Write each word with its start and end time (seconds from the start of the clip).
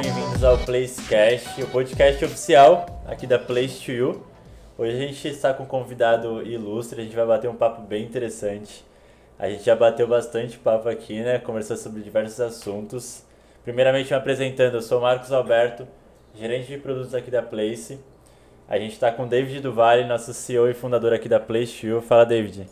bem-vindos 0.00 0.44
ao 0.44 0.56
Placecast, 0.58 1.60
o 1.60 1.66
podcast 1.66 2.24
oficial 2.24 3.02
aqui 3.04 3.26
da 3.26 3.36
Place 3.36 3.90
You. 3.90 4.24
Hoje 4.78 4.92
a 4.92 5.00
gente 5.00 5.26
está 5.26 5.52
com 5.52 5.64
um 5.64 5.66
convidado 5.66 6.40
ilustre, 6.42 7.00
a 7.00 7.04
gente 7.04 7.16
vai 7.16 7.26
bater 7.26 7.50
um 7.50 7.56
papo 7.56 7.82
bem 7.82 8.04
interessante. 8.04 8.84
A 9.36 9.50
gente 9.50 9.64
já 9.64 9.74
bateu 9.74 10.06
bastante 10.06 10.56
papo 10.56 10.88
aqui, 10.88 11.20
né? 11.20 11.40
Conversou 11.40 11.76
sobre 11.76 12.00
diversos 12.00 12.40
assuntos. 12.40 13.24
Primeiramente, 13.64 14.10
me 14.10 14.16
apresentando, 14.16 14.74
eu 14.74 14.82
sou 14.82 15.00
Marcos 15.00 15.32
Alberto, 15.32 15.84
gerente 16.32 16.68
de 16.68 16.78
produtos 16.78 17.12
aqui 17.12 17.28
da 17.28 17.42
Place. 17.42 17.98
A 18.68 18.78
gente 18.78 18.92
está 18.92 19.10
com 19.10 19.26
David 19.26 19.60
Duval, 19.60 20.04
nosso 20.06 20.32
CEO 20.32 20.70
e 20.70 20.74
fundador 20.74 21.12
aqui 21.12 21.28
da 21.28 21.40
Place 21.40 21.84
You. 21.84 22.00
Fala, 22.00 22.24
David. 22.24 22.68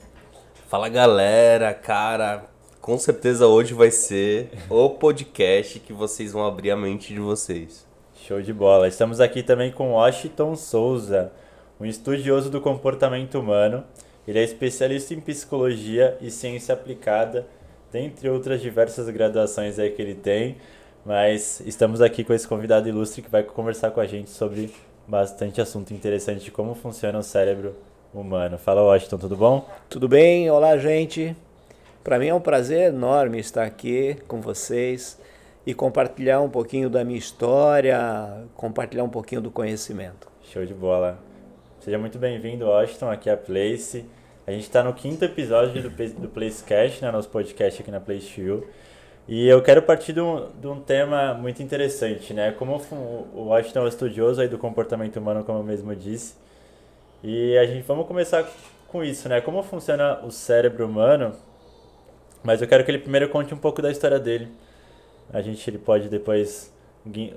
Fala, 0.69 0.89
galera. 0.89 1.75
Cara, 1.75 2.45
com 2.87 2.97
certeza 2.97 3.49
hoje 3.49 3.75
vai 3.75 3.91
ser 3.91 4.49
o 4.71 4.89
podcast 4.91 5.81
que 5.81 5.93
vocês 5.93 6.31
vão 6.31 6.47
abrir 6.47 6.71
a 6.71 6.77
mente 6.77 7.13
de 7.13 7.19
vocês. 7.19 7.85
Show 8.15 8.41
de 8.41 8.53
bola. 8.53 8.87
Estamos 8.87 9.21
aqui 9.21 9.43
também 9.43 9.73
com 9.73 9.95
Washington 9.95 10.55
Souza, 10.55 11.33
um 11.81 11.85
estudioso 11.85 12.49
do 12.49 12.61
comportamento 12.61 13.41
humano. 13.41 13.83
Ele 14.27 14.39
é 14.39 14.45
especialista 14.45 15.13
em 15.13 15.21
psicologia 15.21 16.17
e 16.21 16.31
ciência 16.31 16.75
aplicada, 16.75 17.45
dentre 17.91 18.29
outras 18.29 18.61
diversas 18.61 19.09
graduações 19.09 19.81
aí 19.81 19.91
que 19.91 20.01
ele 20.01 20.15
tem. 20.15 20.57
Mas 21.05 21.59
estamos 21.67 22.01
aqui 22.01 22.23
com 22.23 22.33
esse 22.33 22.47
convidado 22.47 22.89
ilustre 22.89 23.21
que 23.21 23.29
vai 23.29 23.43
conversar 23.43 23.91
com 23.91 24.01
a 24.01 24.07
gente 24.07 24.31
sobre 24.31 24.73
bastante 25.09 25.61
assunto 25.61 25.93
interessante 25.93 26.45
de 26.45 26.53
como 26.53 26.73
funciona 26.73 27.19
o 27.19 27.23
cérebro 27.25 27.75
humano. 28.15 28.57
Fala, 28.57 28.81
Washington, 28.81 29.19
tudo 29.19 29.37
bom? 29.37 29.69
Tudo 29.91 30.07
bem? 30.07 30.49
Olá, 30.49 30.79
gente. 30.79 31.37
Para 32.07 32.21
mim 32.21 32.29
é 32.29 32.35
um 32.35 32.41
prazer 32.41 32.95
enorme 32.95 33.41
estar 33.41 33.65
aqui 33.65 34.17
com 34.29 34.41
vocês 34.41 35.21
e 35.67 35.75
compartilhar 35.75 36.41
um 36.41 36.49
pouquinho 36.49 36.89
da 36.89 37.03
minha 37.03 37.19
história, 37.19 38.45
compartilhar 38.55 39.03
um 39.03 39.09
pouquinho 39.09 39.41
do 39.41 39.51
conhecimento. 39.51 40.29
Show 40.41 40.65
de 40.65 40.73
bola. 40.73 41.19
Seja 41.81 41.99
muito 41.99 42.17
bem-vindo, 42.17 42.65
Washington, 42.65 43.11
aqui 43.11 43.29
a 43.29 43.37
Place. 43.37 44.05
A 44.47 44.53
gente 44.53 44.63
está 44.63 44.85
no 44.85 44.95
quinto 44.95 45.25
episódio 45.25 45.83
do, 45.83 45.91
do 45.91 46.29
Placecast, 46.29 47.03
né, 47.03 47.11
nosso 47.11 47.29
podcast 47.29 47.83
aqui 47.83 47.91
na 47.91 47.99
Place 47.99 48.41
You. 48.41 48.65
E 49.27 49.49
eu 49.49 49.61
quero 49.61 49.83
partir 49.83 50.13
de 50.13 50.21
um, 50.21 50.49
de 50.61 50.69
um 50.69 50.81
tema 50.81 51.35
muito 51.35 51.61
interessante, 51.61 52.33
né? 52.33 52.53
Como 52.53 52.81
o 53.35 53.47
Washington 53.47 53.81
é 53.81 53.83
um 53.83 53.89
estudioso 53.89 54.41
aí 54.41 54.47
do 54.47 54.59
comportamento 54.59 55.17
humano, 55.17 55.43
como 55.43 55.59
eu 55.59 55.65
mesmo 55.65 55.93
disse. 55.97 56.37
E 57.21 57.59
a 57.59 57.67
gente 57.67 57.83
vamos 57.83 58.07
começar 58.07 58.49
com 58.87 59.03
isso, 59.03 59.29
né? 59.29 59.41
Como 59.41 59.61
funciona 59.65 60.21
o 60.25 60.31
cérebro 60.31 60.87
humano? 60.87 61.35
Mas 62.47 62.63
eu 62.63 62.69
quero 62.69 62.85
que 62.85 62.91
ele 62.93 63.01
primeiro 63.01 63.29
conte 63.29 63.53
um 63.53 63.59
pouco 63.59 63.83
da 63.83 63.91
história 63.91 64.21
dele. 64.21 64.47
A 65.33 65.43
gente 65.43 65.69
ele 65.69 65.79
pode 65.79 66.09
depois 66.09 66.73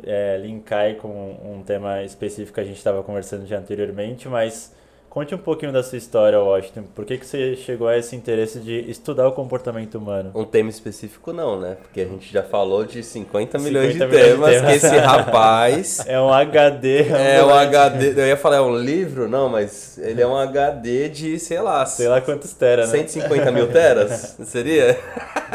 é, 0.04 0.38
linkar 0.38 0.98
com 0.98 1.32
um 1.44 1.64
tema 1.64 2.04
específico 2.04 2.54
que 2.54 2.60
a 2.60 2.64
gente 2.64 2.78
estava 2.78 3.02
conversando 3.02 3.48
já 3.48 3.58
anteriormente, 3.58 4.30
mas 4.30 4.72
Conte 5.10 5.34
um 5.34 5.40
pouquinho 5.40 5.74
da 5.74 5.82
sua 5.82 5.98
história, 5.98 6.40
Washington. 6.40 6.84
Por 6.94 7.04
que, 7.04 7.18
que 7.18 7.26
você 7.26 7.56
chegou 7.56 7.88
a 7.88 7.98
esse 7.98 8.16
interesse 8.16 8.60
de 8.60 8.80
estudar 8.92 9.28
o 9.28 9.32
comportamento 9.32 9.96
humano? 9.96 10.32
Um 10.36 10.46
tema 10.46 10.70
específico 10.70 11.34
não, 11.34 11.60
né? 11.60 11.78
Porque 11.82 12.02
a 12.02 12.06
gente 12.06 12.32
já 12.32 12.44
falou 12.44 12.86
de 12.86 13.02
50 13.02 13.58
milhões, 13.58 13.94
50 13.94 14.06
de, 14.06 14.16
milhões 14.16 14.30
temas, 14.30 14.50
de 14.52 14.56
temas 14.56 14.82
que 14.82 14.86
esse 14.86 14.98
rapaz... 14.98 16.06
é 16.06 16.22
um 16.22 16.32
HD. 16.32 17.08
É 17.10 17.44
um 17.44 17.50
HD... 17.50 18.22
Eu 18.22 18.28
ia 18.28 18.38
falar, 18.38 18.58
é 18.58 18.62
um 18.62 18.78
livro? 18.78 19.28
Não, 19.28 19.50
mas 19.50 19.98
ele 19.98 20.22
é 20.22 20.28
um 20.28 20.38
HD 20.38 21.10
de, 21.10 21.40
sei 21.40 21.60
lá... 21.60 21.84
Sei 21.88 22.08
lá 22.08 22.22
quantos 22.22 22.54
teras, 22.54 22.92
né? 22.92 23.00
150 23.00 23.52
mil 23.52 23.68
teras? 23.72 24.38
Seria? 24.46 24.96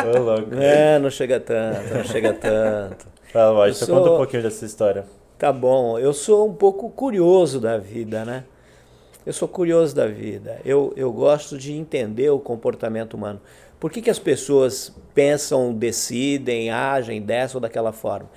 Ô, 0.05 0.19
louco. 0.19 0.53
É, 0.57 0.99
não 0.99 1.11
chega 1.11 1.39
tanto, 1.39 1.95
não 1.95 2.03
chega 2.03 2.33
tanto. 2.33 3.07
Fala, 3.33 3.53
Washington, 3.53 3.87
sou... 3.87 3.97
conta 3.99 4.11
um 4.11 4.17
pouquinho 4.17 4.43
dessa 4.43 4.65
história. 4.65 5.05
Tá 5.39 5.53
bom. 5.53 5.97
Eu 5.97 6.13
sou 6.13 6.49
um 6.49 6.55
pouco 6.55 6.91
curioso 6.91 7.61
da 7.61 7.79
vida, 7.79 8.25
né? 8.25 8.43
Eu 9.27 9.33
sou 9.33 9.49
curioso 9.49 9.97
da 9.97 10.07
vida. 10.07 10.61
Eu, 10.67 10.93
eu 10.97 11.11
gosto 11.11 11.57
de 11.57 11.73
entender 11.73 12.29
o 12.29 12.39
comportamento 12.39 13.15
humano. 13.15 13.41
Por 13.81 13.91
que, 13.91 14.03
que 14.03 14.11
as 14.11 14.19
pessoas 14.19 14.95
pensam, 15.15 15.73
decidem, 15.73 16.71
agem 16.71 17.23
dessa 17.23 17.57
ou 17.57 17.61
daquela 17.61 17.91
forma? 17.91 18.29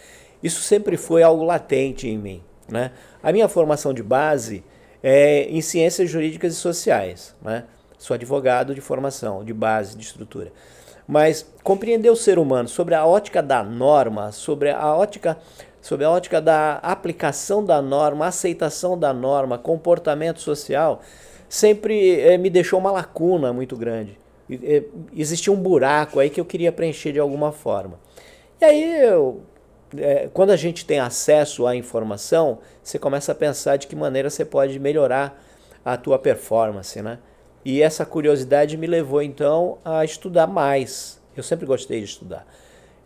Isso 0.41 0.61
sempre 0.61 0.95
foi 0.95 1.23
algo 1.23 1.43
latente 1.43 2.07
em 2.07 2.17
mim. 2.17 2.41
Né? 2.69 2.91
A 3.21 3.33
minha 3.33 3.49
formação 3.49 3.93
de 3.93 4.01
base 4.01 4.63
é 5.03 5.43
em 5.49 5.59
ciências 5.61 6.09
jurídicas 6.09 6.53
e 6.53 6.55
sociais. 6.55 7.35
Né? 7.41 7.65
Sou 7.97 8.15
advogado 8.15 8.73
de 8.73 8.79
formação, 8.79 9.43
de 9.43 9.53
base, 9.53 9.97
de 9.97 10.05
estrutura. 10.05 10.53
Mas 11.05 11.45
compreender 11.63 12.09
o 12.09 12.15
ser 12.15 12.39
humano 12.39 12.69
sobre 12.69 12.95
a 12.95 13.05
ótica 13.05 13.43
da 13.43 13.61
norma, 13.61 14.31
sobre 14.31 14.69
a 14.69 14.95
ótica 14.95 15.37
sob 15.87 16.03
a 16.03 16.11
ótica 16.11 16.41
da 16.41 16.79
aplicação 16.79 17.63
da 17.63 17.81
norma, 17.81 18.27
aceitação 18.27 18.99
da 18.99 19.13
norma, 19.13 19.57
comportamento 19.57 20.41
social, 20.41 21.01
sempre 21.47 22.19
é, 22.19 22.37
me 22.37 22.49
deixou 22.49 22.77
uma 22.77 22.91
lacuna 22.91 23.53
muito 23.53 23.77
grande. 23.77 24.19
E, 24.49 24.83
existia 25.15 25.51
um 25.51 25.55
buraco 25.55 26.19
aí 26.19 26.29
que 26.29 26.41
eu 26.41 26.45
queria 26.45 26.73
preencher 26.73 27.13
de 27.13 27.19
alguma 27.19 27.53
forma. 27.53 27.97
E 28.59 28.65
aí, 28.65 29.01
eu, 29.01 29.39
é, 29.97 30.27
quando 30.33 30.49
a 30.49 30.57
gente 30.57 30.85
tem 30.85 30.99
acesso 30.99 31.65
à 31.65 31.73
informação, 31.73 32.59
você 32.83 32.99
começa 32.99 33.31
a 33.31 33.35
pensar 33.35 33.77
de 33.77 33.87
que 33.87 33.95
maneira 33.95 34.29
você 34.29 34.43
pode 34.43 34.77
melhorar 34.79 35.41
a 35.85 35.95
tua 35.95 36.19
performance, 36.19 37.01
né? 37.01 37.17
E 37.63 37.81
essa 37.81 38.05
curiosidade 38.05 38.75
me 38.75 38.87
levou 38.87 39.21
então 39.21 39.77
a 39.85 40.03
estudar 40.03 40.47
mais. 40.47 41.17
Eu 41.33 41.43
sempre 41.43 41.65
gostei 41.65 41.99
de 41.99 42.07
estudar. 42.07 42.45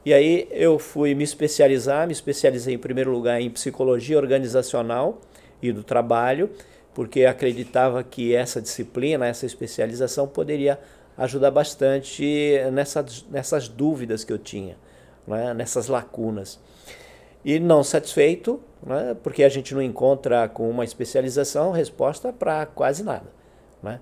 E 0.03 0.13
aí 0.13 0.47
eu 0.51 0.79
fui 0.79 1.13
me 1.13 1.23
especializar, 1.23 2.07
me 2.07 2.13
especializei 2.13 2.73
em 2.73 2.79
primeiro 2.79 3.11
lugar 3.11 3.39
em 3.39 3.49
psicologia 3.49 4.17
organizacional 4.17 5.21
e 5.61 5.71
do 5.71 5.83
trabalho, 5.83 6.49
porque 6.93 7.25
acreditava 7.25 8.03
que 8.03 8.35
essa 8.35 8.59
disciplina, 8.59 9.27
essa 9.27 9.45
especialização 9.45 10.27
poderia 10.27 10.79
ajudar 11.17 11.51
bastante 11.51 12.59
nessas, 12.73 13.25
nessas 13.29 13.67
dúvidas 13.67 14.23
que 14.23 14.33
eu 14.33 14.39
tinha, 14.39 14.75
né, 15.27 15.53
nessas 15.53 15.87
lacunas. 15.87 16.59
E 17.45 17.59
não 17.59 17.83
satisfeito, 17.83 18.59
né, 18.83 19.15
porque 19.21 19.43
a 19.43 19.49
gente 19.49 19.73
não 19.75 19.83
encontra 19.83 20.49
com 20.49 20.67
uma 20.67 20.83
especialização 20.83 21.71
resposta 21.71 22.33
para 22.33 22.65
quase 22.65 23.03
nada. 23.03 23.31
Né? 23.83 23.99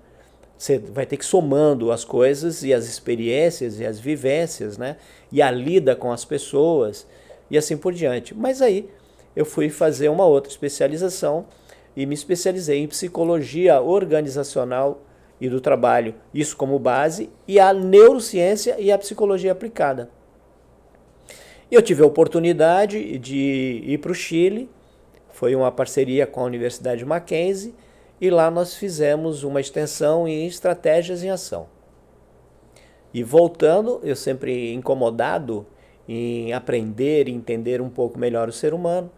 Você 0.60 0.76
vai 0.76 1.06
ter 1.06 1.16
que 1.16 1.24
somando 1.24 1.90
as 1.90 2.04
coisas 2.04 2.62
e 2.62 2.74
as 2.74 2.84
experiências 2.84 3.80
e 3.80 3.86
as 3.86 3.98
vivências, 3.98 4.76
né? 4.76 4.98
E 5.32 5.40
a 5.40 5.50
lida 5.50 5.96
com 5.96 6.12
as 6.12 6.22
pessoas 6.22 7.06
e 7.50 7.56
assim 7.56 7.78
por 7.78 7.94
diante. 7.94 8.34
Mas 8.34 8.60
aí 8.60 8.86
eu 9.34 9.46
fui 9.46 9.70
fazer 9.70 10.10
uma 10.10 10.26
outra 10.26 10.52
especialização 10.52 11.46
e 11.96 12.04
me 12.04 12.14
especializei 12.14 12.78
em 12.78 12.86
psicologia 12.86 13.80
organizacional 13.80 15.02
e 15.40 15.48
do 15.48 15.62
trabalho, 15.62 16.14
isso 16.34 16.54
como 16.58 16.78
base, 16.78 17.30
e 17.48 17.58
a 17.58 17.72
neurociência 17.72 18.78
e 18.78 18.92
a 18.92 18.98
psicologia 18.98 19.52
aplicada. 19.52 20.10
Eu 21.72 21.80
tive 21.80 22.02
a 22.02 22.06
oportunidade 22.06 23.16
de 23.16 23.82
ir 23.82 23.96
para 23.96 24.12
o 24.12 24.14
Chile, 24.14 24.68
foi 25.32 25.54
uma 25.54 25.72
parceria 25.72 26.26
com 26.26 26.42
a 26.42 26.44
Universidade 26.44 27.02
Mackenzie, 27.02 27.74
e 28.20 28.30
lá 28.30 28.50
nós 28.50 28.74
fizemos 28.74 29.42
uma 29.42 29.60
extensão 29.60 30.28
em 30.28 30.46
estratégias 30.46 31.22
em 31.22 31.30
ação. 31.30 31.66
E 33.12 33.24
voltando, 33.24 34.00
eu 34.04 34.14
sempre 34.14 34.72
incomodado 34.72 35.66
em 36.08 36.52
aprender 36.52 37.28
e 37.28 37.32
entender 37.32 37.80
um 37.80 37.88
pouco 37.88 38.18
melhor 38.18 38.48
o 38.48 38.52
ser 38.52 38.74
humano, 38.74 39.10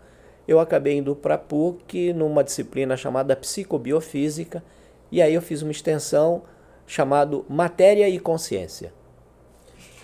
eu 0.47 0.61
acabei 0.61 0.99
indo 0.99 1.15
para 1.15 1.35
a 1.35 1.39
PUC 1.39 2.13
numa 2.13 2.45
disciplina 2.45 2.97
chamada 2.97 3.37
Psicobiofísica, 3.37 4.63
e 5.11 5.21
aí 5.21 5.35
eu 5.35 5.43
fiz 5.43 5.63
uma 5.63 5.71
extensão 5.71 6.43
chamada 6.87 7.41
Matéria 7.49 8.09
e 8.09 8.19
Consciência. 8.19 8.93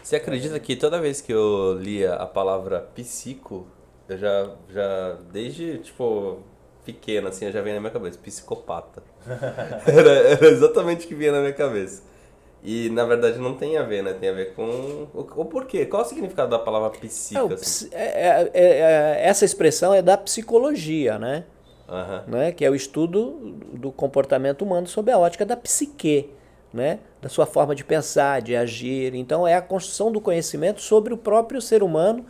Você 0.03 0.17
acredita 0.17 0.59
que 0.59 0.75
toda 0.75 1.01
vez 1.01 1.21
que 1.21 1.33
eu 1.33 1.75
lia 1.75 2.15
a 2.15 2.27
palavra 2.27 2.81
psico, 2.95 3.67
eu 4.09 4.17
já, 4.17 4.57
já 4.71 5.19
desde, 5.31 5.79
tipo, 5.79 6.39
pequeno, 6.89 7.29
assim, 7.29 7.53
já 7.53 7.61
veio 7.61 7.75
na 7.75 7.81
minha 7.83 7.93
cabeça, 7.93 8.19
psicopata. 8.19 9.03
era, 9.87 10.11
era, 10.11 10.49
exatamente 10.49 11.05
o 11.05 11.09
que 11.09 11.15
vinha 11.15 11.33
na 11.33 11.41
minha 11.41 11.53
cabeça. 11.53 12.03
E 12.65 12.89
na 12.89 13.05
verdade 13.05 13.39
não 13.39 13.55
tem 13.55 13.77
a 13.77 13.83
ver, 13.83 14.03
né? 14.03 14.15
Tem 14.15 14.31
a 14.31 14.33
ver 14.33 14.55
com. 14.55 15.07
O, 15.15 15.21
o 15.21 15.45
porquê? 15.45 15.85
Qual 15.85 16.03
o 16.03 16.05
significado 16.05 16.51
da 16.51 16.59
palavra 16.59 16.91
psico? 16.91 17.53
Assim? 17.53 17.89
É, 17.93 18.03
é, 18.03 18.51
é, 18.55 18.65
é, 18.65 19.21
essa 19.23 19.45
expressão 19.45 19.95
é 19.95 20.01
da 20.01 20.17
psicologia, 20.17 21.19
né? 21.19 21.45
Uhum. 21.89 22.39
né? 22.39 22.53
Que 22.53 22.65
é 22.65 22.71
o 22.71 22.75
estudo 22.75 23.55
do 23.73 23.93
comportamento 23.93 24.63
humano 24.63 24.87
sob 24.87 25.13
a 25.13 25.19
ótica 25.19 25.45
da 25.45 25.57
psique, 25.57 26.31
né? 26.73 26.99
Da 27.23 27.29
sua 27.29 27.47
forma 27.47 27.75
de 27.75 27.85
pensar, 27.85 28.41
de 28.41 28.57
agir. 28.57 29.15
Então 29.15 29.47
é 29.47 29.55
a 29.55 29.63
construção 29.63 30.11
do 30.11 30.21
conhecimento 30.21 30.81
sobre 30.81 31.13
o 31.13 31.17
próprio 31.19 31.61
ser 31.61 31.83
humano 31.83 32.25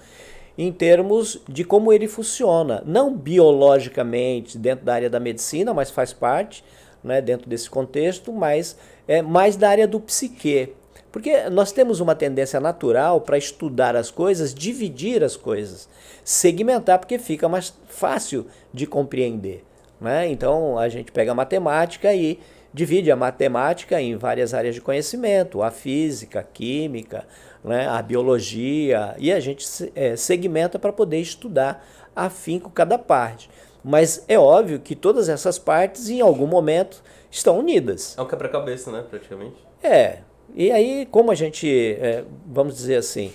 em 0.59 0.73
termos 0.73 1.41
de 1.49 1.63
como 1.63 1.93
ele 1.93 2.09
funciona, 2.09 2.83
não 2.85 3.17
biologicamente 3.17 4.59
dentro 4.59 4.85
da 4.85 4.93
área 4.93 5.09
da 5.09 5.21
medicina, 5.21 5.73
mas 5.73 5.89
faz 5.89 6.13
parte, 6.13 6.65
né, 7.03 7.23
dentro 7.23 7.49
desse 7.49 7.71
contexto, 7.71 8.33
mas 8.33 8.77
é 9.07 9.23
mais 9.23 9.55
da 9.55 9.71
área 9.71 9.87
do 9.87 10.01
psique, 10.01 10.75
Porque 11.13 11.49
nós 11.49 11.71
temos 11.71 12.01
uma 12.01 12.15
tendência 12.17 12.59
natural 12.59 13.21
para 13.21 13.39
estudar 13.39 13.95
as 13.95 14.11
coisas, 14.11 14.53
dividir 14.53 15.23
as 15.23 15.37
coisas, 15.37 15.89
segmentar, 16.25 16.99
porque 16.99 17.21
fica 17.21 17.49
mais 17.49 17.73
fácil 17.87 18.45
de 18.75 18.85
compreender. 18.85 19.65
Né? 20.01 20.29
Então 20.29 20.77
a 20.77 20.89
gente 20.89 21.13
pega 21.13 21.31
a 21.31 21.37
matemática 21.37 22.13
e 22.13 22.41
divide 22.75 23.11
a 23.11 23.17
matemática 23.17 24.01
em 24.01 24.17
várias 24.17 24.53
áreas 24.53 24.75
de 24.75 24.81
conhecimento, 24.81 25.63
a 25.63 25.71
física, 25.71 26.41
a 26.41 26.43
química, 26.43 27.27
né? 27.65 27.89
a 27.89 28.01
biologia, 28.03 29.15
e 29.19 29.33
a 29.33 29.41
gente 29.41 29.67
é, 29.95 30.17
segmenta 30.17 30.79
para 30.79 30.93
poder 30.93 31.19
estudar 31.19 31.87
afinco 32.15 32.71
cada 32.71 32.99
parte. 32.99 33.51
Mas 33.85 34.25
é 34.29 34.39
óbvio 34.39 34.81
que 34.81 34.95
todas 34.97 35.29
essas 35.29 35.59
partes, 35.59 36.09
em 36.09 36.21
algum 36.21 36.47
momento, 36.47 37.03
estão 37.31 37.59
unidas. 37.59 38.17
É 38.19 38.23
um 38.23 38.27
quebra-cabeça, 38.27 38.91
né, 38.91 39.05
praticamente? 39.09 39.57
É. 39.83 40.19
E 40.55 40.71
aí, 40.71 41.07
como 41.11 41.31
a 41.31 41.35
gente, 41.35 41.97
é, 42.01 42.25
vamos 42.47 42.75
dizer 42.75 42.97
assim, 42.97 43.33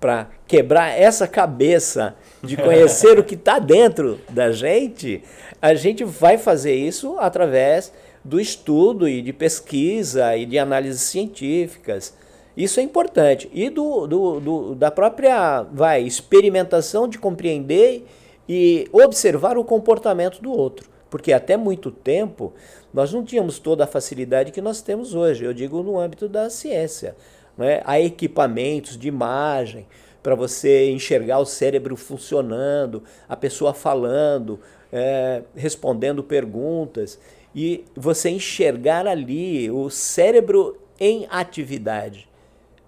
para 0.00 0.28
quebrar 0.46 0.88
essa 0.98 1.28
cabeça 1.28 2.16
de 2.42 2.56
conhecer 2.56 3.18
o 3.18 3.24
que 3.24 3.34
está 3.34 3.58
dentro 3.60 4.18
da 4.28 4.50
gente, 4.50 5.22
a 5.60 5.74
gente 5.74 6.02
vai 6.02 6.38
fazer 6.38 6.74
isso 6.74 7.16
através 7.20 7.92
do 8.24 8.40
estudo 8.40 9.08
e 9.08 9.22
de 9.22 9.32
pesquisa 9.32 10.36
e 10.36 10.44
de 10.44 10.58
análises 10.58 11.02
científicas. 11.02 12.14
Isso 12.56 12.80
é 12.80 12.82
importante. 12.82 13.50
E 13.52 13.70
do, 13.70 14.06
do, 14.06 14.40
do, 14.40 14.74
da 14.74 14.90
própria 14.90 15.62
vai, 15.62 16.02
experimentação 16.02 17.08
de 17.08 17.18
compreender 17.18 18.04
e 18.48 18.86
observar 18.92 19.56
o 19.56 19.64
comportamento 19.64 20.40
do 20.40 20.52
outro. 20.52 20.90
Porque 21.08 21.32
até 21.32 21.56
muito 21.56 21.90
tempo 21.90 22.52
nós 22.92 23.12
não 23.12 23.24
tínhamos 23.24 23.58
toda 23.58 23.84
a 23.84 23.86
facilidade 23.86 24.52
que 24.52 24.60
nós 24.60 24.82
temos 24.82 25.14
hoje, 25.14 25.44
eu 25.44 25.54
digo 25.54 25.82
no 25.82 25.98
âmbito 25.98 26.28
da 26.28 26.50
ciência. 26.50 27.16
Né? 27.56 27.82
Há 27.84 28.00
equipamentos 28.00 28.98
de 28.98 29.08
imagem 29.08 29.86
para 30.22 30.34
você 30.34 30.90
enxergar 30.90 31.38
o 31.38 31.46
cérebro 31.46 31.96
funcionando, 31.96 33.02
a 33.28 33.36
pessoa 33.36 33.74
falando, 33.74 34.60
é, 34.92 35.42
respondendo 35.54 36.22
perguntas, 36.22 37.18
e 37.54 37.84
você 37.94 38.30
enxergar 38.30 39.06
ali 39.06 39.70
o 39.70 39.90
cérebro 39.90 40.78
em 40.98 41.26
atividade. 41.30 42.28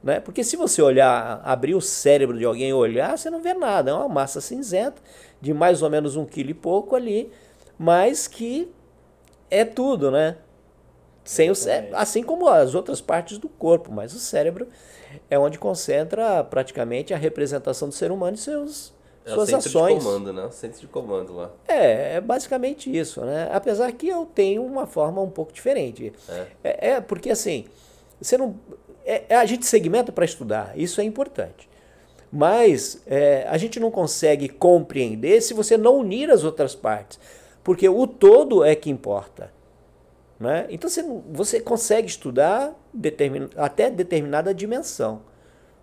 Né? 0.05 0.21
Porque 0.21 0.45
se 0.45 0.55
você 0.55 0.83
olhar, 0.83 1.41
abrir 1.43 1.75
o 1.75 1.81
cérebro 1.81 2.37
de 2.37 2.45
alguém 2.45 2.69
e 2.69 2.75
olhar, 2.75 3.17
você 3.17 3.31
não 3.31 3.41
vê 3.41 3.55
nada, 3.55 3.91
é 3.91 3.95
uma 3.95 4.07
massa 4.07 4.39
cinzenta 4.39 5.01
de 5.41 5.55
mais 5.55 5.81
ou 5.81 5.89
menos 5.89 6.15
um 6.15 6.27
quilo 6.27 6.51
e 6.51 6.55
pouco 6.55 6.95
ali, 6.95 7.33
mas 7.79 8.29
que 8.29 8.71
é 9.51 9.65
tudo, 9.65 10.11
né? 10.11 10.37
Sem 11.25 11.51
o 11.51 11.55
cérebro, 11.55 11.97
assim 11.97 12.23
como 12.23 12.47
as 12.47 12.75
outras 12.75 13.01
partes 13.01 13.39
do 13.39 13.49
corpo, 13.49 13.91
mas 13.91 14.15
o 14.15 14.19
cérebro 14.19 14.69
é 15.31 15.39
onde 15.39 15.59
concentra 15.59 16.45
praticamente 16.45 17.15
a 17.15 17.17
representação 17.17 17.89
do 17.89 17.95
ser 17.95 18.13
humano 18.13 18.35
e 18.35 18.39
seus 18.39 18.93
é 19.25 19.31
suas 19.31 19.49
centro 19.49 19.69
ações. 19.71 19.99
de 19.99 20.05
comando, 20.05 20.33
né? 20.35 20.51
Centro 20.51 20.81
de 20.83 20.87
comando 20.87 21.35
lá. 21.35 21.51
É, 21.67 22.17
é 22.17 22.21
basicamente 22.21 22.95
isso, 22.95 23.23
né? 23.23 23.49
Apesar 23.51 23.91
que 23.93 24.07
eu 24.07 24.27
tenho 24.27 24.63
uma 24.67 24.87
forma 24.87 25.23
um 25.23 25.31
pouco 25.31 25.51
diferente. 25.51 26.13
É. 26.29 26.47
É, 26.63 26.91
é 26.91 27.01
porque 27.01 27.31
assim, 27.31 27.65
você 28.21 28.37
não, 28.37 28.55
é, 29.05 29.25
é 29.29 29.37
a 29.37 29.45
gente 29.45 29.67
segmenta 29.67 30.11
para 30.13 30.25
estudar, 30.25 30.73
isso 30.77 31.01
é 31.01 31.05
importante. 31.05 31.69
Mas 32.33 33.01
é, 33.07 33.47
a 33.49 33.57
gente 33.57 33.79
não 33.79 33.91
consegue 33.91 34.49
compreender 34.49 35.41
se 35.41 35.55
você 35.55 35.77
não 35.77 35.99
unir 35.99 36.31
as 36.31 36.43
outras 36.43 36.75
partes, 36.75 37.19
porque 37.63 37.89
o 37.89 38.07
todo 38.07 38.65
é 38.65 38.75
que 38.75 38.91
importa. 38.91 39.53
Né? 40.39 40.67
Então 40.69 40.91
você, 40.91 41.03
você 41.31 41.61
consegue 41.61 42.09
estudar 42.09 42.75
determin, 42.93 43.49
até 43.57 43.89
determinada 43.89 44.53
dimensão. 44.53 45.23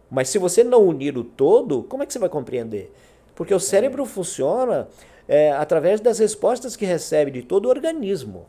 Mas 0.10 0.28
se 0.28 0.38
você 0.38 0.64
não 0.64 0.86
unir 0.86 1.18
o 1.18 1.24
todo, 1.24 1.84
como 1.84 2.04
é 2.04 2.06
que 2.06 2.12
você 2.12 2.20
vai 2.20 2.28
compreender? 2.28 2.94
Porque 3.34 3.54
o 3.54 3.60
cérebro 3.60 4.06
funciona 4.06 4.90
é, 5.28 5.54
através 5.54 6.02
das 6.02 6.20
respostas 6.20 6.76
que 6.76 6.86
recebe 6.86 7.32
de 7.32 7.44
todo 7.44 7.68
o 7.68 7.70
organismo, 7.70 8.46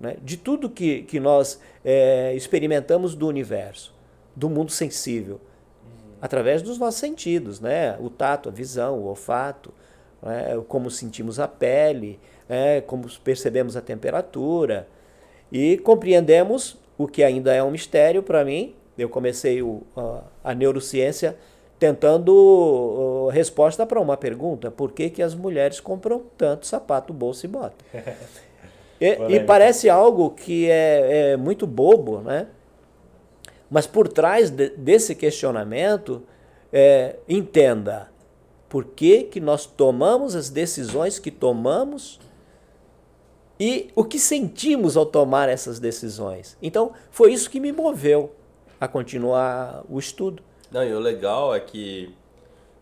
né? 0.00 0.16
de 0.22 0.36
tudo 0.36 0.70
que, 0.70 1.02
que 1.02 1.20
nós 1.20 1.60
é, 1.84 2.34
experimentamos 2.34 3.14
do 3.14 3.28
universo, 3.28 3.94
do 4.34 4.48
mundo 4.48 4.72
sensível, 4.72 5.40
através 6.20 6.62
dos 6.62 6.78
nossos 6.78 6.98
sentidos, 6.98 7.60
né? 7.60 7.96
o 8.00 8.08
tato, 8.08 8.48
a 8.48 8.52
visão, 8.52 8.98
o 8.98 9.04
olfato, 9.04 9.72
né? 10.22 10.60
como 10.66 10.90
sentimos 10.90 11.38
a 11.38 11.46
pele, 11.46 12.18
né? 12.48 12.80
como 12.80 13.06
percebemos 13.20 13.76
a 13.76 13.80
temperatura 13.80 14.88
e 15.52 15.78
compreendemos 15.78 16.78
o 16.96 17.06
que 17.06 17.22
ainda 17.22 17.54
é 17.54 17.62
um 17.62 17.70
mistério 17.70 18.22
para 18.22 18.44
mim. 18.44 18.74
Eu 18.96 19.08
comecei 19.08 19.62
o, 19.62 19.82
a, 19.96 20.22
a 20.44 20.54
neurociência 20.54 21.36
tentando 21.78 23.28
resposta 23.32 23.86
para 23.86 23.98
uma 23.98 24.16
pergunta: 24.16 24.70
por 24.70 24.92
que, 24.92 25.08
que 25.08 25.22
as 25.22 25.34
mulheres 25.34 25.80
compram 25.80 26.22
tanto 26.36 26.66
sapato, 26.66 27.12
bolsa 27.12 27.46
e 27.46 27.48
bota? 27.48 27.84
e, 29.00 29.36
e, 29.36 29.40
parece 29.40 29.88
algo 29.88 30.30
que 30.30 30.68
é, 30.68 31.32
é, 31.32 31.36
muito 31.36 31.66
bobo, 31.66 32.20
né? 32.20 32.48
Mas 33.70 33.86
por 33.86 34.08
trás 34.08 34.50
de, 34.50 34.70
desse 34.70 35.14
questionamento, 35.14 36.22
é, 36.72 37.16
entenda 37.28 38.10
por 38.68 38.84
que, 38.84 39.24
que 39.24 39.40
nós 39.40 39.64
tomamos 39.64 40.36
as 40.36 40.50
decisões 40.50 41.18
que 41.18 41.30
tomamos 41.30 42.20
e 43.58 43.90
o 43.94 44.04
que 44.04 44.18
sentimos 44.18 44.96
ao 44.96 45.04
tomar 45.04 45.48
essas 45.48 45.78
decisões. 45.78 46.56
Então, 46.62 46.92
foi 47.10 47.32
isso 47.32 47.50
que 47.50 47.60
me 47.60 47.72
moveu 47.72 48.32
a 48.80 48.88
continuar 48.88 49.84
o 49.88 49.98
estudo. 49.98 50.42
Não, 50.70 50.84
e 50.84 50.92
o 50.92 51.00
legal 51.00 51.54
é 51.54 51.60
que 51.60 52.14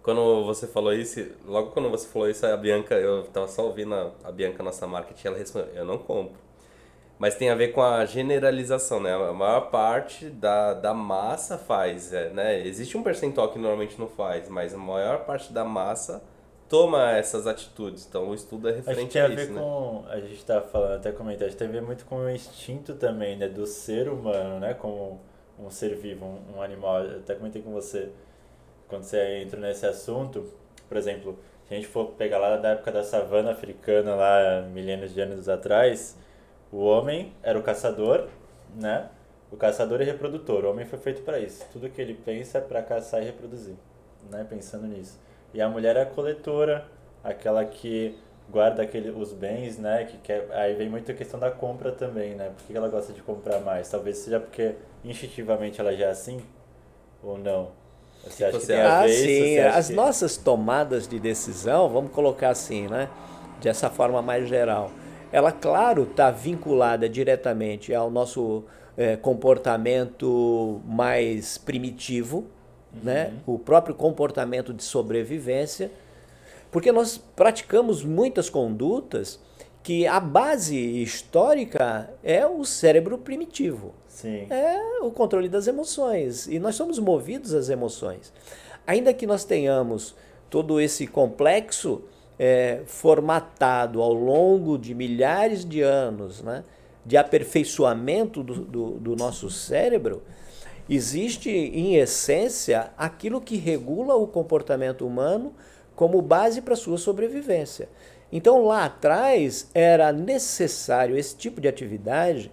quando 0.09 0.43
você 0.43 0.67
falou 0.67 0.95
isso, 0.95 1.21
logo 1.45 1.71
quando 1.73 1.91
você 1.91 2.09
falou 2.09 2.31
isso, 2.31 2.47
a 2.47 2.57
Bianca, 2.57 2.95
eu 2.95 3.25
tava 3.25 3.47
só 3.47 3.67
ouvindo 3.67 3.95
a, 3.95 4.11
a 4.25 4.33
Bianca, 4.33 4.63
nossa 4.63 4.87
marketing, 4.87 5.27
ela 5.27 5.37
respondeu, 5.37 5.69
eu 5.75 5.85
não 5.85 5.99
compro. 5.99 6.41
Mas 7.19 7.35
tem 7.35 7.51
a 7.51 7.55
ver 7.55 7.73
com 7.73 7.83
a 7.83 8.07
generalização, 8.07 9.01
né? 9.01 9.13
A 9.13 9.35
maior 9.35 9.69
parte 9.69 10.31
da, 10.31 10.73
da 10.73 10.95
massa 10.95 11.59
faz, 11.59 12.11
é, 12.15 12.31
né? 12.31 12.67
Existe 12.67 12.97
um 12.97 13.03
percentual 13.03 13.53
que 13.53 13.59
normalmente 13.59 14.01
não 14.01 14.09
faz, 14.09 14.49
mas 14.49 14.73
a 14.73 14.79
maior 14.79 15.27
parte 15.27 15.53
da 15.53 15.63
massa 15.63 16.23
toma 16.71 17.13
essas 17.13 17.47
atitudes. 17.47 18.07
Então 18.09 18.31
o 18.31 18.35
estudo 18.35 18.71
é 18.71 18.73
referente 18.73 19.19
a, 19.19 19.27
a, 19.27 19.29
isso, 19.29 19.35
a 19.35 19.45
ver 19.45 19.53
né? 19.53 19.61
com, 19.61 20.05
a 20.09 20.21
gente 20.21 20.43
tá 20.43 20.63
falando 20.63 20.95
até 20.95 21.13
comentar, 21.13 21.49
a 21.49 21.51
gente 21.51 21.59
tem 21.59 21.69
a 21.69 21.71
ver 21.71 21.83
muito 21.83 22.07
com 22.07 22.17
o 22.17 22.31
instinto 22.31 22.95
também, 22.95 23.37
né, 23.37 23.47
do 23.47 23.67
ser 23.67 24.09
humano, 24.09 24.59
né, 24.59 24.73
como 24.73 25.21
um 25.59 25.69
ser 25.69 25.97
vivo, 25.97 26.25
um, 26.25 26.57
um 26.57 26.63
animal. 26.63 27.05
Eu 27.05 27.19
até 27.19 27.35
comentei 27.35 27.61
com 27.61 27.73
você 27.73 28.11
quando 28.89 29.05
você 29.05 29.43
entra 29.43 29.61
nesse 29.61 29.87
assunto, 29.87 30.51
por 30.89 30.97
exemplo, 30.97 31.39
se 31.67 31.75
a 31.75 31.77
gente 31.77 31.87
for 31.87 32.07
pegar 32.13 32.39
lá 32.39 32.57
da 32.57 32.71
época 32.71 32.91
da 32.91 33.05
savana 33.05 33.53
africana 33.53 34.15
lá 34.15 34.63
milênios 34.73 35.13
de 35.13 35.21
anos 35.21 35.49
atrás, 35.49 36.17
o 36.73 36.79
homem 36.79 37.33
era 37.43 37.59
o 37.59 37.63
caçador, 37.63 38.29
né? 38.75 39.11
O 39.51 39.57
caçador 39.57 40.01
e 40.01 40.05
reprodutor. 40.05 40.65
O 40.65 40.71
homem 40.71 40.87
foi 40.87 40.99
feito 40.99 41.23
para 41.23 41.39
isso. 41.39 41.67
Tudo 41.73 41.89
que 41.91 42.01
ele 42.01 42.15
pensa 42.15 42.59
é 42.59 42.61
para 42.61 42.83
caçar 42.83 43.23
e 43.23 43.27
reproduzir, 43.27 43.75
né? 44.31 44.47
Pensando 44.49 44.87
nisso. 44.87 45.19
E 45.53 45.61
a 45.61 45.69
mulher 45.69 45.97
é 45.97 46.03
a 46.03 46.07
coletora, 46.07 46.87
aquela 47.23 47.65
que 47.65 48.19
guarda 48.51 48.83
aquele, 48.83 49.11
os 49.11 49.33
bens, 49.33 49.79
né? 49.79 50.05
Que 50.05 50.19
quer, 50.19 50.51
aí 50.53 50.75
vem 50.75 50.89
muito 50.89 51.11
a 51.13 51.15
questão 51.15 51.39
da 51.39 51.51
compra 51.51 51.93
também, 51.93 52.35
né? 52.35 52.51
Por 52.57 52.67
que 52.67 52.77
ela 52.77 52.89
gosta 52.89 53.13
de 53.13 53.23
comprar 53.23 53.61
mais? 53.61 53.91
Talvez 53.91 54.19
seja 54.19 54.41
porque 54.41 54.75
instintivamente 55.05 55.81
ela 55.81 55.95
já 55.95 56.07
é 56.07 56.11
assim 56.11 56.43
ou 57.23 57.37
não? 57.39 57.73
Você 58.31 58.45
acha 58.45 58.59
que 58.59 58.67
tem 58.67 58.81
ah, 58.81 59.05
sim. 59.09 59.59
As 59.59 59.89
que... 59.89 59.95
nossas 59.95 60.37
tomadas 60.37 61.07
de 61.07 61.19
decisão, 61.19 61.89
vamos 61.89 62.13
colocar 62.13 62.51
assim, 62.51 62.87
né? 62.87 63.09
Dessa 63.61 63.91
forma 63.91 64.23
mais 64.23 64.49
geral. 64.49 64.91
Ela, 65.31 65.53
claro, 65.53 66.05
está 66.05 66.31
vinculada 66.31 67.09
diretamente 67.09 67.95
ao 67.95 68.11
nosso 68.11 68.65
é, 68.97 69.17
comportamento 69.17 70.81
mais 70.87 71.59
primitivo, 71.59 72.39
uhum. 72.95 73.01
né? 73.03 73.33
o 73.47 73.59
próprio 73.59 73.95
comportamento 73.95 74.73
de 74.73 74.83
sobrevivência, 74.83 75.91
porque 76.71 76.91
nós 76.93 77.19
praticamos 77.37 78.05
muitas 78.05 78.51
condutas 78.51 79.41
que 79.83 80.07
a 80.07 80.21
base 80.21 80.77
histórica 81.03 82.11
é 82.23 82.47
o 82.47 82.65
cérebro 82.65 83.17
primitivo. 83.17 83.95
Sim. 84.21 84.47
É 84.51 85.01
o 85.03 85.11
controle 85.11 85.49
das 85.49 85.67
emoções. 85.67 86.47
E 86.47 86.59
nós 86.59 86.75
somos 86.75 86.99
movidos 86.99 87.55
às 87.55 87.69
emoções. 87.69 88.33
Ainda 88.87 89.15
que 89.15 89.27
nós 89.27 89.45
tenhamos 89.45 90.15
todo 90.51 90.81
esse 90.81 91.07
complexo 91.07 92.03
é, 92.39 92.83
formatado 92.87 94.03
ao 94.03 94.13
longo 94.13 94.77
de 94.77 94.95
milhares 94.95 95.65
de 95.65 95.83
anos 95.83 96.43
né, 96.43 96.65
de 97.05 97.17
aperfeiçoamento 97.17 98.43
do, 98.43 98.55
do, 98.65 98.91
do 98.93 99.17
nosso 99.17 99.51
cérebro, 99.51 100.23
Existe, 100.89 101.51
em 101.51 101.97
essência, 101.97 102.91
aquilo 102.97 103.43
que 103.43 103.57
regula 103.57 104.15
o 104.15 104.27
comportamento 104.27 105.07
humano 105.07 105.53
como 105.95 106.23
base 106.23 106.63
para 106.63 106.75
sua 106.75 106.97
sobrevivência. 106.97 107.91
Então, 108.33 108.65
lá 108.65 108.87
atrás, 108.87 109.69
era 109.75 110.11
necessário 110.13 111.19
esse 111.19 111.37
tipo 111.37 111.61
de 111.61 111.69
atividade 111.69 112.51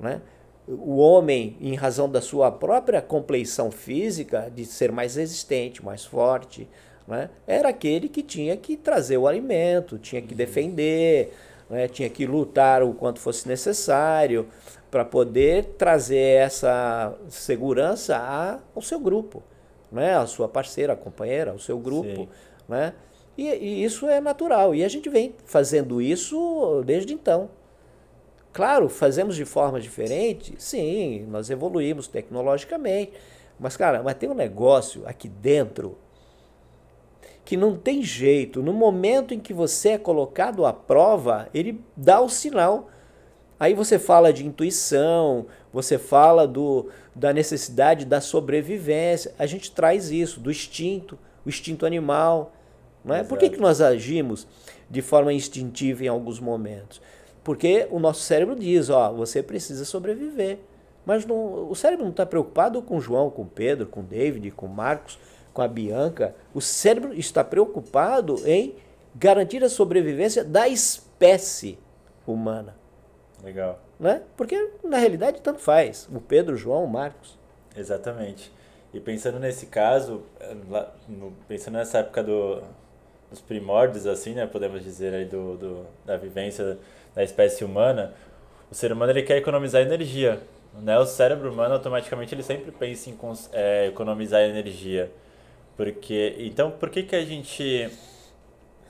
né, 0.00 0.22
o 0.66 0.96
homem, 0.96 1.56
em 1.60 1.74
razão 1.74 2.08
da 2.08 2.20
sua 2.20 2.50
própria 2.50 3.02
compleição 3.02 3.70
física, 3.70 4.50
de 4.54 4.64
ser 4.64 4.90
mais 4.90 5.16
resistente, 5.16 5.84
mais 5.84 6.04
forte, 6.04 6.68
né? 7.06 7.28
era 7.46 7.68
aquele 7.68 8.08
que 8.08 8.22
tinha 8.22 8.56
que 8.56 8.76
trazer 8.76 9.18
o 9.18 9.26
alimento, 9.26 9.98
tinha 9.98 10.22
que 10.22 10.34
defender, 10.34 11.34
né? 11.68 11.86
tinha 11.86 12.08
que 12.08 12.26
lutar 12.26 12.82
o 12.82 12.94
quanto 12.94 13.20
fosse 13.20 13.46
necessário 13.46 14.48
para 14.90 15.04
poder 15.04 15.64
trazer 15.76 16.38
essa 16.38 17.14
segurança 17.28 18.60
ao 18.74 18.80
seu 18.80 18.98
grupo, 18.98 19.42
né? 19.92 20.16
a 20.16 20.26
sua 20.26 20.48
parceira, 20.48 20.94
a 20.94 20.96
companheira, 20.96 21.50
ao 21.50 21.58
seu 21.58 21.78
grupo. 21.78 22.28
Né? 22.66 22.94
E, 23.36 23.48
e 23.48 23.84
isso 23.84 24.08
é 24.08 24.20
natural. 24.20 24.74
E 24.74 24.82
a 24.84 24.88
gente 24.88 25.10
vem 25.10 25.34
fazendo 25.44 26.00
isso 26.00 26.82
desde 26.86 27.12
então. 27.12 27.50
Claro, 28.54 28.88
fazemos 28.88 29.34
de 29.34 29.44
forma 29.44 29.80
diferente, 29.80 30.54
sim, 30.58 31.26
nós 31.28 31.50
evoluímos 31.50 32.06
tecnologicamente, 32.06 33.12
mas 33.58 33.76
cara, 33.76 34.00
mas 34.00 34.14
tem 34.14 34.30
um 34.30 34.34
negócio 34.34 35.02
aqui 35.06 35.28
dentro 35.28 35.98
que 37.44 37.56
não 37.56 37.76
tem 37.76 38.00
jeito. 38.00 38.62
No 38.62 38.72
momento 38.72 39.34
em 39.34 39.40
que 39.40 39.52
você 39.52 39.90
é 39.90 39.98
colocado 39.98 40.64
à 40.64 40.72
prova, 40.72 41.48
ele 41.52 41.80
dá 41.96 42.20
o 42.20 42.28
sinal. 42.28 42.88
Aí 43.58 43.74
você 43.74 43.98
fala 43.98 44.32
de 44.32 44.46
intuição, 44.46 45.46
você 45.72 45.98
fala 45.98 46.46
do, 46.46 46.88
da 47.12 47.32
necessidade 47.32 48.04
da 48.04 48.20
sobrevivência. 48.20 49.34
A 49.36 49.46
gente 49.46 49.72
traz 49.72 50.12
isso, 50.12 50.38
do 50.38 50.52
instinto, 50.52 51.18
o 51.44 51.48
instinto 51.48 51.84
animal. 51.84 52.54
Não 53.04 53.16
é? 53.16 53.24
Por 53.24 53.36
que, 53.36 53.50
que 53.50 53.60
nós 53.60 53.80
agimos 53.80 54.46
de 54.88 55.02
forma 55.02 55.32
instintiva 55.32 56.04
em 56.04 56.08
alguns 56.08 56.38
momentos? 56.38 57.02
Porque 57.44 57.86
o 57.90 58.00
nosso 58.00 58.22
cérebro 58.22 58.56
diz, 58.56 58.88
ó, 58.88 59.12
você 59.12 59.42
precisa 59.42 59.84
sobreviver. 59.84 60.58
Mas 61.04 61.26
não, 61.26 61.70
o 61.70 61.74
cérebro 61.74 62.04
não 62.04 62.10
está 62.10 62.24
preocupado 62.24 62.80
com 62.80 62.96
o 62.96 63.00
João, 63.00 63.30
com 63.30 63.42
o 63.42 63.46
Pedro, 63.46 63.86
com 63.86 64.00
o 64.00 64.02
David, 64.02 64.50
com 64.52 64.64
o 64.64 64.68
Marcos, 64.68 65.18
com 65.52 65.60
a 65.60 65.68
Bianca. 65.68 66.34
O 66.54 66.62
cérebro 66.62 67.12
está 67.12 67.44
preocupado 67.44 68.40
em 68.46 68.74
garantir 69.14 69.62
a 69.62 69.68
sobrevivência 69.68 70.42
da 70.42 70.66
espécie 70.66 71.78
humana. 72.26 72.74
Legal. 73.42 73.78
Né? 74.00 74.22
Porque, 74.36 74.70
na 74.82 74.96
realidade, 74.96 75.42
tanto 75.42 75.60
faz. 75.60 76.08
O 76.10 76.20
Pedro, 76.20 76.54
o 76.54 76.58
João, 76.58 76.84
o 76.84 76.88
Marcos. 76.88 77.38
Exatamente. 77.76 78.50
E 78.92 78.98
pensando 79.00 79.38
nesse 79.38 79.66
caso, 79.66 80.22
pensando 81.46 81.74
nessa 81.74 81.98
época 81.98 82.22
do, 82.22 82.62
dos 83.28 83.40
primórdios, 83.40 84.06
assim, 84.06 84.34
né, 84.34 84.46
podemos 84.46 84.82
dizer, 84.82 85.12
aí, 85.12 85.24
do, 85.24 85.56
do, 85.56 85.86
da 86.06 86.16
vivência 86.16 86.78
da 87.14 87.22
espécie 87.22 87.64
humana, 87.64 88.12
o 88.70 88.74
ser 88.74 88.92
humano 88.92 89.12
ele 89.12 89.22
quer 89.22 89.36
economizar 89.36 89.82
energia. 89.82 90.40
Né? 90.82 90.98
O 90.98 91.06
cérebro 91.06 91.52
humano 91.52 91.74
automaticamente 91.74 92.34
ele 92.34 92.42
sempre 92.42 92.72
pensa 92.72 93.10
em 93.10 93.18
é, 93.52 93.86
economizar 93.86 94.42
energia. 94.42 95.10
Porque 95.76 96.34
então 96.38 96.70
por 96.70 96.90
que 96.90 97.02
que 97.02 97.16
a 97.16 97.24
gente, 97.24 97.90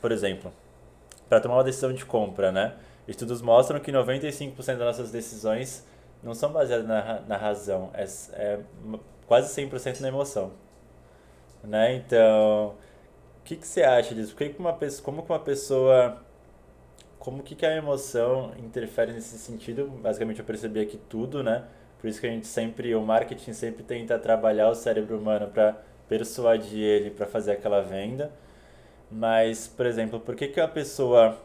por 0.00 0.12
exemplo, 0.12 0.52
para 1.28 1.40
tomar 1.40 1.56
uma 1.56 1.64
decisão 1.64 1.92
de 1.92 2.04
compra, 2.04 2.52
né? 2.52 2.74
Estudos 3.06 3.42
mostram 3.42 3.80
que 3.80 3.92
95% 3.92 4.54
das 4.66 4.78
nossas 4.78 5.10
decisões 5.10 5.86
não 6.22 6.34
são 6.34 6.50
baseadas 6.50 6.86
na, 6.86 7.20
na 7.20 7.36
razão, 7.36 7.90
é, 7.92 8.04
é 8.32 8.60
quase 9.26 9.54
100% 9.60 10.00
na 10.00 10.08
emoção. 10.08 10.52
Né? 11.62 11.96
Então, 11.96 12.74
o 13.40 13.44
que, 13.44 13.56
que 13.56 13.66
você 13.66 13.82
acha 13.82 14.14
disso? 14.14 14.34
Por 14.34 14.48
que 14.48 14.58
uma 14.58 14.72
pessoa, 14.72 15.04
como 15.04 15.22
que 15.22 15.30
uma 15.30 15.38
pessoa 15.38 16.23
como 17.24 17.42
que, 17.42 17.54
que 17.54 17.64
a 17.64 17.74
emoção 17.74 18.52
interfere 18.58 19.10
nesse 19.10 19.38
sentido? 19.38 19.86
Basicamente 19.86 20.40
eu 20.40 20.44
percebi 20.44 20.80
aqui 20.80 20.98
tudo, 21.08 21.42
né? 21.42 21.64
Por 21.98 22.06
isso 22.06 22.20
que 22.20 22.26
a 22.26 22.30
gente 22.30 22.46
sempre, 22.46 22.94
o 22.94 23.00
marketing 23.00 23.54
sempre 23.54 23.82
tenta 23.82 24.18
trabalhar 24.18 24.68
o 24.68 24.74
cérebro 24.74 25.18
humano 25.18 25.48
para 25.48 25.74
persuadir 26.06 26.82
ele 26.82 27.10
para 27.10 27.24
fazer 27.24 27.52
aquela 27.52 27.80
venda. 27.80 28.30
Mas, 29.10 29.66
por 29.66 29.86
exemplo, 29.86 30.20
por 30.20 30.36
que, 30.36 30.48
que 30.48 30.60
a 30.60 30.68
pessoa 30.68 31.38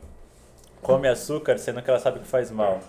come 0.82 1.08
açúcar 1.08 1.58
sendo 1.58 1.82
que 1.82 1.90
ela 1.90 2.00
sabe 2.00 2.20
que 2.20 2.28
faz 2.28 2.52
mal? 2.52 2.82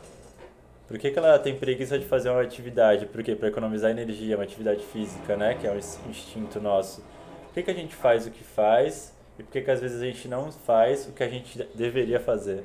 Por 0.89 0.99
que, 0.99 1.13
que 1.13 1.19
ela 1.19 1.39
tem 1.39 1.57
preguiça 1.57 1.97
de 1.97 2.05
fazer 2.05 2.29
uma 2.29 2.43
atividade? 2.43 3.07
Por 3.07 3.23
quê? 3.23 3.37
Para 3.37 3.51
economizar 3.51 3.93
energia, 3.93 4.37
uma 4.37 4.43
atividade 4.43 4.83
física, 4.83 5.37
né? 5.37 5.55
Que 5.55 5.69
é 5.69 5.71
um 5.71 5.79
instinto 5.79 6.61
nosso. 6.61 7.03
Por 7.47 7.55
que, 7.55 7.63
que 7.63 7.71
a 7.71 7.75
gente 7.75 7.95
faz 7.95 8.27
o 8.27 8.33
que 8.33 8.43
faz 8.43 9.15
e 9.39 9.45
por 9.45 9.53
que, 9.53 9.61
que 9.61 9.71
às 9.71 9.81
vezes 9.81 10.03
a 10.03 10.07
gente 10.07 10.27
não 10.27 10.51
faz 10.51 11.07
o 11.07 11.13
que 11.13 11.23
a 11.23 11.29
gente 11.29 11.57
deveria 11.77 12.19
fazer? 12.19 12.65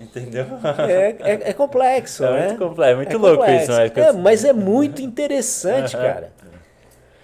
Entendeu? 0.00 0.46
É, 0.88 1.16
é, 1.20 1.50
é 1.50 1.52
complexo, 1.52 2.24
é 2.24 2.32
né? 2.32 2.46
Muito 2.48 2.58
complexo, 2.58 2.92
é 2.92 2.96
muito 2.96 3.12
é 3.12 3.18
louco 3.18 3.36
complexo. 3.36 3.72
isso. 3.72 3.80
Mas... 3.80 3.96
É, 3.96 4.12
mas 4.12 4.44
é 4.44 4.52
muito 4.52 5.02
interessante, 5.02 5.96
cara. 5.96 6.32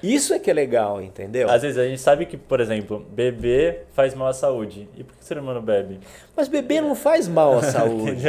Isso 0.03 0.33
é 0.33 0.39
que 0.39 0.50
é 0.50 0.55
legal, 0.55 1.03
entendeu? 1.03 1.50
Às 1.50 1.61
vezes 1.61 1.77
a 1.77 1.85
gente 1.85 2.00
sabe 2.00 2.25
que, 2.25 2.37
por 2.37 2.59
exemplo, 2.59 3.05
beber 3.11 3.87
faz 3.93 4.15
mal 4.15 4.29
à 4.29 4.33
saúde. 4.33 4.89
E 4.97 5.05
por 5.05 5.15
que 5.15 5.23
o 5.23 5.25
ser 5.25 5.37
humano 5.37 5.61
bebe? 5.61 6.00
Mas 6.35 6.49
beber 6.49 6.81
não 6.81 6.95
faz 6.95 7.29
mal 7.29 7.59
à 7.59 7.62
saúde. 7.65 8.25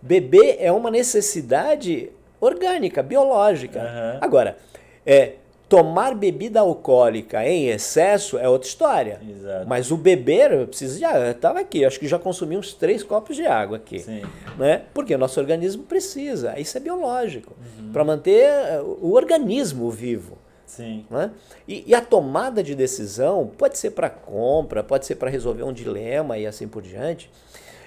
beber 0.00 0.56
é 0.58 0.72
uma 0.72 0.90
necessidade 0.90 2.10
orgânica, 2.40 3.02
biológica. 3.02 3.80
Uhum. 3.80 4.18
Agora, 4.22 4.56
é, 5.04 5.32
Tomar 5.70 6.16
bebida 6.16 6.58
alcoólica 6.58 7.46
em 7.46 7.68
excesso 7.68 8.36
é 8.36 8.48
outra 8.48 8.68
história. 8.68 9.20
Exato. 9.26 9.68
Mas 9.68 9.92
o 9.92 9.96
beber, 9.96 10.50
eu 10.50 10.66
preciso 10.66 10.98
de 10.98 11.04
água. 11.04 11.20
Eu 11.20 11.30
estava 11.30 11.60
aqui, 11.60 11.84
acho 11.84 12.00
que 12.00 12.08
já 12.08 12.18
consumi 12.18 12.56
uns 12.56 12.74
três 12.74 13.04
copos 13.04 13.36
de 13.36 13.46
água 13.46 13.76
aqui. 13.76 14.00
Sim. 14.00 14.22
Né? 14.58 14.82
Porque 14.92 15.14
o 15.14 15.18
nosso 15.18 15.38
organismo 15.38 15.84
precisa. 15.84 16.58
Isso 16.58 16.76
é 16.76 16.80
biológico. 16.80 17.54
Uhum. 17.78 17.92
Para 17.92 18.02
manter 18.02 18.46
eh, 18.46 18.82
o 18.82 19.12
organismo 19.12 19.88
vivo. 19.92 20.36
Sim. 20.66 21.06
Né? 21.08 21.30
E, 21.68 21.84
e 21.86 21.94
a 21.94 22.00
tomada 22.00 22.64
de 22.64 22.74
decisão 22.74 23.48
pode 23.56 23.78
ser 23.78 23.92
para 23.92 24.10
compra, 24.10 24.82
pode 24.82 25.06
ser 25.06 25.14
para 25.14 25.30
resolver 25.30 25.62
um 25.62 25.72
dilema 25.72 26.36
e 26.36 26.48
assim 26.48 26.66
por 26.66 26.82
diante. 26.82 27.30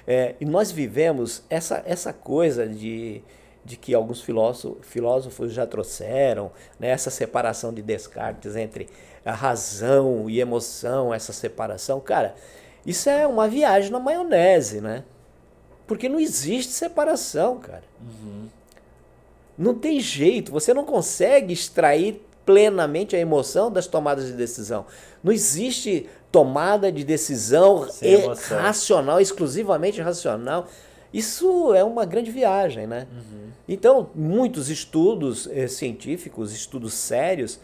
É, 0.07 0.35
e 0.39 0.45
nós 0.45 0.71
vivemos 0.71 1.43
essa, 1.49 1.83
essa 1.85 2.13
coisa 2.13 2.65
de 2.65 3.21
de 3.65 3.77
que 3.77 3.93
alguns 3.93 4.22
filósofos, 4.22 4.86
filósofos 4.86 5.53
já 5.53 5.65
trouxeram, 5.65 6.51
né, 6.79 6.89
essa 6.89 7.10
separação 7.10 7.74
de 7.74 7.82
Descartes 7.82 8.55
entre 8.55 8.89
a 9.25 9.32
razão 9.32 10.29
e 10.29 10.39
emoção, 10.39 11.13
essa 11.13 11.32
separação. 11.32 12.00
Cara, 12.00 12.36
isso 12.86 13.10
é 13.10 13.25
uma 13.25 13.48
viagem 13.48 13.89
na 13.91 14.00
maionese, 14.00 14.82
né? 14.82 15.03
Porque 15.88 16.10
não 16.10 16.20
existe 16.20 16.72
separação, 16.72 17.58
cara. 17.60 17.84
Uhum. 18.01 18.48
Não 19.58 19.75
tem 19.75 20.00
jeito, 20.00 20.51
você 20.51 20.74
não 20.74 20.84
consegue 20.84 21.53
extrair 21.53 22.25
plenamente 22.46 23.15
a 23.15 23.20
emoção 23.20 23.72
das 23.72 23.88
tomadas 23.88 24.25
de 24.25 24.34
decisão. 24.34 24.86
Não 25.24 25.32
existe 25.32 26.10
tomada 26.32 26.91
de 26.91 27.03
decisão 27.03 27.88
racional, 28.50 29.22
exclusivamente 29.22 30.01
racional. 30.01 30.67
Isso 31.13 31.74
é 31.75 31.84
uma 31.84 32.05
grande 32.05 32.32
viagem, 32.32 32.88
né? 32.88 33.08
Uhum. 33.12 33.50
Então, 33.67 34.10
muitos 34.15 34.70
estudos 34.70 35.48
eh, 35.51 35.67
científicos, 35.67 36.51
estudos 36.51 36.93
sérios, 36.93 37.60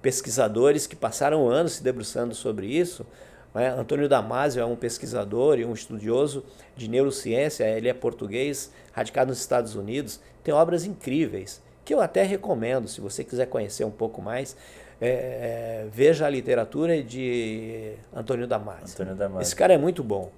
pesquisadores 0.00 0.86
que 0.86 0.96
passaram 0.96 1.48
anos 1.48 1.72
se 1.74 1.82
debruçando 1.82 2.34
sobre 2.34 2.66
isso. 2.66 3.06
Né? 3.54 3.68
Antônio 3.70 4.08
Damasio 4.08 4.60
é 4.60 4.64
um 4.64 4.76
pesquisador 4.76 5.58
e 5.58 5.64
um 5.64 5.72
estudioso 5.72 6.44
de 6.76 6.88
neurociência, 6.88 7.64
ele 7.64 7.88
é 7.88 7.94
português, 7.94 8.72
radicado 8.92 9.30
nos 9.30 9.40
Estados 9.40 9.74
Unidos, 9.74 10.20
tem 10.42 10.52
obras 10.52 10.84
incríveis, 10.84 11.62
que 11.84 11.94
eu 11.94 12.00
até 12.00 12.22
recomendo, 12.22 12.88
se 12.88 13.00
você 13.00 13.24
quiser 13.24 13.46
conhecer 13.46 13.84
um 13.84 13.90
pouco 13.90 14.20
mais, 14.20 14.56
é, 15.00 15.08
é, 15.08 15.86
veja 15.90 16.26
a 16.26 16.30
literatura 16.30 17.02
de 17.02 17.94
Antônio 18.14 18.46
Damasio. 18.46 18.94
Antônio 18.94 19.14
Damasio. 19.14 19.42
Esse 19.42 19.54
cara 19.54 19.74
é 19.74 19.78
muito 19.78 20.02
bom. 20.02 20.30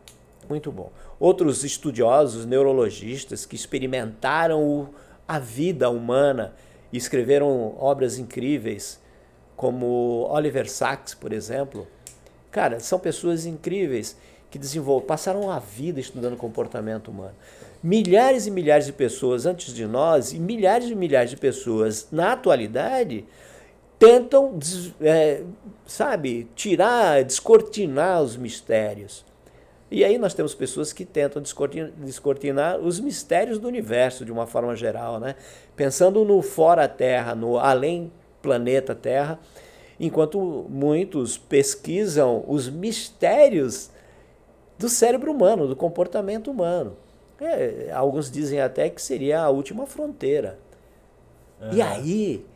Muito 0.48 0.72
bom. 0.72 0.90
Outros 1.20 1.62
estudiosos, 1.62 2.46
neurologistas 2.46 3.44
que 3.44 3.54
experimentaram 3.54 4.62
o, 4.62 4.88
a 5.26 5.38
vida 5.38 5.90
humana 5.90 6.54
e 6.92 6.96
escreveram 6.96 7.76
obras 7.78 8.18
incríveis, 8.18 9.00
como 9.54 10.26
Oliver 10.30 10.70
Sacks, 10.70 11.14
por 11.14 11.32
exemplo. 11.32 11.86
Cara, 12.50 12.80
são 12.80 12.98
pessoas 12.98 13.44
incríveis 13.44 14.16
que 14.50 14.58
desenvolveram, 14.58 15.06
passaram 15.06 15.50
a 15.50 15.58
vida 15.58 16.00
estudando 16.00 16.36
comportamento 16.36 17.10
humano. 17.10 17.34
Milhares 17.82 18.46
e 18.46 18.50
milhares 18.50 18.86
de 18.86 18.92
pessoas 18.92 19.44
antes 19.44 19.74
de 19.74 19.86
nós 19.86 20.32
e 20.32 20.38
milhares 20.38 20.88
e 20.88 20.94
milhares 20.94 21.30
de 21.30 21.36
pessoas 21.36 22.08
na 22.10 22.32
atualidade 22.32 23.26
tentam, 23.98 24.58
é, 25.00 25.42
sabe, 25.86 26.48
tirar, 26.54 27.22
descortinar 27.24 28.22
os 28.22 28.36
mistérios. 28.36 29.27
E 29.90 30.04
aí 30.04 30.18
nós 30.18 30.34
temos 30.34 30.54
pessoas 30.54 30.92
que 30.92 31.04
tentam 31.04 31.42
descortinar, 31.42 32.78
os 32.78 33.00
mistérios 33.00 33.58
do 33.58 33.66
universo 33.66 34.24
de 34.24 34.30
uma 34.30 34.46
forma 34.46 34.76
geral, 34.76 35.18
né? 35.18 35.34
pensando 35.74 36.24
no 36.24 36.42
fora-terra, 36.42 37.34
no 37.34 37.58
além 37.58 38.12
planeta 38.42 38.94
Terra, 38.94 39.38
enquanto 39.98 40.66
muitos 40.68 41.38
pesquisam 41.38 42.44
os 42.46 42.68
mistérios 42.68 43.90
do 44.78 44.88
cérebro 44.88 45.32
humano, 45.32 45.66
do 45.66 45.74
comportamento 45.74 46.50
humano. 46.50 46.96
É, 47.40 47.90
alguns 47.92 48.30
dizem 48.30 48.60
até 48.60 48.88
que 48.90 49.00
seria 49.00 49.40
a 49.40 49.48
última 49.48 49.86
fronteira. 49.86 50.58
E 51.72 51.82
aí, 51.82 52.46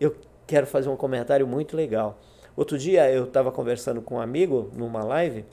eu 0.00 0.16
quero 0.46 0.66
fazer 0.66 0.88
um 0.88 0.96
comentário 0.96 1.46
muito 1.46 1.76
legal. 1.76 2.18
Outro 2.56 2.78
dia 2.78 3.10
eu 3.10 3.24
estava 3.24 3.52
conversando 3.52 4.00
com 4.00 4.14
um 4.14 4.20
amigo 4.20 4.70
numa 4.74 5.04
live 5.04 5.44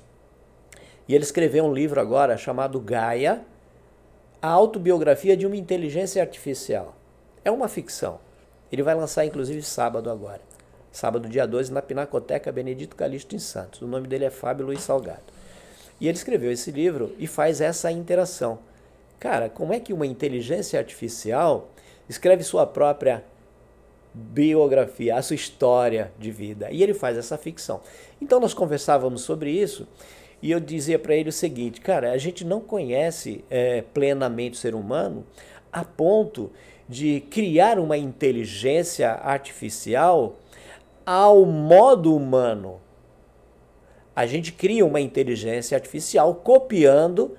e 1.07 1.13
ele 1.13 1.24
escreveu 1.24 1.65
um 1.65 1.74
livro 1.74 2.00
agora 2.00 2.38
chamado 2.38 2.79
Gaia, 2.79 3.41
a 4.41 4.48
autobiografia 4.48 5.36
de 5.36 5.45
uma 5.45 5.55
inteligência 5.55 6.22
artificial. 6.22 6.95
É 7.43 7.51
uma 7.51 7.67
ficção. 7.67 8.19
Ele 8.72 8.83
vai 8.83 8.95
lançar 8.95 9.25
inclusive 9.25 9.62
sábado 9.62 10.10
agora. 10.10 10.41
Sábado, 10.91 11.27
dia 11.27 11.48
12, 11.48 11.72
na 11.74 11.81
Pinacoteca 11.81 12.51
Benedito 12.51 12.95
Calixto 12.95 13.36
em 13.36 13.39
Santos. 13.39 13.81
O 13.81 13.88
nome 13.88 14.07
dele 14.07 14.25
é 14.25 14.29
Fábio 14.29 14.65
Luiz 14.67 14.81
Salgado. 14.81 15.24
E 16.00 16.07
ele 16.07 16.17
escreveu 16.17 16.51
esse 16.51 16.69
livro 16.72 17.15
e 17.17 17.25
faz 17.25 17.62
essa 17.62 17.91
interação. 17.91 18.60
Cara, 19.19 19.50
como 19.50 19.74
é 19.74 19.79
que 19.79 19.91
uma 19.91 20.05
inteligência 20.05 20.77
artificial 20.77 21.69
escreve 22.07 22.43
sua 22.43 22.67
própria 22.67 23.24
biografia, 24.13 25.15
a 25.15 25.22
sua 25.22 25.36
história 25.36 26.12
de 26.19 26.29
vida? 26.29 26.69
E 26.69 26.83
ele 26.83 26.93
faz 26.93 27.17
essa 27.17 27.38
ficção. 27.38 27.81
Então 28.22 28.39
nós 28.39 28.53
conversávamos 28.53 29.22
sobre 29.22 29.50
isso 29.50 29.88
e 30.43 30.51
eu 30.51 30.59
dizia 30.59 31.00
para 31.00 31.15
ele 31.15 31.29
o 31.29 31.31
seguinte, 31.31 31.79
cara, 31.79 32.12
a 32.12 32.17
gente 32.17 32.43
não 32.43 32.59
conhece 32.59 33.45
é, 33.50 33.81
plenamente 33.93 34.57
o 34.57 34.57
ser 34.57 34.75
humano 34.75 35.25
a 35.71 35.85
ponto 35.85 36.51
de 36.88 37.21
criar 37.29 37.79
uma 37.79 37.95
inteligência 37.95 39.09
artificial 39.12 40.35
ao 41.05 41.45
modo 41.45 42.13
humano. 42.13 42.81
A 44.13 44.25
gente 44.25 44.51
cria 44.51 44.85
uma 44.85 45.00
inteligência 45.00 45.77
artificial 45.77 46.35
copiando 46.35 47.38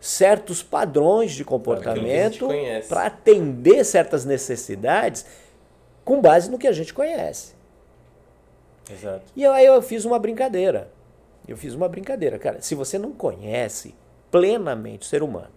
certos 0.00 0.60
padrões 0.60 1.30
de 1.30 1.44
comportamento 1.44 2.48
para 2.88 3.06
atender 3.06 3.84
certas 3.84 4.24
necessidades 4.24 5.24
com 6.04 6.20
base 6.20 6.50
no 6.50 6.58
que 6.58 6.66
a 6.66 6.72
gente 6.72 6.92
conhece. 6.92 7.54
Exato. 8.90 9.22
E 9.36 9.46
aí 9.46 9.66
eu 9.66 9.80
fiz 9.80 10.04
uma 10.04 10.18
brincadeira. 10.18 10.90
Eu 11.50 11.56
fiz 11.56 11.74
uma 11.74 11.88
brincadeira, 11.88 12.38
cara. 12.38 12.62
Se 12.62 12.76
você 12.76 12.96
não 12.96 13.10
conhece 13.10 13.92
plenamente 14.30 15.04
o 15.04 15.08
ser 15.08 15.20
humano, 15.20 15.50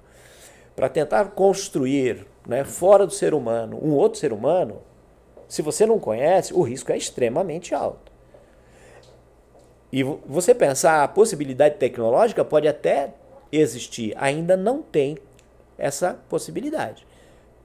para 0.76 0.90
tentar 0.90 1.26
construir, 1.26 2.26
né, 2.48 2.64
fora 2.64 3.06
do 3.06 3.14
ser 3.14 3.36
humano, 3.36 3.78
um 3.80 3.92
outro 3.92 4.20
ser 4.20 4.34
humano, 4.34 4.82
se 5.48 5.62
você 5.62 5.86
não 5.86 6.00
conhece, 6.00 6.52
o 6.52 6.64
risco 6.64 6.92
é 6.92 6.98
extremamente 6.98 7.76
alto. 7.76 8.12
E 9.92 10.02
você 10.02 10.56
pensar 10.56 11.04
a 11.04 11.08
possibilidade 11.08 11.76
tecnológica 11.76 12.44
pode 12.44 12.68
até 12.68 13.14
existir, 13.52 14.16
ainda 14.18 14.58
não 14.58 14.82
tem 14.82 15.20
essa 15.78 16.18
possibilidade. 16.28 17.06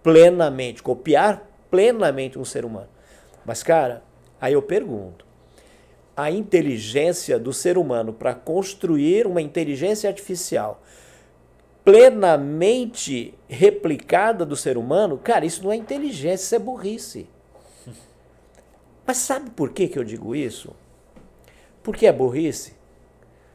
Plenamente, 0.02 0.82
copiar 0.82 1.48
plenamente 1.70 2.38
um 2.38 2.44
ser 2.44 2.66
humano. 2.66 2.90
Mas, 3.42 3.62
cara, 3.62 4.02
aí 4.38 4.52
eu 4.52 4.60
pergunto: 4.60 5.24
a 6.18 6.32
inteligência 6.32 7.38
do 7.38 7.52
ser 7.52 7.78
humano 7.78 8.12
para 8.12 8.34
construir 8.34 9.24
uma 9.24 9.40
inteligência 9.40 10.10
artificial 10.10 10.82
plenamente 11.84 13.32
replicada 13.48 14.44
do 14.44 14.56
ser 14.56 14.76
humano, 14.76 15.16
cara, 15.16 15.46
isso 15.46 15.62
não 15.62 15.70
é 15.70 15.76
inteligência, 15.76 16.44
isso 16.44 16.54
é 16.56 16.58
burrice. 16.58 17.26
Mas 19.06 19.18
sabe 19.18 19.50
por 19.50 19.70
que, 19.70 19.86
que 19.86 19.96
eu 19.96 20.02
digo 20.02 20.34
isso? 20.34 20.74
Porque 21.84 22.04
é 22.04 22.12
burrice? 22.12 22.74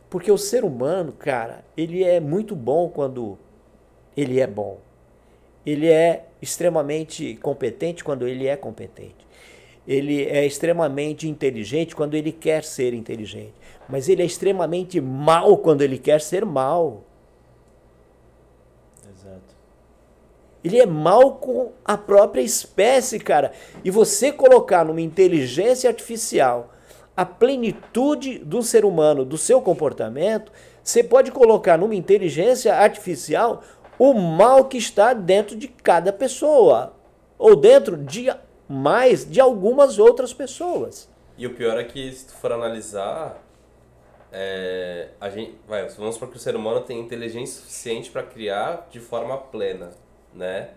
Porque 0.10 0.32
o 0.32 0.38
ser 0.38 0.64
humano, 0.64 1.12
cara, 1.12 1.66
ele 1.76 2.02
é 2.02 2.22
muito 2.22 2.56
bom 2.56 2.88
quando 2.88 3.38
ele 4.16 4.40
é 4.40 4.48
bom. 4.48 4.80
Ele 5.66 5.90
é 5.90 6.28
extremamente 6.42 7.36
competente 7.36 8.06
quando 8.06 8.26
ele 8.26 8.48
é 8.48 8.56
competente. 8.56 9.28
Ele 9.88 10.24
é 10.24 10.46
extremamente 10.46 11.28
inteligente 11.28 11.96
quando 11.96 12.16
ele 12.16 12.32
quer 12.32 12.64
ser 12.64 12.94
inteligente. 12.94 13.54
Mas 13.90 14.08
ele 14.08 14.22
é 14.22 14.26
extremamente 14.26 15.02
mal 15.02 15.58
quando 15.58 15.82
ele 15.82 15.98
quer 15.98 16.22
ser 16.22 16.46
mal. 16.46 17.04
Exato. 19.10 19.56
Ele 20.64 20.80
é 20.80 20.86
mal 20.86 21.36
com 21.36 21.74
a 21.84 21.98
própria 21.98 22.42
espécie, 22.42 23.20
cara. 23.20 23.52
E 23.84 23.92
você 23.92 24.32
colocar 24.32 24.86
numa 24.86 25.02
inteligência 25.02 25.90
artificial 25.90 26.74
a 27.16 27.26
plenitude 27.26 28.40
do 28.40 28.64
ser 28.64 28.86
humano, 28.86 29.26
do 29.26 29.38
seu 29.38 29.62
comportamento, 29.62 30.52
você 30.84 31.04
pode 31.04 31.32
colocar 31.32 31.78
numa 31.78 31.94
inteligência 31.96 32.74
artificial 32.74 33.62
o 34.00 34.14
mal 34.14 34.66
que 34.66 34.78
está 34.78 35.14
dentro 35.14 35.56
de 35.56 35.68
cada 35.68 36.12
pessoa, 36.12 36.96
ou 37.38 37.56
dentro 37.56 37.96
de 37.96 38.30
mais 38.74 39.30
de 39.30 39.40
algumas 39.40 40.00
outras 40.00 40.34
pessoas. 40.34 41.08
E 41.38 41.46
o 41.46 41.54
pior 41.54 41.80
é 41.80 41.84
que, 41.84 42.12
se 42.12 42.28
tu 42.28 42.34
for 42.34 42.52
analisar, 42.52 43.42
é, 44.32 45.10
a 45.22 45.30
gente, 45.30 45.56
vai, 45.68 45.88
vamos 45.90 46.16
supor 46.16 46.30
que 46.30 46.38
o 46.38 46.40
ser 46.40 46.56
humano 46.56 46.82
tem 46.82 47.00
inteligência 47.00 47.62
suficiente 47.62 48.10
para 48.10 48.24
criar 48.24 48.88
de 48.90 49.00
forma 49.00 49.38
plena, 49.38 49.92
né? 50.34 50.72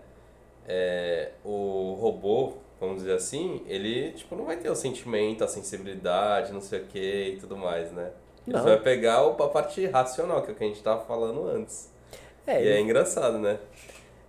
É, 0.67 1.31
o 1.43 1.97
robô, 1.99 2.53
vamos 2.79 2.97
dizer 2.97 3.13
assim, 3.13 3.63
ele 3.67 4.11
tipo, 4.11 4.35
não 4.35 4.45
vai 4.45 4.57
ter 4.57 4.69
o 4.69 4.75
sentimento, 4.75 5.43
a 5.43 5.47
sensibilidade, 5.47 6.51
não 6.53 6.61
sei 6.61 6.81
o 6.81 6.85
que 6.85 7.33
e 7.35 7.37
tudo 7.39 7.57
mais, 7.57 7.91
né? 7.91 8.11
Ele 8.47 8.57
vai 8.59 8.79
pegar 8.79 9.25
a 9.25 9.47
parte 9.47 9.85
racional, 9.87 10.41
que 10.41 10.51
é 10.51 10.53
o 10.53 10.55
que 10.55 10.63
a 10.63 10.67
gente 10.67 10.77
estava 10.77 11.03
falando 11.03 11.47
antes. 11.47 11.91
É, 12.45 12.63
e 12.63 12.67
é 12.69 12.79
engraçado, 12.79 13.37
né? 13.37 13.59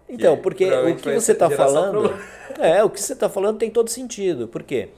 Então, 0.08 0.36
porque 0.38 0.64
o 0.64 0.96
que 0.96 1.12
você 1.12 1.32
está 1.32 1.50
falando. 1.50 2.14
É, 2.58 2.82
o 2.82 2.90
que 2.90 3.00
você 3.00 3.12
está 3.12 3.28
falando 3.28 3.58
tem 3.58 3.70
todo 3.70 3.88
sentido. 3.88 4.48
Por 4.48 4.64
quê? 4.64 4.88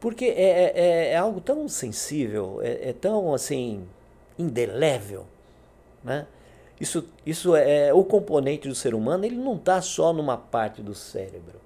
Porque 0.00 0.24
é, 0.24 0.72
é, 0.74 1.10
é 1.12 1.16
algo 1.16 1.40
tão 1.40 1.68
sensível, 1.68 2.60
é, 2.60 2.88
é, 2.88 2.92
tão 2.92 3.32
assim, 3.32 3.86
indelével. 4.36 5.24
Né? 6.02 6.26
Isso, 6.80 7.04
isso 7.24 7.54
é 7.54 7.92
o 7.92 8.02
componente 8.04 8.66
do 8.66 8.74
ser 8.74 8.94
humano, 8.94 9.24
ele 9.24 9.36
não 9.36 9.54
está 9.54 9.80
só 9.80 10.12
numa 10.12 10.36
parte 10.36 10.82
do 10.82 10.94
cérebro. 10.94 11.60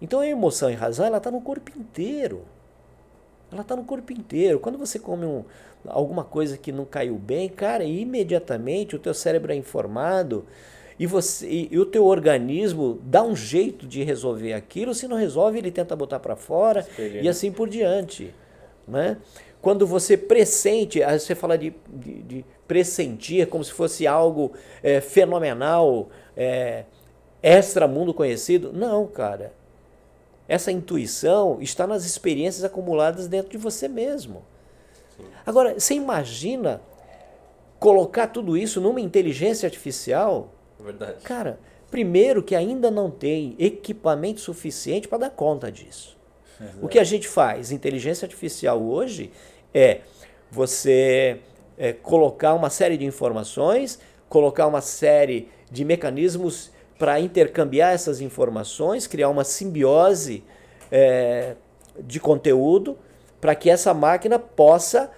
Então 0.00 0.20
a 0.20 0.26
emoção 0.26 0.70
e 0.70 0.74
a 0.74 0.78
razão, 0.78 1.06
ela 1.06 1.18
está 1.18 1.30
no 1.30 1.40
corpo 1.40 1.70
inteiro. 1.78 2.42
Ela 3.52 3.62
está 3.62 3.76
no 3.76 3.84
corpo 3.84 4.12
inteiro. 4.12 4.58
Quando 4.58 4.78
você 4.78 4.98
come 4.98 5.24
um, 5.24 5.44
alguma 5.86 6.24
coisa 6.24 6.56
que 6.56 6.72
não 6.72 6.84
caiu 6.84 7.16
bem, 7.16 7.48
cara, 7.48 7.84
imediatamente 7.84 8.96
o 8.96 8.98
teu 8.98 9.14
cérebro 9.14 9.52
é 9.52 9.56
informado 9.56 10.44
e, 10.98 11.06
você, 11.06 11.46
e, 11.46 11.68
e, 11.72 11.78
o 11.78 11.84
teu 11.84 12.04
organismo 12.04 12.98
dá 13.02 13.22
um 13.22 13.36
jeito 13.36 13.86
de 13.86 14.02
resolver 14.02 14.54
aquilo, 14.54 14.94
se 14.94 15.06
não 15.06 15.16
resolve, 15.16 15.58
ele 15.58 15.70
tenta 15.70 15.94
botar 15.94 16.20
para 16.20 16.36
fora 16.36 16.86
e 16.98 17.28
assim 17.28 17.52
por 17.52 17.68
diante. 17.68 18.34
Né? 18.88 19.18
Quando 19.60 19.86
você 19.86 20.16
pressente, 20.16 21.00
você 21.00 21.34
fala 21.34 21.58
de, 21.58 21.74
de, 21.88 22.22
de 22.22 22.44
pressentir 22.66 23.46
como 23.48 23.64
se 23.64 23.72
fosse 23.72 24.06
algo 24.06 24.52
é, 24.82 25.00
fenomenal, 25.00 26.08
é, 26.36 26.84
extra-mundo 27.42 28.14
conhecido. 28.14 28.72
Não, 28.72 29.06
cara. 29.06 29.52
Essa 30.48 30.70
intuição 30.70 31.58
está 31.60 31.86
nas 31.86 32.04
experiências 32.04 32.64
acumuladas 32.64 33.26
dentro 33.26 33.50
de 33.50 33.58
você 33.58 33.88
mesmo. 33.88 34.44
Sim. 35.16 35.24
Agora, 35.44 35.78
você 35.78 35.94
imagina 35.94 36.80
colocar 37.78 38.28
tudo 38.28 38.56
isso 38.56 38.80
numa 38.80 39.00
inteligência 39.00 39.66
artificial 39.66 40.52
Verdade. 40.78 41.22
Cara, 41.22 41.58
primeiro 41.90 42.42
que 42.42 42.54
ainda 42.54 42.90
não 42.90 43.10
tem 43.10 43.54
equipamento 43.58 44.40
suficiente 44.40 45.08
para 45.08 45.18
dar 45.18 45.30
conta 45.30 45.70
disso. 45.70 46.16
Exato. 46.60 46.78
O 46.84 46.88
que 46.88 46.98
a 46.98 47.04
gente 47.04 47.28
faz, 47.28 47.70
inteligência 47.70 48.24
artificial 48.24 48.82
hoje, 48.82 49.30
é 49.74 50.00
você 50.50 51.40
é, 51.76 51.92
colocar 51.92 52.54
uma 52.54 52.70
série 52.70 52.96
de 52.96 53.04
informações, 53.04 53.98
colocar 54.28 54.66
uma 54.66 54.80
série 54.80 55.48
de 55.70 55.84
mecanismos 55.84 56.70
para 56.98 57.20
intercambiar 57.20 57.92
essas 57.92 58.20
informações, 58.20 59.06
criar 59.06 59.28
uma 59.28 59.44
simbiose 59.44 60.42
é, 60.90 61.56
de 61.98 62.18
conteúdo 62.18 62.98
para 63.40 63.54
que 63.54 63.68
essa 63.68 63.92
máquina 63.92 64.38
possa 64.38 65.10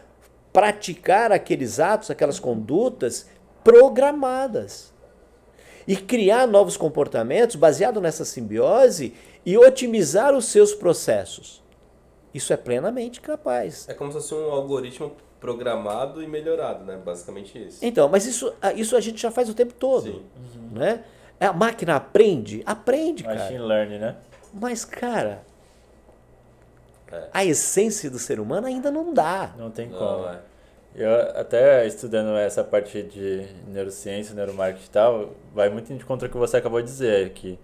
praticar 0.53 1.31
aqueles 1.31 1.79
atos, 1.79 2.11
aquelas 2.11 2.41
condutas 2.41 3.29
programadas 3.63 4.93
e 5.89 5.97
criar 5.97 6.47
novos 6.47 6.77
comportamentos 6.77 7.57
baseado 7.57 7.99
nessa 7.99 8.23
simbiose 8.23 9.15
e 9.45 9.57
otimizar 9.57 10.35
os 10.35 10.45
seus 10.45 10.75
processos. 10.75 11.63
Isso 12.35 12.53
é 12.53 12.59
plenamente 12.59 13.23
capaz. 13.23 13.89
É 13.89 13.95
como 13.95 14.13
se 14.13 14.19
fosse 14.19 14.35
um 14.35 14.51
algoritmo 14.51 15.17
programado 15.41 16.23
e 16.23 16.27
melhorado, 16.27 16.85
né? 16.85 17.01
Basicamente 17.03 17.59
isso. 17.59 17.79
Então, 17.81 18.07
mas 18.07 18.27
isso, 18.27 18.53
isso 18.77 18.95
a 18.95 19.01
gente 19.01 19.23
já 19.23 19.31
faz 19.31 19.49
o 19.49 19.55
tempo 19.55 19.73
todo. 19.73 20.03
Sim. 20.03 20.23
Uhum. 20.37 20.79
Né? 20.79 21.05
A 21.41 21.55
máquina 21.55 21.97
aprende? 21.97 22.63
Aprende, 22.67 23.25
cara. 23.25 23.39
Machine 23.39 23.61
learning, 23.61 23.99
né? 23.99 24.17
Mas, 24.53 24.85
cara, 24.85 25.43
é. 27.11 27.29
a 27.33 27.45
essência 27.47 28.11
do 28.11 28.19
ser 28.19 28.41
humano 28.41 28.67
ainda 28.67 28.91
não 28.91 29.15
dá. 29.15 29.55
Não 29.57 29.71
tem 29.71 29.89
como. 29.89 30.01
Não, 30.01 30.31
é. 30.31 30.41
Eu 30.99 31.41
até 31.41 31.87
estudando 31.87 32.37
essa 32.37 32.65
parte 32.65 33.03
de 33.03 33.47
neurociência, 33.69 34.35
neuromarketing 34.35 34.87
e 34.87 34.91
tal, 34.91 35.35
vai 35.55 35.69
muito 35.69 35.95
de 35.95 36.05
contra 36.05 36.27
o 36.27 36.31
que 36.31 36.37
você 36.37 36.57
acabou 36.57 36.81
de 36.81 36.89
dizer, 36.89 37.31
que 37.31 37.59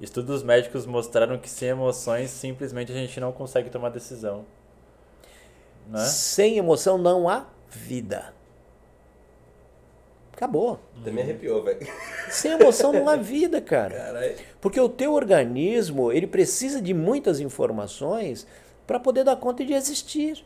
Estudos 0.00 0.42
médicos 0.42 0.84
mostraram 0.84 1.38
que 1.38 1.48
sem 1.48 1.68
emoções 1.70 2.30
simplesmente 2.30 2.92
a 2.92 2.94
gente 2.94 3.18
não 3.18 3.32
consegue 3.32 3.70
tomar 3.70 3.88
decisão. 3.88 4.44
Né? 5.88 6.04
Sem 6.04 6.58
emoção 6.58 6.98
não 6.98 7.28
há 7.28 7.46
vida. 7.70 8.34
Acabou. 10.34 10.78
Até 11.00 11.10
me 11.10 11.22
arrepiou, 11.22 11.62
velho. 11.64 11.80
Sem 12.28 12.52
emoção 12.52 12.92
não 12.92 13.08
há 13.08 13.16
vida, 13.16 13.58
cara. 13.58 13.96
Caralho. 13.96 14.36
Porque 14.60 14.78
o 14.78 14.88
teu 14.88 15.14
organismo, 15.14 16.12
ele 16.12 16.26
precisa 16.26 16.82
de 16.82 16.92
muitas 16.92 17.40
informações 17.40 18.46
para 18.86 19.00
poder 19.00 19.24
dar 19.24 19.36
conta 19.36 19.64
de 19.64 19.72
existir. 19.72 20.44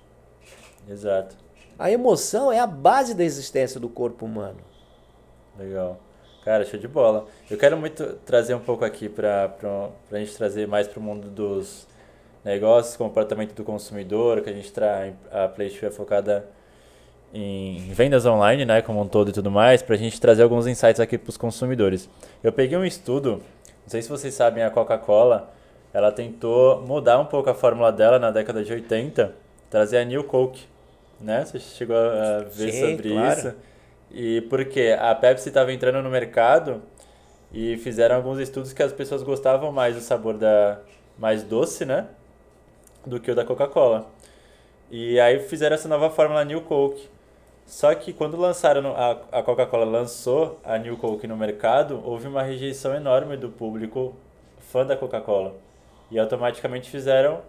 Exato. 0.89 1.37
A 1.81 1.91
emoção 1.91 2.53
é 2.53 2.59
a 2.59 2.67
base 2.67 3.15
da 3.15 3.25
existência 3.25 3.81
do 3.81 3.89
corpo 3.89 4.27
humano. 4.27 4.59
Legal. 5.59 5.99
Cara, 6.45 6.63
show 6.67 6.79
de 6.79 6.87
bola. 6.87 7.25
Eu 7.51 7.57
quero 7.57 7.75
muito 7.75 8.05
trazer 8.27 8.53
um 8.53 8.61
pouco 8.61 8.85
aqui 8.85 9.09
para 9.09 9.51
a 10.13 10.19
gente 10.19 10.37
trazer 10.37 10.69
mais 10.69 10.87
para 10.87 11.01
o 11.01 11.03
mundo 11.03 11.29
dos 11.29 11.89
negócios, 12.45 12.99
comportamento 12.99 13.55
do 13.55 13.65
consumidor, 13.65 14.43
que 14.43 14.51
a 14.51 14.53
gente 14.53 14.71
traz 14.71 15.15
a 15.33 15.49
PlayStation 15.49 15.87
é 15.87 15.91
focada 15.91 16.47
em 17.33 17.91
vendas 17.95 18.27
online, 18.27 18.67
né, 18.67 18.83
como 18.83 19.01
um 19.01 19.09
todo 19.09 19.31
e 19.31 19.33
tudo 19.33 19.51
mais, 19.51 19.81
para 19.81 19.95
a 19.95 19.99
gente 19.99 20.21
trazer 20.21 20.43
alguns 20.43 20.67
insights 20.67 21.01
aqui 21.01 21.17
para 21.17 21.31
os 21.31 21.39
consumidores. 21.39 22.11
Eu 22.45 22.53
peguei 22.53 22.77
um 22.77 22.85
estudo, 22.85 23.41
não 23.85 23.89
sei 23.89 24.03
se 24.03 24.09
vocês 24.11 24.35
sabem, 24.35 24.63
a 24.63 24.71
Coca-Cola, 24.71 25.51
ela 25.95 26.13
tentou 26.13 26.83
mudar 26.83 27.19
um 27.19 27.25
pouco 27.25 27.49
a 27.49 27.55
fórmula 27.55 27.91
dela 27.91 28.19
na 28.19 28.31
década 28.31 28.63
de 28.63 28.71
80, 28.71 29.35
trazer 29.71 29.97
a 29.97 30.05
New 30.05 30.25
Coke, 30.25 30.69
né? 31.21 31.45
Você 31.45 31.59
chegou 31.59 31.97
a 31.97 32.41
ver 32.41 32.73
Sim, 32.73 32.91
sobre 32.97 33.11
claro. 33.11 33.39
isso? 33.39 33.55
E 34.11 34.41
porque 34.43 34.97
a 34.99 35.15
Pepsi 35.15 35.49
estava 35.49 35.73
entrando 35.73 36.03
no 36.03 36.11
mercado 36.11 36.83
e 37.53 37.77
fizeram 37.79 38.17
alguns 38.17 38.39
estudos 38.39 38.73
que 38.73 38.83
as 38.83 38.93
pessoas 38.93 39.23
gostavam 39.23 39.71
mais 39.71 39.95
do 39.95 40.01
sabor 40.01 40.37
da 40.37 40.81
mais 41.19 41.43
doce, 41.43 41.85
né, 41.85 42.07
do 43.05 43.21
que 43.21 43.31
o 43.31 43.35
da 43.35 43.45
Coca-Cola. 43.45 44.07
E 44.91 45.21
aí 45.21 45.39
fizeram 45.39 45.75
essa 45.75 45.89
nova 45.89 46.11
fórmula 46.11 46.45
New 46.45 46.63
Coke. 46.63 47.09
Só 47.67 47.95
que 47.95 48.13
quando 48.13 48.37
lançaram 48.37 48.97
a, 48.97 49.11
a 49.31 49.43
Coca-Cola 49.43 49.85
lançou 49.85 50.59
a 50.65 50.77
New 50.79 50.97
Coke 50.97 51.27
no 51.27 51.37
mercado, 51.37 52.03
houve 52.05 52.27
uma 52.27 52.43
rejeição 52.43 52.95
enorme 52.95 53.37
do 53.37 53.49
público 53.49 54.17
fã 54.59 54.85
da 54.85 54.97
Coca-Cola. 54.97 55.55
E 56.11 56.19
automaticamente 56.19 56.91
fizeram 56.91 57.43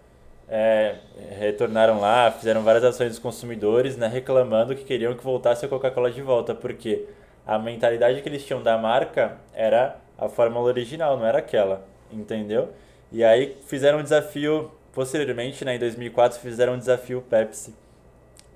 é, 0.52 0.96
retornaram 1.40 2.02
lá, 2.02 2.30
fizeram 2.30 2.62
várias 2.62 2.84
ações 2.84 3.12
dos 3.12 3.20
consumidores, 3.20 3.96
né, 3.96 4.08
reclamando 4.08 4.76
que 4.76 4.84
queriam 4.84 5.16
que 5.16 5.24
voltasse 5.24 5.66
a 5.66 5.70
Coca-Cola 5.70 6.12
de 6.12 6.22
volta, 6.22 6.54
porque 6.54 7.08
a 7.48 7.58
mentalidade 7.58 8.22
que 8.22 8.28
eles 8.28 8.46
tinham 8.46 8.62
da 8.62 8.78
marca 8.78 9.38
era 9.54 9.96
a 10.18 10.28
fórmula 10.28 10.66
original, 10.66 11.18
não 11.18 11.26
era 11.26 11.38
aquela, 11.38 11.86
entendeu? 12.12 12.70
E 13.14 13.24
aí 13.24 13.58
fizeram 13.66 14.00
um 14.00 14.04
desafio, 14.04 14.70
posteriormente, 14.92 15.64
né, 15.64 15.76
em 15.76 15.80
2004, 15.80 16.38
fizeram 16.42 16.74
um 16.74 16.78
desafio 16.78 17.22
Pepsi, 17.22 17.74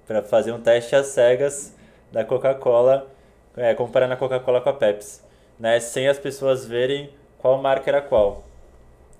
para 0.05 0.21
fazer 0.21 0.51
um 0.51 0.59
teste 0.59 0.97
às 0.97 1.07
cegas 1.07 1.73
da 2.11 2.25
Coca-Cola, 2.25 3.07
é, 3.55 3.73
comparando 3.73 4.13
a 4.13 4.17
Coca-Cola 4.17 4.59
com 4.59 4.69
a 4.69 4.73
Pepsi, 4.73 5.21
né, 5.57 5.79
sem 5.79 6.09
as 6.09 6.19
pessoas 6.19 6.65
verem 6.65 7.09
qual 7.37 7.61
marca 7.61 7.89
era 7.89 8.01
qual. 8.01 8.43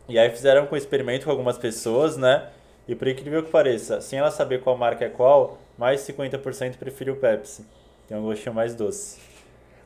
E 0.10 0.20
aí 0.20 0.30
fizeram 0.30 0.68
um 0.70 0.76
experimento 0.76 1.24
com 1.24 1.32
algumas 1.32 1.58
pessoas, 1.58 2.16
né? 2.18 2.50
E 2.88 2.96
por 2.96 3.08
incrível 3.08 3.44
que 3.44 3.50
pareça, 3.50 4.00
sem 4.02 4.20
ela 4.20 4.32
saber 4.32 4.62
qual 4.62 4.78
marca 4.78 5.06
é 5.06 5.10
qual, 5.10 5.58
mais 5.78 6.02
50% 6.02 6.78
preferiu 6.78 7.16
Pepsi. 7.16 7.66
Tem 8.08 8.18
um 8.18 8.24
gostinho 8.24 8.54
mais 8.54 8.76
doce. 8.76 9.20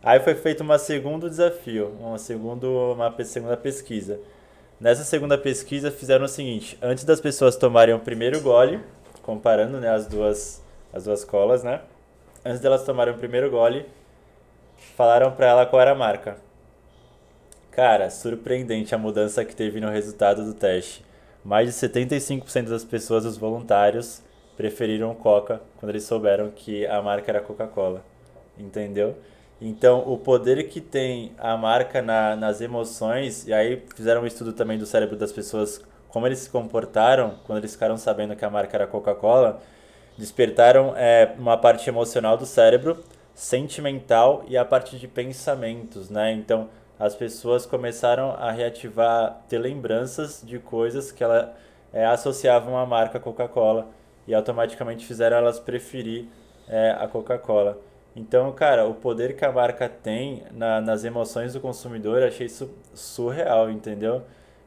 Aí 0.03 0.19
foi 0.19 0.35
feito 0.35 0.61
uma 0.61 0.77
segundo 0.77 1.29
desafio, 1.29 1.95
uma, 1.99 2.17
segundo, 2.17 2.93
uma 2.93 3.13
segunda 3.23 3.57
pesquisa. 3.57 4.19
Nessa 4.79 5.03
segunda 5.03 5.37
pesquisa 5.37 5.91
fizeram 5.91 6.25
o 6.25 6.27
seguinte, 6.27 6.77
antes 6.81 7.03
das 7.03 7.19
pessoas 7.19 7.57
tomarem 7.57 7.93
o 7.93 7.99
primeiro 7.99 8.39
gole, 8.39 8.79
comparando 9.21 9.79
né, 9.79 9.89
as, 9.89 10.07
duas, 10.07 10.63
as 10.93 11.03
duas 11.03 11.25
colas, 11.25 11.63
né? 11.63 11.81
Antes 12.45 12.61
delas 12.61 12.83
tomarem 12.83 13.13
o 13.13 13.17
primeiro 13.17 13.49
gole, 13.49 13.85
falaram 14.95 15.31
pra 15.31 15.47
ela 15.47 15.65
qual 15.65 15.81
era 15.81 15.91
a 15.91 15.95
marca. 15.95 16.37
Cara, 17.71 18.09
surpreendente 18.09 18.95
a 18.95 18.97
mudança 18.97 19.43
que 19.43 19.55
teve 19.55 19.81
no 19.81 19.89
resultado 19.89 20.45
do 20.45 20.53
teste. 20.53 21.03
Mais 21.43 21.67
de 21.67 21.73
75% 21.73 22.69
das 22.69 22.83
pessoas, 22.83 23.25
os 23.25 23.37
voluntários, 23.37 24.21
preferiram 24.57 25.13
Coca 25.15 25.61
quando 25.77 25.91
eles 25.91 26.03
souberam 26.03 26.51
que 26.51 26.85
a 26.85 27.01
marca 27.01 27.31
era 27.31 27.41
Coca-Cola. 27.41 28.03
Entendeu? 28.57 29.15
Então, 29.61 30.03
o 30.05 30.17
poder 30.17 30.67
que 30.69 30.79
tem 30.79 31.33
a 31.37 31.57
marca 31.57 32.01
na, 32.01 32.35
nas 32.35 32.61
emoções, 32.61 33.45
e 33.47 33.53
aí 33.53 33.83
fizeram 33.95 34.21
um 34.21 34.25
estudo 34.25 34.53
também 34.53 34.77
do 34.77 34.85
cérebro 34.85 35.17
das 35.17 35.31
pessoas, 35.31 35.81
como 36.07 36.25
eles 36.25 36.39
se 36.39 36.49
comportaram 36.49 37.35
quando 37.45 37.59
eles 37.59 37.73
ficaram 37.73 37.97
sabendo 37.97 38.35
que 38.35 38.45
a 38.45 38.49
marca 38.49 38.77
era 38.77 38.87
Coca-Cola, 38.87 39.61
despertaram 40.17 40.93
é, 40.95 41.33
uma 41.37 41.57
parte 41.57 41.89
emocional 41.89 42.37
do 42.37 42.45
cérebro, 42.45 43.03
sentimental 43.33 44.43
e 44.47 44.57
a 44.57 44.65
parte 44.65 44.97
de 44.97 45.07
pensamentos, 45.07 46.09
né? 46.09 46.33
Então, 46.33 46.69
as 46.99 47.15
pessoas 47.15 47.65
começaram 47.65 48.31
a 48.31 48.51
reativar, 48.51 49.41
ter 49.47 49.57
lembranças 49.57 50.41
de 50.45 50.59
coisas 50.59 51.11
que 51.11 51.23
ela 51.23 51.55
é, 51.93 52.05
associavam 52.05 52.77
à 52.77 52.85
marca 52.85 53.19
Coca-Cola 53.19 53.87
e 54.27 54.33
automaticamente 54.35 55.05
fizeram 55.05 55.37
elas 55.37 55.59
preferir 55.59 56.25
é, 56.67 56.91
a 56.99 57.07
Coca-Cola. 57.07 57.77
Então, 58.15 58.51
cara, 58.51 58.85
o 58.85 58.93
poder 58.93 59.35
que 59.35 59.45
a 59.45 59.51
marca 59.51 59.87
tem 59.87 60.43
na, 60.51 60.81
nas 60.81 61.03
emoções 61.05 61.53
do 61.53 61.59
consumidor, 61.61 62.21
eu 62.21 62.27
achei 62.27 62.47
isso 62.47 62.69
surreal, 62.93 63.69
entendeu? 63.71 64.23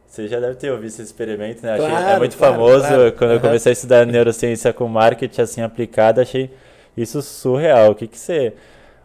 Você 0.06 0.26
já 0.28 0.40
deve 0.40 0.56
ter 0.56 0.70
ouvido 0.70 0.88
esse 0.88 1.02
experimento, 1.02 1.62
né? 1.64 1.72
Achei- 1.74 1.84
é 1.86 1.88
Claro, 1.88 2.18
muito 2.18 2.36
claro, 2.36 2.54
famoso. 2.54 2.78
claro. 2.80 3.12
Quando 3.12 3.30
eu 3.32 3.40
comecei 3.40 3.70
a 3.70 3.74
estudar 3.74 4.06
neurociência 4.06 4.72
com 4.72 4.86
marketing 4.88 5.40
assim 5.40 5.62
aplicada, 5.62 6.22
achei 6.22 6.50
isso 6.96 7.20
surreal. 7.22 7.90
O 7.92 7.94
que, 7.94 8.06
que 8.06 8.18
você 8.18 8.54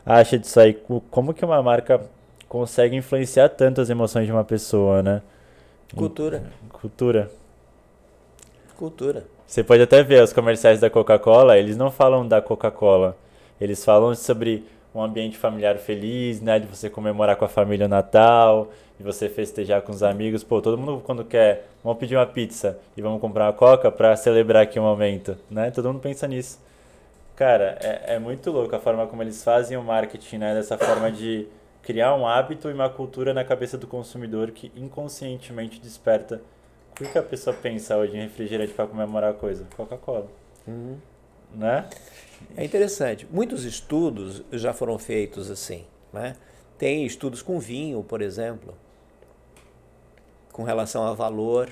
acha 0.05 0.37
disso 0.37 0.59
aí? 0.59 0.73
Co- 0.73 1.01
Como 1.09 1.33
que 1.33 1.43
uma 1.45 1.61
marca 1.63 2.01
consegue 2.47 2.95
influenciar 2.95 3.49
tanto 3.49 3.81
as 3.81 3.89
emoções 3.89 4.25
de 4.25 4.31
uma 4.31 4.43
pessoa, 4.43 5.01
né? 5.01 5.21
Cultura. 5.95 6.43
Cultura. 6.69 7.31
Cultura. 8.75 9.25
Você 9.45 9.63
pode 9.63 9.81
até 9.81 10.03
ver 10.03 10.21
os 10.21 10.33
comerciais 10.33 10.79
da 10.79 10.89
Coca-Cola, 10.89 11.57
eles 11.57 11.77
não 11.77 11.89
falam 11.89 12.27
da 12.27 12.41
Coca-Cola. 12.41 13.15
Eles 13.59 13.83
falam 13.83 14.13
sobre 14.13 14.65
um 14.93 15.01
ambiente 15.01 15.37
familiar 15.37 15.77
feliz, 15.77 16.41
né? 16.41 16.59
De 16.59 16.67
você 16.67 16.89
comemorar 16.89 17.35
com 17.37 17.45
a 17.45 17.47
família 17.47 17.85
o 17.85 17.89
Natal, 17.89 18.69
de 18.97 19.03
você 19.03 19.29
festejar 19.29 19.81
com 19.81 19.91
os 19.91 20.03
amigos. 20.03 20.43
Pô, 20.43 20.61
todo 20.61 20.77
mundo 20.77 21.01
quando 21.05 21.23
quer, 21.23 21.67
vamos 21.83 21.97
pedir 21.99 22.15
uma 22.15 22.25
pizza 22.25 22.77
e 22.95 23.01
vamos 23.01 23.21
comprar 23.21 23.45
uma 23.45 23.53
Coca 23.53 23.91
pra 23.91 24.15
celebrar 24.15 24.63
aqui 24.63 24.79
o 24.79 24.83
momento, 24.83 25.37
né? 25.49 25.71
Todo 25.71 25.87
mundo 25.87 26.01
pensa 26.01 26.27
nisso. 26.27 26.59
Cara, 27.35 27.77
é, 27.81 28.15
é 28.15 28.19
muito 28.19 28.51
louco 28.51 28.75
a 28.75 28.79
forma 28.79 29.07
como 29.07 29.21
eles 29.21 29.43
fazem 29.43 29.77
o 29.77 29.83
marketing, 29.83 30.39
né? 30.39 30.53
Dessa 30.55 30.77
forma 30.77 31.11
de 31.11 31.47
criar 31.87 32.13
um 32.15 32.27
hábito 32.27 32.69
e 32.69 32.73
uma 32.73 32.89
cultura 32.89 33.33
na 33.33 33.45
cabeça 33.45 33.77
do 33.77 33.87
consumidor 33.87 34.51
que 34.51 34.69
inconscientemente 34.75 35.79
desperta. 35.79 36.41
O 36.91 36.95
que 37.05 37.17
a 37.17 37.23
pessoa 37.23 37.55
pensa 37.55 37.95
hoje 37.95 38.17
em 38.17 38.19
refrigerante 38.23 38.73
para 38.73 38.85
comemorar 38.85 39.31
a 39.31 39.33
coisa? 39.33 39.65
Coca-Cola, 39.77 40.27
Uhum. 40.67 40.97
né? 41.55 41.87
É 42.57 42.65
interessante. 42.65 43.25
Muitos 43.31 43.63
estudos 43.63 44.43
já 44.51 44.73
foram 44.73 44.99
feitos 44.99 45.49
assim. 45.49 45.85
Né? 46.11 46.35
Tem 46.77 47.05
estudos 47.05 47.41
com 47.41 47.57
vinho, 47.57 48.03
por 48.03 48.21
exemplo, 48.21 48.73
com 50.51 50.63
relação 50.63 51.07
a 51.07 51.13
valor, 51.13 51.69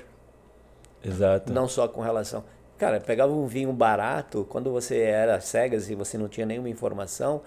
Exato. 1.03 1.51
não 1.51 1.67
só 1.67 1.89
com 1.89 1.99
relação. 1.99 2.41
Cara, 2.77 3.01
pegava 3.01 3.33
um 3.33 3.47
vinho 3.47 3.73
barato, 3.73 4.47
quando 4.49 4.71
você 4.71 4.97
era 5.01 5.41
cegas 5.41 5.89
e 5.89 5.95
você 5.95 6.17
não 6.17 6.29
tinha 6.29 6.45
nenhuma 6.45 6.69
informação, 6.69 7.41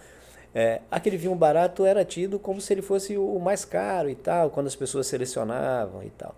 é, 0.58 0.80
aquele 0.90 1.16
vinho 1.16 1.36
barato 1.36 1.86
era 1.86 2.04
tido 2.04 2.36
como 2.36 2.60
se 2.60 2.74
ele 2.74 2.82
fosse 2.82 3.16
o 3.16 3.38
mais 3.38 3.64
caro 3.64 4.10
e 4.10 4.16
tal, 4.16 4.50
quando 4.50 4.66
as 4.66 4.74
pessoas 4.74 5.06
selecionavam 5.06 6.02
e 6.02 6.10
tal. 6.10 6.34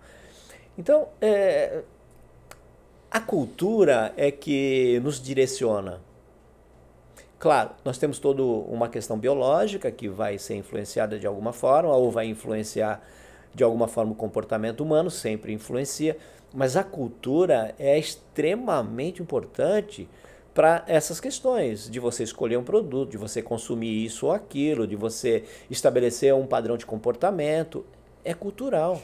Então, 0.77 1.07
é, 1.19 1.81
a 3.09 3.19
cultura 3.19 4.13
é 4.15 4.29
que 4.29 5.01
nos 5.03 5.19
direciona. 5.19 5.99
Claro, 7.39 7.71
nós 7.83 7.97
temos 7.97 8.19
toda 8.19 8.43
uma 8.43 8.87
questão 8.89 9.17
biológica 9.17 9.89
que 9.89 10.07
vai 10.07 10.37
ser 10.37 10.53
influenciada 10.53 11.17
de 11.17 11.25
alguma 11.25 11.51
forma, 11.51 11.91
ou 11.91 12.11
vai 12.11 12.27
influenciar 12.27 13.03
de 13.55 13.63
alguma 13.63 13.87
forma 13.87 14.11
o 14.11 14.15
comportamento 14.15 14.81
humano, 14.81 15.09
sempre 15.09 15.51
influencia, 15.51 16.15
mas 16.53 16.77
a 16.77 16.83
cultura 16.83 17.73
é 17.79 17.97
extremamente 17.97 19.19
importante 19.19 20.07
para 20.53 20.83
essas 20.87 21.19
questões, 21.19 21.89
de 21.89 21.99
você 21.99 22.23
escolher 22.23 22.57
um 22.57 22.63
produto, 22.63 23.11
de 23.11 23.17
você 23.17 23.41
consumir 23.41 24.05
isso 24.05 24.25
ou 24.25 24.31
aquilo, 24.31 24.85
de 24.85 24.95
você 24.95 25.45
estabelecer 25.69 26.33
um 26.35 26.45
padrão 26.45 26.77
de 26.77 26.85
comportamento. 26.85 27.85
É 28.23 28.33
cultural. 28.33 29.01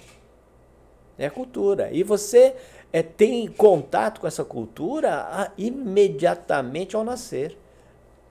É 1.17 1.29
cultura. 1.29 1.89
E 1.91 2.03
você 2.03 2.55
é, 2.91 3.01
tem 3.01 3.47
contato 3.47 4.21
com 4.21 4.27
essa 4.27 4.43
cultura 4.43 5.25
ah, 5.29 5.51
imediatamente 5.57 6.95
ao 6.95 7.03
nascer. 7.03 7.57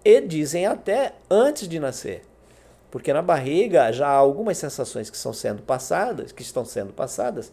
E 0.04 0.20
dizem 0.20 0.66
até 0.66 1.14
antes 1.28 1.66
de 1.66 1.80
nascer. 1.80 2.22
Porque 2.90 3.12
na 3.12 3.22
barriga 3.22 3.90
já 3.92 4.06
há 4.06 4.12
algumas 4.12 4.56
sensações 4.58 5.10
que 5.10 5.16
estão 5.16 5.32
sendo 5.32 5.62
passadas, 5.62 6.32
que 6.32 6.42
estão 6.42 6.64
sendo 6.64 6.92
passadas, 6.92 7.50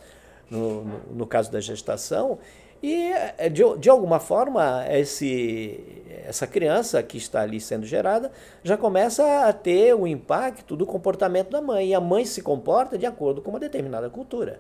no, 0.50 0.84
no, 0.84 1.00
no 1.12 1.28
caso 1.28 1.52
da 1.52 1.60
gestação, 1.60 2.38
e 2.84 3.14
é, 3.38 3.48
de, 3.48 3.64
de 3.80 3.90
alguma 3.90 4.20
forma 4.20 4.86
esse, 4.90 6.04
essa 6.26 6.46
criança 6.46 7.02
que 7.02 7.16
está 7.18 7.42
ali 7.42 7.62
sendo 7.62 7.86
gerada 7.86 8.30
já 8.62 8.76
começa 8.76 9.48
a 9.48 9.54
ter 9.54 9.96
o 9.96 10.06
impacto 10.06 10.76
do 10.76 10.86
comportamento 10.86 11.50
da 11.50 11.62
mãe. 11.62 11.88
E 11.88 11.94
a 11.96 12.02
mãe 12.02 12.26
se 12.26 12.42
comporta 12.42 12.98
de 12.98 13.06
acordo 13.06 13.42
com 13.42 13.52
uma 13.52 13.60
determinada 13.60 14.10
cultura. 14.10 14.60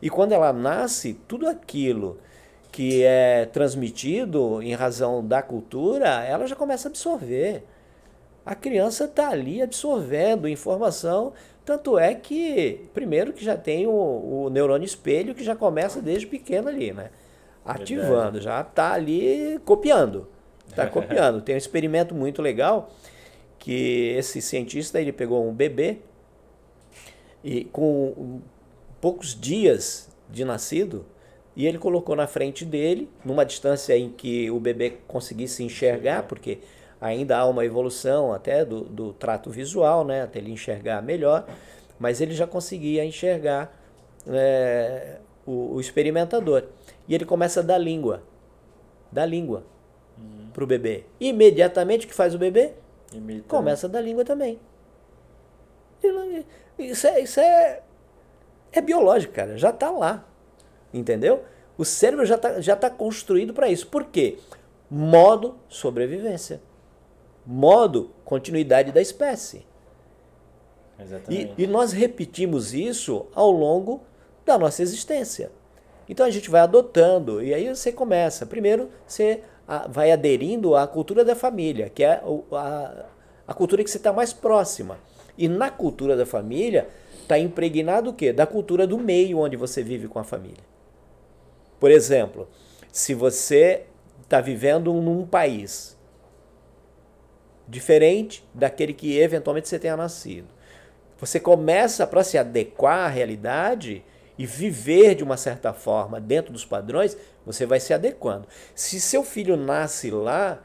E 0.00 0.08
quando 0.08 0.32
ela 0.32 0.54
nasce, 0.54 1.12
tudo 1.28 1.46
aquilo 1.46 2.18
que 2.72 3.04
é 3.04 3.44
transmitido 3.44 4.62
em 4.62 4.72
razão 4.72 5.22
da 5.22 5.42
cultura, 5.42 6.24
ela 6.24 6.46
já 6.46 6.56
começa 6.56 6.88
a 6.88 6.90
absorver. 6.90 7.62
A 8.46 8.54
criança 8.54 9.04
está 9.04 9.28
ali 9.28 9.60
absorvendo 9.60 10.48
informação, 10.48 11.34
tanto 11.62 11.98
é 11.98 12.14
que, 12.14 12.88
primeiro, 12.94 13.34
que 13.34 13.44
já 13.44 13.56
tem 13.56 13.86
o, 13.86 13.92
o 13.92 14.50
neurônio 14.50 14.86
espelho 14.86 15.34
que 15.34 15.44
já 15.44 15.54
começa 15.54 16.00
desde 16.00 16.26
pequeno 16.26 16.68
ali, 16.68 16.90
né? 16.90 17.10
Ativando, 17.64 18.40
já 18.40 18.60
está 18.60 18.92
ali 18.92 19.58
copiando. 19.64 20.28
Está 20.68 20.86
copiando. 20.88 21.40
Tem 21.40 21.54
um 21.54 21.58
experimento 21.58 22.14
muito 22.14 22.42
legal 22.42 22.90
que 23.58 24.14
esse 24.16 24.42
cientista 24.42 25.00
ele 25.00 25.12
pegou 25.12 25.48
um 25.48 25.54
bebê 25.54 25.98
e 27.42 27.64
com 27.64 28.40
poucos 29.00 29.38
dias 29.38 30.08
de 30.30 30.44
nascido, 30.44 31.04
e 31.54 31.66
ele 31.66 31.78
colocou 31.78 32.16
na 32.16 32.26
frente 32.26 32.64
dele, 32.64 33.08
numa 33.24 33.44
distância 33.44 33.96
em 33.96 34.10
que 34.10 34.50
o 34.50 34.58
bebê 34.58 34.98
conseguisse 35.06 35.62
enxergar, 35.62 36.24
porque 36.24 36.58
ainda 37.00 37.36
há 37.36 37.46
uma 37.46 37.64
evolução 37.64 38.32
até 38.32 38.64
do, 38.64 38.80
do 38.80 39.12
trato 39.12 39.50
visual, 39.50 40.04
né, 40.04 40.22
até 40.22 40.38
ele 40.38 40.50
enxergar 40.50 41.02
melhor, 41.02 41.46
mas 41.98 42.20
ele 42.20 42.34
já 42.34 42.46
conseguia 42.46 43.04
enxergar 43.04 43.78
é, 44.26 45.18
o, 45.46 45.74
o, 45.74 45.80
experimentador. 45.80 46.64
E 47.06 47.14
ele 47.14 47.24
começa 47.24 47.60
a 47.60 47.62
dar 47.62 47.78
língua, 47.78 48.22
dar 49.12 49.26
língua 49.26 49.64
uhum. 50.18 50.48
para 50.52 50.64
o 50.64 50.66
bebê. 50.66 51.04
Imediatamente 51.20 52.06
o 52.06 52.08
que 52.08 52.14
faz 52.14 52.34
o 52.34 52.38
bebê? 52.38 52.72
Começa 53.46 53.86
a 53.86 53.90
dar 53.90 54.00
língua 54.00 54.24
também. 54.24 54.58
Isso 56.78 57.06
é, 57.06 57.20
isso 57.20 57.40
é, 57.40 57.82
é 58.72 58.80
biológico, 58.80 59.32
cara, 59.32 59.56
já 59.56 59.70
está 59.70 59.90
lá. 59.90 60.26
Entendeu? 60.92 61.44
O 61.76 61.84
cérebro 61.84 62.24
já 62.24 62.36
está 62.36 62.60
já 62.60 62.76
tá 62.76 62.90
construído 62.90 63.52
para 63.52 63.68
isso. 63.68 63.86
Por 63.86 64.04
quê? 64.04 64.38
Modo 64.90 65.56
sobrevivência. 65.68 66.60
Modo 67.46 68.10
continuidade 68.24 68.92
da 68.92 69.00
espécie. 69.00 69.66
Exatamente. 70.98 71.54
E, 71.58 71.64
e 71.64 71.66
nós 71.66 71.92
repetimos 71.92 72.72
isso 72.72 73.26
ao 73.34 73.50
longo 73.50 74.02
da 74.44 74.56
nossa 74.56 74.82
existência. 74.82 75.50
Então 76.08 76.26
a 76.26 76.30
gente 76.30 76.50
vai 76.50 76.60
adotando, 76.60 77.42
e 77.42 77.54
aí 77.54 77.68
você 77.68 77.90
começa. 77.90 78.44
Primeiro, 78.44 78.90
você 79.06 79.42
vai 79.88 80.12
aderindo 80.12 80.76
à 80.76 80.86
cultura 80.86 81.24
da 81.24 81.34
família, 81.34 81.88
que 81.88 82.04
é 82.04 82.22
a, 82.52 83.06
a 83.48 83.54
cultura 83.54 83.82
que 83.82 83.90
você 83.90 83.96
está 83.96 84.12
mais 84.12 84.32
próxima. 84.32 84.98
E 85.36 85.48
na 85.48 85.70
cultura 85.70 86.16
da 86.16 86.26
família 86.26 86.88
está 87.22 87.38
impregnado 87.38 88.10
o 88.10 88.12
quê? 88.12 88.32
Da 88.32 88.46
cultura 88.46 88.86
do 88.86 88.98
meio 88.98 89.38
onde 89.38 89.56
você 89.56 89.82
vive 89.82 90.06
com 90.06 90.18
a 90.18 90.24
família. 90.24 90.62
Por 91.80 91.90
exemplo, 91.90 92.48
se 92.92 93.14
você 93.14 93.84
está 94.22 94.40
vivendo 94.40 94.92
num 94.92 95.26
país 95.26 95.98
diferente 97.66 98.46
daquele 98.52 98.92
que 98.92 99.18
eventualmente 99.18 99.68
você 99.68 99.78
tenha 99.78 99.96
nascido, 99.96 100.46
você 101.18 101.40
começa 101.40 102.06
para 102.06 102.22
se 102.22 102.36
adequar 102.36 103.06
à 103.06 103.08
realidade 103.08 104.04
e 104.38 104.46
viver 104.46 105.14
de 105.14 105.22
uma 105.22 105.36
certa 105.36 105.72
forma 105.72 106.20
dentro 106.20 106.52
dos 106.52 106.64
padrões, 106.64 107.16
você 107.46 107.66
vai 107.66 107.80
se 107.80 107.94
adequando. 107.94 108.48
Se 108.74 109.00
seu 109.00 109.22
filho 109.22 109.56
nasce 109.56 110.10
lá 110.10 110.60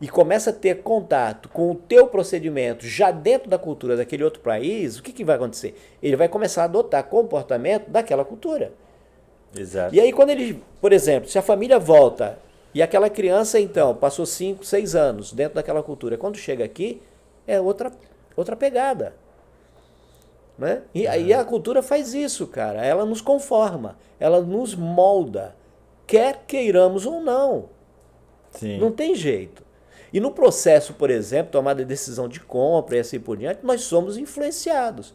e 0.00 0.08
começa 0.08 0.50
a 0.50 0.52
ter 0.52 0.82
contato 0.82 1.48
com 1.48 1.70
o 1.70 1.74
teu 1.74 2.06
procedimento 2.06 2.86
já 2.86 3.10
dentro 3.10 3.48
da 3.48 3.58
cultura 3.58 3.96
daquele 3.96 4.24
outro 4.24 4.40
país, 4.40 4.98
o 4.98 5.02
que, 5.02 5.12
que 5.12 5.24
vai 5.24 5.36
acontecer? 5.36 5.74
Ele 6.02 6.16
vai 6.16 6.28
começar 6.28 6.62
a 6.62 6.64
adotar 6.64 7.04
comportamento 7.04 7.88
daquela 7.88 8.24
cultura. 8.24 8.72
Exato. 9.56 9.94
E 9.94 10.00
aí, 10.00 10.12
quando 10.12 10.30
ele, 10.30 10.62
por 10.80 10.92
exemplo, 10.92 11.28
se 11.28 11.38
a 11.38 11.42
família 11.42 11.78
volta 11.78 12.38
e 12.74 12.82
aquela 12.82 13.08
criança, 13.08 13.60
então, 13.60 13.94
passou 13.94 14.26
5, 14.26 14.64
6 14.64 14.94
anos 14.96 15.32
dentro 15.32 15.54
daquela 15.54 15.82
cultura, 15.82 16.18
quando 16.18 16.36
chega 16.36 16.64
aqui, 16.64 17.00
é 17.46 17.60
outra, 17.60 17.92
outra 18.36 18.56
pegada. 18.56 19.14
Né? 20.56 20.82
E 20.94 21.06
aí 21.06 21.32
a 21.32 21.44
cultura 21.44 21.82
faz 21.82 22.14
isso, 22.14 22.46
cara. 22.46 22.84
Ela 22.84 23.04
nos 23.04 23.20
conforma, 23.20 23.96
ela 24.20 24.40
nos 24.40 24.74
molda, 24.74 25.56
quer 26.06 26.44
queiramos 26.46 27.06
ou 27.06 27.20
não. 27.20 27.70
Sim. 28.52 28.78
Não 28.78 28.92
tem 28.92 29.14
jeito. 29.14 29.64
E 30.12 30.20
no 30.20 30.30
processo, 30.30 30.94
por 30.94 31.10
exemplo, 31.10 31.50
tomada 31.50 31.82
de 31.82 31.88
decisão 31.88 32.28
de 32.28 32.38
compra 32.38 32.96
e 32.96 33.00
assim 33.00 33.18
por 33.18 33.36
diante, 33.36 33.60
nós 33.64 33.80
somos 33.80 34.16
influenciados. 34.16 35.12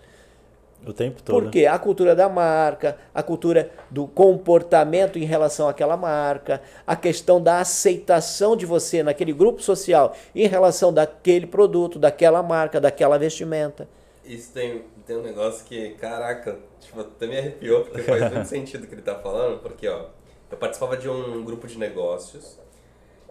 O 0.85 0.93
tempo 0.93 1.21
todo. 1.21 1.41
Porque 1.41 1.65
a 1.65 1.77
cultura 1.77 2.15
da 2.15 2.29
marca, 2.29 2.97
a 3.13 3.21
cultura 3.21 3.69
do 3.89 4.07
comportamento 4.07 5.19
em 5.19 5.25
relação 5.25 5.67
àquela 5.67 5.97
marca, 5.97 6.61
a 6.87 6.95
questão 6.95 7.41
da 7.41 7.59
aceitação 7.59 8.55
de 8.55 8.65
você 8.65 9.03
naquele 9.03 9.33
grupo 9.33 9.61
social 9.61 10.15
em 10.33 10.47
relação 10.47 10.91
daquele 10.91 11.45
produto, 11.45 11.99
daquela 11.99 12.41
marca, 12.41 12.79
daquela 12.79 13.17
vestimenta. 13.17 13.87
Isso 14.29 14.53
tem, 14.53 14.83
tem 15.05 15.17
um 15.17 15.23
negócio 15.23 15.65
que, 15.65 15.91
caraca, 15.95 16.59
tipo, 16.79 17.01
até 17.01 17.27
me 17.27 17.37
arrepiou, 17.37 17.83
porque 17.83 18.03
faz 18.03 18.29
muito 18.31 18.47
sentido 18.47 18.83
o 18.83 18.87
que 18.87 18.95
ele 18.95 19.01
tá 19.01 19.15
falando, 19.15 19.59
porque, 19.61 19.87
ó, 19.87 20.05
eu 20.51 20.57
participava 20.57 20.95
de 20.95 21.09
um 21.09 21.43
grupo 21.43 21.67
de 21.67 21.77
negócios 21.77 22.59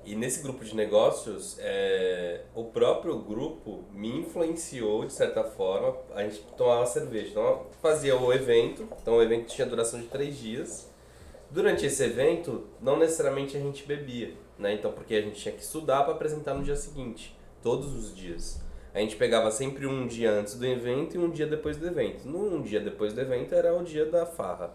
e 0.09 0.15
nesse 0.15 0.43
grupo 0.43 0.65
de 0.65 0.75
negócios, 0.75 1.59
é, 1.61 2.41
o 2.55 2.65
próprio 2.65 3.19
grupo 3.19 3.85
me 3.93 4.09
influenciou 4.09 5.05
de 5.05 5.13
certa 5.13 5.45
forma. 5.45 5.95
A 6.15 6.23
gente 6.23 6.41
tomava 6.57 6.87
cerveja. 6.87 7.29
Então, 7.33 7.67
fazia 7.83 8.17
o 8.17 8.33
evento. 8.33 8.89
Então, 9.03 9.19
o 9.19 9.23
evento 9.23 9.49
tinha 9.49 9.67
duração 9.67 10.01
de 10.01 10.07
três 10.07 10.39
dias. 10.39 10.91
Durante 11.51 11.85
esse 11.85 12.03
evento, 12.03 12.67
não 12.81 12.99
necessariamente 12.99 13.55
a 13.59 13.61
gente 13.61 13.85
bebia, 13.85 14.33
né? 14.59 14.73
Então, 14.73 14.93
porque 14.93 15.15
a 15.15 15.21
gente 15.21 15.39
tinha 15.39 15.55
que 15.55 15.63
estudar 15.63 16.05
para 16.05 16.15
apresentar 16.15 16.55
no 16.55 16.65
dia 16.65 16.77
seguinte, 16.77 17.39
todos 17.63 17.95
os 17.95 18.17
dias. 18.17 18.63
A 18.99 19.01
gente 19.01 19.15
pegava 19.15 19.49
sempre 19.53 19.87
um 19.87 20.09
dia 20.09 20.29
antes 20.33 20.57
do 20.57 20.67
evento 20.67 21.15
e 21.15 21.19
um 21.21 21.31
dia 21.31 21.47
depois 21.47 21.77
do 21.77 21.87
evento. 21.87 22.29
Um 22.29 22.61
dia 22.61 22.81
depois 22.81 23.13
do 23.13 23.21
evento 23.21 23.55
era 23.55 23.73
o 23.73 23.85
dia 23.85 24.05
da 24.05 24.27
farra. 24.27 24.75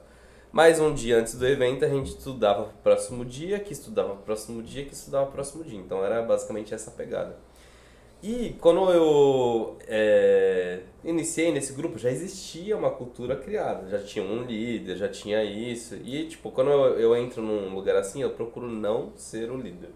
Mais 0.50 0.80
um 0.80 0.94
dia 0.94 1.18
antes 1.18 1.36
do 1.36 1.46
evento 1.46 1.84
a 1.84 1.90
gente 1.90 2.12
estudava 2.12 2.64
para 2.64 2.72
o 2.72 2.78
próximo 2.84 3.26
dia, 3.26 3.60
que 3.60 3.74
estudava 3.74 4.12
para 4.12 4.20
o 4.20 4.24
próximo 4.24 4.64
dia, 4.64 4.86
que 4.86 4.94
estudava 4.94 5.26
para 5.26 5.32
o 5.32 5.34
próximo 5.34 5.66
dia. 5.66 5.78
Então 5.78 6.06
era 6.06 6.22
basicamente 6.22 6.74
essa 6.74 6.90
pegada. 6.90 7.36
E 8.22 8.56
quando 8.62 8.90
eu 8.92 9.78
é, 9.90 10.84
iniciei 11.04 11.52
nesse 11.52 11.74
grupo, 11.74 12.00
já 12.00 12.10
existia 12.10 12.78
uma 12.78 12.92
cultura 12.92 13.36
criada. 13.36 13.90
Já 13.90 14.00
tinha 14.00 14.24
um 14.24 14.44
líder, 14.44 14.96
já 14.96 15.10
tinha 15.10 15.44
isso. 15.44 15.96
E, 15.96 16.28
tipo, 16.30 16.50
quando 16.50 16.72
eu, 16.72 16.98
eu 16.98 17.18
entro 17.18 17.42
num 17.42 17.76
lugar 17.76 17.98
assim, 17.98 18.22
eu 18.22 18.30
procuro 18.30 18.70
não 18.70 19.12
ser 19.18 19.52
o 19.52 19.58
líder. 19.58 19.90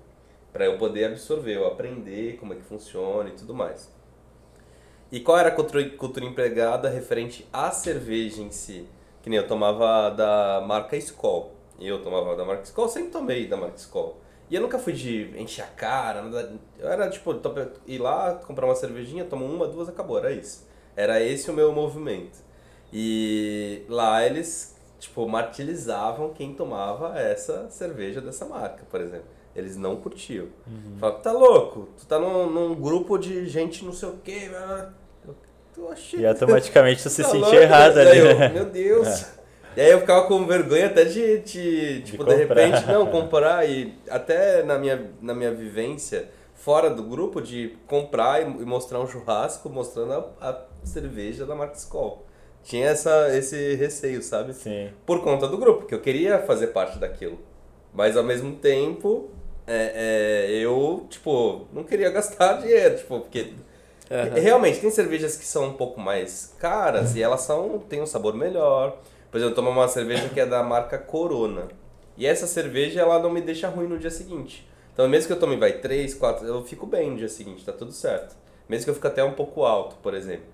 para 0.51 0.65
eu 0.65 0.77
poder 0.77 1.05
absorver, 1.05 1.55
eu 1.55 1.65
aprender 1.65 2.35
como 2.41 2.51
é 2.51 2.57
que 2.57 2.63
funciona 2.63 3.29
e 3.29 3.31
tudo 3.31 3.55
mais. 3.55 3.95
E 5.11 5.19
qual 5.19 5.37
era 5.37 5.49
a 5.49 5.51
cultura, 5.51 5.89
cultura 5.91 6.25
empregada 6.25 6.89
referente 6.89 7.47
à 7.51 7.71
cerveja 7.71 8.41
em 8.41 8.51
si? 8.51 8.87
Que 9.21 9.29
nem 9.29 9.39
eu 9.39 9.47
tomava 9.47 10.09
da 10.09 10.63
marca 10.65 10.97
Skol. 10.97 11.53
E 11.79 11.87
eu 11.87 12.01
tomava 12.01 12.35
da 12.35 12.43
marca 12.43 12.63
Skol, 12.63 12.89
sempre 12.89 13.11
tomei 13.11 13.47
da 13.47 13.55
marca 13.55 13.77
Skol. 13.77 14.17
E 14.49 14.55
eu 14.55 14.61
nunca 14.61 14.79
fui 14.79 14.93
de 14.93 15.33
encher 15.37 15.63
a 15.63 15.67
cara, 15.67 16.21
nada. 16.21 16.53
Eu 16.79 16.89
era 16.89 17.09
tipo, 17.09 17.33
ir 17.85 17.97
lá, 17.99 18.35
comprar 18.35 18.65
uma 18.65 18.75
cervejinha, 18.75 19.25
tomar 19.25 19.45
uma, 19.45 19.67
duas, 19.67 19.89
acabou, 19.89 20.17
era 20.17 20.31
isso. 20.31 20.65
Era 20.95 21.21
esse 21.21 21.49
o 21.51 21.53
meu 21.53 21.71
movimento. 21.73 22.39
E 22.91 23.83
lá 23.89 24.25
eles, 24.25 24.75
tipo, 24.99 25.27
martirizavam 25.27 26.33
quem 26.33 26.53
tomava 26.53 27.19
essa 27.19 27.69
cerveja 27.69 28.21
dessa 28.21 28.45
marca, 28.45 28.85
por 28.89 29.01
exemplo. 29.01 29.27
Eles 29.53 29.75
não 29.75 29.97
curtiam. 29.97 30.45
Uhum. 30.65 30.97
Falavam, 30.99 31.21
tá 31.21 31.31
louco? 31.31 31.89
Tu 31.97 32.05
tá 32.05 32.19
num, 32.19 32.49
num 32.49 32.75
grupo 32.75 33.17
de 33.17 33.47
gente 33.49 33.83
não 33.83 33.91
sei 33.91 34.09
o 34.09 34.17
quê. 34.23 34.49
E 36.17 36.25
automaticamente 36.25 37.01
você 37.01 37.09
se 37.09 37.23
sentia 37.29 37.61
errado 37.61 37.97
ali. 37.97 38.17
Eu, 38.17 38.37
né? 38.37 38.49
meu 38.49 38.65
Deus. 38.65 39.07
É. 39.07 39.37
E 39.77 39.81
aí 39.81 39.91
eu 39.91 39.99
ficava 39.99 40.27
com 40.27 40.45
vergonha 40.45 40.87
até 40.87 41.05
de, 41.05 41.37
de 41.39 42.01
tipo, 42.01 42.23
de, 42.23 42.31
de 42.31 42.35
repente, 42.35 42.85
não, 42.87 43.05
comprar. 43.11 43.67
E 43.69 43.93
até 44.09 44.63
na 44.63 44.77
minha, 44.77 45.11
na 45.21 45.35
minha 45.35 45.53
vivência, 45.53 46.29
fora 46.55 46.89
do 46.89 47.03
grupo, 47.03 47.39
de 47.39 47.77
comprar 47.87 48.41
e, 48.41 48.45
mostrar 48.65 48.99
um 48.99 49.07
churrasco 49.07 49.69
mostrando 49.69 50.13
a, 50.13 50.49
a 50.49 50.65
cerveja 50.83 51.45
da 51.45 51.53
marca 51.53 51.75
Skol. 51.75 52.25
Tinha 52.63 52.87
essa, 52.87 53.37
esse 53.37 53.75
receio, 53.75 54.21
sabe? 54.21 54.53
Sim. 54.53 54.89
Por 55.05 55.23
conta 55.23 55.47
do 55.47 55.57
grupo, 55.57 55.85
que 55.85 55.93
eu 55.93 56.01
queria 56.01 56.39
fazer 56.39 56.67
parte 56.67 56.97
daquilo. 56.97 57.39
Mas 57.93 58.17
ao 58.17 58.23
mesmo 58.23 58.55
tempo, 58.55 59.29
é, 59.65 60.47
é, 60.49 60.57
eu, 60.57 61.05
tipo, 61.09 61.67
não 61.71 61.83
queria 61.83 62.09
gastar 62.11 62.61
dinheiro, 62.61 62.97
tipo, 62.97 63.19
porque 63.19 63.53
Aham. 64.09 64.39
Realmente, 64.39 64.79
tem 64.79 64.89
cervejas 64.89 65.35
que 65.35 65.45
são 65.45 65.65
um 65.65 65.73
pouco 65.73 65.99
mais 65.99 66.55
caras 66.59 67.15
e 67.15 67.21
elas 67.21 67.41
são 67.41 67.79
têm 67.79 68.01
um 68.01 68.05
sabor 68.05 68.33
melhor. 68.33 68.97
Por 69.29 69.37
exemplo, 69.37 69.51
eu 69.51 69.55
tomo 69.55 69.69
uma 69.69 69.87
cerveja 69.87 70.29
que 70.29 70.39
é 70.39 70.45
da 70.45 70.63
marca 70.63 70.97
Corona. 70.97 71.67
E 72.17 72.25
essa 72.25 72.47
cerveja, 72.47 73.01
ela 73.01 73.19
não 73.19 73.29
me 73.29 73.41
deixa 73.41 73.67
ruim 73.67 73.87
no 73.87 73.99
dia 73.99 74.09
seguinte. 74.09 74.67
Então, 74.93 75.07
mesmo 75.07 75.27
que 75.27 75.33
eu 75.33 75.39
tome, 75.39 75.55
vai, 75.57 75.73
3, 75.73 76.15
4, 76.15 76.47
eu 76.47 76.63
fico 76.63 76.87
bem 76.87 77.11
no 77.11 77.17
dia 77.17 77.29
seguinte, 77.29 77.63
tá 77.63 77.71
tudo 77.71 77.91
certo. 77.91 78.35
Mesmo 78.67 78.85
que 78.85 78.89
eu 78.89 78.95
fique 78.95 79.05
até 79.05 79.23
um 79.23 79.33
pouco 79.33 79.63
alto, 79.63 79.95
por 80.01 80.13
exemplo. 80.15 80.45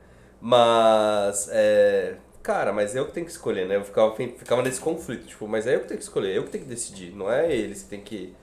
Mas, 0.42 1.48
é... 1.52 2.16
Cara, 2.42 2.74
mas 2.74 2.94
eu 2.94 3.06
que 3.06 3.14
tenho 3.14 3.26
que 3.26 3.32
escolher, 3.32 3.66
né? 3.66 3.78
Eu 3.78 3.86
ficava, 3.86 4.14
ficava 4.14 4.62
nesse 4.62 4.82
conflito, 4.82 5.26
tipo, 5.26 5.48
mas 5.48 5.66
é 5.66 5.76
eu 5.76 5.80
que 5.80 5.88
tenho 5.88 5.98
que 5.98 6.04
escolher, 6.04 6.36
eu 6.36 6.44
que 6.44 6.50
tenho 6.50 6.66
que 6.66 6.70
decidir, 6.70 7.16
não 7.16 7.32
é 7.32 7.50
eles 7.56 7.84
que 7.84 7.90
tem 7.90 8.02
que... 8.02 8.36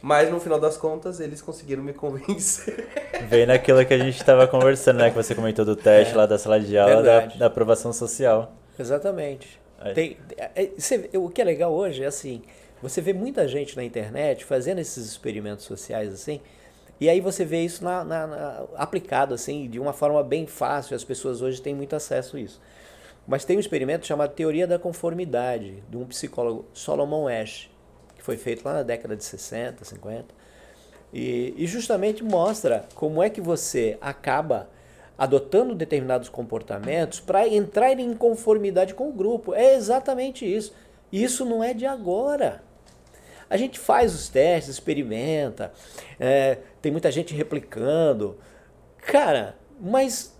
Mas, 0.00 0.30
no 0.30 0.38
final 0.38 0.60
das 0.60 0.76
contas, 0.76 1.18
eles 1.18 1.42
conseguiram 1.42 1.82
me 1.82 1.92
convencer. 1.92 2.86
Vem 3.28 3.46
naquilo 3.46 3.84
que 3.84 3.92
a 3.94 3.98
gente 3.98 4.16
estava 4.16 4.46
conversando, 4.46 4.98
né? 4.98 5.10
Que 5.10 5.16
você 5.16 5.34
comentou 5.34 5.64
do 5.64 5.74
teste 5.74 6.14
lá 6.14 6.24
da 6.24 6.38
sala 6.38 6.60
de 6.60 6.78
aula, 6.78 7.02
da, 7.02 7.20
da 7.26 7.46
aprovação 7.46 7.92
social. 7.92 8.52
Exatamente. 8.78 9.60
Aí. 9.80 9.94
Tem, 9.94 10.16
é- 10.36 10.50
é- 10.54 10.70
você- 10.78 11.10
o 11.14 11.28
que 11.28 11.40
é 11.42 11.44
legal 11.44 11.72
hoje 11.72 12.02
é 12.04 12.06
assim, 12.06 12.42
você 12.80 13.00
vê 13.00 13.12
muita 13.12 13.46
gente 13.48 13.76
na 13.76 13.82
internet 13.84 14.44
fazendo 14.44 14.78
esses 14.78 15.04
experimentos 15.06 15.64
sociais 15.64 16.12
assim, 16.12 16.40
e 17.00 17.08
aí 17.08 17.20
você 17.20 17.44
vê 17.44 17.62
isso 17.64 17.82
na- 17.84 18.04
na- 18.04 18.26
na- 18.26 18.64
aplicado 18.76 19.34
assim 19.34 19.68
de 19.68 19.78
uma 19.80 19.92
forma 19.92 20.22
bem 20.22 20.46
fácil. 20.46 20.94
As 20.96 21.02
pessoas 21.04 21.42
hoje 21.42 21.60
têm 21.60 21.74
muito 21.74 21.94
acesso 21.96 22.36
a 22.36 22.40
isso. 22.40 22.60
Mas 23.26 23.44
tem 23.44 23.56
um 23.56 23.60
experimento 23.60 24.06
chamado 24.06 24.32
Teoria 24.32 24.66
da 24.66 24.78
Conformidade, 24.78 25.82
de 25.90 25.96
um 25.96 26.04
psicólogo, 26.06 26.64
Solomon 26.72 27.28
Ash, 27.28 27.68
foi 28.28 28.36
feito 28.36 28.62
lá 28.62 28.74
na 28.74 28.82
década 28.82 29.16
de 29.16 29.24
60, 29.24 29.86
50. 29.86 30.26
E, 31.14 31.54
e 31.56 31.66
justamente 31.66 32.22
mostra 32.22 32.84
como 32.94 33.22
é 33.22 33.30
que 33.30 33.40
você 33.40 33.96
acaba 34.02 34.68
adotando 35.16 35.74
determinados 35.74 36.28
comportamentos 36.28 37.20
para 37.20 37.48
entrar 37.48 37.98
em 37.98 38.12
conformidade 38.12 38.92
com 38.92 39.08
o 39.08 39.12
grupo. 39.12 39.54
É 39.54 39.74
exatamente 39.74 40.44
isso. 40.44 40.74
E 41.10 41.24
isso 41.24 41.46
não 41.46 41.64
é 41.64 41.72
de 41.72 41.86
agora. 41.86 42.62
A 43.48 43.56
gente 43.56 43.78
faz 43.78 44.14
os 44.14 44.28
testes, 44.28 44.74
experimenta, 44.74 45.72
é, 46.20 46.58
tem 46.82 46.92
muita 46.92 47.10
gente 47.10 47.34
replicando. 47.34 48.36
Cara, 48.98 49.56
mas 49.80 50.37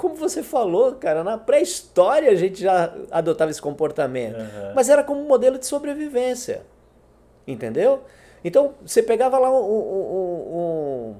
como 0.00 0.14
você 0.14 0.42
falou, 0.42 0.94
cara, 0.94 1.22
na 1.22 1.36
pré-história 1.36 2.30
a 2.30 2.34
gente 2.34 2.58
já 2.62 2.90
adotava 3.10 3.50
esse 3.50 3.60
comportamento. 3.60 4.36
Aham. 4.36 4.72
Mas 4.74 4.88
era 4.88 5.04
como 5.04 5.20
um 5.20 5.28
modelo 5.28 5.58
de 5.58 5.66
sobrevivência. 5.66 6.62
Entendeu? 7.46 8.02
Então, 8.42 8.72
você 8.84 9.02
pegava 9.02 9.38
lá 9.38 9.50
um, 9.50 9.62
um- 9.62 11.14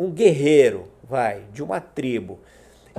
um- 0.00 0.04
um 0.06 0.10
guerreiro, 0.10 0.88
vai, 1.04 1.44
de 1.52 1.62
uma 1.62 1.80
tribo, 1.80 2.40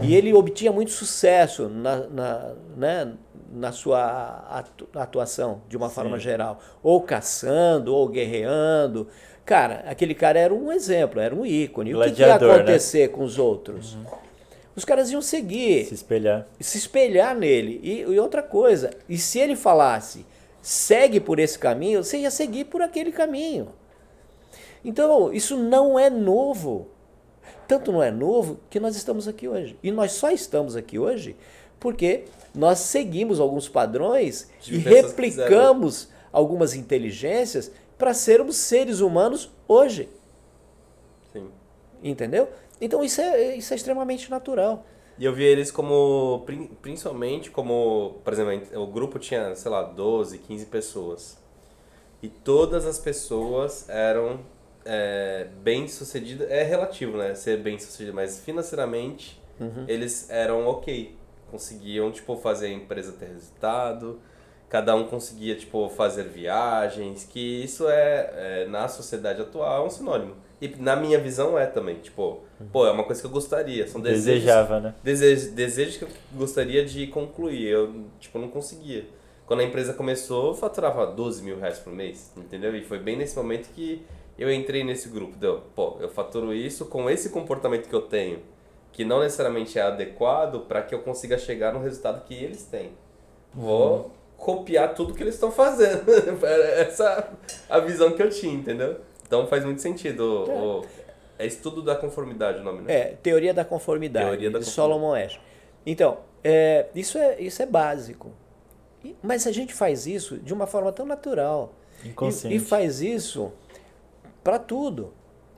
e 0.01 0.15
ele 0.15 0.33
obtinha 0.33 0.71
muito 0.71 0.91
sucesso 0.91 1.67
na, 1.67 1.97
na, 2.07 2.53
né, 2.77 3.13
na 3.51 3.71
sua 3.73 4.45
atu- 4.49 4.87
atuação, 4.95 5.61
de 5.67 5.75
uma 5.75 5.89
forma 5.89 6.17
geral. 6.17 6.59
Ou 6.81 7.01
caçando, 7.01 7.93
ou 7.93 8.07
guerreando. 8.07 9.07
Cara, 9.45 9.83
aquele 9.85 10.15
cara 10.15 10.39
era 10.39 10.53
um 10.53 10.71
exemplo, 10.71 11.19
era 11.19 11.35
um 11.35 11.45
ícone. 11.45 11.93
o 11.93 12.01
que, 12.01 12.11
que 12.11 12.21
ia 12.21 12.39
né? 12.39 12.53
acontecer 12.53 13.09
com 13.09 13.23
os 13.25 13.37
outros? 13.37 13.97
Os 14.75 14.83
caras 14.83 15.11
iam 15.11 15.21
seguir 15.21 15.85
Se 15.85 15.93
espelhar. 15.93 16.47
se 16.59 16.77
espelhar 16.77 17.35
nele. 17.35 17.79
E, 17.83 18.01
e 18.01 18.19
outra 18.19 18.41
coisa, 18.41 18.91
e 19.07 19.17
se 19.17 19.39
ele 19.39 19.55
falasse, 19.55 20.25
segue 20.61 21.19
por 21.19 21.39
esse 21.39 21.59
caminho, 21.59 22.03
você 22.03 22.17
ia 22.17 22.31
seguir 22.31 22.65
por 22.65 22.81
aquele 22.81 23.11
caminho. 23.11 23.69
Então, 24.83 25.31
isso 25.31 25.57
não 25.57 25.97
é 25.97 26.09
novo. 26.09 26.87
Tanto 27.67 27.91
não 27.91 28.01
é 28.03 28.11
novo 28.11 28.59
que 28.69 28.79
nós 28.79 28.95
estamos 28.95 29.27
aqui 29.27 29.47
hoje. 29.47 29.77
E 29.81 29.91
nós 29.91 30.13
só 30.13 30.29
estamos 30.29 30.75
aqui 30.75 30.97
hoje 30.99 31.35
porque 31.79 32.23
nós 32.55 32.79
seguimos 32.79 33.41
alguns 33.41 33.67
padrões 33.67 34.49
e 34.65 34.77
replicamos 34.77 36.07
algumas 36.31 36.73
inteligências 36.75 37.69
para 37.97 38.13
sermos 38.13 38.55
seres 38.55 39.01
humanos 39.01 39.51
hoje. 39.67 40.07
Sim. 41.33 41.49
Entendeu? 42.01 42.47
Então 42.83 43.03
isso 43.03 43.21
é, 43.21 43.55
isso 43.55 43.73
é 43.73 43.75
extremamente 43.75 44.29
natural. 44.29 44.85
E 45.17 45.25
eu 45.25 45.33
vi 45.33 45.43
eles 45.43 45.71
como, 45.71 46.41
prin- 46.45 46.67
principalmente 46.81 47.51
como, 47.51 48.19
por 48.23 48.33
exemplo, 48.33 48.81
o 48.81 48.87
grupo 48.87 49.19
tinha, 49.19 49.55
sei 49.55 49.69
lá, 49.71 49.83
12, 49.83 50.39
15 50.39 50.65
pessoas. 50.65 51.37
E 52.21 52.29
todas 52.29 52.85
as 52.85 52.99
pessoas 52.99 53.87
eram 53.89 54.39
é, 54.85 55.47
bem 55.61 55.87
sucedidas, 55.87 56.49
é 56.49 56.63
relativo, 56.63 57.17
né, 57.17 57.35
ser 57.35 57.57
bem 57.57 57.77
sucedido, 57.77 58.15
mas 58.15 58.39
financeiramente 58.39 59.41
eles 59.87 60.29
eram 60.29 60.67
ok. 60.67 61.15
Conseguiam, 61.51 62.11
tipo, 62.11 62.35
fazer 62.37 62.67
a 62.67 62.69
empresa 62.71 63.11
ter 63.13 63.27
resultado, 63.27 64.19
cada 64.69 64.95
um 64.95 65.05
conseguia, 65.07 65.55
tipo, 65.55 65.87
fazer 65.89 66.23
viagens, 66.23 67.23
que 67.25 67.63
isso 67.63 67.87
é, 67.87 68.63
é, 68.63 68.67
na 68.67 68.87
sociedade 68.87 69.41
atual, 69.41 69.83
é 69.83 69.87
um 69.87 69.89
sinônimo. 69.89 70.35
E 70.63 70.75
na 70.79 70.95
minha 70.95 71.19
visão 71.19 71.59
é 71.59 71.65
também, 71.65 71.95
tipo, 71.95 72.39
pô, 72.71 72.87
é 72.87 72.91
uma 72.91 73.03
coisa 73.03 73.19
que 73.19 73.27
eu 73.27 73.31
gostaria, 73.31 73.85
são 73.85 73.99
desejos 73.99 74.25
Desejava, 74.45 74.79
né? 74.79 74.95
desejos, 75.03 75.47
desejos 75.47 75.97
que 75.97 76.05
eu 76.05 76.09
gostaria 76.31 76.85
de 76.85 77.05
concluir. 77.07 77.67
Eu, 77.67 78.05
tipo, 78.17 78.39
não 78.39 78.47
conseguia. 78.47 79.05
Quando 79.45 79.59
a 79.59 79.63
empresa 79.65 79.93
começou, 79.93 80.51
eu 80.51 80.53
faturava 80.53 81.05
12 81.05 81.43
mil 81.43 81.59
reais 81.59 81.79
por 81.79 81.91
mês, 81.91 82.31
entendeu? 82.37 82.73
E 82.77 82.81
foi 82.81 82.97
bem 82.97 83.17
nesse 83.17 83.35
momento 83.35 83.67
que 83.73 84.05
eu 84.39 84.49
entrei 84.49 84.85
nesse 84.85 85.09
grupo. 85.09 85.35
Deu, 85.35 85.63
pô, 85.75 85.97
eu 85.99 86.07
faturo 86.07 86.53
isso 86.53 86.85
com 86.85 87.09
esse 87.09 87.29
comportamento 87.29 87.89
que 87.89 87.93
eu 87.93 88.03
tenho, 88.03 88.39
que 88.93 89.03
não 89.03 89.19
necessariamente 89.19 89.77
é 89.77 89.81
adequado 89.81 90.61
para 90.61 90.81
que 90.81 90.95
eu 90.95 90.99
consiga 90.99 91.37
chegar 91.37 91.73
no 91.73 91.81
resultado 91.81 92.23
que 92.23 92.33
eles 92.33 92.63
têm. 92.63 92.91
Vou 93.53 94.13
copiar 94.37 94.93
tudo 94.93 95.13
que 95.13 95.21
eles 95.21 95.33
estão 95.33 95.51
fazendo. 95.51 96.05
Essa 96.77 97.29
é 97.69 97.73
a 97.75 97.79
visão 97.79 98.13
que 98.13 98.23
eu 98.23 98.29
tinha, 98.29 98.53
entendeu? 98.53 98.95
Então 99.25 99.47
faz 99.47 99.63
muito 99.65 99.81
sentido. 99.81 100.21
O, 100.21 100.79
o- 100.81 100.85
é 101.39 101.45
estudo 101.47 101.81
da 101.81 101.95
conformidade 101.95 102.59
o 102.59 102.63
nome, 102.63 102.81
né? 102.83 102.93
É, 102.93 103.03
teoria 103.21 103.53
da 103.53 103.65
conformidade, 103.65 104.25
Teoria 104.27 104.51
da 104.51 104.59
de 104.59 104.65
conformidade. 104.65 104.99
Solomon 105.01 105.15
Ash. 105.15 105.39
Então, 105.85 106.19
é, 106.43 106.85
isso, 106.93 107.17
é, 107.17 107.41
isso 107.41 107.61
é 107.61 107.65
básico. 107.65 108.31
E- 109.03 109.15
mas 109.21 109.47
a 109.47 109.51
gente 109.51 109.73
faz 109.73 110.05
isso 110.05 110.37
de 110.37 110.53
uma 110.53 110.67
forma 110.67 110.91
tão 110.91 111.05
natural. 111.05 111.73
E, 112.03 112.09
Inconsciente. 112.09 112.55
e 112.55 112.59
faz 112.59 113.01
isso 113.01 113.51
para 114.43 114.59
tudo. 114.59 115.13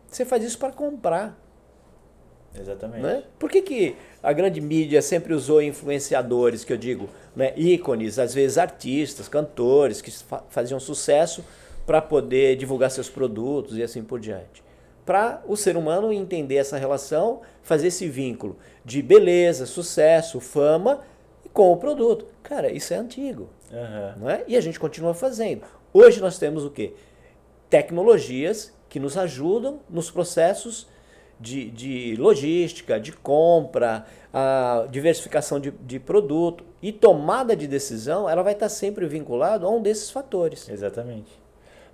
Você 0.08 0.24
faz 0.24 0.44
isso 0.44 0.58
para 0.58 0.72
comprar. 0.72 1.38
Exatamente. 2.58 3.02
Né? 3.04 3.24
Por 3.38 3.52
que, 3.52 3.62
que 3.62 3.96
a 4.24 4.32
grande 4.32 4.62
mídia 4.62 5.02
sempre 5.02 5.34
usou 5.34 5.62
influenciadores, 5.62 6.64
que 6.64 6.72
eu 6.72 6.78
digo, 6.78 7.10
né? 7.36 7.52
ícones, 7.58 8.18
às 8.18 8.34
vezes 8.34 8.58
artistas, 8.58 9.28
cantores, 9.28 10.02
que 10.02 10.10
fa- 10.10 10.44
faziam 10.50 10.80
sucesso 10.80 11.44
para 11.86 12.02
poder 12.02 12.56
divulgar 12.56 12.90
seus 12.92 13.10
produtos 13.10 13.78
e 13.78 13.84
assim 13.84 14.04
por 14.04 14.20
diante? 14.20 14.64
Para 15.06 15.44
o 15.48 15.56
ser 15.56 15.78
humano 15.78 16.12
entender 16.12 16.56
essa 16.56 16.78
relação, 16.78 17.42
fazer 17.62 17.88
esse 17.88 18.08
vínculo 18.08 18.58
de 18.84 19.02
beleza, 19.02 19.66
sucesso, 19.66 20.40
fama 20.40 21.02
com 21.54 21.72
o 21.72 21.78
produto. 21.78 22.26
Cara, 22.42 22.72
isso 22.72 22.94
é 22.94 22.98
antigo. 22.98 23.50
Aham. 23.72 24.16
Não 24.20 24.30
é? 24.30 24.44
E 24.48 24.58
a 24.58 24.62
gente 24.62 24.80
continua 24.80 25.14
fazendo. 25.14 25.64
Hoje 25.94 26.20
nós 26.20 26.38
temos 26.38 26.66
o 26.66 26.72
quê? 26.72 26.94
Tecnologias 27.70 28.74
que 28.90 29.00
nos 29.00 29.18
ajudam 29.18 29.80
nos 29.90 30.10
processos 30.10 30.88
de, 31.40 31.70
de 31.70 32.16
logística, 32.18 33.00
de 33.00 33.12
compra, 33.12 34.06
a 34.34 34.86
diversificação 34.90 35.60
de, 35.60 35.72
de 35.72 36.00
produto 36.00 36.64
e 36.82 36.92
tomada 36.92 37.56
de 37.56 37.68
decisão, 37.68 38.30
ela 38.30 38.44
vai 38.44 38.54
estar 38.54 38.70
sempre 38.70 39.08
vinculada 39.08 39.66
a 39.66 39.70
um 39.70 39.82
desses 39.82 40.10
fatores. 40.10 40.68
Exatamente. 40.70 41.45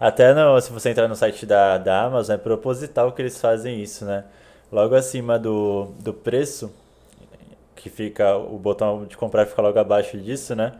Até 0.01 0.33
no, 0.33 0.59
se 0.59 0.71
você 0.71 0.89
entrar 0.89 1.07
no 1.07 1.15
site 1.15 1.45
da, 1.45 1.77
da 1.77 2.05
Amazon, 2.05 2.33
é 2.35 2.37
proposital 2.39 3.11
que 3.11 3.21
eles 3.21 3.39
fazem 3.39 3.81
isso, 3.83 4.03
né? 4.03 4.25
Logo 4.71 4.95
acima 4.95 5.37
do, 5.37 5.93
do 5.99 6.11
preço, 6.11 6.73
que 7.75 7.87
fica 7.89 8.35
o 8.35 8.57
botão 8.57 9.05
de 9.05 9.15
comprar 9.15 9.45
fica 9.45 9.61
logo 9.61 9.78
abaixo 9.80 10.17
disso, 10.17 10.55
né? 10.55 10.73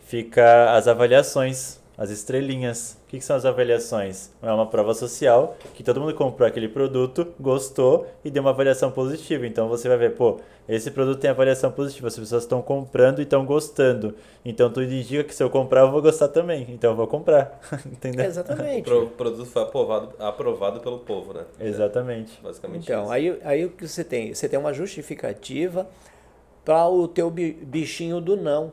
Fica 0.00 0.72
as 0.74 0.88
avaliações, 0.88 1.78
as 1.96 2.10
estrelinhas. 2.10 2.96
O 3.04 3.08
que, 3.08 3.18
que 3.18 3.24
são 3.24 3.36
as 3.36 3.44
avaliações? 3.44 4.30
É 4.42 4.50
uma 4.52 4.66
prova 4.66 4.94
social 4.94 5.56
que 5.74 5.82
todo 5.82 6.00
mundo 6.00 6.14
comprou 6.14 6.46
aquele 6.48 6.68
produto, 6.68 7.28
gostou 7.38 8.06
e 8.24 8.30
deu 8.30 8.42
uma 8.42 8.50
avaliação 8.50 8.90
positiva. 8.90 9.46
Então 9.46 9.68
você 9.68 9.88
vai 9.88 9.96
ver, 9.96 10.14
pô, 10.14 10.40
esse 10.68 10.90
produto 10.90 11.20
tem 11.20 11.30
avaliação 11.30 11.70
positiva, 11.70 12.08
as 12.08 12.18
pessoas 12.18 12.42
estão 12.42 12.60
comprando 12.60 13.20
e 13.20 13.22
estão 13.22 13.44
gostando. 13.46 14.14
Então 14.44 14.68
tudo 14.68 14.84
indica 14.92 15.22
que 15.22 15.34
se 15.34 15.42
eu 15.42 15.48
comprar 15.50 15.82
eu 15.82 15.90
vou 15.92 16.02
gostar 16.02 16.28
também. 16.28 16.66
Então 16.70 16.90
eu 16.90 16.96
vou 16.96 17.06
comprar. 17.06 17.60
Entendeu? 17.86 18.24
O 18.24 18.28
Exatamente. 18.28 18.82
pro- 18.82 19.06
produto 19.10 19.46
foi 19.46 19.62
aprovado, 19.62 20.10
aprovado 20.18 20.80
pelo 20.80 20.98
povo, 20.98 21.32
né? 21.32 21.44
Exatamente. 21.60 22.40
Basicamente 22.42 22.82
Então, 22.84 23.04
isso. 23.04 23.12
aí, 23.12 23.38
aí 23.44 23.64
o 23.64 23.70
que 23.70 23.86
você 23.86 24.02
tem? 24.02 24.34
Você 24.34 24.48
tem 24.48 24.58
uma 24.58 24.72
justificativa 24.72 25.86
para 26.64 26.88
o 26.88 27.06
teu 27.06 27.30
bi- 27.30 27.52
bichinho 27.62 28.20
do 28.20 28.36
não. 28.36 28.72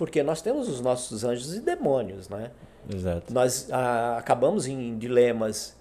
Porque 0.00 0.22
nós 0.22 0.40
temos 0.40 0.66
os 0.66 0.80
nossos 0.80 1.24
anjos 1.24 1.54
e 1.54 1.60
demônios, 1.60 2.26
né? 2.26 2.52
Exato. 2.90 3.30
Nós 3.30 3.68
ah, 3.70 4.16
acabamos 4.16 4.66
em 4.66 4.96
dilemas 4.96 5.76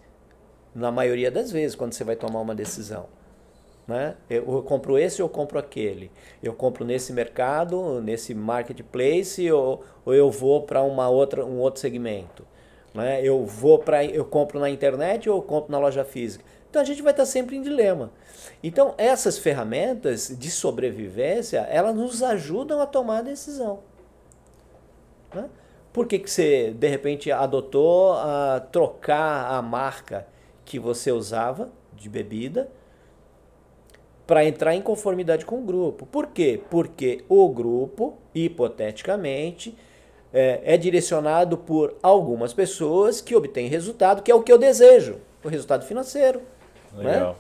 na 0.76 0.92
maioria 0.92 1.32
das 1.32 1.54
vezes 1.54 1.74
quando 1.74 1.94
você 1.94 2.04
vai 2.04 2.18
tomar 2.18 2.42
uma 2.42 2.54
decisão. 2.54 3.06
Né? 3.88 4.16
Eu 4.30 4.62
compro 4.64 4.98
esse 4.98 5.22
ou 5.22 5.30
eu 5.30 5.32
compro 5.32 5.58
aquele. 5.58 6.12
Eu 6.44 6.54
compro 6.54 6.84
nesse 6.84 7.14
mercado, 7.14 8.02
nesse 8.02 8.36
marketplace, 8.36 9.50
ou, 9.50 9.86
ou 10.04 10.14
eu 10.14 10.30
vou 10.30 10.64
para 10.64 10.84
uma 10.84 11.08
outra, 11.08 11.46
um 11.46 11.60
outro 11.60 11.80
segmento. 11.80 12.46
Né? 12.94 13.24
Eu 13.24 13.46
vou 13.46 13.80
para 13.80 14.04
eu 14.04 14.26
compro 14.26 14.60
na 14.60 14.70
internet 14.70 15.30
ou 15.30 15.38
eu 15.38 15.42
compro 15.42 15.72
na 15.72 15.80
loja 15.80 16.04
física. 16.04 16.44
Então 16.70 16.82
a 16.82 16.86
gente 16.86 17.02
vai 17.02 17.12
estar 17.12 17.26
sempre 17.26 17.56
em 17.56 17.62
dilema. 17.62 18.12
Então 18.62 18.96
essas 18.98 19.38
ferramentas 19.38 20.28
de 20.38 20.52
sobrevivência, 20.52 21.60
elas 21.70 21.96
nos 21.96 22.22
ajudam 22.22 22.82
a 22.82 22.86
tomar 22.86 23.20
a 23.20 23.22
decisão. 23.22 23.88
Né? 25.34 25.50
Por 25.92 26.08
que, 26.08 26.20
que 26.20 26.30
você 26.30 26.72
de 26.72 26.88
repente 26.88 27.32
adotou 27.32 28.14
a 28.14 28.62
trocar 28.72 29.52
a 29.52 29.62
marca 29.62 30.28
que 30.64 30.80
você 30.80 31.12
usava 31.12 31.70
de 31.94 32.08
bebida 32.08 32.70
para 34.28 34.46
entrar 34.46 34.76
em 34.76 34.82
conformidade 34.82 35.46
com 35.46 35.60
o 35.60 35.64
grupo? 35.64 36.06
Por 36.06 36.28
quê? 36.28 36.62
Porque 36.70 37.24
o 37.28 37.50
grupo, 37.50 38.18
hipoteticamente, 38.34 39.76
é, 40.32 40.62
é 40.64 40.78
direcionado 40.78 41.58
por 41.58 41.96
algumas 42.04 42.54
pessoas 42.54 43.20
que 43.22 43.36
obtêm 43.36 43.68
resultado, 43.68 44.22
que 44.22 44.32
é 44.32 44.36
o 44.36 44.44
que 44.44 44.52
eu 44.52 44.58
desejo, 44.58 45.18
o 45.44 45.48
resultado 45.48 45.86
financeiro. 45.86 46.42
Né? 46.94 47.14
Legal. 47.14 47.34
Né? 47.34 47.40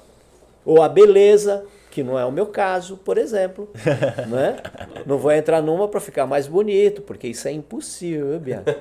Ou 0.66 0.82
a 0.82 0.90
beleza, 0.90 1.66
que 1.90 2.04
não 2.04 2.18
é 2.18 2.26
o 2.26 2.32
meu 2.32 2.48
caso, 2.48 2.98
por 2.98 3.18
exemplo. 3.18 3.70
né? 4.30 4.58
Não 5.06 5.18
vou 5.18 5.32
entrar 5.32 5.62
numa 5.62 5.88
para 5.88 6.00
ficar 6.00 6.26
mais 6.26 6.48
bonito, 6.48 7.02
porque 7.02 7.28
isso 7.28 7.48
é 7.48 7.52
impossível, 7.52 8.40
Bianca. 8.40 8.78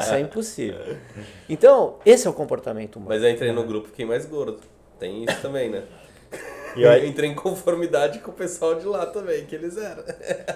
Isso 0.00 0.14
é 0.14 0.20
impossível. 0.20 0.96
Então, 1.48 1.96
esse 2.04 2.26
é 2.26 2.30
o 2.30 2.32
comportamento 2.32 2.96
humano. 2.96 3.10
Mas 3.10 3.22
eu 3.22 3.30
entrei 3.30 3.52
no 3.52 3.64
grupo 3.64 3.90
quem 3.94 4.06
mais 4.06 4.26
gordo. 4.26 4.60
Tem 4.98 5.24
isso 5.24 5.40
também, 5.40 5.68
né? 5.68 5.82
E 6.76 6.82
eu 6.82 7.06
entrei 7.06 7.28
em 7.30 7.34
conformidade 7.34 8.18
com 8.20 8.30
o 8.30 8.34
pessoal 8.34 8.74
de 8.76 8.86
lá 8.86 9.04
também, 9.06 9.44
que 9.44 9.54
eles 9.54 9.76
eram. 9.76 10.02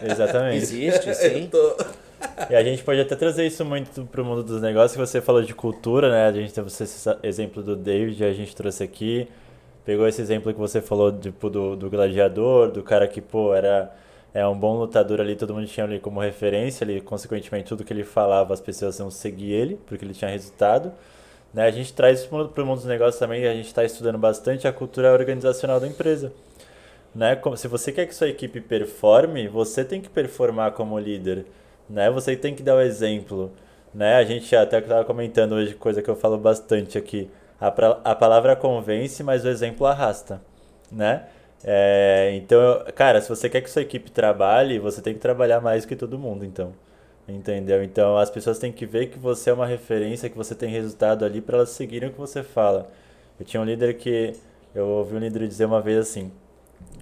Exatamente. 0.03 0.57
Existe, 0.57 1.13
sim. 1.15 1.49
Tô... 1.51 1.77
E 2.49 2.55
a 2.55 2.63
gente 2.63 2.83
pode 2.83 3.01
até 3.01 3.15
trazer 3.15 3.47
isso 3.47 3.65
muito 3.65 4.07
para 4.07 4.23
o 4.23 4.25
mundo 4.25 4.43
dos 4.43 4.63
negócios, 4.63 4.93
que 4.93 4.99
você 4.99 5.21
falou 5.21 5.43
de 5.43 5.55
cultura, 5.55 6.11
né? 6.11 6.27
A 6.27 6.33
gente 6.33 6.53
teve 6.53 6.69
esse 6.69 7.11
exemplo 7.23 7.63
do 7.63 7.77
David, 7.77 8.25
a 8.25 8.33
gente 8.33 8.57
trouxe 8.57 8.83
aqui. 8.83 9.29
Pegou 9.87 10.07
esse 10.09 10.21
exemplo 10.21 10.53
que 10.53 10.59
você 10.59 10.83
falou 10.83 11.13
tipo, 11.17 11.49
do, 11.49 11.77
do 11.77 11.89
gladiador, 11.89 12.73
do 12.73 12.83
cara 12.83 13.07
que, 13.07 13.21
pô, 13.21 13.55
era 13.55 13.95
é 14.35 14.47
um 14.47 14.59
bom 14.59 14.77
lutador 14.77 15.19
ali, 15.21 15.35
todo 15.35 15.55
mundo 15.55 15.67
tinha 15.67 15.87
ele 15.87 15.99
como 15.99 16.21
referência, 16.21 16.85
ali, 16.85 17.01
consequentemente 17.01 17.69
tudo 17.69 17.85
que 17.85 17.93
ele 17.93 18.05
falava 18.05 18.53
as 18.53 18.61
pessoas 18.61 18.99
iam 18.99 19.11
seguir 19.11 19.53
ele, 19.53 19.81
porque 19.87 20.05
ele 20.05 20.13
tinha 20.13 20.31
resultado. 20.31 20.93
Né? 21.55 21.65
A 21.67 21.71
gente 21.71 21.95
traz 21.95 22.21
isso 22.21 22.29
para 22.29 22.63
o 22.63 22.67
mundo 22.67 22.79
dos 22.79 22.85
negócios 22.85 23.19
também, 23.19 23.47
a 23.47 23.55
gente 23.55 23.69
está 23.69 23.83
estudando 23.83 24.19
bastante 24.19 24.69
a 24.69 24.73
cultura 24.73 25.13
organizacional 25.13 25.81
da 25.81 25.87
empresa. 25.87 26.33
Né? 27.15 27.41
Se 27.57 27.67
você 27.67 27.91
quer 27.93 28.05
que 28.07 28.15
sua 28.15 28.29
equipe 28.29 28.61
performe, 28.61 29.49
você 29.49 29.83
tem 29.85 30.03
que 30.03 30.11
performar 30.11 30.73
como 30.73 30.99
líder. 30.99 31.47
Né? 31.89 32.11
Você 32.11 32.37
tem 32.37 32.55
que 32.55 32.63
dar 32.63 32.75
o 32.75 32.81
exemplo. 32.83 33.51
Né? 33.95 34.17
A 34.17 34.25
gente 34.25 34.55
até 34.55 34.81
estava 34.81 35.03
comentando 35.05 35.53
hoje, 35.53 35.75
coisa 35.75 36.03
que 36.03 36.11
eu 36.11 36.17
falo 36.17 36.37
bastante 36.37 36.99
aqui. 36.99 37.31
A, 37.61 37.71
pra, 37.71 38.01
a 38.05 38.15
palavra 38.15 38.55
convence, 38.57 39.23
mas 39.23 39.45
o 39.45 39.49
exemplo 39.49 39.87
arrasta. 39.87 40.43
Né? 40.91 41.27
É, 41.65 42.33
então, 42.35 42.85
cara, 42.95 43.21
se 43.21 43.29
você 43.29 43.49
quer 43.49 43.61
que 43.61 43.71
sua 43.71 43.83
equipe 43.83 44.11
trabalhe, 44.11 44.79
você 44.79 45.01
tem 45.03 45.15
que 45.15 45.21
trabalhar 45.21 45.61
mais 45.61 45.85
que 45.85 45.97
todo 45.97 46.19
mundo, 46.19 46.45
então. 46.45 46.73
Entendeu? 47.29 47.83
Então 47.83 48.17
as 48.17 48.31
pessoas 48.31 48.59
têm 48.59 48.73
que 48.73 48.87
ver 48.87 49.09
que 49.09 49.19
você 49.19 49.51
é 49.51 49.53
uma 49.53 49.67
referência, 49.67 50.31
que 50.31 50.37
você 50.37 50.55
tem 50.55 50.71
resultado 50.71 51.25
ali 51.25 51.41
para 51.41 51.57
elas 51.57 51.71
seguirem 51.71 52.09
o 52.09 52.13
que 52.13 52.19
você 52.19 52.43
fala. 52.43 52.89
Eu 53.39 53.45
tinha 53.45 53.61
um 53.61 53.65
líder 53.65 53.95
que 53.95 54.33
eu 54.75 54.87
ouvi 54.87 55.17
um 55.17 55.19
líder 55.19 55.49
dizer 55.49 55.65
uma 55.65 55.81
vez 55.81 55.99
assim: 55.99 56.31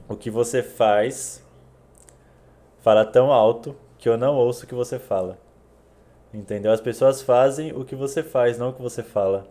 "O 0.09 0.17
que 0.17 0.31
você 0.31 0.63
faz 0.63 1.45
fala 2.81 3.05
tão 3.05 3.33
alto 3.33 3.77
que 3.99 4.09
eu 4.09 4.17
não 4.17 4.35
ouço 4.37 4.65
o 4.65 4.69
que 4.69 4.75
você 4.75 4.99
fala". 4.99 5.39
Entendeu? 6.33 6.73
As 6.73 6.81
pessoas 6.81 7.23
fazem 7.23 7.73
o 7.73 7.85
que 7.85 7.95
você 7.95 8.23
faz, 8.23 8.59
não 8.59 8.71
o 8.71 8.73
que 8.73 8.83
você 8.83 9.03
fala. 9.03 9.47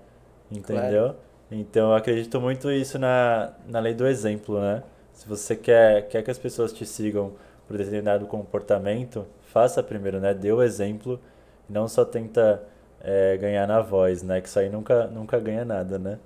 Entendeu? 0.57 1.03
Claro. 1.03 1.15
Então 1.51 1.89
eu 1.89 1.95
acredito 1.95 2.39
muito 2.41 2.71
isso 2.71 2.97
na, 2.97 3.53
na 3.67 3.79
lei 3.79 3.93
do 3.93 4.07
exemplo, 4.07 4.59
né? 4.59 4.83
Se 5.13 5.27
você 5.27 5.55
quer, 5.55 6.07
quer 6.07 6.23
que 6.23 6.31
as 6.31 6.37
pessoas 6.37 6.73
te 6.73 6.85
sigam 6.85 7.33
por 7.67 7.77
determinado 7.77 8.25
comportamento, 8.25 9.25
faça 9.51 9.83
primeiro, 9.83 10.19
né? 10.19 10.33
Dê 10.33 10.51
o 10.51 10.61
exemplo 10.61 11.19
e 11.69 11.73
não 11.73 11.87
só 11.87 12.03
tenta 12.03 12.63
é, 13.01 13.37
ganhar 13.37 13.67
na 13.67 13.81
voz, 13.81 14.23
né? 14.23 14.41
Que 14.41 14.47
isso 14.47 14.57
aí 14.57 14.69
nunca, 14.69 15.07
nunca 15.07 15.39
ganha 15.39 15.63
nada, 15.63 15.99
né? 15.99 16.17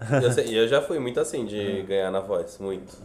E 0.48 0.54
eu, 0.54 0.62
eu, 0.64 0.68
já 0.68 0.82
fui 0.82 1.00
muito 1.00 1.20
assim 1.20 1.46
de 1.46 1.82
ganhar 1.84 2.12
na 2.12 2.20
voz, 2.20 2.58
muito. 2.60 2.96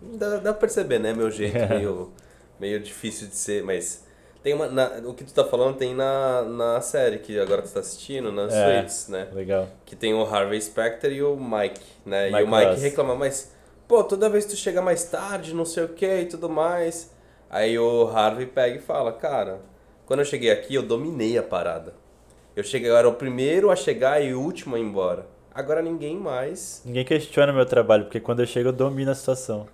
Dá, 0.00 0.36
dá 0.36 0.40
pra 0.40 0.54
perceber, 0.54 0.98
né? 0.98 1.12
Meu 1.12 1.30
jeito 1.30 1.58
meio, 1.70 2.12
meio 2.58 2.80
difícil 2.80 3.28
de 3.28 3.36
ser, 3.36 3.62
mas 3.62 4.07
tem 4.42 4.54
uma, 4.54 4.68
na, 4.68 4.86
o 5.04 5.14
que 5.14 5.24
tu 5.24 5.34
tá 5.34 5.44
falando 5.44 5.76
tem 5.76 5.94
na, 5.94 6.42
na 6.42 6.80
série 6.80 7.18
que 7.18 7.38
agora 7.38 7.62
tu 7.62 7.70
tá 7.70 7.80
assistindo, 7.80 8.30
na 8.30 8.44
é, 8.44 8.80
Suits, 8.80 9.08
né? 9.08 9.28
Legal. 9.32 9.68
Que 9.84 9.96
tem 9.96 10.14
o 10.14 10.22
Harvey 10.22 10.60
Specter 10.60 11.12
e 11.12 11.22
o 11.22 11.36
Mike, 11.36 11.80
né? 12.06 12.30
Mike 12.30 12.40
e 12.40 12.44
o 12.44 12.48
Mike 12.48 12.80
reclama, 12.80 13.14
mas, 13.14 13.52
pô, 13.86 14.04
toda 14.04 14.28
vez 14.28 14.44
que 14.44 14.52
tu 14.52 14.56
chega 14.56 14.80
mais 14.80 15.04
tarde, 15.04 15.54
não 15.54 15.64
sei 15.64 15.84
o 15.84 15.88
que 15.88 16.20
e 16.20 16.26
tudo 16.26 16.48
mais. 16.48 17.10
Aí 17.50 17.78
o 17.78 18.08
Harvey 18.08 18.46
pega 18.46 18.76
e 18.76 18.80
fala, 18.80 19.12
cara, 19.12 19.60
quando 20.06 20.20
eu 20.20 20.26
cheguei 20.26 20.50
aqui 20.50 20.74
eu 20.74 20.82
dominei 20.82 21.36
a 21.36 21.42
parada. 21.42 21.94
Eu 22.54 22.62
cheguei, 22.62 22.90
eu 22.90 22.96
era 22.96 23.08
o 23.08 23.14
primeiro 23.14 23.70
a 23.70 23.76
chegar 23.76 24.22
e 24.22 24.34
o 24.34 24.40
último 24.40 24.76
a 24.76 24.78
ir 24.78 24.82
embora. 24.82 25.26
Agora 25.52 25.82
ninguém 25.82 26.16
mais. 26.16 26.82
Ninguém 26.84 27.04
questiona 27.04 27.52
meu 27.52 27.66
trabalho, 27.66 28.04
porque 28.04 28.20
quando 28.20 28.40
eu 28.40 28.46
chego 28.46 28.68
eu 28.68 28.72
domino 28.72 29.10
a 29.10 29.14
situação. 29.14 29.66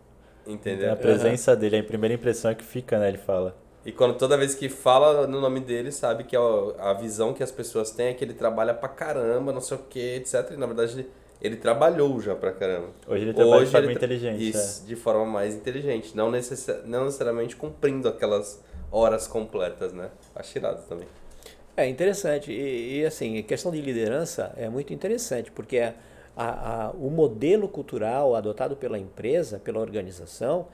Entendeu? 0.47 0.87
Então, 0.87 0.95
a 0.95 0.97
presença 0.97 1.53
uhum. 1.53 1.59
dele, 1.59 1.79
a 1.79 1.85
primeira 1.85 2.15
impressão 2.15 2.51
é 2.51 2.55
que 2.55 2.65
fica, 2.65 2.99
né? 2.99 3.09
Ele 3.09 3.19
fala. 3.19 3.55
E 3.85 3.93
quando 3.93 4.17
toda 4.17 4.37
vez 4.37 4.55
que 4.55 4.69
fala 4.69 5.27
no 5.27 5.41
nome 5.41 5.61
dele, 5.61 5.93
sabe 5.93 6.25
que 6.25 6.37
a, 6.37 6.41
a 6.79 6.93
visão 6.95 7.35
que 7.35 7.43
as 7.43 7.53
pessoas 7.53 7.91
têm 7.91 8.07
é 8.09 8.15
que 8.15 8.25
ele 8.25 8.35
trabalha 8.35 8.73
pra 8.73 8.89
caramba, 8.89 9.53
não 9.53 9.61
sei 9.61 9.77
o 9.77 9.81
que, 9.81 10.17
etc. 10.17 10.53
E 10.53 10.57
na 10.57 10.67
verdade 10.67 10.93
ele 10.95 11.11
ele 11.45 11.57
trabalhou 11.57 12.19
já 12.23 12.35
pra 12.35 12.53
caramba. 12.53 12.89
Hoje 13.07 13.25
ele 13.25 13.35
trabalha 13.35 13.57
Hoje 13.57 13.67
de 13.67 13.73
forma 13.73 13.93
inteligente. 13.93 14.49
Isso, 14.49 14.83
é. 14.83 14.87
de 14.87 14.97
forma 14.97 15.27
mais 15.27 15.55
inteligente. 15.55 16.17
Não, 16.17 16.31
necess... 16.31 16.67
não 16.87 17.05
necessariamente 17.05 17.55
cumprindo 17.55 18.09
aquelas 18.09 18.63
horas 18.91 19.27
completas, 19.27 19.93
né? 19.93 20.09
Acho 20.35 20.57
irado 20.57 20.83
também. 20.89 21.07
É 21.77 21.87
interessante. 21.87 22.51
E, 22.51 23.01
e, 23.01 23.05
assim, 23.05 23.39
a 23.39 23.43
questão 23.43 23.71
de 23.71 23.83
liderança 23.83 24.55
é 24.57 24.71
muito 24.71 24.95
interessante, 24.95 25.51
porque 25.51 25.79
a, 25.81 25.95
a, 26.35 26.87
a, 26.87 26.91
o 26.93 27.11
modelo 27.11 27.69
cultural 27.69 28.35
adotado 28.35 28.75
pela 28.75 28.99
empresa, 28.99 29.59
pela 29.59 29.81
organização, 29.81 30.69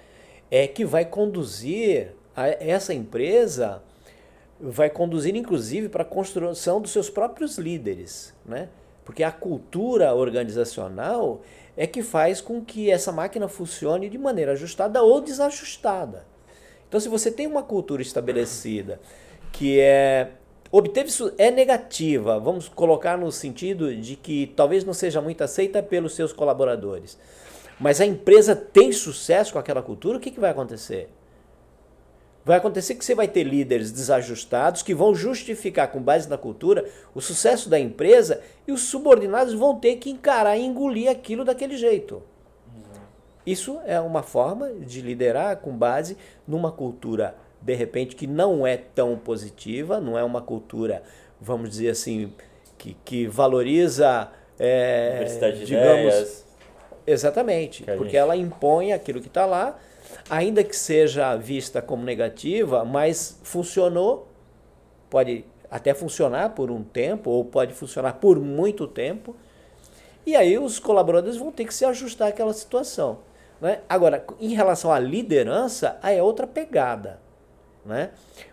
é 0.52 0.68
que 0.68 0.84
vai 0.84 1.04
conduzir 1.04 2.12
essa 2.49 2.95
empresa, 2.95 3.82
vai 4.61 4.91
conduzir 4.91 5.34
inclusive 5.34 5.88
para 5.88 6.03
a 6.03 6.07
construção 6.07 6.80
dos 6.80 6.91
seus 6.91 7.09
próprios 7.09 7.59
líderes, 7.59 8.34
né? 8.45 8.68
Porque 9.05 9.22
a 9.22 9.32
cultura 9.32 10.14
organizacional 10.14 11.41
é 11.76 11.86
que 11.86 12.03
faz 12.03 12.41
com 12.41 12.62
que 12.62 12.91
essa 12.91 13.11
máquina 13.11 13.49
funcione 13.49 14.09
de 14.09 14.18
maneira 14.18 14.53
ajustada 14.53 15.03
ou 15.03 15.20
desajustada. 15.20 16.26
Então, 16.88 17.01
se 17.01 17.09
você 17.09 17.30
tem 17.30 17.47
uma 17.47 17.62
cultura 17.62 18.03
estabelecida 18.03 19.01
que 19.53 19.80
é 19.80 20.32
obteve 20.70 21.11
é 21.38 21.51
negativa, 21.51 22.38
vamos 22.38 22.68
colocar 22.68 23.18
no 23.18 23.32
sentido 23.32 23.95
de 23.97 24.14
que 24.14 24.53
talvez 24.55 24.84
não 24.84 24.93
seja 24.93 25.20
muito 25.20 25.43
aceita 25.43 25.82
pelos 25.82 26.14
seus 26.14 26.32
colaboradores, 26.32 27.18
mas 27.78 28.01
a 28.01 28.07
empresa 28.07 28.55
tem 28.55 28.93
sucesso 28.93 29.53
com 29.53 29.59
aquela 29.59 29.82
cultura, 29.82 30.18
o 30.18 30.20
que, 30.20 30.30
que 30.30 30.38
vai 30.38 30.51
acontecer? 30.51 31.09
Vai 32.45 32.57
acontecer 32.57 32.95
que 32.95 33.05
você 33.05 33.14
vai 33.14 33.28
ter 33.28 33.45
líderes 33.45 33.93
desajustados 33.93 34.82
que 34.82 34.95
vão 34.95 35.14
justificar, 35.14 35.88
com 35.88 36.01
base 36.01 36.28
na 36.28 36.38
cultura, 36.38 36.88
o 37.14 37.20
sucesso 37.20 37.68
da 37.68 37.78
empresa 37.78 38.41
e 38.66 38.72
os 38.72 38.82
subordinados 38.82 39.53
vão 39.53 39.78
ter 39.78 39.97
que 39.97 40.11
encarar 40.11 40.57
e 40.57 40.64
engolir 40.64 41.11
aquilo 41.11 41.45
daquele 41.45 41.76
jeito. 41.76 42.22
Isso 43.45 43.78
é 43.84 44.01
uma 44.01 44.22
forma 44.22 44.70
de 44.70 45.01
liderar 45.01 45.59
com 45.59 45.76
base 45.76 46.16
numa 46.47 46.72
cultura, 46.72 47.34
de 47.61 47.74
repente, 47.74 48.16
que 48.16 48.26
não 48.26 48.66
é 48.66 48.76
tão 48.76 49.18
positiva, 49.18 50.01
não 50.01 50.18
é 50.18 50.24
uma 50.24 50.41
cultura, 50.41 51.03
vamos 51.41 51.70
dizer 51.70 51.91
assim, 51.91 52.32
que, 52.78 52.97
que 53.05 53.26
valoriza. 53.26 54.28
É, 54.59 55.24
de 55.24 55.64
digamos, 55.64 56.14
ideias. 56.14 56.45
Exatamente, 57.07 57.82
porque 57.84 58.05
gente... 58.05 58.16
ela 58.16 58.36
impõe 58.36 58.93
aquilo 58.93 59.20
que 59.20 59.28
está 59.28 59.47
lá 59.47 59.78
ainda 60.28 60.62
que 60.62 60.76
seja 60.76 61.36
vista 61.36 61.80
como 61.82 62.04
negativa, 62.04 62.84
mas 62.84 63.38
funcionou, 63.42 64.28
pode 65.08 65.44
até 65.70 65.94
funcionar 65.94 66.50
por 66.50 66.70
um 66.70 66.82
tempo, 66.82 67.30
ou 67.30 67.44
pode 67.44 67.72
funcionar 67.72 68.14
por 68.14 68.38
muito 68.40 68.86
tempo, 68.86 69.36
e 70.26 70.36
aí 70.36 70.58
os 70.58 70.78
colaboradores 70.78 71.36
vão 71.36 71.50
ter 71.50 71.64
que 71.64 71.74
se 71.74 71.84
ajustar 71.84 72.28
àquela 72.28 72.52
situação. 72.52 73.18
Né? 73.61 73.80
Agora, 73.88 74.24
em 74.40 74.54
relação 74.54 74.92
à 74.92 74.98
liderança, 74.98 75.98
aí 76.02 76.18
é 76.18 76.22
outra 76.22 76.46
pegada. 76.46 77.20
Né? 77.84 78.11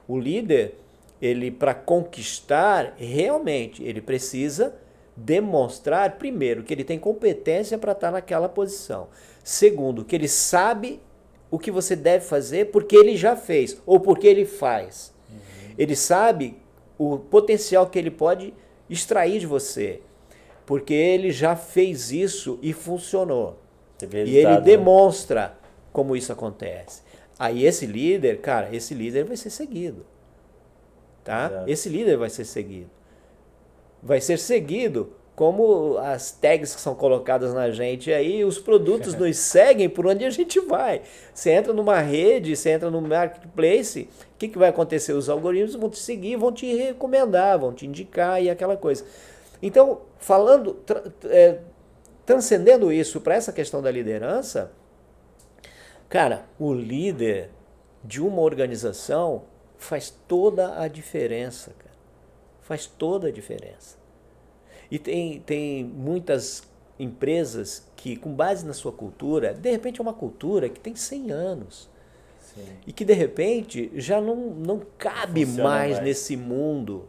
O 0.08 0.20
líder, 0.20 0.76
ele 1.22 1.52
para 1.52 1.74
conquistar, 1.74 2.94
realmente, 2.98 3.84
ele 3.84 4.02
precisa 4.02 4.76
demonstrar, 5.16 6.18
primeiro, 6.18 6.64
que 6.64 6.74
ele 6.74 6.84
tem 6.84 7.00
competência 7.00 7.78
para 7.78 7.94
estar 7.94 8.12
naquela 8.12 8.48
posição. 8.48 9.08
Segundo, 9.44 10.06
que 10.06 10.16
ele 10.16 10.28
sabe 10.28 11.02
o 11.50 11.58
que 11.58 11.72
você 11.72 11.96
deve 11.96 12.26
fazer 12.26 12.72
porque 12.72 12.96
ele 12.96 13.16
já 13.16 13.36
fez 13.36 13.82
ou 13.86 14.00
porque 14.00 14.28
ele 14.28 14.46
faz. 14.46 15.14
Uhum. 15.30 15.76
Ele 15.78 15.96
sabe 15.96 16.58
o 16.98 17.18
potencial 17.18 17.88
que 17.88 17.98
ele 17.98 18.12
pode 18.12 18.54
extrair 18.90 19.40
de 19.40 19.46
você, 19.46 20.02
porque 20.66 20.94
ele 20.94 21.32
já 21.32 21.56
fez 21.56 22.12
isso 22.12 22.60
e 22.62 22.74
funcionou. 22.74 23.58
e 24.02 24.38
ele 24.38 24.56
né? 24.56 24.62
demonstra 24.62 25.58
como 25.92 26.16
isso 26.16 26.32
acontece. 26.32 27.02
Aí 27.40 27.66
esse 27.66 27.86
líder, 27.86 28.42
cara, 28.42 28.76
esse 28.76 28.94
líder 28.94 29.24
vai 29.26 29.38
ser 29.38 29.50
seguido. 29.50 30.06
Tá? 31.24 31.48
Exato. 31.48 31.70
Esse 31.70 31.90
líder 31.90 32.18
vai 32.18 32.30
ser 32.30 32.46
seguido. 32.46 32.90
Vai 34.02 34.22
ser 34.22 34.40
seguido 34.40 35.14
como 35.38 36.00
as 36.00 36.32
tags 36.32 36.74
que 36.74 36.82
são 36.82 36.96
colocadas 36.96 37.54
na 37.54 37.70
gente 37.70 38.12
aí, 38.12 38.44
os 38.44 38.58
produtos 38.58 39.14
nos 39.22 39.38
seguem 39.38 39.88
por 39.88 40.08
onde 40.08 40.26
a 40.26 40.32
gente 40.32 40.60
vai. 40.60 41.04
Você 41.32 41.52
entra 41.52 41.72
numa 41.74 42.00
rede, 42.00 42.56
você 42.56 42.72
entra 42.72 42.90
no 42.90 43.00
marketplace, 43.00 44.10
o 44.34 44.38
que, 44.40 44.48
que 44.48 44.58
vai 44.58 44.70
acontecer? 44.70 45.14
Os 45.14 45.30
algoritmos 45.30 45.76
vão 45.76 45.92
te 45.92 46.00
seguir, 46.00 46.38
vão 46.38 46.52
te 46.52 46.76
recomendar, 46.76 47.60
vão 47.60 47.72
te 47.72 47.86
indicar 47.86 48.42
e 48.42 48.50
aquela 48.50 48.76
coisa. 48.76 49.06
Então, 49.62 50.02
falando, 50.18 50.74
tra 50.74 51.04
é, 51.26 51.60
transcendendo 52.26 52.92
isso 52.92 53.22
para 53.22 53.36
essa 53.36 53.54
questão 53.54 53.80
da 53.80 53.92
liderança, 53.92 54.72
cara, 56.10 56.46
o 56.58 56.74
líder 56.74 57.52
de 58.04 58.24
uma 58.24 58.42
organização 58.42 59.44
faz 59.78 60.12
toda 60.28 60.82
a 60.82 60.88
diferença, 60.88 61.76
cara. 61.78 61.96
Faz 62.64 62.88
toda 62.88 63.28
a 63.28 63.32
diferença. 63.32 63.97
E 64.90 64.98
tem, 64.98 65.40
tem 65.42 65.84
muitas 65.84 66.64
empresas 67.00 67.88
que, 67.96 68.16
com 68.16 68.34
base 68.34 68.66
na 68.66 68.74
sua 68.74 68.92
cultura, 68.92 69.54
de 69.54 69.70
repente 69.70 70.00
é 70.00 70.04
uma 70.04 70.14
cultura 70.14 70.70
que 70.70 70.80
tem 70.80 70.96
100 70.96 71.32
anos. 71.32 71.90
Sim. 72.40 72.66
E 72.88 72.94
que, 72.94 73.06
de 73.06 73.14
repente, 73.14 73.92
já 73.96 74.20
não, 74.20 74.36
não 74.36 74.82
cabe 74.98 75.46
mais, 75.46 75.58
mais, 75.62 76.00
nesse 76.02 76.36
mundo. 76.36 77.08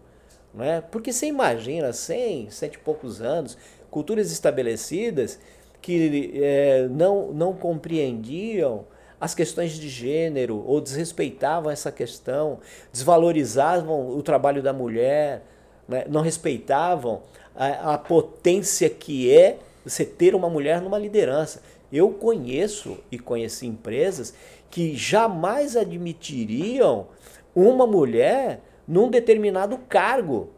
Não 0.53 0.65
é? 0.65 0.81
Porque 0.81 1.13
você 1.13 1.27
imagina, 1.27 1.93
100, 1.93 2.51
sete 2.51 2.75
e 2.75 2.79
poucos 2.79 3.21
anos, 3.21 3.57
culturas 3.91 4.31
estabelecidas 4.31 5.39
que 5.81 6.33
é, 6.43 6.89
não, 6.89 7.33
não 7.33 7.53
compreendiam 7.53 8.85
as 9.21 9.35
questões 9.35 9.73
de 9.73 9.89
gênero 9.89 10.63
ou 10.67 10.81
desrespeitavam 10.81 11.71
essa 11.71 11.91
questão, 11.91 12.59
desvalorizavam 12.93 14.09
o 14.09 14.23
trabalho 14.23 14.63
da 14.63 14.73
mulher, 14.73 15.43
né? 15.89 16.05
não 16.09 16.21
respeitavam 16.21 17.23
a, 17.59 17.95
a 17.95 17.99
potência 17.99 18.89
que 18.89 19.35
é 19.37 19.59
você 19.85 20.05
ter 20.05 20.35
uma 20.35 20.49
mulher 20.49 20.81
numa 20.81 20.99
liderança. 20.99 21.61
Eu 21.93 22.11
conheço 22.11 22.99
e 23.11 23.19
conheci 23.19 23.67
empresas 23.67 24.33
que 24.71 24.95
jamais 24.95 25.77
admitiriam 25.77 27.09
uma 27.55 27.87
mulher 27.87 28.61
num 28.87 29.11
determinado 29.11 29.77
cargo 29.89 30.51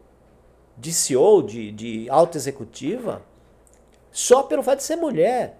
de 0.77 0.93
CEO, 0.93 1.41
de, 1.41 1.71
de 1.71 2.09
alta 2.09 2.37
executiva, 2.37 3.23
só 4.11 4.43
pelo 4.43 4.61
fato 4.61 4.79
de 4.79 4.83
ser 4.83 4.95
mulher. 4.95 5.57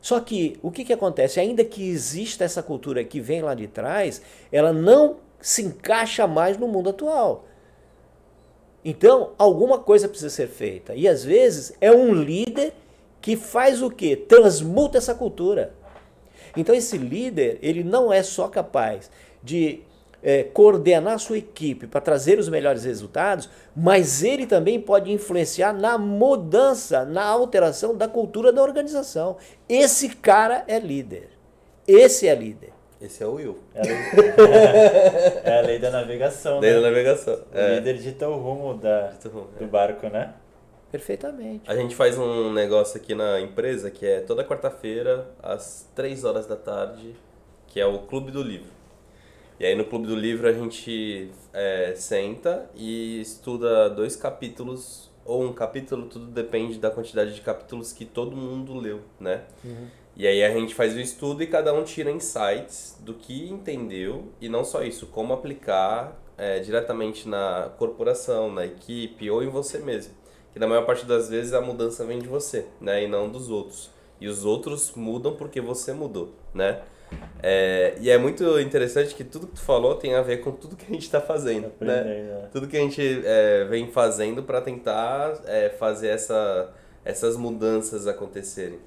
Só 0.00 0.20
que 0.20 0.58
o 0.62 0.70
que, 0.70 0.84
que 0.84 0.92
acontece? 0.92 1.38
Ainda 1.40 1.64
que 1.64 1.88
exista 1.88 2.44
essa 2.44 2.62
cultura 2.62 3.04
que 3.04 3.20
vem 3.20 3.42
lá 3.42 3.54
de 3.54 3.66
trás, 3.66 4.22
ela 4.50 4.72
não 4.72 5.16
se 5.40 5.62
encaixa 5.62 6.26
mais 6.26 6.56
no 6.56 6.68
mundo 6.68 6.90
atual. 6.90 7.44
Então, 8.88 9.32
alguma 9.36 9.80
coisa 9.80 10.08
precisa 10.08 10.30
ser 10.30 10.46
feita. 10.46 10.94
E 10.94 11.08
às 11.08 11.24
vezes 11.24 11.72
é 11.80 11.90
um 11.90 12.14
líder 12.14 12.72
que 13.20 13.34
faz 13.34 13.82
o 13.82 13.90
quê? 13.90 14.14
Transmuta 14.14 14.96
essa 14.96 15.12
cultura. 15.12 15.74
Então, 16.56 16.72
esse 16.72 16.96
líder, 16.96 17.58
ele 17.60 17.82
não 17.82 18.12
é 18.12 18.22
só 18.22 18.46
capaz 18.46 19.10
de 19.42 19.80
é, 20.22 20.44
coordenar 20.44 21.18
sua 21.18 21.38
equipe 21.38 21.88
para 21.88 22.00
trazer 22.00 22.38
os 22.38 22.48
melhores 22.48 22.84
resultados, 22.84 23.50
mas 23.74 24.22
ele 24.22 24.46
também 24.46 24.80
pode 24.80 25.10
influenciar 25.10 25.72
na 25.72 25.98
mudança, 25.98 27.04
na 27.04 27.24
alteração 27.24 27.92
da 27.92 28.06
cultura 28.06 28.52
da 28.52 28.62
organização. 28.62 29.36
Esse 29.68 30.10
cara 30.10 30.62
é 30.68 30.78
líder. 30.78 31.30
Esse 31.88 32.28
é 32.28 32.34
líder. 32.36 32.75
Esse 33.06 33.22
é 33.22 33.26
o 33.26 33.34
Will. 33.34 33.56
É 33.72 33.80
a 33.80 33.84
lei, 33.84 33.96
é 35.44 35.58
a 35.58 35.60
lei 35.62 35.78
da 35.78 35.90
navegação, 35.92 36.58
lei 36.58 36.70
né? 36.70 36.76
da 36.80 36.82
navegação. 36.88 37.34
O 37.34 37.56
é. 37.56 37.76
líder 37.76 37.98
dita 37.98 38.28
o 38.28 38.36
rumo, 38.36 38.74
da, 38.74 39.12
o 39.24 39.28
rumo, 39.28 39.48
do 39.56 39.64
é. 39.64 39.66
barco, 39.68 40.08
né? 40.08 40.34
Perfeitamente. 40.90 41.70
A 41.70 41.76
gente 41.76 41.94
faz 41.94 42.18
um 42.18 42.52
negócio 42.52 43.00
aqui 43.00 43.14
na 43.14 43.40
empresa 43.40 43.92
que 43.92 44.04
é 44.04 44.20
toda 44.20 44.44
quarta-feira, 44.44 45.28
às 45.40 45.88
3 45.94 46.24
horas 46.24 46.46
da 46.46 46.56
tarde, 46.56 47.14
que 47.68 47.78
é 47.78 47.86
o 47.86 48.00
Clube 48.00 48.32
do 48.32 48.42
Livro. 48.42 48.70
E 49.60 49.64
aí 49.64 49.76
no 49.76 49.84
Clube 49.84 50.08
do 50.08 50.16
Livro 50.16 50.48
a 50.48 50.52
gente 50.52 51.30
é, 51.52 51.94
senta 51.94 52.68
e 52.74 53.20
estuda 53.20 53.88
dois 53.88 54.16
capítulos, 54.16 55.12
ou 55.24 55.44
um 55.44 55.52
capítulo, 55.52 56.06
tudo 56.06 56.26
depende 56.26 56.78
da 56.78 56.90
quantidade 56.90 57.34
de 57.34 57.40
capítulos 57.40 57.92
que 57.92 58.04
todo 58.04 58.36
mundo 58.36 58.74
leu, 58.74 59.00
né? 59.20 59.42
Uhum. 59.64 59.86
E 60.16 60.26
aí 60.26 60.42
a 60.42 60.50
gente 60.50 60.74
faz 60.74 60.94
o 60.94 61.00
estudo 61.00 61.42
e 61.42 61.46
cada 61.46 61.74
um 61.74 61.84
tira 61.84 62.10
insights 62.10 62.96
do 63.00 63.12
que 63.12 63.50
entendeu 63.50 64.32
e 64.40 64.48
não 64.48 64.64
só 64.64 64.82
isso, 64.82 65.06
como 65.08 65.34
aplicar 65.34 66.18
é, 66.38 66.58
diretamente 66.60 67.28
na 67.28 67.70
corporação, 67.76 68.50
na 68.50 68.64
equipe 68.64 69.30
ou 69.30 69.42
em 69.42 69.48
você 69.48 69.78
mesmo. 69.78 70.14
Que 70.54 70.58
na 70.58 70.66
maior 70.66 70.86
parte 70.86 71.04
das 71.04 71.28
vezes 71.28 71.52
a 71.52 71.60
mudança 71.60 72.02
vem 72.04 72.18
de 72.18 72.28
você, 72.28 72.64
né, 72.80 73.04
e 73.04 73.08
não 73.08 73.28
dos 73.28 73.50
outros. 73.50 73.90
E 74.18 74.26
os 74.26 74.42
outros 74.44 74.92
mudam 74.96 75.36
porque 75.36 75.60
você 75.60 75.92
mudou, 75.92 76.32
né? 76.54 76.80
É, 77.42 77.94
e 78.00 78.10
é 78.10 78.18
muito 78.18 78.58
interessante 78.58 79.14
que 79.14 79.22
tudo 79.22 79.46
que 79.46 79.54
tu 79.54 79.60
falou 79.60 79.94
tem 79.94 80.14
a 80.14 80.22
ver 80.22 80.38
com 80.38 80.50
tudo 80.50 80.74
que 80.74 80.86
a 80.86 80.92
gente 80.92 81.02
está 81.02 81.20
fazendo, 81.20 81.70
né? 81.78 82.02
né? 82.02 82.48
Tudo 82.50 82.66
que 82.66 82.76
a 82.76 82.80
gente 82.80 83.22
é, 83.24 83.64
vem 83.64 83.92
fazendo 83.92 84.42
para 84.42 84.60
tentar 84.60 85.40
é, 85.44 85.68
fazer 85.68 86.08
essa, 86.08 86.72
essas 87.04 87.36
mudanças 87.36 88.06
acontecerem. 88.06 88.80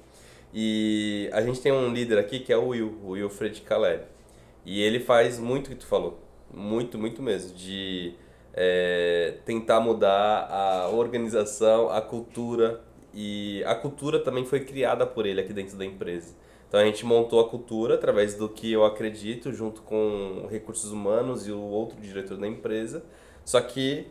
E 0.52 1.30
a 1.32 1.40
gente 1.42 1.60
tem 1.60 1.72
um 1.72 1.92
líder 1.92 2.18
aqui 2.18 2.40
que 2.40 2.52
é 2.52 2.56
o 2.56 2.68
Will, 2.68 2.98
o 3.04 3.10
Wilfred 3.10 3.60
Caleb. 3.62 4.04
E 4.64 4.82
ele 4.82 5.00
faz 5.00 5.38
muito 5.38 5.66
o 5.66 5.70
que 5.70 5.76
tu 5.76 5.86
falou. 5.86 6.18
Muito, 6.52 6.98
muito 6.98 7.22
mesmo. 7.22 7.56
De 7.56 8.14
é, 8.52 9.34
tentar 9.44 9.80
mudar 9.80 10.48
a 10.50 10.88
organização, 10.88 11.88
a 11.88 12.00
cultura. 12.00 12.80
E 13.14 13.62
a 13.64 13.74
cultura 13.74 14.18
também 14.18 14.44
foi 14.44 14.60
criada 14.60 15.06
por 15.06 15.26
ele 15.26 15.40
aqui 15.40 15.52
dentro 15.52 15.76
da 15.76 15.84
empresa. 15.84 16.34
Então 16.68 16.78
a 16.78 16.84
gente 16.84 17.04
montou 17.04 17.40
a 17.40 17.48
cultura 17.48 17.96
através 17.96 18.34
do 18.34 18.48
que 18.48 18.70
eu 18.70 18.84
acredito, 18.84 19.52
junto 19.52 19.82
com 19.82 20.46
recursos 20.48 20.92
humanos 20.92 21.48
e 21.48 21.50
o 21.50 21.60
outro 21.60 22.00
diretor 22.00 22.36
da 22.36 22.46
empresa. 22.46 23.04
Só 23.44 23.60
que 23.60 24.06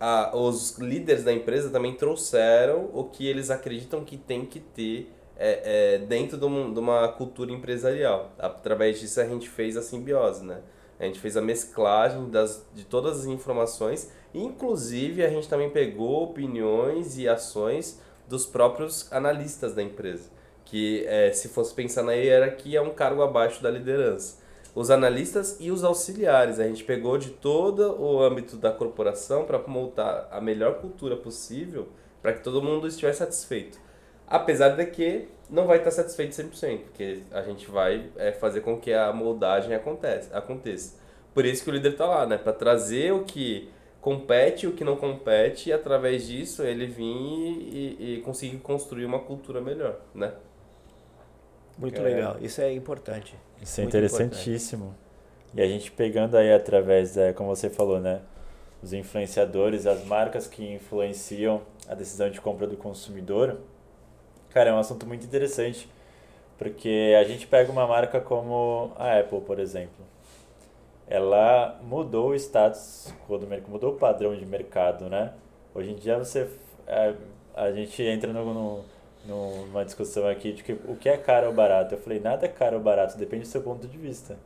a, 0.00 0.36
os 0.36 0.76
líderes 0.78 1.22
da 1.22 1.32
empresa 1.32 1.70
também 1.70 1.94
trouxeram 1.94 2.90
o 2.92 3.04
que 3.04 3.28
eles 3.28 3.50
acreditam 3.50 4.04
que 4.04 4.16
tem 4.16 4.44
que 4.44 4.58
ter 4.58 5.08
é, 5.42 5.94
é, 5.94 5.98
dentro 5.98 6.36
de, 6.36 6.44
um, 6.44 6.70
de, 6.70 6.78
uma 6.78 7.08
cultura 7.08 7.50
empresarial. 7.50 8.30
Através 8.38 9.00
disso 9.00 9.22
a 9.22 9.24
gente 9.24 9.48
fez 9.48 9.74
a 9.74 9.80
simbiose, 9.80 10.44
né? 10.44 10.60
A 10.98 11.06
gente 11.06 11.18
fez 11.18 11.34
a 11.34 11.40
mesclagem 11.40 12.28
das, 12.28 12.62
de 12.74 12.84
todas 12.84 13.20
as 13.20 13.24
informações, 13.24 14.12
inclusive 14.34 15.24
a 15.24 15.30
gente 15.30 15.48
também 15.48 15.70
pegou 15.70 16.24
opiniões 16.24 17.16
e 17.16 17.26
ações 17.26 17.98
dos 18.28 18.44
próprios 18.44 19.10
analistas 19.10 19.74
da 19.74 19.82
empresa, 19.82 20.28
que 20.66 21.06
é, 21.06 21.32
se 21.32 21.48
fosse 21.48 21.72
pensar 21.72 22.02
na 22.02 22.12
hierarquia 22.12 22.78
é 22.78 22.82
um 22.82 22.90
cargo 22.90 23.22
abaixo 23.22 23.62
da 23.62 23.70
liderança. 23.70 24.38
Os 24.74 24.90
analistas 24.90 25.56
e 25.58 25.70
os 25.70 25.82
auxiliares, 25.82 26.60
a 26.60 26.64
gente 26.64 26.84
pegou 26.84 27.16
de 27.16 27.30
todo 27.30 27.98
o 27.98 28.22
âmbito 28.22 28.56
da 28.56 28.70
corporação 28.70 29.46
para 29.46 29.58
montar 29.66 30.28
a 30.30 30.38
melhor 30.38 30.74
cultura 30.74 31.16
possível 31.16 31.88
para 32.20 32.34
que 32.34 32.44
todo 32.44 32.62
mundo 32.62 32.86
estivesse 32.86 33.20
satisfeito. 33.20 33.78
Apesar 34.30 34.76
de 34.76 34.86
que 34.86 35.26
não 35.50 35.66
vai 35.66 35.78
estar 35.78 35.90
satisfeito 35.90 36.30
100%, 36.32 36.78
porque 36.84 37.22
a 37.32 37.42
gente 37.42 37.68
vai 37.68 38.08
é, 38.16 38.30
fazer 38.30 38.60
com 38.60 38.78
que 38.78 38.92
a 38.92 39.12
moldagem 39.12 39.74
acontece, 39.74 40.30
aconteça. 40.32 40.94
Por 41.34 41.44
isso 41.44 41.64
que 41.64 41.70
o 41.70 41.72
líder 41.72 41.92
está 41.92 42.06
lá, 42.06 42.24
né? 42.24 42.38
Para 42.38 42.52
trazer 42.52 43.12
o 43.12 43.24
que 43.24 43.68
compete 44.00 44.64
e 44.64 44.68
o 44.68 44.72
que 44.72 44.84
não 44.84 44.96
compete, 44.96 45.70
e 45.70 45.72
através 45.72 46.28
disso 46.28 46.62
ele 46.62 46.86
vir 46.86 47.04
e, 47.04 48.14
e 48.18 48.20
conseguir 48.22 48.58
construir 48.58 49.04
uma 49.04 49.18
cultura 49.18 49.60
melhor, 49.60 50.00
né? 50.14 50.32
Muito 51.76 52.00
é. 52.00 52.04
legal, 52.04 52.36
isso 52.40 52.60
é 52.60 52.72
importante. 52.72 53.34
Isso 53.60 53.80
é 53.80 53.84
interessantíssimo. 53.84 54.84
Importante. 54.84 55.10
E 55.54 55.62
a 55.62 55.66
gente 55.66 55.90
pegando 55.90 56.36
aí 56.36 56.52
através, 56.52 57.16
é, 57.16 57.32
como 57.32 57.48
você 57.48 57.68
falou, 57.68 57.98
né? 57.98 58.20
Os 58.80 58.92
influenciadores, 58.92 59.86
as 59.86 60.04
marcas 60.04 60.46
que 60.46 60.64
influenciam 60.72 61.62
a 61.88 61.94
decisão 61.94 62.30
de 62.30 62.40
compra 62.40 62.66
do 62.66 62.76
consumidor, 62.76 63.58
Cara, 64.52 64.70
é 64.70 64.72
um 64.72 64.78
assunto 64.78 65.06
muito 65.06 65.24
interessante, 65.24 65.88
porque 66.58 67.14
a 67.18 67.24
gente 67.24 67.46
pega 67.46 67.70
uma 67.70 67.86
marca 67.86 68.20
como 68.20 68.92
a 68.96 69.18
Apple, 69.18 69.40
por 69.42 69.60
exemplo. 69.60 70.04
Ela 71.06 71.78
mudou 71.82 72.30
o 72.30 72.34
status 72.34 73.12
quo 73.26 73.38
mudou 73.68 73.94
o 73.94 73.96
padrão 73.96 74.34
de 74.36 74.44
mercado, 74.44 75.08
né? 75.08 75.32
Hoje 75.74 75.92
em 75.92 75.94
dia 75.94 76.18
você 76.18 76.48
é, 76.86 77.14
a 77.54 77.70
gente 77.72 78.02
entra 78.02 78.32
no, 78.32 78.52
no, 78.52 78.84
numa 79.24 79.62
uma 79.66 79.84
discussão 79.84 80.26
aqui 80.26 80.52
de 80.52 80.64
que 80.64 80.72
o 80.72 80.96
que 80.96 81.08
é 81.08 81.16
caro 81.16 81.48
ou 81.48 81.52
barato. 81.52 81.94
Eu 81.94 81.98
falei, 81.98 82.18
nada 82.20 82.46
é 82.46 82.48
caro 82.48 82.76
ou 82.76 82.82
barato, 82.82 83.16
depende 83.16 83.42
do 83.42 83.48
seu 83.48 83.62
ponto 83.62 83.86
de 83.86 83.98
vista, 83.98 84.36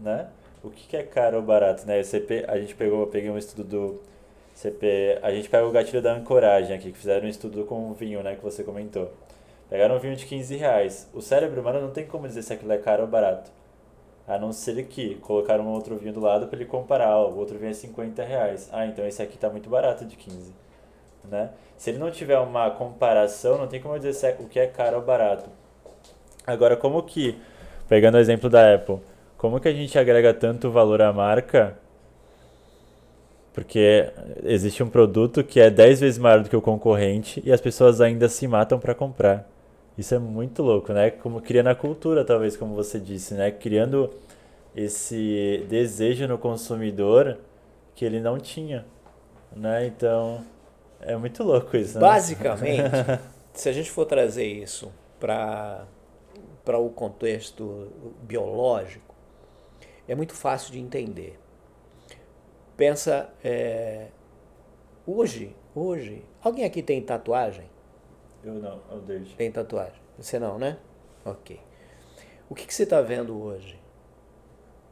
né? 0.00 0.28
O 0.62 0.70
que 0.70 0.96
é 0.96 1.02
caro 1.02 1.36
ou 1.36 1.42
barato, 1.42 1.86
né? 1.86 2.02
CP, 2.02 2.46
a 2.48 2.58
gente 2.58 2.74
pegou, 2.74 3.00
eu 3.00 3.06
peguei 3.08 3.30
um 3.30 3.38
estudo 3.38 3.64
do 3.64 4.00
CP, 4.54 5.18
a 5.22 5.30
gente 5.32 5.48
pega 5.48 5.66
o 5.66 5.72
gatilho 5.72 6.00
da 6.00 6.14
ancoragem 6.14 6.76
aqui, 6.76 6.92
que 6.92 6.98
fizeram 6.98 7.26
um 7.26 7.28
estudo 7.28 7.64
com 7.64 7.92
vinho, 7.92 8.22
né, 8.22 8.36
que 8.36 8.42
você 8.42 8.62
comentou. 8.62 9.12
Pegaram 9.74 9.96
um 9.96 9.98
vinho 9.98 10.14
de 10.14 10.24
15 10.24 10.54
reais. 10.54 11.10
O 11.12 11.20
cérebro 11.20 11.60
humano 11.60 11.80
não 11.80 11.90
tem 11.90 12.06
como 12.06 12.28
dizer 12.28 12.42
se 12.42 12.52
aquilo 12.52 12.70
é 12.70 12.78
caro 12.78 13.02
ou 13.02 13.08
barato. 13.08 13.50
A 14.24 14.38
não 14.38 14.52
ser 14.52 14.80
que 14.84 15.16
colocaram 15.16 15.64
um 15.64 15.72
outro 15.72 15.96
vinho 15.96 16.12
do 16.12 16.20
lado 16.20 16.46
para 16.46 16.56
ele 16.60 16.64
comparar. 16.64 17.18
o 17.18 17.36
outro 17.36 17.58
vinho 17.58 17.72
é 17.72 17.74
50 17.74 18.22
reais. 18.22 18.68
Ah, 18.72 18.86
então 18.86 19.04
esse 19.04 19.20
aqui 19.20 19.34
está 19.34 19.50
muito 19.50 19.68
barato 19.68 20.04
de 20.04 20.14
15. 20.14 20.54
Né? 21.28 21.50
Se 21.76 21.90
ele 21.90 21.98
não 21.98 22.08
tiver 22.08 22.38
uma 22.38 22.70
comparação, 22.70 23.58
não 23.58 23.66
tem 23.66 23.82
como 23.82 23.96
dizer 23.96 24.12
se 24.12 24.28
é, 24.28 24.36
o 24.38 24.44
que 24.44 24.60
é 24.60 24.68
caro 24.68 24.98
ou 24.98 25.02
barato. 25.02 25.50
Agora, 26.46 26.76
como 26.76 27.02
que, 27.02 27.36
pegando 27.88 28.14
o 28.14 28.20
exemplo 28.20 28.48
da 28.48 28.76
Apple, 28.76 29.00
como 29.36 29.58
que 29.58 29.66
a 29.66 29.72
gente 29.72 29.98
agrega 29.98 30.32
tanto 30.32 30.70
valor 30.70 31.02
à 31.02 31.12
marca? 31.12 31.76
Porque 33.52 34.08
existe 34.44 34.84
um 34.84 34.88
produto 34.88 35.42
que 35.42 35.58
é 35.58 35.68
10 35.68 35.98
vezes 35.98 36.18
maior 36.20 36.44
do 36.44 36.48
que 36.48 36.56
o 36.56 36.62
concorrente 36.62 37.42
e 37.44 37.52
as 37.52 37.60
pessoas 37.60 38.00
ainda 38.00 38.28
se 38.28 38.46
matam 38.46 38.78
para 38.78 38.94
comprar. 38.94 39.52
Isso 39.96 40.14
é 40.14 40.18
muito 40.18 40.62
louco, 40.62 40.92
né? 40.92 41.10
Como 41.10 41.40
criando 41.40 41.68
a 41.68 41.74
cultura, 41.74 42.24
talvez, 42.24 42.56
como 42.56 42.74
você 42.74 42.98
disse, 42.98 43.34
né? 43.34 43.50
Criando 43.50 44.10
esse 44.74 45.64
desejo 45.68 46.26
no 46.26 46.36
consumidor 46.36 47.38
que 47.94 48.04
ele 48.04 48.20
não 48.20 48.38
tinha, 48.38 48.84
né? 49.54 49.86
Então, 49.86 50.44
é 51.00 51.16
muito 51.16 51.44
louco 51.44 51.76
isso, 51.76 51.94
né? 51.94 52.00
Basicamente, 52.00 52.90
se 53.54 53.68
a 53.68 53.72
gente 53.72 53.90
for 53.90 54.04
trazer 54.04 54.46
isso 54.46 54.92
para 55.20 55.86
para 56.64 56.78
o 56.78 56.88
contexto 56.88 57.92
biológico, 58.22 59.14
é 60.08 60.14
muito 60.14 60.32
fácil 60.32 60.72
de 60.72 60.80
entender. 60.80 61.38
Pensa, 62.74 63.28
é, 63.44 64.08
hoje, 65.06 65.54
hoje, 65.74 66.24
alguém 66.42 66.64
aqui 66.64 66.82
tem 66.82 67.02
tatuagem? 67.02 67.66
Eu 68.44 68.54
não, 68.54 69.00
deixo. 69.00 69.34
Tem 69.36 69.50
tatuagem? 69.50 70.00
Você 70.18 70.38
não, 70.38 70.58
né? 70.58 70.76
Ok. 71.24 71.58
O 72.48 72.54
que, 72.54 72.66
que 72.66 72.74
você 72.74 72.82
está 72.82 73.00
vendo 73.00 73.40
hoje? 73.40 73.80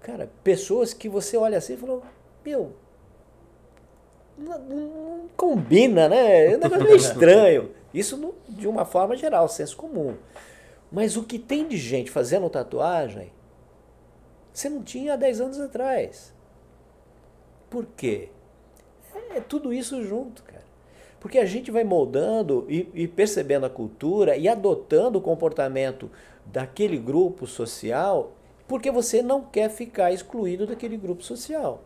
Cara, 0.01 0.31
pessoas 0.43 0.93
que 0.93 1.09
você 1.09 1.37
olha 1.37 1.59
assim 1.59 1.75
e 1.75 1.77
falou, 1.77 2.03
meu, 2.45 2.75
não, 4.37 4.59
não 4.59 5.29
combina, 5.37 6.09
né? 6.09 6.53
É 6.53 6.57
um 6.57 6.61
negócio 6.61 6.85
meio 6.85 6.97
estranho. 6.97 7.71
Isso 7.93 8.17
no, 8.17 8.35
de 8.49 8.67
uma 8.67 8.85
forma 8.85 9.17
geral, 9.17 9.49
senso 9.49 9.77
comum. 9.77 10.17
Mas 10.91 11.17
o 11.17 11.25
que 11.25 11.39
tem 11.39 11.69
de 11.69 11.77
gente 11.77 12.11
fazendo 12.11 12.49
tatuagem, 12.51 13.33
você 14.53 14.69
não 14.69 14.83
tinha 14.83 15.15
há 15.15 15.17
10 15.17 15.41
anos 15.41 15.61
atrás. 15.61 16.35
Por 17.71 17.87
quê? 17.97 18.29
É 19.35 19.41
tudo 19.41 19.73
isso 19.73 20.03
junto, 20.05 20.43
cara. 20.43 20.52
Porque 21.23 21.39
a 21.39 21.47
gente 21.47 21.71
vai 21.71 21.85
moldando 21.85 22.67
e, 22.69 22.89
e 22.93 23.07
percebendo 23.07 23.65
a 23.65 23.71
cultura 23.71 24.37
e 24.37 24.49
adotando 24.49 25.21
o 25.21 25.23
comportamento 25.23 26.11
daquele 26.45 26.99
grupo 26.99 27.47
social 27.47 28.33
porque 28.67 28.91
você 28.91 29.23
não 29.23 29.41
quer 29.41 29.71
ficar 29.71 30.11
excluído 30.11 30.67
daquele 30.67 30.97
grupo 30.97 31.23
social. 31.23 31.83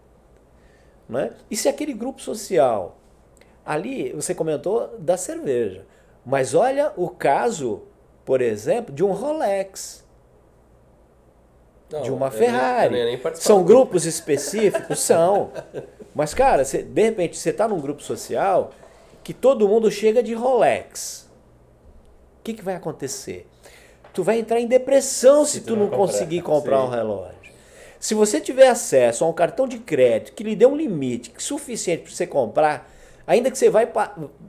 Né? 1.06 1.32
E 1.50 1.56
se 1.56 1.68
aquele 1.68 1.92
grupo 1.92 2.22
social, 2.22 2.96
ali 3.62 4.10
você 4.12 4.34
comentou 4.34 4.96
da 4.98 5.18
cerveja, 5.18 5.84
mas 6.24 6.54
olha 6.54 6.94
o 6.96 7.10
caso, 7.10 7.82
por 8.24 8.40
exemplo, 8.40 8.94
de 8.94 9.04
um 9.04 9.12
Rolex, 9.12 10.02
não, 11.90 12.00
de 12.00 12.10
uma 12.10 12.30
Ferrari. 12.30 13.20
São 13.34 13.62
grupos 13.62 14.06
específicos? 14.06 14.98
São. 14.98 15.52
Mas, 16.14 16.32
cara, 16.32 16.64
você, 16.64 16.82
de 16.82 17.02
repente 17.02 17.36
você 17.36 17.50
está 17.50 17.68
num 17.68 17.80
grupo 17.82 18.02
social 18.02 18.70
que 19.26 19.34
todo 19.34 19.68
mundo 19.68 19.90
chega 19.90 20.22
de 20.22 20.34
Rolex. 20.34 21.28
O 22.38 22.44
que, 22.44 22.54
que 22.54 22.62
vai 22.62 22.76
acontecer? 22.76 23.44
Tu 24.12 24.22
vai 24.22 24.38
entrar 24.38 24.60
em 24.60 24.68
depressão 24.68 25.44
se, 25.44 25.54
se 25.54 25.60
tu, 25.62 25.74
não 25.74 25.86
comprar. 25.86 25.96
conseguir 25.96 26.42
comprar 26.42 26.78
Sim. 26.78 26.84
um 26.84 26.88
relógio. 26.90 27.52
Se 27.98 28.14
você 28.14 28.40
tiver 28.40 28.68
acesso 28.68 29.24
a 29.24 29.28
um 29.28 29.32
cartão 29.32 29.66
de 29.66 29.80
crédito 29.80 30.32
que 30.32 30.44
lhe 30.44 30.54
dê 30.54 30.64
um 30.64 30.76
limite 30.76 31.34
suficiente 31.38 32.04
para 32.04 32.12
você 32.12 32.24
comprar, 32.24 32.88
ainda 33.26 33.50
que 33.50 33.58
você 33.58 33.68
vai, 33.68 33.90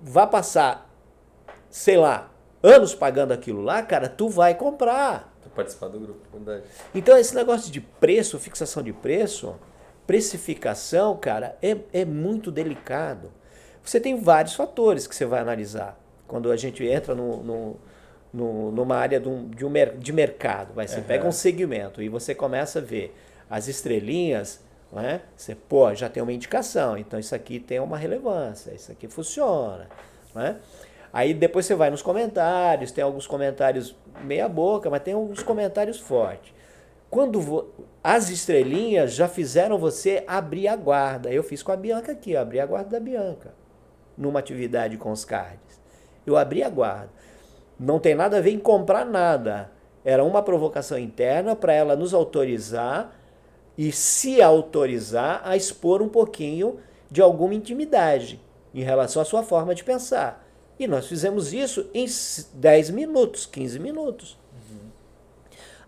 vá 0.03 0.27
passar, 0.27 0.87
sei 1.71 1.97
lá, 1.97 2.31
anos 2.61 2.93
pagando 2.93 3.31
aquilo 3.31 3.63
lá, 3.63 3.81
cara, 3.81 4.07
tu 4.07 4.29
vai 4.29 4.53
comprar. 4.53 5.35
Tu 5.41 5.49
participar 5.49 5.87
do 5.87 5.99
grupo, 5.99 6.19
verdade. 6.31 6.65
Então 6.93 7.17
esse 7.17 7.33
negócio 7.33 7.71
de 7.71 7.81
preço, 7.81 8.37
fixação 8.37 8.83
de 8.83 8.93
preço, 8.93 9.55
precificação, 10.05 11.17
cara, 11.17 11.57
é, 11.63 11.75
é 11.91 12.05
muito 12.05 12.51
delicado. 12.51 13.31
Você 13.87 14.01
tem 14.01 14.19
vários 14.19 14.53
fatores 14.53 15.07
que 15.07 15.15
você 15.15 15.25
vai 15.25 15.39
analisar. 15.39 15.97
Quando 16.27 16.51
a 16.51 16.57
gente 16.57 16.85
entra 16.85 17.15
no, 17.15 17.41
no, 17.41 17.75
no 18.33 18.71
numa 18.73 18.97
área 18.97 19.17
de, 19.17 19.29
um, 19.29 19.47
de, 19.47 19.65
um, 19.65 19.71
de 19.97 20.11
mercado, 20.11 20.73
vai, 20.73 20.85
você 20.85 20.97
uhum. 20.97 21.03
pega 21.03 21.25
um 21.25 21.31
segmento 21.31 22.01
e 22.01 22.09
você 22.09 22.35
começa 22.35 22.79
a 22.79 22.81
ver 22.81 23.15
as 23.49 23.69
estrelinhas, 23.69 24.61
né? 24.91 25.21
você 25.37 25.55
pô, 25.55 25.95
já 25.95 26.09
tem 26.09 26.21
uma 26.21 26.33
indicação, 26.33 26.97
então 26.97 27.17
isso 27.17 27.33
aqui 27.33 27.61
tem 27.61 27.79
uma 27.79 27.97
relevância, 27.97 28.73
isso 28.73 28.91
aqui 28.91 29.07
funciona. 29.07 29.87
Né? 30.35 30.57
Aí 31.13 31.33
depois 31.33 31.65
você 31.65 31.73
vai 31.73 31.89
nos 31.89 32.01
comentários, 32.01 32.91
tem 32.91 33.01
alguns 33.01 33.25
comentários 33.25 33.95
meia 34.21 34.49
boca, 34.49 34.89
mas 34.89 35.01
tem 35.01 35.13
alguns 35.13 35.41
comentários 35.41 35.97
fortes. 35.97 36.53
Quando 37.09 37.73
as 38.03 38.29
estrelinhas 38.29 39.13
já 39.13 39.29
fizeram 39.29 39.77
você 39.77 40.25
abrir 40.27 40.67
a 40.67 40.75
guarda. 40.75 41.31
Eu 41.31 41.41
fiz 41.41 41.63
com 41.63 41.71
a 41.71 41.77
Bianca 41.77 42.11
aqui, 42.11 42.35
abri 42.35 42.59
a 42.59 42.65
guarda 42.65 42.89
da 42.89 42.99
Bianca 42.99 43.51
numa 44.17 44.39
atividade 44.39 44.97
com 44.97 45.11
os 45.11 45.23
cards. 45.23 45.79
Eu 46.25 46.35
abri 46.35 46.63
a 46.63 46.69
guarda. 46.69 47.09
Não 47.79 47.99
tem 47.99 48.15
nada 48.15 48.37
a 48.37 48.41
ver 48.41 48.51
em 48.51 48.59
comprar 48.59 49.05
nada. 49.05 49.71
Era 50.03 50.23
uma 50.23 50.41
provocação 50.41 50.97
interna 50.97 51.55
para 51.55 51.73
ela 51.73 51.95
nos 51.95 52.13
autorizar 52.13 53.13
e 53.77 53.91
se 53.91 54.41
autorizar 54.41 55.41
a 55.45 55.55
expor 55.55 56.01
um 56.01 56.09
pouquinho 56.09 56.79
de 57.09 57.21
alguma 57.21 57.53
intimidade 57.53 58.41
em 58.73 58.81
relação 58.81 59.21
à 59.21 59.25
sua 59.25 59.43
forma 59.43 59.75
de 59.75 59.83
pensar. 59.83 60.45
E 60.79 60.87
nós 60.87 61.07
fizemos 61.07 61.53
isso 61.53 61.89
em 61.93 62.05
10 62.53 62.89
minutos, 62.89 63.45
15 63.45 63.79
minutos. 63.79 64.37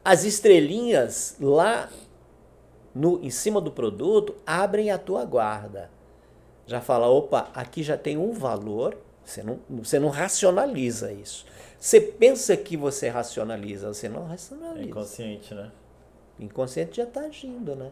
As 0.03 0.23
estrelinhas 0.23 1.35
lá 1.39 1.89
no, 2.93 3.23
em 3.23 3.29
cima 3.29 3.59
do 3.59 3.71
produto 3.71 4.35
abrem 4.45 4.91
a 4.91 4.97
tua 4.97 5.25
guarda 5.25 5.89
já 6.69 6.79
fala, 6.79 7.07
opa, 7.07 7.49
aqui 7.53 7.81
já 7.81 7.97
tem 7.97 8.15
um 8.15 8.31
valor, 8.31 8.95
você 9.25 9.41
não, 9.41 9.59
você 9.67 9.99
não 9.99 10.09
racionaliza 10.09 11.11
isso. 11.11 11.47
Você 11.79 11.99
pensa 11.99 12.55
que 12.55 12.77
você 12.77 13.09
racionaliza, 13.09 13.87
você 13.87 14.07
não 14.07 14.27
racionaliza. 14.27 14.85
É 14.85 14.89
inconsciente, 14.89 15.55
né? 15.55 15.71
Inconsciente 16.39 16.97
já 16.97 17.03
está 17.03 17.21
agindo, 17.21 17.75
né? 17.75 17.89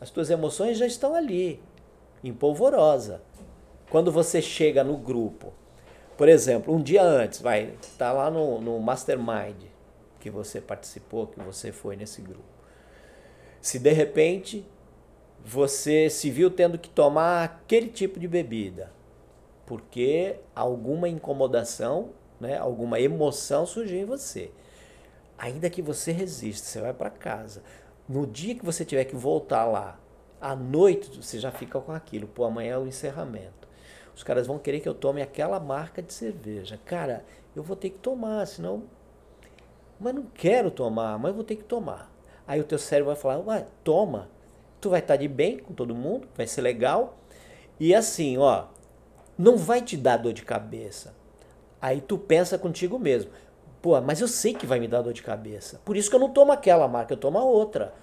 As 0.00 0.08
tuas 0.08 0.30
emoções 0.30 0.78
já 0.78 0.86
estão 0.86 1.16
ali, 1.16 1.60
em 2.22 2.32
polvorosa. 2.32 3.20
Quando 3.90 4.12
você 4.12 4.40
chega 4.40 4.84
no 4.84 4.96
grupo, 4.96 5.52
por 6.16 6.28
exemplo, 6.28 6.72
um 6.72 6.80
dia 6.80 7.02
antes, 7.02 7.40
vai, 7.40 7.74
tá 7.98 8.12
lá 8.12 8.30
no, 8.30 8.60
no 8.60 8.78
mastermind 8.78 9.64
que 10.20 10.30
você 10.30 10.60
participou, 10.60 11.26
que 11.26 11.40
você 11.40 11.72
foi 11.72 11.96
nesse 11.96 12.22
grupo. 12.22 12.44
Se 13.60 13.80
de 13.80 13.90
repente 13.90 14.64
você 15.44 16.08
se 16.08 16.30
viu 16.30 16.50
tendo 16.50 16.78
que 16.78 16.88
tomar 16.88 17.44
aquele 17.44 17.88
tipo 17.88 18.20
de 18.20 18.28
bebida, 18.28 18.92
porque 19.66 20.36
alguma 20.54 21.08
incomodação, 21.08 22.10
né, 22.40 22.56
alguma 22.58 23.00
emoção 23.00 23.66
surgiu 23.66 23.98
em 23.98 24.04
você. 24.04 24.50
Ainda 25.36 25.68
que 25.68 25.82
você 25.82 26.12
resista, 26.12 26.66
você 26.66 26.80
vai 26.80 26.94
para 26.94 27.10
casa. 27.10 27.62
No 28.08 28.26
dia 28.26 28.54
que 28.54 28.64
você 28.64 28.84
tiver 28.84 29.04
que 29.04 29.16
voltar 29.16 29.64
lá, 29.64 29.98
à 30.40 30.54
noite 30.54 31.20
você 31.20 31.38
já 31.38 31.50
fica 31.50 31.80
com 31.80 31.92
aquilo. 31.92 32.28
Pô, 32.28 32.44
amanhã 32.44 32.74
é 32.74 32.78
o 32.78 32.86
encerramento. 32.86 33.68
Os 34.14 34.22
caras 34.22 34.46
vão 34.46 34.58
querer 34.58 34.80
que 34.80 34.88
eu 34.88 34.94
tome 34.94 35.22
aquela 35.22 35.58
marca 35.58 36.02
de 36.02 36.12
cerveja. 36.12 36.78
Cara, 36.84 37.24
eu 37.56 37.62
vou 37.62 37.74
ter 37.74 37.90
que 37.90 37.98
tomar, 37.98 38.46
senão. 38.46 38.84
Mas 39.98 40.14
não 40.14 40.24
quero 40.34 40.70
tomar, 40.70 41.18
mas 41.18 41.34
vou 41.34 41.42
ter 41.42 41.56
que 41.56 41.64
tomar. 41.64 42.12
Aí 42.46 42.60
o 42.60 42.64
teu 42.64 42.78
cérebro 42.78 43.12
vai 43.12 43.20
falar, 43.20 43.38
ué, 43.38 43.66
toma 43.82 44.28
tu 44.82 44.90
vai 44.90 44.98
estar 45.00 45.16
de 45.16 45.28
bem 45.28 45.58
com 45.58 45.72
todo 45.72 45.94
mundo, 45.94 46.28
vai 46.36 46.46
ser 46.46 46.60
legal. 46.60 47.16
E 47.78 47.94
assim, 47.94 48.36
ó, 48.36 48.64
não 49.38 49.56
vai 49.56 49.80
te 49.80 49.96
dar 49.96 50.18
dor 50.18 50.32
de 50.32 50.42
cabeça. 50.42 51.14
Aí 51.80 52.00
tu 52.00 52.18
pensa 52.18 52.58
contigo 52.58 52.98
mesmo. 52.98 53.30
Pô, 53.80 53.98
mas 54.00 54.20
eu 54.20 54.28
sei 54.28 54.52
que 54.52 54.66
vai 54.66 54.78
me 54.78 54.88
dar 54.88 55.02
dor 55.02 55.12
de 55.12 55.22
cabeça. 55.22 55.80
Por 55.84 55.96
isso 55.96 56.10
que 56.10 56.16
eu 56.16 56.20
não 56.20 56.30
tomo 56.30 56.52
aquela 56.52 56.86
marca, 56.86 57.14
eu 57.14 57.16
tomo 57.16 57.38
a 57.38 57.44
outra. 57.44 57.94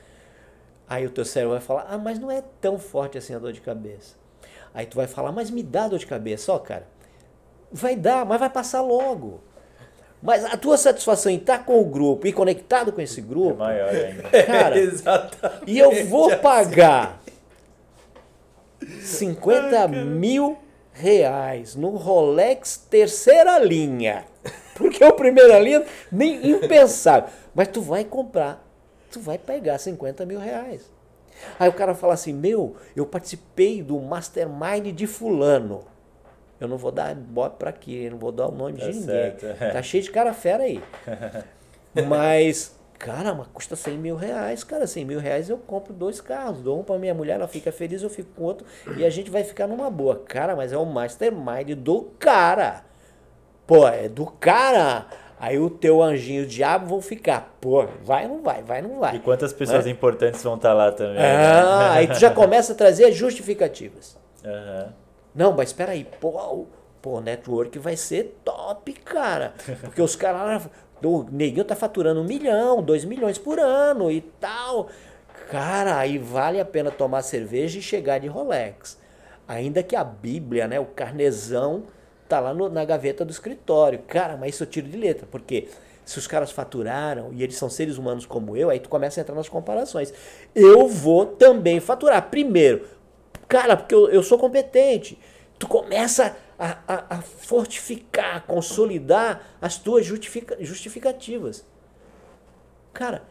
Aí 0.88 1.06
o 1.06 1.10
teu 1.10 1.24
cérebro 1.24 1.54
vai 1.54 1.62
falar: 1.62 1.86
"Ah, 1.90 1.98
mas 1.98 2.18
não 2.18 2.32
é 2.32 2.42
tão 2.60 2.80
forte 2.80 3.18
assim 3.18 3.34
a 3.36 3.40
dor 3.40 3.54
de 3.54 3.62
cabeça". 3.62 4.16
Aí 4.74 4.86
tu 4.86 4.96
vai 4.96 5.08
falar: 5.08 5.32
"Mas 5.32 5.50
me 5.50 5.62
dá 5.62 5.88
dor 5.88 6.00
de 6.00 6.08
cabeça, 6.08 6.52
ó, 6.52 6.60
cara. 6.60 6.88
Vai 7.72 7.96
dar, 7.96 8.26
mas 8.26 8.40
vai 8.40 8.50
passar 8.50 8.82
logo". 8.82 9.42
Mas 10.22 10.44
a 10.44 10.58
tua 10.58 10.78
satisfação 10.78 11.32
em 11.32 11.38
estar 11.38 11.66
com 11.66 11.80
o 11.80 11.86
grupo 11.86 12.28
e 12.28 12.34
conectado 12.34 12.92
com 12.92 13.02
esse 13.02 13.22
É 13.22 13.24
grupo, 13.24 13.58
maior 13.58 13.90
ainda. 13.90 14.24
cara, 14.44 14.78
Exatamente. 14.80 15.64
e 15.66 15.80
eu 15.80 16.06
vou 16.06 16.36
pagar 16.38 17.22
50 19.02 19.88
mil 19.88 20.58
reais 20.92 21.76
no 21.76 21.92
Rolex 21.92 22.78
terceira 22.90 23.60
linha. 23.60 24.26
Porque 24.76 25.04
o 25.04 25.14
primeira 25.14 25.60
linha, 25.60 25.86
nem 26.12 26.52
impensável. 26.52 27.30
Mas 27.54 27.68
tu 27.68 27.82
vai 27.82 28.04
comprar, 28.04 28.66
tu 29.12 29.20
vai 29.20 29.38
pegar 29.38 29.78
50 29.78 30.26
mil 30.26 30.40
reais. 30.40 30.90
Aí 31.58 31.70
o 31.70 31.74
cara 31.74 31.94
fala 31.94 32.14
assim: 32.14 32.34
Meu, 32.34 32.76
eu 32.96 33.06
participei 33.06 33.82
do 33.82 34.00
mastermind 34.00 34.94
de 34.94 35.08
Fulano. 35.08 35.84
Eu 36.60 36.68
não 36.68 36.78
vou 36.78 36.92
dar 36.92 37.16
bote 37.16 37.56
pra 37.58 37.70
aqui, 37.70 38.10
não 38.10 38.18
vou 38.18 38.32
dar 38.32 38.48
o 38.48 38.52
nome 38.52 38.78
Tá 38.78 38.86
de 38.86 38.92
ninguém. 38.92 39.04
certo. 39.04 39.46
Tá 39.74 39.82
cheio 39.82 40.04
de 40.04 40.12
cara 40.12 40.34
fera 40.34 40.64
aí. 40.64 40.82
Mas, 42.08 42.76
cara, 42.98 43.34
mas 43.34 43.48
custa 43.54 43.76
100 43.76 43.98
mil 43.98 44.16
reais. 44.16 44.64
Cara, 44.64 44.86
100 44.86 45.06
mil 45.06 45.20
reais 45.20 45.50
eu 45.50 45.58
compro 45.58 45.94
dois 45.94 46.20
carros. 46.22 46.62
Dou 46.62 46.80
um 46.80 46.84
pra 46.84 46.98
minha 46.98 47.14
mulher, 47.14 47.34
ela 47.36 47.48
fica 47.48 47.72
feliz, 47.72 48.04
eu 48.04 48.10
fico 48.10 48.30
com 48.36 48.44
outro. 48.44 48.66
E 48.98 49.06
a 49.06 49.10
gente 49.10 49.30
vai 49.32 49.44
ficar 49.44 49.68
numa 49.68 49.90
boa. 49.90 50.18
Cara, 50.28 50.56
mas 50.56 50.72
é 50.74 50.78
o 50.78 50.86
mastermind 50.86 51.72
do 51.76 52.04
cara. 52.20 52.84
Pô, 53.66 53.88
é 53.88 54.08
do 54.10 54.26
cara. 54.26 55.06
Aí 55.40 55.58
o 55.58 55.70
teu 55.70 56.04
anjinho 56.04 56.44
o 56.44 56.48
diabo 56.48 56.88
vão 56.88 57.02
ficar. 57.02 57.56
Pô, 57.62 57.88
vai 58.04 58.24
ou 58.28 58.36
não 58.36 58.44
vai? 58.44 58.62
Vai 58.62 58.82
ou 58.84 58.90
não 58.90 59.00
vai? 59.00 59.16
E 59.16 59.20
quantas 59.20 59.54
pessoas 59.54 59.88
É. 59.88 59.90
importantes 59.90 60.44
vão 60.44 60.56
estar 60.56 60.74
lá 60.74 60.92
também? 60.92 61.18
Ah, 61.24 61.94
aí 61.94 62.08
tu 62.08 62.16
já 62.20 62.30
começa 62.30 62.74
a 62.74 62.76
trazer 62.76 63.12
justificativas. 63.14 64.18
Aham. 64.44 64.94
Não, 65.40 65.54
mas 65.54 65.70
espera 65.70 65.94
aí, 65.94 66.06
pô, 66.20 66.66
pô, 67.02 67.12
o 67.12 67.22
network 67.22 67.80
vai 67.80 67.96
ser 67.96 68.38
top, 68.44 68.92
cara. 68.92 69.54
Porque 69.80 70.02
os 70.02 70.14
caras 70.14 70.68
o 71.02 71.24
neguinho 71.32 71.64
tá 71.64 71.78
faturando 71.78 72.20
um 72.20 72.26
milhão, 72.26 72.84
dois 72.84 73.06
milhões 73.06 73.38
por 73.38 73.58
ano 73.58 74.12
e 74.12 74.20
tal. 74.20 74.90
Cara, 75.50 75.98
aí 75.98 76.18
vale 76.18 76.60
a 76.60 76.66
pena 76.66 76.92
tomar 76.92 77.22
cerveja 77.22 77.80
e 77.80 77.82
chegar 77.82 78.20
de 78.20 78.28
Rolex. 78.28 79.00
Ainda 79.48 79.82
que 79.82 79.96
a 79.96 80.04
Bíblia, 80.04 80.68
né, 80.68 80.78
o 80.78 80.86
carnezão, 80.88 81.84
tá 82.28 82.42
lá 82.42 82.54
no- 82.54 82.68
na 82.68 82.84
gaveta 82.84 83.24
do 83.24 83.32
escritório. 83.32 84.00
Cara, 84.08 84.36
mas 84.36 84.56
isso 84.56 84.64
eu 84.64 84.68
tiro 84.68 84.90
de 84.90 84.98
letra, 84.98 85.26
porque 85.32 85.70
se 86.04 86.20
os 86.20 86.28
caras 86.28 86.52
faturaram 86.52 87.30
e 87.32 87.44
eles 87.44 87.56
são 87.56 87.70
seres 87.70 87.98
humanos 87.98 88.26
como 88.26 88.58
eu, 88.58 88.70
aí 88.70 88.80
tu 88.82 88.90
começa 88.90 89.20
a 89.20 89.22
entrar 89.22 89.36
nas 89.36 89.48
comparações. 89.48 90.14
Eu 90.54 90.86
vou 90.90 91.26
também 91.26 91.80
faturar. 91.80 92.30
Primeiro, 92.30 92.86
cara, 93.48 93.78
porque 93.78 93.96
eu, 93.96 94.10
eu 94.10 94.22
sou 94.22 94.38
competente. 94.38 95.18
Tu 95.60 95.68
começa 95.68 96.38
a, 96.58 96.78
a- 96.88 97.18
a 97.18 97.22
fortificar, 97.22 98.38
a 98.38 98.42
consolidar 98.42 99.44
as 99.62 99.78
tuas 99.78 100.06
justifica- 100.06 100.58
justificativas. 100.62 101.66
Cara, 102.94 103.24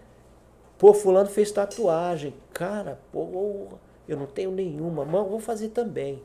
pô, 0.79 0.95
fulano 0.95 1.29
fez 1.31 1.53
tatuagem. 1.53 2.35
Cara, 2.55 3.01
pô, 3.13 3.69
eu 4.09 4.17
não 4.19 4.27
tenho 4.27 4.53
nenhuma, 4.53 5.05
mas 5.05 5.17
eu 5.17 5.29
vou 5.31 5.41
fazer 5.41 5.71
também. 5.71 6.23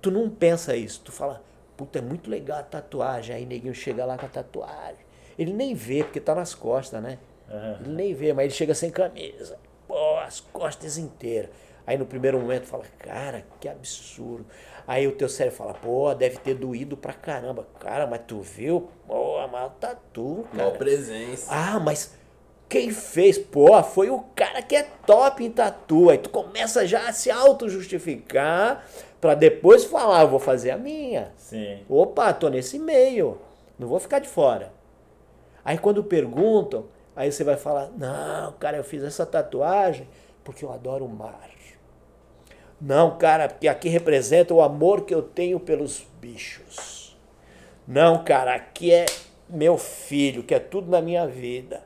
Tu 0.00 0.10
não 0.10 0.30
pensa 0.30 0.74
isso, 0.76 1.02
tu 1.04 1.12
fala, 1.12 1.42
puta, 1.76 1.98
é 1.98 2.02
muito 2.02 2.30
legal 2.30 2.58
a 2.60 2.62
tatuagem. 2.62 3.34
Aí 3.36 3.46
neguinho 3.46 3.74
chega 3.74 4.04
lá 4.04 4.16
com 4.16 4.26
a 4.26 4.28
tatuagem. 4.28 5.04
Ele 5.38 5.52
nem 5.52 5.74
vê, 5.74 6.02
porque 6.04 6.20
tá 6.20 6.34
nas 6.34 6.54
costas, 6.54 7.02
né? 7.02 7.18
Aham. 7.50 7.78
Ele 7.84 7.94
nem 7.94 8.14
vê, 8.14 8.32
mas 8.32 8.44
ele 8.46 8.54
chega 8.54 8.74
sem 8.74 8.90
camisa. 8.90 9.58
Pô, 9.86 10.16
as 10.18 10.40
costas 10.40 10.96
inteiras. 10.96 11.50
Aí 11.86 11.98
no 11.98 12.06
primeiro 12.06 12.38
momento 12.38 12.66
fala, 12.66 12.84
cara, 12.98 13.44
que 13.58 13.68
absurdo. 13.68 14.46
Aí 14.86 15.06
o 15.06 15.12
teu 15.12 15.28
cérebro 15.28 15.56
fala, 15.58 15.74
pô, 15.74 16.12
deve 16.14 16.38
ter 16.38 16.54
doído 16.54 16.96
pra 16.96 17.12
caramba. 17.12 17.66
Cara, 17.78 18.06
mas 18.06 18.22
tu 18.26 18.40
viu? 18.40 18.88
Pô, 19.06 19.46
mas 19.48 19.66
o 19.66 19.70
tatu, 19.70 20.46
Mal 20.52 20.66
cara. 20.66 20.78
presença. 20.78 21.46
Ah, 21.50 21.78
mas 21.80 22.12
quem 22.68 22.90
fez? 22.90 23.38
Pô, 23.38 23.82
foi 23.82 24.10
o 24.10 24.20
cara 24.34 24.62
que 24.62 24.76
é 24.76 24.82
top 25.06 25.44
em 25.44 25.50
tatu. 25.50 26.10
Aí 26.10 26.18
tu 26.18 26.30
começa 26.30 26.86
já 26.86 27.08
a 27.08 27.12
se 27.12 27.30
auto-justificar 27.30 28.84
pra 29.20 29.34
depois 29.34 29.84
falar, 29.84 30.22
eu 30.22 30.28
vou 30.28 30.38
fazer 30.38 30.70
a 30.70 30.76
minha. 30.76 31.32
Sim. 31.36 31.80
Opa, 31.88 32.32
tô 32.32 32.48
nesse 32.48 32.78
meio. 32.78 33.38
Não 33.78 33.88
vou 33.88 33.98
ficar 34.00 34.18
de 34.18 34.28
fora. 34.28 34.72
Aí 35.64 35.76
quando 35.78 36.02
perguntam, 36.02 36.86
aí 37.14 37.30
você 37.30 37.44
vai 37.44 37.56
falar: 37.56 37.90
Não, 37.96 38.52
cara, 38.52 38.76
eu 38.76 38.84
fiz 38.84 39.02
essa 39.02 39.26
tatuagem 39.26 40.08
porque 40.42 40.64
eu 40.64 40.72
adoro 40.72 41.04
o 41.04 41.08
mar. 41.08 41.48
Não, 42.80 43.18
cara, 43.18 43.48
porque 43.48 43.68
aqui 43.68 43.88
representa 43.88 44.54
o 44.54 44.62
amor 44.62 45.04
que 45.04 45.14
eu 45.14 45.22
tenho 45.22 45.60
pelos 45.60 46.06
bichos. 46.20 47.18
Não, 47.86 48.24
cara, 48.24 48.54
aqui 48.54 48.92
é 48.92 49.06
meu 49.48 49.76
filho, 49.76 50.42
que 50.42 50.54
é 50.54 50.58
tudo 50.58 50.90
na 50.90 51.02
minha 51.02 51.26
vida. 51.26 51.82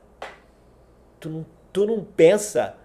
Tu 1.19 1.29
não, 1.29 1.45
tu 1.73 1.85
não 1.85 2.03
pensa 2.03 2.77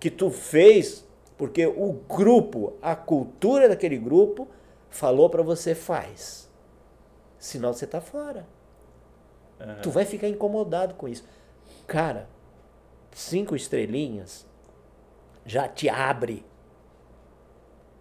que 0.00 0.10
tu 0.10 0.30
fez 0.30 1.04
porque 1.36 1.66
o 1.66 1.92
grupo, 1.92 2.74
a 2.80 2.94
cultura 2.94 3.68
daquele 3.68 3.98
grupo 3.98 4.48
falou 4.88 5.28
pra 5.28 5.42
você 5.42 5.74
faz. 5.74 6.48
Senão 7.38 7.72
você 7.72 7.86
tá 7.86 8.00
fora. 8.00 8.46
Aham. 9.60 9.80
Tu 9.82 9.90
vai 9.90 10.04
ficar 10.04 10.28
incomodado 10.28 10.94
com 10.94 11.08
isso. 11.08 11.24
Cara, 11.86 12.28
cinco 13.12 13.56
estrelinhas 13.56 14.46
já 15.44 15.68
te 15.68 15.88
abre. 15.88 16.44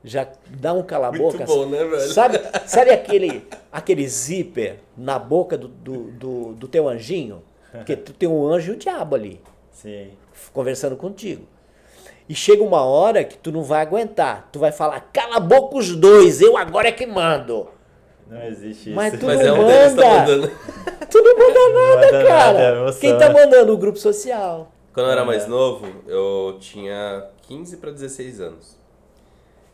Já 0.04 0.28
dá 0.50 0.74
um 0.74 0.84
cala-boca. 0.84 1.38
Muito 1.38 1.46
bom, 1.46 1.66
né, 1.68 1.84
velho? 1.84 2.00
Sabe, 2.14 2.40
sabe 2.66 2.92
aquele, 2.92 3.48
aquele 3.72 4.08
zíper 4.08 4.80
na 4.98 5.18
boca 5.18 5.58
do, 5.58 5.68
do, 5.70 6.12
do, 6.12 6.54
do 6.54 6.68
teu 6.68 6.90
anjinho? 6.90 7.42
Porque 7.72 7.96
tu 7.96 8.14
tem 8.14 8.28
um 8.30 8.46
anjo 8.48 8.74
e 8.74 8.76
o 8.76 8.78
diabo 8.78 9.16
ali 9.16 9.42
Sim. 9.72 10.10
conversando 10.52 10.96
contigo. 10.96 11.44
E 12.28 12.36
chega 12.36 12.62
uma 12.64 12.84
hora 12.84 13.24
que 13.24 13.38
tu 13.38 13.52
não 13.52 13.64
vai 13.64 13.82
aguentar. 13.82 14.48
Tu 14.52 14.60
vai 14.60 14.72
falar, 14.72 15.10
cala 15.12 15.38
a 15.38 15.40
boca 15.40 15.78
os 15.78 15.96
dois, 15.96 16.40
eu 16.42 16.56
agora 16.58 16.88
é 16.90 16.92
que 16.92 17.06
mando. 17.06 17.68
Não 18.28 18.44
existe 18.46 18.90
isso. 18.90 18.96
Mas 18.96 19.18
tu 19.20 19.26
Mas 19.26 19.40
não 19.40 19.48
é 19.48 19.52
um 19.60 19.68
deles 19.68 19.94
que 19.94 20.00
tá 20.02 20.10
manda. 20.10 20.20
mandando. 20.38 20.52
Tu 21.10 21.22
não 21.22 21.38
manda 21.38 21.60
nada, 21.70 22.12
manda 22.12 22.26
cara. 22.28 22.76
nada, 22.76 22.90
é 22.90 22.94
Quem 23.00 23.18
tá 23.18 23.30
mandando? 23.32 23.74
O 23.74 23.78
grupo 23.78 23.98
social. 24.00 24.72
Quando 24.94 25.08
eu 25.08 25.12
era 25.12 25.22
É. 25.22 25.26
mais 25.26 25.48
novo, 25.48 25.86
eu 26.08 26.58
tinha 26.60 27.26
15 27.48 27.78
para 27.78 27.92
16 27.92 28.40
anos. 28.40 28.78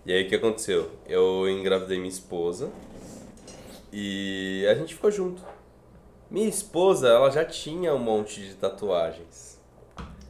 E 0.06 0.14
aí 0.14 0.26
o 0.26 0.30
que 0.30 0.36
aconteceu? 0.36 0.90
Eu 1.08 1.48
engravidei 1.50 1.98
minha 1.98 2.10
esposa 2.10 2.72
e 3.92 4.66
a 4.70 4.74
gente 4.76 4.96
ficou 4.96 5.12
junto. 5.12 5.42
Minha 6.30 6.48
esposa, 6.48 7.08
ela 7.10 7.30
já 7.32 7.44
tinha 7.44 7.94
um 7.94 8.00
monte 8.00 8.42
de 8.42 8.54
tatuagens. 8.56 9.60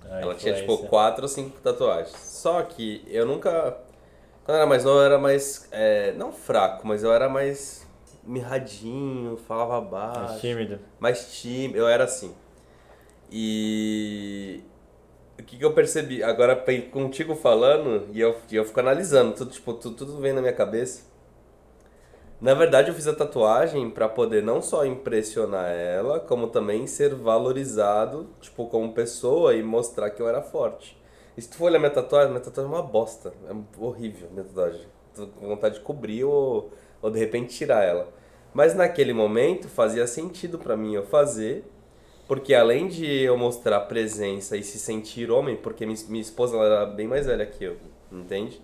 A 0.10 0.22
ela 0.22 0.36
tinha 0.36 0.54
tipo 0.56 0.78
quatro 0.88 1.24
ou 1.24 1.28
cinco 1.28 1.60
tatuagens. 1.62 2.16
Só 2.18 2.62
que 2.64 3.04
eu 3.08 3.26
nunca. 3.26 3.78
Quando 4.44 4.56
eu 4.56 4.62
era 4.62 4.66
mais 4.66 4.84
novo, 4.84 5.00
eu 5.00 5.04
era 5.04 5.20
mais. 5.20 5.68
é, 5.72 6.14
não 6.14 6.32
fraco, 6.32 6.88
mas 6.88 7.04
eu 7.04 7.14
era 7.14 7.30
mais 7.30 7.86
mirradinho, 8.24 9.38
falava 9.38 9.82
baixo 9.82 10.20
Mais 10.22 10.42
tímido. 10.42 10.80
mais 11.00 11.40
tímido, 11.40 11.78
eu 11.80 11.88
era 11.88 12.04
assim. 12.06 12.34
E 13.32 14.62
o 15.40 15.44
que, 15.44 15.58
que 15.58 15.66
eu 15.66 15.74
percebi? 15.74 16.22
Agora 16.22 16.56
contigo 16.92 17.36
falando, 17.36 18.08
e 18.12 18.20
eu, 18.20 18.36
e 18.52 18.56
eu 18.56 18.66
fico 18.66 18.80
analisando, 18.80 19.34
tudo, 19.34 19.52
tipo, 19.52 19.74
tudo, 19.74 19.96
tudo 19.96 20.18
vem 20.18 20.34
na 20.34 20.42
minha 20.42 20.54
cabeça. 20.54 21.08
Na 22.42 22.54
verdade, 22.54 22.90
eu 22.90 22.96
fiz 22.96 23.08
a 23.08 23.14
tatuagem 23.14 23.90
pra 23.90 24.08
poder 24.08 24.42
não 24.42 24.62
só 24.62 24.86
impressionar 24.86 25.72
ela, 25.72 26.20
como 26.20 26.48
também 26.48 26.88
ser 26.88 27.14
valorizado, 27.14 28.28
tipo, 28.40 28.66
como 28.68 28.94
pessoa 28.94 29.54
e 29.54 29.64
mostrar 29.64 30.10
que 30.10 30.22
eu 30.22 30.28
era 30.28 30.42
forte. 30.42 30.98
E 31.36 31.42
se 31.42 31.50
tu 31.50 31.58
for 31.58 31.66
olhar 31.66 31.80
minha 31.80 31.92
tatuagem, 31.92 32.30
minha 32.30 32.42
tatuagem 32.42 32.72
é 32.72 32.76
uma 32.76 32.84
bosta. 32.84 33.34
É 33.50 33.84
horrível 33.84 34.30
minha 34.32 34.44
tatuagem. 34.44 34.88
Tô 35.14 35.28
com 35.28 35.48
vontade 35.48 35.76
de 35.76 35.82
cobrir 35.82 36.24
ou, 36.24 36.72
ou 37.02 37.12
de 37.12 37.20
repente 37.20 37.56
tirar 37.56 37.84
ela. 37.84 38.08
Mas 38.54 38.74
naquele 38.74 39.14
momento 39.14 39.68
fazia 39.68 40.08
sentido 40.08 40.58
pra 40.58 40.76
mim 40.76 40.96
eu 40.96 41.04
fazer, 41.04 41.66
porque 42.30 42.54
além 42.54 42.88
de 42.88 43.24
eu 43.24 43.36
mostrar 43.36 43.80
presença 43.82 44.56
e 44.56 44.62
se 44.62 44.78
sentir 44.78 45.32
homem, 45.32 45.56
porque 45.56 45.84
minha, 45.84 46.22
esposa 46.22 46.56
ela 46.56 46.66
era 46.66 46.86
bem 46.86 47.08
mais 47.08 47.26
velha 47.26 47.44
que 47.44 47.64
eu, 47.64 47.78
entende? 48.12 48.62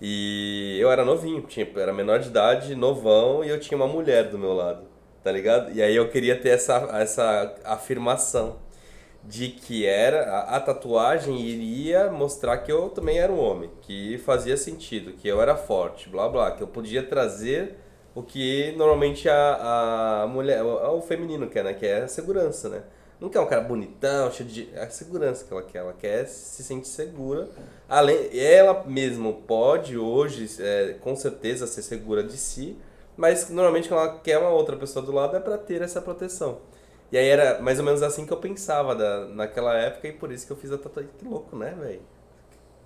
E 0.00 0.78
eu 0.80 0.90
era 0.90 1.04
novinho, 1.04 1.42
tinha, 1.42 1.68
era 1.76 1.92
menor 1.92 2.18
de 2.18 2.28
idade, 2.28 2.74
novão, 2.74 3.44
e 3.44 3.50
eu 3.50 3.60
tinha 3.60 3.76
uma 3.76 3.86
mulher 3.86 4.30
do 4.30 4.38
meu 4.38 4.54
lado, 4.54 4.86
tá 5.22 5.30
ligado? 5.30 5.70
E 5.76 5.82
aí 5.82 5.94
eu 5.94 6.08
queria 6.08 6.34
ter 6.34 6.48
essa, 6.48 6.76
essa 6.94 7.54
afirmação 7.62 8.56
de 9.22 9.48
que 9.50 9.84
era 9.84 10.22
a, 10.22 10.56
a 10.56 10.60
tatuagem 10.60 11.38
iria 11.38 12.10
mostrar 12.10 12.56
que 12.58 12.72
eu 12.72 12.88
também 12.88 13.18
era 13.18 13.30
um 13.30 13.38
homem, 13.38 13.70
que 13.82 14.16
fazia 14.16 14.56
sentido, 14.56 15.12
que 15.12 15.28
eu 15.28 15.42
era 15.42 15.56
forte, 15.56 16.08
blá 16.08 16.26
blá, 16.26 16.52
que 16.52 16.62
eu 16.62 16.68
podia 16.68 17.02
trazer 17.02 17.83
o 18.14 18.22
que 18.22 18.72
normalmente 18.76 19.28
a, 19.28 20.22
a 20.22 20.26
mulher, 20.26 20.62
o, 20.62 21.00
feminino 21.02 21.48
quer, 21.48 21.64
né? 21.64 21.74
Que 21.74 21.86
é 21.86 22.02
a 22.02 22.08
segurança, 22.08 22.68
né? 22.68 22.82
Não 23.20 23.28
quer 23.28 23.40
um 23.40 23.46
cara 23.46 23.62
bonitão, 23.62 24.30
cheio 24.30 24.48
de. 24.48 24.68
É 24.72 24.84
a 24.84 24.90
segurança 24.90 25.44
que 25.44 25.52
ela 25.52 25.62
quer. 25.62 25.78
Ela 25.78 25.92
quer 25.92 26.26
se 26.26 26.62
sentir 26.62 26.88
segura. 26.88 27.48
Além, 27.88 28.28
ela 28.38 28.84
mesmo 28.84 29.42
pode 29.46 29.98
hoje, 29.98 30.48
é, 30.62 30.96
com 31.00 31.16
certeza, 31.16 31.66
ser 31.66 31.82
segura 31.82 32.22
de 32.22 32.36
si, 32.36 32.76
Mas 33.16 33.48
normalmente 33.50 33.88
quando 33.88 34.00
ela 34.00 34.18
quer 34.18 34.38
uma 34.38 34.50
outra 34.50 34.76
pessoa 34.76 35.04
do 35.04 35.12
lado 35.12 35.36
é 35.36 35.40
pra 35.40 35.58
ter 35.58 35.82
essa 35.82 36.00
proteção. 36.00 36.58
E 37.12 37.18
aí 37.18 37.28
era 37.28 37.60
mais 37.60 37.78
ou 37.78 37.84
menos 37.84 38.02
assim 38.02 38.26
que 38.26 38.32
eu 38.32 38.36
pensava 38.38 38.94
da, 38.94 39.26
naquela 39.26 39.74
época 39.76 40.08
e 40.08 40.12
por 40.12 40.32
isso 40.32 40.46
que 40.46 40.52
eu 40.52 40.56
fiz 40.56 40.72
a 40.72 40.78
tatuagem. 40.78 41.10
Que 41.18 41.24
louco, 41.24 41.56
né, 41.56 41.74
velho? 41.78 42.02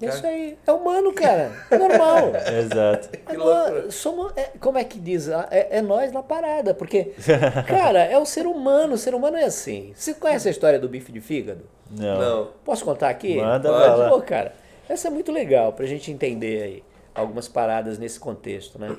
É 0.00 0.06
isso 0.06 0.26
aí. 0.26 0.56
É 0.66 0.72
humano, 0.72 1.12
cara. 1.12 1.50
É 1.70 1.76
normal. 1.78 2.32
Exato. 2.56 3.08
É 3.12 3.16
Que 3.16 3.36
nó- 3.36 3.44
loucura. 3.44 3.90
somos, 3.90 4.32
é- 4.36 4.52
como 4.60 4.78
é 4.78 4.84
que 4.84 4.98
diz? 4.98 5.28
É, 5.28 5.78
é 5.78 5.82
nós 5.82 6.12
na 6.12 6.22
parada. 6.22 6.72
Porque, 6.74 7.12
cara, 7.66 8.04
é 8.04 8.16
o 8.16 8.24
ser 8.24 8.46
humano. 8.46 8.94
O 8.94 8.98
ser 8.98 9.14
humano 9.14 9.36
é 9.36 9.44
assim. 9.44 9.92
Você 9.94 10.14
conhece 10.14 10.46
a 10.48 10.50
história 10.50 10.78
do 10.78 10.88
bife 10.88 11.10
de 11.10 11.20
fígado? 11.20 11.64
Não. 11.90 12.18
Não. 12.20 12.50
Posso 12.64 12.84
contar 12.84 13.08
aqui? 13.08 13.36
Manda 13.36 13.68
Pode. 13.68 13.84
bala. 13.88 14.08
Pô, 14.10 14.20
cara, 14.22 14.54
essa 14.88 15.08
é 15.08 15.10
muito 15.10 15.32
legal 15.32 15.72
pra 15.72 15.84
gente 15.86 16.10
entender 16.12 16.62
aí 16.62 16.84
algumas 17.14 17.48
paradas 17.48 17.98
nesse 17.98 18.20
contexto, 18.20 18.78
né? 18.78 18.96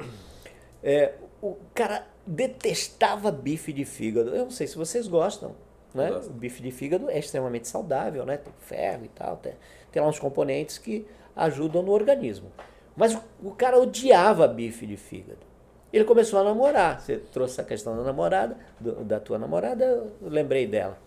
É, 0.83 1.13
o 1.41 1.55
cara 1.73 2.03
detestava 2.27 3.31
bife 3.31 3.71
de 3.71 3.85
fígado. 3.85 4.31
Eu 4.35 4.43
não 4.45 4.51
sei 4.51 4.67
se 4.67 4.75
vocês 4.77 5.07
gostam, 5.07 5.55
né? 5.93 6.09
Gosto. 6.09 6.29
O 6.29 6.33
bife 6.33 6.61
de 6.61 6.71
fígado 6.71 7.09
é 7.09 7.17
extremamente 7.19 7.67
saudável, 7.67 8.25
né? 8.25 8.37
Tem 8.37 8.53
ferro 8.59 9.05
e 9.05 9.07
tal, 9.09 9.37
tem, 9.37 9.53
tem 9.91 10.01
lá 10.01 10.07
uns 10.07 10.19
componentes 10.19 10.77
que 10.77 11.05
ajudam 11.35 11.81
no 11.81 11.91
organismo. 11.91 12.51
Mas 12.95 13.17
o, 13.41 13.51
cara 13.51 13.79
odiava 13.79 14.47
bife 14.47 14.85
de 14.85 14.97
fígado. 14.97 15.47
Ele 15.91 16.03
começou 16.03 16.39
a 16.39 16.43
namorar. 16.43 16.99
Você 17.01 17.17
trouxe 17.17 17.59
a 17.59 17.63
questão 17.63 17.95
da 17.95 18.03
namorada, 18.03 18.57
do- 18.79 19.03
da 19.03 19.19
tua 19.19 19.39
namorada, 19.39 19.83
eu 19.85 20.11
lembrei 20.21 20.67
dela. 20.67 20.97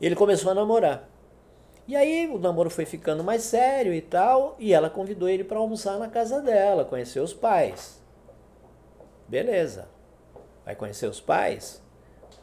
Ele 0.00 0.14
começou 0.14 0.50
a 0.52 0.54
namorar. 0.54 1.08
E 1.88 1.96
aí 1.96 2.28
o 2.28 2.38
namoro 2.38 2.68
foi 2.68 2.84
ficando 2.84 3.22
mais 3.24 3.42
sério 3.42 3.94
e 3.94 4.00
tal, 4.00 4.56
e 4.58 4.74
ela 4.74 4.90
convidou 4.90 5.28
ele 5.28 5.44
para 5.44 5.58
almoçar 5.58 5.98
na 5.98 6.08
casa 6.08 6.40
dela, 6.40 6.84
conhecer 6.84 7.20
os 7.20 7.32
pais. 7.32 8.02
Beleza. 9.28 9.88
Vai 10.64 10.74
conhecer 10.74 11.06
os 11.06 11.20
pais? 11.20 11.82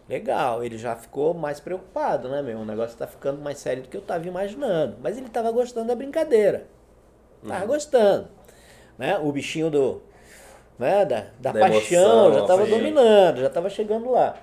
Legal, 0.08 0.64
ele 0.64 0.78
já 0.78 0.96
ficou 0.96 1.34
mais 1.34 1.60
preocupado, 1.60 2.28
né, 2.28 2.42
meu? 2.42 2.60
O 2.60 2.66
negócio 2.66 2.98
tá 2.98 3.08
ficando 3.08 3.42
mais 3.42 3.58
sério 3.58 3.84
do 3.84 3.90
que 3.90 3.96
eu 3.96 4.02
tava 4.02 4.28
imaginando. 4.28 4.98
Mas 5.02 5.18
ele 5.18 5.30
tava 5.30 5.52
gostando 5.52 5.88
da 5.88 5.96
brincadeira. 5.96 6.68
Tava 7.48 7.66
gostando. 7.66 8.28
Né? 8.98 9.18
O 9.18 9.32
bichinho 9.32 9.70
do, 9.70 10.02
né, 10.78 11.06
da, 11.06 11.28
da, 11.40 11.52
Da 11.52 11.60
paixão 11.60 12.28
emoção, 12.28 12.34
já 12.34 12.46
tava 12.46 12.66
dominando, 12.66 13.42
já 13.42 13.50
tava 13.50 13.70
chegando 13.70 14.10
lá. 14.12 14.38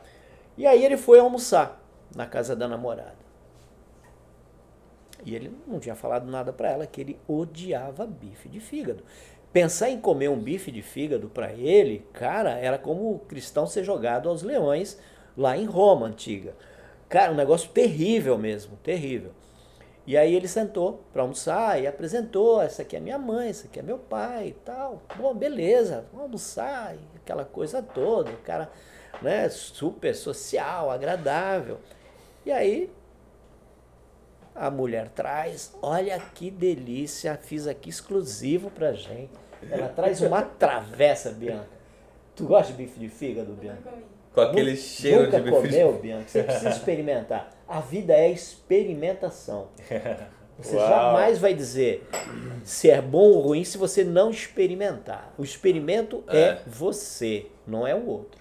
E 0.57 0.67
aí 0.67 0.85
ele 0.85 0.97
foi 0.97 1.19
almoçar 1.19 1.81
na 2.15 2.27
casa 2.27 2.57
da 2.57 2.67
namorada. 2.67 3.21
E 5.25 5.35
ele 5.35 5.55
não 5.67 5.79
tinha 5.79 5.95
falado 5.95 6.31
nada 6.31 6.53
para 6.53 6.71
ela 6.71 6.87
que 6.87 7.01
ele 7.01 7.19
odiava 7.29 8.07
bife 8.07 8.49
de 8.49 8.61
fígado. 8.61 9.03
Pensar 9.53 9.91
em 9.91 10.01
comer 10.01 10.29
um 10.29 10.39
bife 10.39 10.71
de 10.71 10.81
fígado 10.81 11.29
para 11.29 11.53
ele, 11.53 12.07
cara, 12.13 12.53
era 12.59 12.79
como 12.79 13.13
o 13.13 13.19
cristão 13.19 13.67
ser 13.67 13.85
jogado 13.85 14.29
aos 14.29 14.43
leões 14.43 14.99
lá 15.41 15.57
em 15.57 15.65
Roma 15.65 16.07
antiga. 16.07 16.55
Cara, 17.09 17.33
um 17.33 17.35
negócio 17.35 17.71
terrível 17.71 18.37
mesmo, 18.37 18.77
terrível. 18.83 19.33
E 20.07 20.17
aí 20.17 20.35
ele 20.35 20.47
sentou 20.47 21.03
para 21.13 21.23
almoçar 21.23 21.81
e 21.81 21.87
apresentou, 21.87 22.61
essa 22.61 22.83
aqui 22.83 22.97
é 22.97 23.01
minha 23.01 23.19
mãe, 23.19 23.49
essa 23.49 23.67
aqui 23.67 23.79
é 23.79 23.83
meu 23.83 23.99
pai 23.99 24.49
e 24.49 24.53
tal. 24.53 25.03
Bom, 25.17 25.35
beleza, 25.35 26.05
vamos 26.13 26.25
almoçar, 26.25 26.95
e 26.95 26.99
aquela 27.17 27.45
coisa 27.45 27.83
toda, 27.83 28.31
o 28.31 28.37
cara, 28.39 28.71
né, 29.23 29.49
super 29.49 30.15
social, 30.15 30.91
agradável. 30.91 31.79
E 32.45 32.53
aí 32.53 32.93
a 34.55 34.71
mulher 34.71 35.09
traz, 35.09 35.75
olha 35.81 36.19
que 36.19 36.51
delícia, 36.51 37.37
fiz 37.37 37.67
aqui 37.67 37.89
exclusivo 37.89 38.71
pra 38.71 38.93
gente. 38.93 39.33
Ela 39.71 39.89
traz 39.89 40.21
uma 40.21 40.43
travessa, 40.43 41.31
Bianca. 41.31 41.69
Tu 42.35 42.45
gosta 42.45 42.73
de 42.73 42.79
bife 42.79 42.99
de 42.99 43.09
fígado, 43.09 43.53
Bianca? 43.53 43.91
Com 44.35 44.41
aquele 44.43 44.73
Nu- 44.73 44.77
cheiro 44.77 45.25
Nunca 45.25 45.41
de 45.41 45.51
bife 45.51 45.57
comeu, 45.69 45.93
Bianca? 45.95 46.29
Você 46.29 46.43
precisa 46.43 46.71
experimentar. 46.71 47.51
A 47.67 47.81
vida 47.81 48.13
é 48.15 48.31
experimentação. 48.31 49.69
Você 50.59 50.77
Uau. 50.77 50.89
jamais 50.89 51.39
vai 51.39 51.55
dizer 51.55 52.07
se 52.65 52.91
é 52.91 53.01
bom 53.01 53.19
ou 53.31 53.41
ruim 53.41 53.65
se 53.65 53.79
você 53.79 54.05
não 54.05 54.31
experimentar. 54.31 55.33
O 55.39 55.43
experimento 55.43 56.23
é, 56.29 56.39
É. 56.39 56.63
você, 56.67 57.47
não 57.67 57.87
é 57.87 57.95
o 57.95 58.07
outro. 58.07 58.41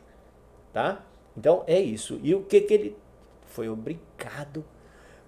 Tá? 0.73 1.03
Então 1.37 1.63
é 1.65 1.79
isso. 1.79 2.19
E 2.21 2.35
o 2.35 2.43
que 2.43 2.61
que 2.61 2.73
ele 2.73 2.97
foi 3.45 3.69
obrigado 3.69 4.63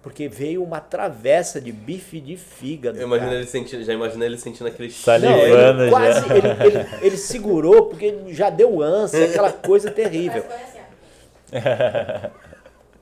porque 0.02 0.28
veio 0.28 0.64
uma 0.64 0.80
travessa 0.80 1.60
de 1.60 1.70
bife 1.70 2.20
de 2.20 2.36
fígado. 2.36 2.98
Eu 2.98 3.06
imagino 3.06 3.28
cara. 3.28 3.40
ele 3.40 3.48
sentindo, 3.48 3.84
já 3.84 3.92
imagino 3.92 4.24
ele 4.24 4.36
sentindo 4.36 4.66
aquele 4.66 4.90
Salivando. 4.90 5.36
Não, 5.36 5.44
cheiro. 5.44 5.58
ele 5.60 5.84
já. 5.84 5.90
quase 5.90 6.32
ele, 6.32 6.48
ele, 6.48 6.88
ele 7.02 7.16
segurou 7.16 7.86
porque 7.86 8.18
já 8.28 8.50
deu 8.50 8.82
ânsia, 8.82 9.24
aquela 9.30 9.52
coisa 9.52 9.90
terrível. 9.90 10.44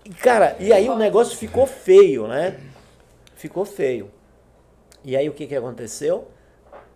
E, 0.05 0.11
Cara, 0.11 0.57
e 0.59 0.73
aí 0.73 0.89
o 0.89 0.97
negócio 0.97 1.37
ficou 1.39 1.67
feio, 1.67 2.27
né? 2.27 2.59
Ficou 3.35 3.65
feio. 3.65 4.11
E 5.03 5.17
aí 5.17 5.29
o 5.29 5.33
que, 5.33 5.47
que 5.47 5.57
aconteceu? 5.57 6.29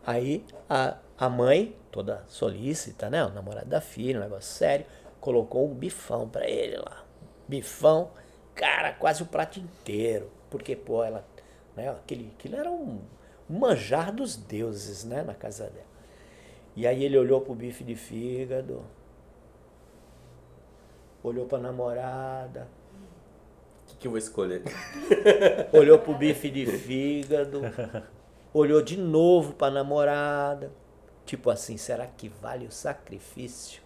Aí 0.06 0.44
a, 0.68 0.98
a 1.16 1.28
mãe, 1.30 1.74
toda 1.90 2.24
solícita, 2.28 3.08
né? 3.08 3.24
O 3.24 3.30
namorado 3.30 3.68
da 3.68 3.80
filha, 3.80 4.18
um 4.18 4.22
negócio 4.22 4.52
sério, 4.52 4.84
colocou 5.18 5.66
um 5.66 5.72
bifão 5.72 6.28
pra 6.28 6.46
ele 6.46 6.76
lá. 6.76 7.04
Bifão, 7.48 8.10
cara, 8.54 8.92
quase 8.92 9.22
o 9.22 9.26
prato 9.26 9.58
inteiro. 9.58 10.30
Porque, 10.50 10.76
pô, 10.76 11.02
ela. 11.02 11.24
Né, 11.76 11.90
aquele, 11.90 12.32
aquilo 12.38 12.56
era 12.56 12.70
um, 12.70 13.00
manjar 13.48 14.12
dos 14.12 14.36
deuses, 14.36 15.04
né? 15.04 15.22
Na 15.22 15.34
casa 15.34 15.64
dela. 15.64 15.94
E 16.76 16.86
aí 16.86 17.04
ele 17.04 17.16
olhou 17.16 17.40
pro 17.40 17.54
bife 17.54 17.84
de 17.84 17.94
fígado, 17.94 18.84
olhou 21.22 21.46
pra 21.46 21.58
namorada, 21.58 22.68
O 23.82 23.86
que, 23.86 23.96
que 23.96 24.06
eu 24.08 24.10
vou 24.10 24.18
escolher? 24.18 24.62
olhou 25.72 26.00
pro 26.00 26.14
bife 26.14 26.50
de 26.50 26.66
fígado, 26.66 27.62
olhou 28.52 28.82
de 28.82 28.96
novo 28.96 29.52
pra 29.52 29.70
namorada, 29.70 30.72
tipo 31.24 31.48
assim, 31.48 31.76
será 31.76 32.08
que 32.08 32.28
vale 32.28 32.66
o 32.66 32.72
sacrifício? 32.72 33.83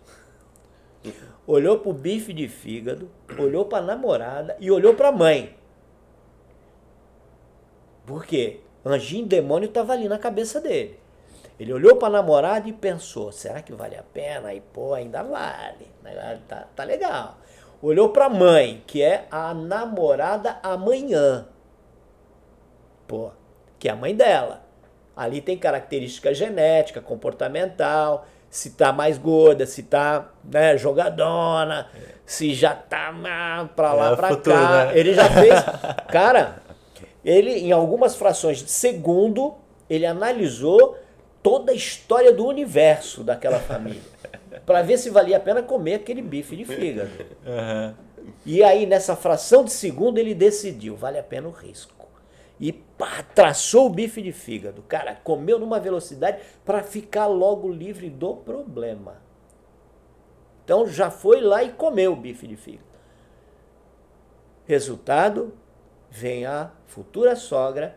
Olhou 1.46 1.78
pro 1.78 1.92
bife 1.92 2.32
de 2.32 2.48
fígado, 2.48 3.10
olhou 3.38 3.64
pra 3.64 3.80
namorada 3.80 4.56
e 4.60 4.70
olhou 4.70 4.94
pra 4.94 5.10
mãe. 5.10 5.56
Por 8.04 8.24
quê? 8.26 8.60
Anjinho 8.84 9.26
demônio 9.26 9.68
tava 9.68 9.92
ali 9.92 10.08
na 10.08 10.18
cabeça 10.18 10.60
dele. 10.60 10.98
Ele 11.58 11.72
olhou 11.72 11.96
pra 11.96 12.08
namorada 12.08 12.68
e 12.68 12.72
pensou: 12.72 13.32
será 13.32 13.60
que 13.62 13.72
vale 13.72 13.96
a 13.96 14.02
pena? 14.02 14.54
E 14.54 14.60
pô, 14.60 14.94
ainda 14.94 15.22
vale. 15.22 15.88
Tá, 16.46 16.68
tá 16.74 16.84
legal. 16.84 17.38
Olhou 17.82 18.10
pra 18.10 18.28
mãe, 18.28 18.82
que 18.86 19.02
é 19.02 19.26
a 19.30 19.52
namorada 19.54 20.58
amanhã. 20.62 21.46
Pô, 23.06 23.30
que 23.78 23.88
é 23.88 23.92
a 23.92 23.96
mãe 23.96 24.14
dela. 24.14 24.62
Ali 25.16 25.40
tem 25.40 25.58
característica 25.58 26.32
genética, 26.32 27.00
comportamental, 27.00 28.26
se 28.50 28.70
tá 28.70 28.92
mais 28.92 29.18
gorda, 29.18 29.66
se 29.66 29.82
tá 29.82 30.30
né, 30.44 30.76
jogadona, 30.78 31.88
se 32.24 32.54
já 32.54 32.74
tá 32.74 33.12
pra 33.76 33.92
lá, 33.92 34.12
É 34.12 34.16
pra 34.16 34.28
futuro, 34.28 34.56
cá. 34.56 34.86
né? 34.86 34.98
Ele 34.98 35.14
já 35.14 35.28
fez. 35.30 35.54
Cara, 36.10 36.62
ele, 37.24 37.50
em 37.52 37.72
algumas 37.72 38.16
frações 38.16 38.58
de 38.58 38.70
segundo, 38.70 39.54
ele 39.88 40.06
analisou 40.06 40.96
toda 41.42 41.72
a 41.72 41.74
história 41.74 42.32
do 42.32 42.46
universo 42.46 43.22
daquela 43.22 43.58
família. 43.58 44.00
Pra 44.66 44.82
ver 44.82 44.98
se 44.98 45.08
valia 45.10 45.36
a 45.36 45.40
pena 45.40 45.62
comer 45.62 45.94
aquele 45.94 46.20
bife 46.22 46.56
de 46.56 46.64
fígado. 46.64 47.10
Aham. 47.46 47.94
E 48.44 48.62
aí, 48.62 48.84
nessa 48.84 49.16
fração 49.16 49.64
de 49.64 49.72
segundo, 49.72 50.18
ele 50.18 50.34
decidiu, 50.34 50.94
vale 50.96 51.18
a 51.18 51.22
pena 51.22 51.48
o 51.48 51.50
risco. 51.50 51.97
E 52.60 52.72
pá, 52.72 53.22
traçou 53.34 53.86
o 53.86 53.90
bife 53.90 54.20
de 54.20 54.32
fígado. 54.32 54.82
Cara, 54.82 55.14
comeu 55.14 55.58
numa 55.58 55.78
velocidade 55.78 56.40
para 56.64 56.82
ficar 56.82 57.26
logo 57.26 57.70
livre 57.70 58.10
do 58.10 58.34
problema. 58.34 59.16
Então 60.64 60.86
já 60.86 61.10
foi 61.10 61.40
lá 61.40 61.62
e 61.62 61.70
comeu 61.70 62.12
o 62.12 62.16
bife 62.16 62.46
de 62.46 62.56
fígado. 62.56 62.88
Resultado, 64.66 65.54
vem 66.10 66.44
a 66.44 66.70
futura 66.86 67.36
sogra. 67.36 67.96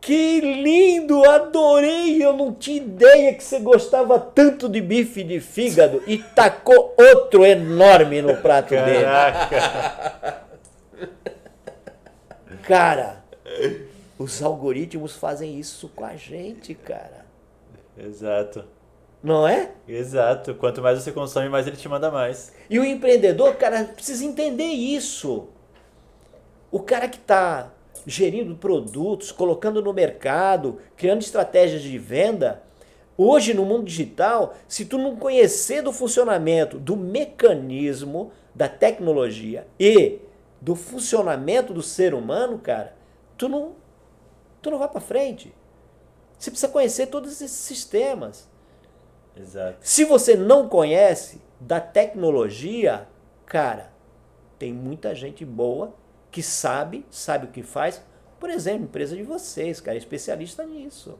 Que 0.00 0.40
lindo, 0.40 1.24
adorei! 1.24 2.22
Eu 2.22 2.34
não 2.34 2.52
tinha 2.52 2.76
ideia 2.76 3.34
que 3.34 3.42
você 3.42 3.58
gostava 3.58 4.20
tanto 4.20 4.68
de 4.68 4.82
bife 4.82 5.24
de 5.24 5.40
fígado 5.40 6.02
e 6.06 6.18
tacou 6.18 6.94
outro 6.96 7.44
enorme 7.44 8.20
no 8.20 8.36
prato 8.36 8.68
dele. 8.68 9.06
Cara, 12.66 13.24
os 14.18 14.42
algoritmos 14.42 15.16
fazem 15.16 15.58
isso 15.58 15.88
com 15.94 16.04
a 16.04 16.16
gente, 16.16 16.74
cara. 16.74 17.24
Exato. 17.96 18.64
Não 19.22 19.46
é? 19.46 19.70
Exato. 19.88 20.54
Quanto 20.54 20.82
mais 20.82 21.02
você 21.02 21.12
consome, 21.12 21.48
mais 21.48 21.66
ele 21.66 21.76
te 21.76 21.88
manda 21.88 22.10
mais. 22.10 22.52
E 22.68 22.78
o 22.78 22.84
empreendedor, 22.84 23.56
cara, 23.56 23.84
precisa 23.84 24.24
entender 24.24 24.64
isso. 24.64 25.48
O 26.70 26.80
cara 26.80 27.08
que 27.08 27.18
está 27.18 27.70
gerindo 28.06 28.54
produtos, 28.54 29.32
colocando 29.32 29.80
no 29.80 29.92
mercado, 29.92 30.78
criando 30.96 31.22
estratégias 31.22 31.82
de 31.82 31.96
venda, 31.96 32.62
Hoje, 33.16 33.54
no 33.54 33.64
mundo 33.64 33.84
digital, 33.84 34.56
se 34.66 34.84
tu 34.84 34.98
não 34.98 35.14
conhecer 35.14 35.82
do 35.82 35.92
funcionamento, 35.92 36.78
do 36.78 36.96
mecanismo, 36.96 38.32
da 38.52 38.68
tecnologia 38.68 39.66
e 39.78 40.18
do 40.64 40.74
funcionamento 40.74 41.74
do 41.74 41.82
ser 41.82 42.14
humano, 42.14 42.58
cara, 42.58 42.96
tu 43.36 43.50
não, 43.50 43.74
tu 44.62 44.70
não 44.70 44.78
vai 44.78 44.88
para 44.88 44.98
frente. 44.98 45.54
Você 46.38 46.50
precisa 46.50 46.72
conhecer 46.72 47.08
todos 47.08 47.30
esses 47.32 47.50
sistemas. 47.50 48.48
Exato. 49.36 49.76
Se 49.82 50.04
você 50.04 50.34
não 50.34 50.66
conhece 50.66 51.42
da 51.60 51.80
tecnologia, 51.80 53.06
cara, 53.44 53.92
tem 54.58 54.72
muita 54.72 55.14
gente 55.14 55.44
boa 55.44 55.92
que 56.30 56.42
sabe, 56.42 57.04
sabe 57.10 57.44
o 57.44 57.50
que 57.50 57.62
faz. 57.62 58.02
Por 58.40 58.48
exemplo, 58.48 58.84
empresa 58.84 59.14
de 59.14 59.22
vocês, 59.22 59.82
cara, 59.82 59.98
é 59.98 59.98
especialista 59.98 60.64
nisso. 60.64 61.18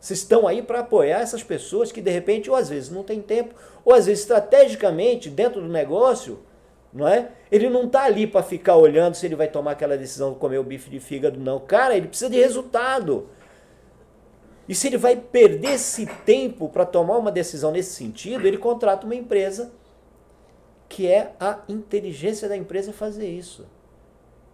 Vocês 0.00 0.20
estão 0.20 0.48
aí 0.48 0.62
para 0.62 0.80
apoiar 0.80 1.20
essas 1.20 1.42
pessoas 1.42 1.92
que 1.92 2.00
de 2.00 2.10
repente, 2.10 2.48
ou 2.48 2.56
às 2.56 2.70
vezes 2.70 2.88
não 2.88 3.04
tem 3.04 3.20
tempo, 3.20 3.54
ou 3.84 3.92
às 3.92 4.06
vezes 4.06 4.22
estrategicamente 4.22 5.28
dentro 5.28 5.60
do 5.60 5.68
negócio, 5.68 6.40
não 6.92 7.06
é? 7.06 7.30
Ele 7.50 7.68
não 7.68 7.84
está 7.84 8.04
ali 8.04 8.26
para 8.26 8.42
ficar 8.42 8.76
olhando 8.76 9.14
se 9.14 9.26
ele 9.26 9.36
vai 9.36 9.48
tomar 9.48 9.72
aquela 9.72 9.96
decisão 9.96 10.32
de 10.32 10.38
comer 10.38 10.58
o 10.58 10.64
bife 10.64 10.90
de 10.90 11.00
fígado, 11.00 11.38
não. 11.38 11.60
Cara, 11.60 11.96
ele 11.96 12.08
precisa 12.08 12.30
de 12.30 12.36
resultado. 12.36 13.28
E 14.68 14.74
se 14.74 14.86
ele 14.86 14.96
vai 14.98 15.16
perder 15.16 15.72
esse 15.72 16.06
tempo 16.24 16.68
para 16.68 16.86
tomar 16.86 17.18
uma 17.18 17.32
decisão 17.32 17.72
nesse 17.72 17.92
sentido, 17.92 18.46
ele 18.46 18.58
contrata 18.58 19.04
uma 19.04 19.14
empresa 19.14 19.72
que 20.88 21.06
é 21.06 21.32
a 21.38 21.60
inteligência 21.68 22.48
da 22.48 22.56
empresa 22.56 22.92
fazer 22.92 23.28
isso 23.28 23.66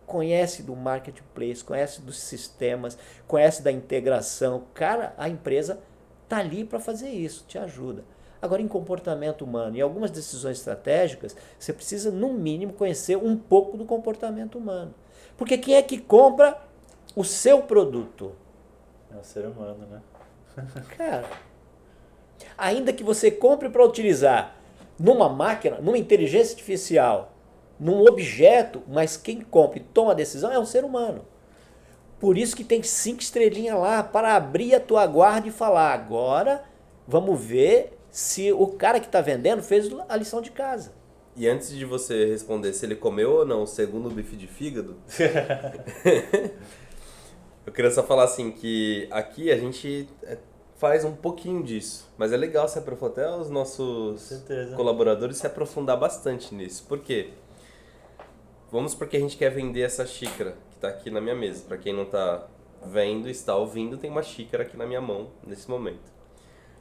conhece 0.06 0.62
do 0.62 0.74
marketplace, 0.74 1.64
conhece 1.64 2.00
dos 2.00 2.18
sistemas, 2.18 2.96
conhece 3.26 3.62
da 3.62 3.72
integração. 3.72 4.64
Cara, 4.72 5.12
a 5.18 5.28
empresa 5.28 5.80
tá 6.28 6.38
ali 6.38 6.64
para 6.64 6.78
fazer 6.78 7.10
isso, 7.10 7.44
te 7.46 7.58
ajuda. 7.58 8.04
Agora, 8.46 8.62
em 8.62 8.68
comportamento 8.68 9.42
humano, 9.42 9.76
em 9.76 9.80
algumas 9.80 10.10
decisões 10.10 10.58
estratégicas, 10.58 11.36
você 11.58 11.72
precisa, 11.72 12.12
no 12.12 12.32
mínimo, 12.32 12.72
conhecer 12.72 13.16
um 13.16 13.36
pouco 13.36 13.76
do 13.76 13.84
comportamento 13.84 14.56
humano. 14.56 14.94
Porque 15.36 15.58
quem 15.58 15.74
é 15.74 15.82
que 15.82 15.98
compra 15.98 16.56
o 17.16 17.24
seu 17.24 17.62
produto? 17.62 18.32
É 19.12 19.18
o 19.18 19.24
ser 19.24 19.46
humano, 19.46 19.84
né? 19.90 20.00
Cara, 20.96 21.28
ainda 22.56 22.92
que 22.92 23.02
você 23.02 23.32
compre 23.32 23.68
para 23.68 23.84
utilizar 23.84 24.56
numa 24.96 25.28
máquina, 25.28 25.78
numa 25.80 25.98
inteligência 25.98 26.52
artificial, 26.52 27.32
num 27.80 28.06
objeto, 28.06 28.80
mas 28.86 29.16
quem 29.16 29.40
compra 29.40 29.78
e 29.78 29.82
toma 29.82 30.12
a 30.12 30.14
decisão 30.14 30.52
é 30.52 30.58
um 30.58 30.64
ser 30.64 30.84
humano. 30.84 31.24
Por 32.20 32.38
isso 32.38 32.54
que 32.54 32.64
tem 32.64 32.80
cinco 32.82 33.20
estrelinhas 33.20 33.76
lá 33.76 34.04
para 34.04 34.36
abrir 34.36 34.72
a 34.74 34.80
tua 34.80 35.04
guarda 35.04 35.48
e 35.48 35.50
falar: 35.50 35.92
agora 35.92 36.62
vamos 37.06 37.38
ver 37.38 37.95
se 38.16 38.50
o 38.50 38.66
cara 38.68 38.98
que 38.98 39.04
está 39.04 39.20
vendendo 39.20 39.62
fez 39.62 39.90
a 40.08 40.16
lição 40.16 40.40
de 40.40 40.50
casa. 40.50 40.94
E 41.36 41.46
antes 41.46 41.68
de 41.68 41.84
você 41.84 42.24
responder 42.24 42.72
se 42.72 42.86
ele 42.86 42.96
comeu 42.96 43.30
ou 43.30 43.44
não 43.44 43.64
o 43.64 43.66
segundo 43.66 44.08
bife 44.08 44.34
de 44.36 44.46
fígado, 44.46 44.96
eu 47.66 47.70
queria 47.74 47.90
só 47.90 48.02
falar 48.02 48.24
assim 48.24 48.50
que 48.50 49.06
aqui 49.10 49.52
a 49.52 49.58
gente 49.58 50.08
é, 50.22 50.38
faz 50.76 51.04
um 51.04 51.14
pouquinho 51.14 51.62
disso, 51.62 52.10
mas 52.16 52.32
é 52.32 52.38
legal 52.38 52.66
se 52.66 52.78
aprofundar, 52.78 53.26
até 53.26 53.36
os 53.36 53.50
nossos 53.50 54.42
colaboradores 54.74 55.36
se 55.36 55.46
aprofundar 55.46 55.98
bastante 55.98 56.54
nisso. 56.54 56.86
Por 56.88 57.00
quê? 57.00 57.34
Vamos 58.72 58.94
porque 58.94 59.18
a 59.18 59.20
gente 59.20 59.36
quer 59.36 59.50
vender 59.50 59.82
essa 59.82 60.06
xícara 60.06 60.56
que 60.70 60.76
está 60.76 60.88
aqui 60.88 61.10
na 61.10 61.20
minha 61.20 61.34
mesa. 61.34 61.64
Para 61.68 61.76
quem 61.76 61.92
não 61.92 62.04
está 62.04 62.48
vendo, 62.82 63.28
está 63.28 63.54
ouvindo, 63.54 63.98
tem 63.98 64.10
uma 64.10 64.22
xícara 64.22 64.62
aqui 64.62 64.74
na 64.74 64.86
minha 64.86 65.02
mão 65.02 65.32
nesse 65.46 65.68
momento. 65.68 66.16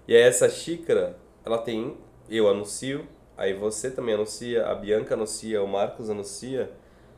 E 0.08 0.16
aí 0.16 0.22
essa 0.22 0.48
xícara, 0.48 1.18
ela 1.46 1.60
tem, 1.60 1.96
eu 2.30 2.50
anuncio, 2.50 3.08
aí 3.38 3.54
você 3.54 3.92
também 3.92 4.16
anuncia, 4.16 4.66
a 4.66 4.74
Bianca 4.74 5.14
anuncia, 5.14 5.62
o 5.62 5.68
Marcos 5.68 6.10
anuncia. 6.10 6.72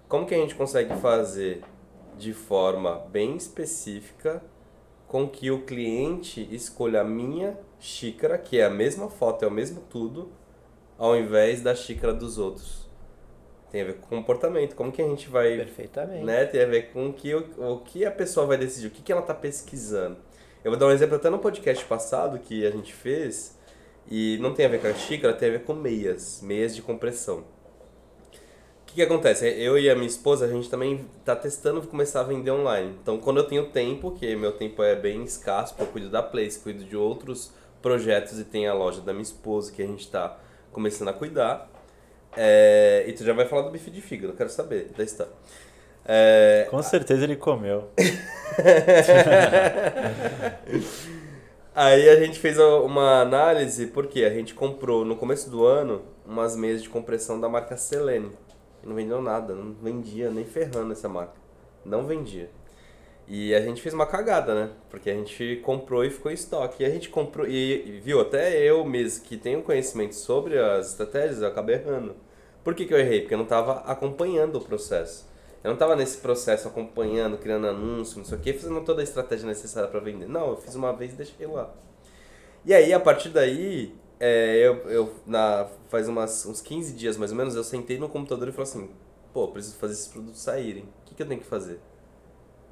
Como 0.08 0.26
que 0.26 0.36
a 0.36 0.38
gente 0.38 0.54
consegue 0.54 0.94
fazer 0.98 1.64
de 2.18 2.34
forma 2.34 3.00
bem 3.10 3.36
específica 3.38 4.44
com 5.08 5.28
que 5.28 5.50
o 5.50 5.62
cliente 5.62 6.48
escolha 6.54 7.02
a 7.02 7.04
minha 7.04 7.58
xícara, 7.80 8.38
que 8.38 8.60
é 8.60 8.66
a 8.66 8.70
mesma 8.70 9.10
foto, 9.10 9.46
é 9.46 9.48
o 9.48 9.52
mesmo 9.52 9.82
tudo, 9.90 10.30
ao 10.98 11.16
invés 11.16 11.62
da 11.62 11.74
xícara 11.74 12.14
dos 12.14 12.38
outros? 12.38 12.88
Tem 13.72 13.82
a 13.82 13.86
ver 13.86 13.98
com 13.98 14.08
comportamento, 14.08 14.76
como 14.76 14.92
que 14.92 15.02
a 15.02 15.08
gente 15.08 15.30
vai... 15.30 15.58
Perfeitamente. 15.58 16.24
Né, 16.24 16.46
tem 16.46 16.62
a 16.62 16.66
ver 16.66 16.92
com 16.92 17.14
que, 17.14 17.34
o, 17.34 17.74
o 17.74 17.80
que 17.80 18.06
a 18.06 18.12
pessoa 18.12 18.46
vai 18.46 18.58
decidir, 18.58 18.88
o 18.88 18.92
que, 18.92 19.02
que 19.02 19.12
ela 19.12 19.22
está 19.22 19.34
pesquisando. 19.34 20.18
Eu 20.64 20.72
vou 20.72 20.80
dar 20.80 20.88
um 20.88 20.92
exemplo 20.92 21.16
até 21.16 21.30
no 21.30 21.40
podcast 21.40 21.86
passado 21.86 22.40
que 22.40 22.66
a 22.66 22.72
gente 22.72 22.94
fez, 22.94 23.57
e 24.10 24.38
não 24.40 24.54
tem 24.54 24.66
a 24.66 24.70
ver 24.70 24.82
com 24.82 24.88
a 24.88 24.94
xícara, 24.94 25.34
tem 25.34 25.50
a 25.50 25.52
ver 25.54 25.64
com 25.64 25.74
meias, 25.74 26.42
meias 26.42 26.76
de 26.76 26.82
compressão. 26.82 27.40
O 27.40 28.88
que, 28.88 28.96
que 28.96 29.02
acontece? 29.02 29.48
Eu 29.48 29.78
e 29.78 29.90
a 29.90 29.96
minha 29.96 30.08
esposa, 30.08 30.46
a 30.46 30.48
gente 30.48 30.70
também 30.70 31.06
está 31.20 31.36
testando 31.36 31.82
começar 31.82 32.22
a 32.22 32.24
vender 32.24 32.52
online. 32.52 32.96
Então, 33.02 33.18
quando 33.18 33.38
eu 33.38 33.44
tenho 33.44 33.66
tempo, 33.68 34.12
que 34.12 34.34
meu 34.36 34.54
tempo 34.54 34.82
é 34.82 34.96
bem 34.96 35.24
escasso, 35.24 35.74
porque 35.74 35.90
eu 35.90 35.92
cuido 35.92 36.10
da 36.10 36.24
Place, 36.24 36.60
cuido 36.60 36.86
de 36.86 36.96
outros 36.96 37.52
projetos 37.82 38.40
e 38.40 38.46
tem 38.46 38.68
a 38.68 38.74
loja 38.74 39.02
da 39.02 39.12
minha 39.12 39.24
esposa 39.24 39.72
que 39.72 39.82
a 39.82 39.86
gente 39.86 40.02
está 40.02 40.38
começando 40.72 41.10
a 41.10 41.14
cuidar. 41.14 41.70
É, 42.36 43.04
e 43.08 43.14
tu 43.14 43.26
já 43.26 43.34
vai 43.34 43.46
falar 43.46 43.64
do 43.64 43.72
bife 43.72 43.92
de 43.92 44.02
fígado, 44.02 44.34
quero 44.34 44.50
saber 44.50 44.90
da 44.96 45.04
história. 45.04 45.34
É, 46.06 46.68
Com 46.70 46.82
certeza 46.82 47.26
ele 47.26 47.36
comeu. 47.36 47.90
Aí 51.80 52.10
a 52.10 52.16
gente 52.16 52.40
fez 52.40 52.58
uma 52.58 53.22
análise, 53.22 53.86
porque 53.86 54.24
a 54.24 54.32
gente 54.32 54.56
comprou 54.56 55.06
no 55.06 55.16
começo 55.16 55.48
do 55.48 55.64
ano 55.64 56.02
umas 56.26 56.56
mesas 56.56 56.82
de 56.82 56.90
compressão 56.90 57.40
da 57.40 57.48
marca 57.48 57.78
Selene. 57.78 58.32
Não 58.84 58.96
vendeu 58.96 59.22
nada, 59.22 59.54
não 59.54 59.74
vendia 59.74 60.32
nem 60.32 60.44
ferrando 60.44 60.92
essa 60.92 61.08
marca. 61.08 61.36
Não 61.86 62.08
vendia. 62.08 62.50
E 63.28 63.54
a 63.54 63.62
gente 63.62 63.80
fez 63.80 63.94
uma 63.94 64.08
cagada, 64.08 64.56
né? 64.56 64.72
Porque 64.90 65.08
a 65.08 65.14
gente 65.14 65.58
comprou 65.58 66.04
e 66.04 66.10
ficou 66.10 66.32
em 66.32 66.34
estoque. 66.34 66.82
E 66.82 66.86
a 66.88 66.90
gente 66.90 67.10
comprou, 67.10 67.48
e, 67.48 68.02
viu, 68.04 68.22
até 68.22 68.60
eu 68.60 68.84
mesmo 68.84 69.24
que 69.26 69.38
tenho 69.38 69.62
conhecimento 69.62 70.16
sobre 70.16 70.58
as 70.58 70.90
estratégias, 70.90 71.44
eu 71.44 71.48
acabei 71.48 71.76
errando. 71.76 72.16
Por 72.64 72.74
que, 72.74 72.88
que 72.88 72.94
eu 72.96 72.98
errei? 72.98 73.22
Porque 73.22 73.36
eu 73.36 73.38
não 73.38 73.46
estava 73.46 73.82
acompanhando 73.82 74.56
o 74.56 74.62
processo. 74.62 75.30
Eu 75.64 75.70
não 75.70 75.74
estava 75.74 75.96
nesse 75.96 76.18
processo 76.20 76.68
acompanhando, 76.68 77.38
criando 77.38 77.68
anúncio, 77.68 78.18
não 78.18 78.26
sei 78.26 78.38
o 78.38 78.42
que, 78.42 78.54
fazendo 78.54 78.82
toda 78.82 79.02
a 79.02 79.04
estratégia 79.04 79.48
necessária 79.48 79.90
para 79.90 80.00
vender. 80.00 80.28
Não, 80.28 80.50
eu 80.50 80.58
fiz 80.58 80.76
uma 80.76 80.94
vez 80.94 81.14
e 81.14 81.16
deixei 81.16 81.48
lá. 81.48 81.74
E 82.66 82.74
aí, 82.74 82.94
a 82.94 83.00
partir 83.00 83.30
daí, 83.30 83.96
é, 84.20 84.58
eu, 84.58 84.76
eu 84.90 85.14
na, 85.26 85.68
faz 85.90 86.08
umas, 86.08 86.46
uns 86.46 86.62
15 86.62 86.94
dias 86.94 87.18
mais 87.18 87.32
ou 87.32 87.38
menos, 87.38 87.56
eu 87.56 87.64
sentei 87.64 87.98
no 87.98 88.10
computador 88.10 88.48
e 88.48 88.52
falei 88.52 88.70
assim: 88.70 88.90
pô, 89.34 89.48
preciso 89.48 89.78
fazer 89.78 89.94
esses 89.94 90.08
produtos 90.08 90.42
saírem. 90.42 90.84
O 90.84 91.06
que, 91.06 91.16
que 91.16 91.24
eu 91.24 91.28
tenho 91.28 91.40
que 91.40 91.48
fazer? 91.48 91.80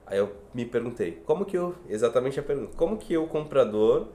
Aí 0.05 0.17
eu 0.17 0.36
me 0.53 0.65
perguntei: 0.65 1.21
como 1.25 1.45
que 1.45 1.57
eu. 1.57 1.75
Exatamente 1.88 2.39
a 2.39 2.43
pergunta: 2.43 2.75
como 2.75 2.97
que 2.97 3.17
o 3.17 3.27
comprador 3.27 4.07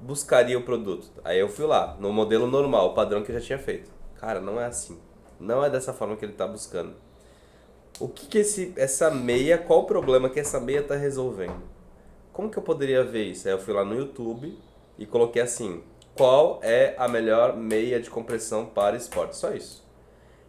buscaria 0.00 0.58
o 0.58 0.62
produto? 0.62 1.10
Aí 1.24 1.38
eu 1.38 1.48
fui 1.48 1.66
lá, 1.66 1.96
no 1.98 2.12
modelo 2.12 2.46
normal, 2.46 2.90
o 2.90 2.94
padrão 2.94 3.22
que 3.22 3.30
eu 3.30 3.38
já 3.38 3.44
tinha 3.44 3.58
feito. 3.58 3.90
Cara, 4.16 4.40
não 4.40 4.60
é 4.60 4.66
assim. 4.66 4.98
Não 5.38 5.64
é 5.64 5.70
dessa 5.70 5.92
forma 5.92 6.16
que 6.16 6.24
ele 6.24 6.32
está 6.32 6.46
buscando. 6.46 6.94
O 8.00 8.08
que, 8.08 8.26
que 8.26 8.38
esse, 8.38 8.72
essa 8.76 9.10
meia, 9.10 9.58
qual 9.58 9.80
o 9.80 9.84
problema 9.84 10.30
que 10.30 10.38
essa 10.38 10.60
meia 10.60 10.80
está 10.80 10.94
resolvendo? 10.94 11.62
Como 12.32 12.48
que 12.48 12.56
eu 12.56 12.62
poderia 12.62 13.02
ver 13.02 13.24
isso? 13.24 13.48
Aí 13.48 13.54
eu 13.54 13.58
fui 13.58 13.74
lá 13.74 13.84
no 13.84 13.96
YouTube 13.96 14.56
e 14.96 15.04
coloquei 15.04 15.42
assim: 15.42 15.82
qual 16.14 16.60
é 16.62 16.94
a 16.96 17.08
melhor 17.08 17.56
meia 17.56 18.00
de 18.00 18.08
compressão 18.08 18.66
para 18.66 18.96
esporte? 18.96 19.36
Só 19.36 19.52
isso. 19.52 19.84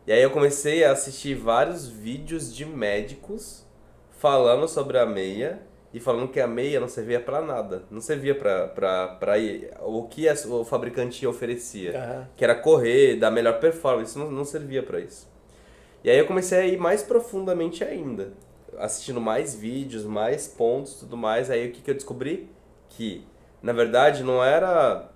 E 0.06 0.12
aí 0.12 0.22
eu 0.22 0.32
comecei 0.32 0.84
a 0.84 0.91
assistir 0.91 1.36
vários 1.36 1.88
vídeos 1.88 2.54
de 2.54 2.66
médicos 2.66 3.66
falando 4.12 4.68
sobre 4.68 4.97
a 4.97 5.06
meia 5.06 5.62
e 5.93 6.00
falando 6.00 6.28
que 6.28 6.39
a 6.39 6.47
meia 6.47 6.80
não 6.80 6.88
servia 6.88 7.20
para 7.20 7.41
nada, 7.41 7.84
não 7.89 8.02
servia 8.02 8.36
para 8.36 9.18
o 9.82 10.04
que 10.08 10.28
o 10.47 10.64
fabricante 10.64 11.26
oferecia, 11.26 11.91
uhum. 11.91 12.26
que 12.36 12.43
era 12.43 12.56
correr, 12.56 13.16
dar 13.16 13.32
melhor 13.32 13.60
performance, 13.60 14.18
não, 14.18 14.30
não 14.30 14.45
servia 14.45 14.84
para 14.84 15.00
isso. 15.00 15.28
E 16.04 16.10
aí 16.10 16.18
eu 16.18 16.26
comecei 16.26 16.58
a 16.58 16.66
ir 16.66 16.78
mais 16.78 17.04
profundamente 17.04 17.84
ainda, 17.84 18.34
assistindo 18.78 19.20
mais 19.20 19.54
vídeos, 19.54 20.06
mais 20.06 20.47
pontos, 20.47 20.95
tudo 20.95 21.18
mais. 21.18 21.50
Aí 21.50 21.68
o 21.68 21.72
que, 21.72 21.82
que 21.82 21.91
eu 21.91 21.95
descobri? 21.95 22.50
Que 22.89 23.26
na 23.62 23.74
verdade 23.74 24.24
não 24.24 24.43
era 24.43 25.10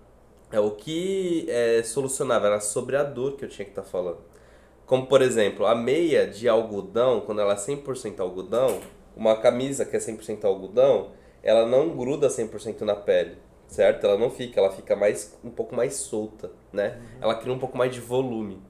é, 0.51 0.59
o 0.59 0.71
que 0.71 1.45
é, 1.49 1.81
solucionava, 1.83 2.47
era 2.47 2.59
sobre 2.59 2.95
a 2.95 3.03
dor 3.03 3.37
que 3.37 3.45
eu 3.45 3.49
tinha 3.49 3.65
que 3.65 3.71
estar 3.71 3.81
tá 3.81 3.87
falando. 3.87 4.19
Como 4.85 5.07
por 5.07 5.21
exemplo, 5.21 5.65
a 5.65 5.73
meia 5.73 6.27
de 6.27 6.49
algodão, 6.49 7.21
quando 7.21 7.39
ela 7.41 7.53
é 7.53 7.57
100% 7.57 8.19
algodão, 8.19 8.79
uma 9.15 9.35
camisa 9.37 9.85
que 9.85 9.95
é 9.95 9.99
100% 9.99 10.43
algodão, 10.43 11.11
ela 11.41 11.65
não 11.65 11.95
gruda 11.95 12.27
100% 12.27 12.81
na 12.81 12.95
pele, 12.95 13.37
certo? 13.67 14.05
Ela 14.05 14.17
não 14.17 14.29
fica, 14.29 14.59
ela 14.59 14.71
fica 14.71 14.95
mais 14.95 15.37
um 15.43 15.49
pouco 15.49 15.75
mais 15.75 15.95
solta, 15.95 16.51
né? 16.71 16.97
Uhum. 16.97 17.17
Ela 17.21 17.35
cria 17.35 17.53
um 17.53 17.59
pouco 17.59 17.77
mais 17.77 17.93
de 17.93 17.99
volume. 17.99 18.61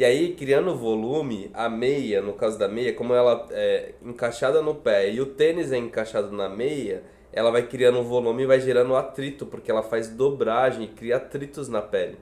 E 0.00 0.04
aí, 0.04 0.32
criando 0.32 0.74
volume, 0.74 1.50
a 1.52 1.68
meia, 1.68 2.22
no 2.22 2.32
caso 2.32 2.58
da 2.58 2.66
meia, 2.66 2.94
como 2.94 3.12
ela 3.12 3.46
é 3.50 3.92
encaixada 4.02 4.62
no 4.62 4.74
pé 4.74 5.10
e 5.10 5.20
o 5.20 5.26
tênis 5.26 5.72
é 5.72 5.76
encaixado 5.76 6.32
na 6.32 6.48
meia, 6.48 7.02
ela 7.30 7.50
vai 7.50 7.66
criando 7.66 7.98
um 7.98 8.02
volume 8.02 8.44
e 8.44 8.46
vai 8.46 8.58
gerando 8.58 8.96
atrito, 8.96 9.44
porque 9.44 9.70
ela 9.70 9.82
faz 9.82 10.08
dobragem 10.08 10.84
e 10.84 10.88
cria 10.88 11.16
atritos 11.16 11.68
na 11.68 11.82
pele. 11.82 12.16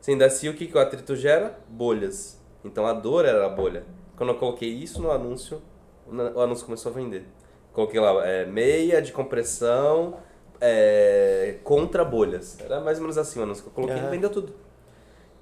Sendo 0.00 0.22
assim, 0.22 0.48
o 0.48 0.54
que, 0.54 0.66
que 0.66 0.74
o 0.74 0.80
atrito 0.80 1.14
gera? 1.14 1.58
Bolhas. 1.68 2.42
Então 2.64 2.86
a 2.86 2.94
dor 2.94 3.26
era 3.26 3.44
a 3.44 3.50
bolha. 3.50 3.84
Quando 4.16 4.30
eu 4.30 4.36
coloquei 4.36 4.70
isso 4.70 5.02
no 5.02 5.10
anúncio, 5.10 5.60
o 6.06 6.40
anúncio 6.40 6.64
começou 6.64 6.90
a 6.92 6.94
vender. 6.94 7.26
Coloquei 7.74 8.00
lá, 8.00 8.26
é, 8.26 8.46
meia 8.46 9.02
de 9.02 9.12
compressão 9.12 10.16
é, 10.58 11.56
contra 11.62 12.06
bolhas. 12.06 12.58
Era 12.58 12.80
mais 12.80 12.96
ou 12.96 13.02
menos 13.02 13.18
assim 13.18 13.38
o 13.38 13.42
anúncio 13.42 13.64
que 13.64 13.68
eu 13.68 13.74
coloquei 13.74 13.98
e 13.98 14.08
vendeu 14.08 14.30
tudo. 14.30 14.66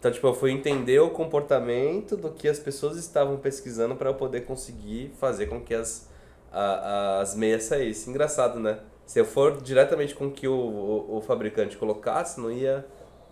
Então, 0.07 0.14
tipo, 0.14 0.26
eu 0.28 0.34
fui 0.34 0.52
entender 0.52 1.00
o 1.00 1.11
comportamento 1.11 2.16
do 2.16 2.30
que 2.30 2.46
as 2.46 2.61
pessoas 2.61 2.96
estavam 2.96 3.38
pesquisando 3.38 3.96
para 3.96 4.11
eu 4.11 4.14
poder 4.14 4.42
conseguir 4.42 5.11
fazer 5.18 5.46
com 5.46 5.61
que 5.61 5.74
as, 5.74 6.09
a, 6.52 7.18
as 7.22 7.34
meias 7.34 7.64
saíssem. 7.64 8.12
Engraçado, 8.12 8.61
né? 8.61 8.78
Se 9.04 9.18
eu 9.18 9.24
for 9.24 9.61
diretamente 9.61 10.14
com 10.14 10.28
o 10.28 10.30
que 10.30 10.46
o, 10.46 10.54
o, 10.54 11.16
o, 11.16 11.20
fabricante 11.20 11.76
colocasse, 11.76 12.40
não 12.40 12.52
ia, 12.52 12.86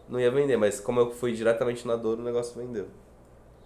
não 0.08 0.18
ia 0.18 0.32
vender. 0.32 0.56
Mas 0.56 0.80
como 0.80 0.98
eu 0.98 1.12
fui 1.12 1.32
diretamente 1.32 1.86
na 1.86 1.94
dor, 1.94 2.18
o 2.18 2.22
negócio 2.24 2.60
vendeu. 2.60 2.88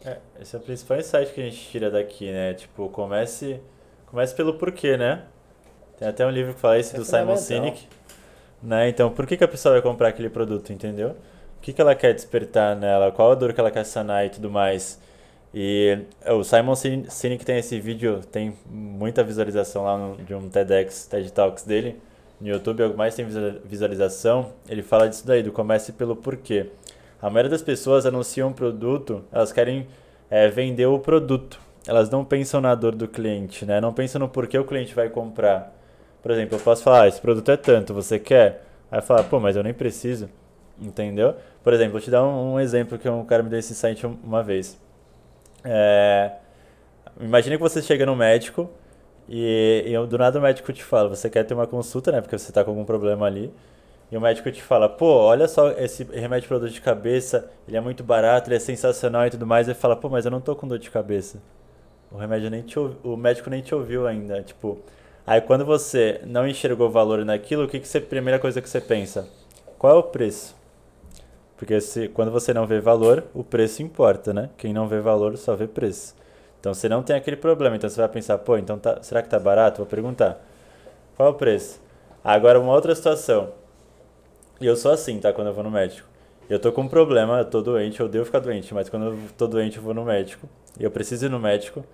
É, 0.04 0.18
esse 0.38 0.54
é 0.54 0.58
o 0.58 0.62
principal 0.62 0.98
insight 0.98 1.32
que 1.32 1.40
a 1.40 1.44
gente 1.44 1.66
tira 1.70 1.90
daqui, 1.90 2.30
né? 2.30 2.52
Tipo, 2.52 2.90
comece, 2.90 3.58
comece 4.04 4.34
pelo 4.34 4.58
porquê, 4.58 4.98
né? 4.98 5.24
Tem 5.98 6.06
até 6.06 6.26
um 6.26 6.30
livro 6.30 6.52
que 6.52 6.60
fala 6.60 6.78
isso 6.78 6.94
é 6.94 6.98
do 6.98 7.06
Simon 7.06 7.38
Sinek. 7.38 7.88
Né? 8.62 8.90
Então, 8.90 9.10
por 9.10 9.26
que, 9.26 9.34
que 9.34 9.44
a 9.44 9.48
pessoa 9.48 9.72
vai 9.72 9.80
comprar 9.80 10.08
aquele 10.08 10.28
produto, 10.28 10.74
entendeu? 10.74 11.16
O 11.58 11.60
que, 11.60 11.72
que 11.72 11.80
ela 11.80 11.94
quer 11.94 12.14
despertar 12.14 12.74
nela? 12.76 13.12
Qual 13.12 13.30
a 13.32 13.34
dor 13.34 13.52
que 13.52 13.60
ela 13.60 13.70
quer 13.70 13.84
sanar 13.84 14.24
e 14.24 14.30
tudo 14.30 14.50
mais? 14.50 14.98
E 15.52 15.98
é, 16.22 16.32
o 16.32 16.44
Simon 16.44 16.74
Sinek 16.74 17.44
tem 17.44 17.58
esse 17.58 17.80
vídeo, 17.80 18.20
tem 18.30 18.56
muita 18.66 19.24
visualização 19.24 19.84
lá 19.84 19.98
no, 19.98 20.16
de 20.16 20.34
um 20.34 20.48
TEDx, 20.48 21.06
TED 21.06 21.32
Talks 21.32 21.64
dele. 21.64 22.00
No 22.40 22.48
YouTube, 22.48 22.82
o 22.84 22.90
que 22.90 22.96
mais 22.96 23.14
tem 23.14 23.26
visualização, 23.64 24.52
ele 24.68 24.82
fala 24.82 25.08
disso 25.08 25.26
daí, 25.26 25.42
do 25.42 25.50
comece 25.50 25.92
pelo 25.92 26.14
porquê. 26.14 26.66
A 27.20 27.28
maioria 27.28 27.50
das 27.50 27.62
pessoas 27.62 28.06
anunciam 28.06 28.50
um 28.50 28.52
produto, 28.52 29.24
elas 29.32 29.50
querem 29.50 29.88
é, 30.30 30.46
vender 30.48 30.86
o 30.86 31.00
produto. 31.00 31.60
Elas 31.86 32.08
não 32.10 32.24
pensam 32.24 32.60
na 32.60 32.74
dor 32.74 32.94
do 32.94 33.08
cliente, 33.08 33.64
né? 33.64 33.80
Não 33.80 33.92
pensam 33.92 34.20
no 34.20 34.28
porquê 34.28 34.58
o 34.58 34.64
cliente 34.64 34.94
vai 34.94 35.08
comprar. 35.08 35.74
Por 36.22 36.30
exemplo, 36.30 36.56
eu 36.56 36.60
posso 36.60 36.82
falar, 36.82 37.02
ah, 37.02 37.08
esse 37.08 37.20
produto 37.20 37.50
é 37.50 37.56
tanto, 37.56 37.94
você 37.94 38.18
quer? 38.18 38.62
Aí 38.90 39.00
falar, 39.00 39.24
pô, 39.24 39.40
mas 39.40 39.56
eu 39.56 39.62
nem 39.62 39.74
preciso. 39.74 40.28
Entendeu? 40.80 41.34
Por 41.62 41.72
exemplo, 41.72 41.92
vou 41.92 42.00
te 42.00 42.10
dar 42.10 42.24
um, 42.24 42.54
um 42.54 42.60
exemplo 42.60 42.98
que 42.98 43.08
um 43.08 43.24
cara 43.24 43.42
me 43.42 43.50
deu 43.50 43.58
esse 43.58 43.74
site 43.74 44.06
uma 44.06 44.42
vez. 44.42 44.78
É, 45.64 46.32
imagine 47.20 47.56
que 47.56 47.62
você 47.62 47.82
chega 47.82 48.06
no 48.06 48.14
médico 48.14 48.70
e, 49.28 49.84
e, 49.86 50.06
do 50.06 50.16
nada 50.16 50.38
o 50.38 50.42
médico 50.42 50.72
te 50.72 50.82
fala, 50.82 51.08
você 51.08 51.28
quer 51.28 51.44
ter 51.44 51.54
uma 51.54 51.66
consulta, 51.66 52.10
né? 52.12 52.20
Porque 52.20 52.38
você 52.38 52.50
está 52.50 52.64
com 52.64 52.70
algum 52.70 52.84
problema 52.84 53.26
ali. 53.26 53.52
E 54.10 54.16
o 54.16 54.20
médico 54.20 54.50
te 54.50 54.62
fala, 54.62 54.88
pô, 54.88 55.06
olha 55.06 55.46
só 55.46 55.70
esse 55.72 56.04
remédio 56.04 56.48
para 56.48 56.58
dor 56.58 56.70
de 56.70 56.80
cabeça, 56.80 57.50
ele 57.66 57.76
é 57.76 57.80
muito 57.80 58.02
barato, 58.02 58.48
ele 58.48 58.56
é 58.56 58.58
sensacional 58.58 59.26
e 59.26 59.30
tudo 59.30 59.46
mais. 59.46 59.68
E 59.68 59.74
fala, 59.74 59.94
pô, 59.96 60.08
mas 60.08 60.24
eu 60.24 60.30
não 60.30 60.40
tô 60.40 60.56
com 60.56 60.66
dor 60.66 60.78
de 60.78 60.90
cabeça. 60.90 61.42
O 62.10 62.16
remédio 62.16 62.48
nem 62.48 62.62
te 62.62 62.78
o 62.78 63.16
médico 63.16 63.50
nem 63.50 63.60
te 63.60 63.74
ouviu 63.74 64.06
ainda, 64.06 64.42
tipo. 64.42 64.78
Aí 65.26 65.42
quando 65.42 65.64
você 65.64 66.22
não 66.24 66.48
enxergou 66.48 66.88
valor 66.90 67.22
naquilo, 67.24 67.64
o 67.64 67.68
que 67.68 67.80
que 67.80 67.86
você 67.86 68.00
primeira 68.00 68.38
coisa 68.38 68.62
que 68.62 68.68
você 68.68 68.80
pensa? 68.80 69.28
Qual 69.78 69.94
é 69.94 69.98
o 69.98 70.02
preço? 70.02 70.56
Porque 71.58 71.80
se, 71.80 72.08
quando 72.08 72.30
você 72.30 72.54
não 72.54 72.66
vê 72.66 72.80
valor, 72.80 73.24
o 73.34 73.42
preço 73.42 73.82
importa, 73.82 74.32
né? 74.32 74.48
Quem 74.56 74.72
não 74.72 74.86
vê 74.86 75.00
valor 75.00 75.36
só 75.36 75.56
vê 75.56 75.66
preço. 75.66 76.14
Então 76.60 76.72
você 76.72 76.88
não 76.88 77.02
tem 77.02 77.16
aquele 77.16 77.36
problema. 77.36 77.76
Então 77.76 77.90
você 77.90 78.00
vai 78.00 78.08
pensar, 78.08 78.38
pô, 78.38 78.56
então 78.56 78.78
tá, 78.78 79.02
será 79.02 79.20
que 79.22 79.28
tá 79.28 79.38
barato? 79.40 79.78
Vou 79.78 79.86
perguntar. 79.86 80.40
Qual 81.16 81.28
é 81.28 81.32
o 81.32 81.34
preço? 81.34 81.80
Agora 82.22 82.60
uma 82.60 82.72
outra 82.72 82.94
situação. 82.94 83.50
E 84.60 84.66
eu 84.66 84.76
sou 84.76 84.92
assim, 84.92 85.18
tá? 85.18 85.32
Quando 85.32 85.48
eu 85.48 85.54
vou 85.54 85.64
no 85.64 85.70
médico. 85.70 86.08
Eu 86.48 86.60
tô 86.60 86.72
com 86.72 86.82
um 86.82 86.88
problema, 86.88 87.40
eu 87.40 87.44
tô 87.44 87.60
doente, 87.60 88.00
eu 88.00 88.08
devo 88.08 88.24
ficar 88.24 88.38
doente, 88.38 88.72
mas 88.72 88.88
quando 88.88 89.06
eu 89.06 89.18
tô 89.36 89.46
doente 89.46 89.76
eu 89.76 89.82
vou 89.82 89.92
no 89.92 90.04
médico. 90.04 90.48
E 90.78 90.84
eu 90.84 90.90
preciso 90.90 91.26
ir 91.26 91.28
no 91.28 91.38
médico. 91.40 91.84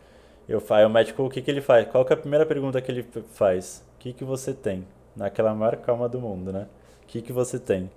Eu 0.47 0.61
faço, 0.61 0.87
o 0.87 0.91
médico, 0.91 1.23
o 1.25 1.31
que, 1.31 1.41
que 1.41 1.51
ele 1.51 1.63
faz? 1.63 1.89
Qual 1.89 2.05
que 2.05 2.13
é 2.13 2.17
a 2.17 2.19
primeira 2.19 2.45
pergunta 2.45 2.81
que 2.81 2.93
ele 2.93 3.07
faz? 3.33 3.83
O 3.97 3.99
que, 3.99 4.13
que 4.13 4.25
você 4.25 4.53
tem? 4.53 4.87
Naquela 5.17 5.55
maior 5.55 5.77
calma 5.77 6.09
do 6.09 6.21
mundo, 6.21 6.53
né? 6.53 6.67
O 7.03 7.07
que, 7.07 7.23
que 7.23 7.33
você 7.33 7.59
tem? 7.59 7.91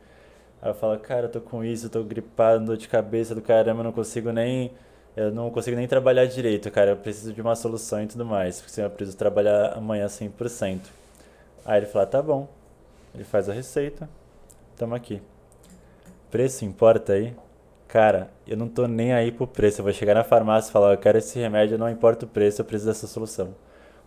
Eu 0.61 0.73
falo, 0.73 0.97
cara, 0.99 1.27
eu 1.27 1.31
tô 1.31 1.39
com 1.39 1.63
isso, 1.63 1.85
eu 1.85 1.89
tô 1.89 2.03
gripado, 2.03 2.65
dor 2.65 2.77
de 2.77 2.87
cabeça 2.87 3.35
do 3.35 3.41
caramba, 3.41 3.81
eu 3.81 3.83
não 3.85 3.91
consigo 3.91 4.31
nem. 4.31 4.71
Eu 5.15 5.31
não 5.31 5.49
consigo 5.49 5.75
nem 5.75 5.87
trabalhar 5.87 6.25
direito, 6.25 6.69
cara. 6.69 6.91
Eu 6.91 6.97
preciso 6.97 7.33
de 7.33 7.41
uma 7.41 7.55
solução 7.55 8.03
e 8.03 8.07
tudo 8.07 8.23
mais. 8.25 8.61
Porque 8.61 8.79
eu 8.79 8.89
preciso 8.89 9.17
trabalhar 9.17 9.73
amanhã 9.73 10.05
100%. 10.05 10.81
Aí 11.65 11.79
ele 11.79 11.87
fala, 11.87 12.05
tá 12.05 12.21
bom. 12.21 12.47
Ele 13.15 13.23
faz 13.23 13.49
a 13.49 13.53
receita. 13.53 14.07
Tamo 14.75 14.93
aqui. 14.93 15.19
Preço 16.29 16.65
importa 16.65 17.13
aí? 17.13 17.33
Cara, 17.87 18.29
eu 18.45 18.55
não 18.55 18.67
tô 18.67 18.85
nem 18.85 19.13
aí 19.13 19.31
pro 19.31 19.47
preço. 19.47 19.79
Eu 19.79 19.85
vou 19.85 19.93
chegar 19.93 20.13
na 20.13 20.23
farmácia 20.23 20.69
e 20.69 20.71
falar, 20.71 20.93
eu 20.93 20.97
quero 20.97 21.17
esse 21.17 21.39
remédio, 21.39 21.77
não 21.77 21.89
importa 21.89 22.25
o 22.25 22.27
preço, 22.27 22.61
eu 22.61 22.65
preciso 22.65 22.91
dessa 22.91 23.07
solução. 23.07 23.55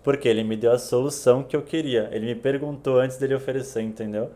Porque 0.04 0.28
ele 0.28 0.44
me 0.44 0.56
deu 0.56 0.70
a 0.70 0.78
solução 0.78 1.42
que 1.42 1.56
eu 1.56 1.62
queria. 1.62 2.08
Ele 2.12 2.26
me 2.26 2.34
perguntou 2.34 3.00
antes 3.00 3.16
dele 3.16 3.34
oferecer, 3.34 3.82
entendeu? 3.82 4.30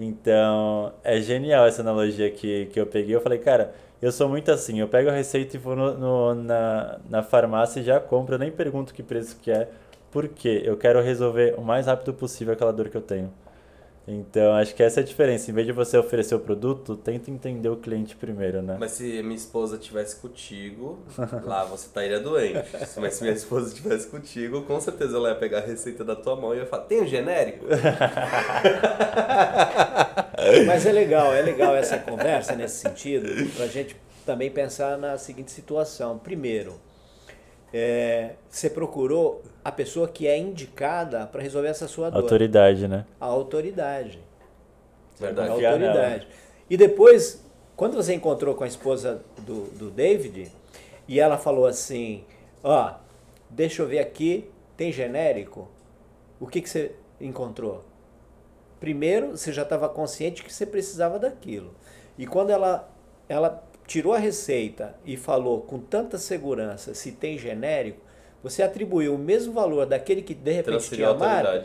Então, 0.00 0.92
é 1.02 1.20
genial 1.20 1.66
essa 1.66 1.82
analogia 1.82 2.30
que, 2.30 2.66
que 2.66 2.78
eu 2.78 2.86
peguei. 2.86 3.16
Eu 3.16 3.20
falei, 3.20 3.38
cara, 3.38 3.74
eu 4.00 4.12
sou 4.12 4.28
muito 4.28 4.48
assim, 4.52 4.78
eu 4.78 4.86
pego 4.86 5.10
a 5.10 5.12
receita 5.12 5.56
e 5.56 5.58
vou 5.58 5.74
no, 5.74 5.98
no, 5.98 6.34
na, 6.36 7.00
na 7.10 7.22
farmácia 7.22 7.80
e 7.80 7.82
já 7.82 7.98
compro, 7.98 8.36
eu 8.36 8.38
nem 8.38 8.50
pergunto 8.52 8.94
que 8.94 9.02
preço 9.02 9.36
que 9.42 9.50
é, 9.50 9.68
porque 10.12 10.62
eu 10.64 10.76
quero 10.76 11.02
resolver 11.02 11.56
o 11.58 11.62
mais 11.62 11.86
rápido 11.86 12.14
possível 12.14 12.54
aquela 12.54 12.72
dor 12.72 12.88
que 12.88 12.96
eu 12.96 13.02
tenho. 13.02 13.32
Então, 14.10 14.54
acho 14.54 14.74
que 14.74 14.82
essa 14.82 15.00
é 15.00 15.02
a 15.02 15.06
diferença. 15.06 15.50
Em 15.50 15.54
vez 15.54 15.66
de 15.66 15.72
você 15.72 15.98
oferecer 15.98 16.34
o 16.34 16.40
produto, 16.40 16.96
tenta 16.96 17.30
entender 17.30 17.68
o 17.68 17.76
cliente 17.76 18.16
primeiro, 18.16 18.62
né? 18.62 18.78
Mas 18.80 18.92
se 18.92 19.22
minha 19.22 19.36
esposa 19.36 19.76
tivesse 19.76 20.16
contigo, 20.16 20.98
lá 21.44 21.64
você 21.64 21.88
estaria 21.88 22.18
doente. 22.18 22.66
Mas 22.96 23.14
se 23.14 23.22
minha 23.22 23.34
esposa 23.34 23.74
tivesse 23.74 24.06
contigo, 24.06 24.62
com 24.62 24.80
certeza 24.80 25.18
ela 25.18 25.28
ia 25.28 25.34
pegar 25.34 25.58
a 25.58 25.60
receita 25.60 26.02
da 26.02 26.16
tua 26.16 26.34
mão 26.36 26.54
e 26.54 26.58
ia 26.58 26.64
falar: 26.64 26.84
tem 26.84 27.02
um 27.02 27.06
genérico? 27.06 27.66
Mas 30.66 30.86
é 30.86 30.92
legal, 30.92 31.34
é 31.34 31.42
legal 31.42 31.76
essa 31.76 31.98
conversa 31.98 32.56
nesse 32.56 32.76
sentido, 32.76 33.28
para 33.54 33.66
a 33.66 33.68
gente 33.68 33.94
também 34.24 34.50
pensar 34.50 34.96
na 34.96 35.18
seguinte 35.18 35.50
situação. 35.50 36.18
Primeiro, 36.18 36.80
é, 37.72 38.34
você 38.48 38.70
procurou 38.70 39.42
a 39.64 39.70
pessoa 39.70 40.08
que 40.08 40.26
é 40.26 40.38
indicada 40.38 41.26
para 41.26 41.42
resolver 41.42 41.68
essa 41.68 41.86
sua 41.86 42.10
dor. 42.10 42.22
Autoridade, 42.22 42.88
né? 42.88 43.04
A 43.20 43.26
autoridade. 43.26 44.18
Verdade. 45.18 45.64
A 45.64 45.70
autoridade. 45.70 46.28
E 46.70 46.76
depois, 46.76 47.44
quando 47.76 47.94
você 47.94 48.14
encontrou 48.14 48.54
com 48.54 48.64
a 48.64 48.66
esposa 48.66 49.22
do, 49.38 49.64
do 49.76 49.90
David, 49.90 50.50
e 51.06 51.18
ela 51.18 51.38
falou 51.38 51.66
assim, 51.66 52.24
ó, 52.62 52.94
deixa 53.48 53.82
eu 53.82 53.86
ver 53.86 53.98
aqui, 53.98 54.50
tem 54.76 54.92
genérico? 54.92 55.68
O 56.38 56.46
que, 56.46 56.60
que 56.60 56.68
você 56.68 56.92
encontrou? 57.20 57.84
Primeiro, 58.78 59.36
você 59.36 59.52
já 59.52 59.62
estava 59.62 59.88
consciente 59.88 60.44
que 60.44 60.52
você 60.52 60.64
precisava 60.64 61.18
daquilo. 61.18 61.74
E 62.16 62.26
quando 62.26 62.50
ela, 62.50 62.88
ela 63.28 63.62
tirou 63.88 64.12
a 64.12 64.18
receita 64.18 64.94
e 65.04 65.16
falou 65.16 65.62
com 65.62 65.78
tanta 65.78 66.18
segurança 66.18 66.94
se 66.94 67.10
tem 67.10 67.38
genérico, 67.38 67.98
você 68.42 68.62
atribuiu 68.62 69.14
o 69.14 69.18
mesmo 69.18 69.54
valor 69.54 69.86
daquele 69.86 70.20
que 70.20 70.34
de 70.34 70.52
repente 70.52 70.90
tinha 70.90 71.08
a 71.08 71.14
marca. 71.14 71.64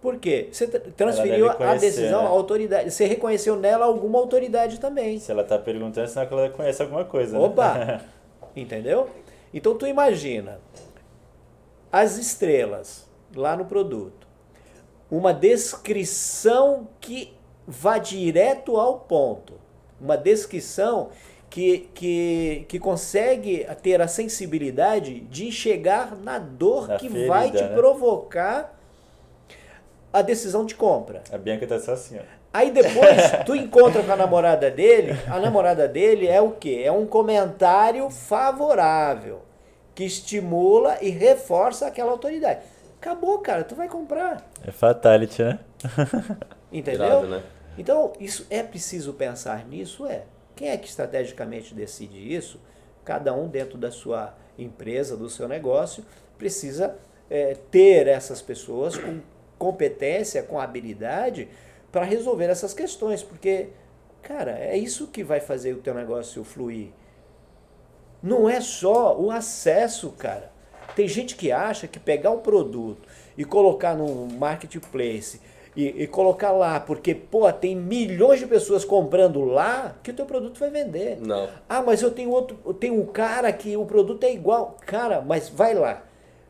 Por 0.00 0.18
quê? 0.18 0.48
Você 0.52 0.68
transferiu 0.68 1.50
a 1.50 1.74
decisão 1.74 2.20
né? 2.20 2.28
à 2.28 2.30
autoridade. 2.30 2.90
Você 2.90 3.06
reconheceu 3.06 3.56
nela 3.56 3.86
alguma 3.86 4.18
autoridade 4.18 4.78
também. 4.78 5.18
Se 5.18 5.32
ela 5.32 5.40
está 5.40 5.58
perguntando, 5.58 6.06
senão 6.06 6.26
ela 6.30 6.50
conhece 6.50 6.82
alguma 6.82 7.06
coisa. 7.06 7.38
Né? 7.38 7.42
Opa! 7.42 7.74
Né? 7.78 8.00
Entendeu? 8.54 9.08
Então 9.52 9.74
tu 9.74 9.86
imagina 9.86 10.60
as 11.90 12.18
estrelas 12.18 13.08
lá 13.34 13.56
no 13.56 13.64
produto. 13.64 14.28
Uma 15.10 15.32
descrição 15.32 16.86
que 17.00 17.32
vá 17.66 17.96
direto 17.96 18.76
ao 18.76 19.00
ponto. 19.00 19.54
Uma 19.98 20.18
descrição 20.18 21.08
que, 21.54 21.88
que, 21.94 22.66
que 22.68 22.80
consegue 22.80 23.64
ter 23.80 24.02
a 24.02 24.08
sensibilidade 24.08 25.20
de 25.20 25.52
chegar 25.52 26.16
na 26.16 26.36
dor 26.36 26.88
na 26.88 26.96
que 26.96 27.08
ferida, 27.08 27.28
vai 27.28 27.48
te 27.48 27.62
né? 27.62 27.68
provocar 27.68 28.76
a 30.12 30.20
decisão 30.20 30.66
de 30.66 30.74
compra. 30.74 31.22
A 31.30 31.38
Bianca 31.38 31.64
tá 31.64 31.78
só 31.78 31.92
assim, 31.92 32.18
ó. 32.18 32.22
Aí 32.52 32.72
depois 32.72 33.44
tu 33.46 33.54
encontra 33.54 34.02
com 34.02 34.10
a 34.10 34.16
namorada 34.16 34.68
dele, 34.68 35.12
a 35.28 35.38
namorada 35.38 35.86
dele 35.86 36.26
é 36.26 36.40
o 36.40 36.50
quê? 36.50 36.82
É 36.84 36.90
um 36.90 37.06
comentário 37.06 38.10
favorável 38.10 39.42
que 39.94 40.02
estimula 40.02 40.98
e 41.00 41.08
reforça 41.08 41.86
aquela 41.86 42.10
autoridade. 42.10 42.62
Acabou, 43.00 43.38
cara, 43.38 43.62
tu 43.62 43.76
vai 43.76 43.86
comprar. 43.88 44.44
É 44.66 44.72
fatality, 44.72 45.44
né? 45.44 45.60
Entendeu? 46.72 47.20
Grave, 47.20 47.26
né? 47.28 47.42
Então, 47.78 48.12
isso 48.18 48.44
é 48.50 48.60
preciso 48.60 49.12
pensar 49.12 49.64
nisso, 49.68 50.04
é. 50.04 50.24
Quem 50.56 50.68
é 50.68 50.76
que 50.76 50.88
estrategicamente 50.88 51.74
decide 51.74 52.34
isso? 52.34 52.60
Cada 53.04 53.34
um 53.34 53.48
dentro 53.48 53.76
da 53.76 53.90
sua 53.90 54.34
empresa, 54.58 55.16
do 55.16 55.28
seu 55.28 55.48
negócio, 55.48 56.04
precisa 56.38 56.96
é, 57.28 57.54
ter 57.70 58.06
essas 58.06 58.40
pessoas 58.40 58.96
com 58.96 59.20
competência, 59.58 60.42
com 60.42 60.60
habilidade 60.60 61.48
para 61.90 62.04
resolver 62.04 62.46
essas 62.46 62.74
questões, 62.74 63.22
porque, 63.22 63.68
cara, 64.22 64.58
é 64.58 64.76
isso 64.76 65.08
que 65.08 65.22
vai 65.22 65.40
fazer 65.40 65.74
o 65.74 65.78
teu 65.80 65.94
negócio 65.94 66.42
fluir. 66.44 66.88
Não 68.22 68.48
é 68.48 68.60
só 68.60 69.18
o 69.18 69.30
acesso, 69.30 70.10
cara. 70.12 70.50
Tem 70.96 71.08
gente 71.08 71.36
que 71.36 71.50
acha 71.50 71.88
que 71.88 71.98
pegar 71.98 72.30
um 72.30 72.40
produto 72.40 73.08
e 73.36 73.44
colocar 73.44 73.94
no 73.94 74.26
marketplace 74.26 75.40
e, 75.76 76.02
e, 76.02 76.06
colocar 76.06 76.52
lá, 76.52 76.78
porque, 76.78 77.14
pô, 77.14 77.50
tem 77.52 77.74
milhões 77.74 78.38
de 78.38 78.46
pessoas 78.46 78.84
comprando 78.84 79.44
lá, 79.44 79.96
que 80.02 80.12
o 80.12 80.14
teu 80.14 80.24
produto 80.24 80.58
vai 80.58 80.70
vender. 80.70 81.18
Não. 81.20 81.48
Ah, 81.68 81.82
mas 81.82 82.00
eu 82.00 82.10
tenho 82.10 82.30
outro, 82.30 82.58
eu 82.64 82.72
tenho 82.72 83.00
um 83.00 83.06
cara 83.06 83.52
que 83.52 83.76
o 83.76 83.84
produto 83.84 84.24
é 84.24 84.32
igual. 84.32 84.76
Cara, 84.86 85.20
mas 85.20 85.48
vai 85.48 85.74
lá. 85.74 86.04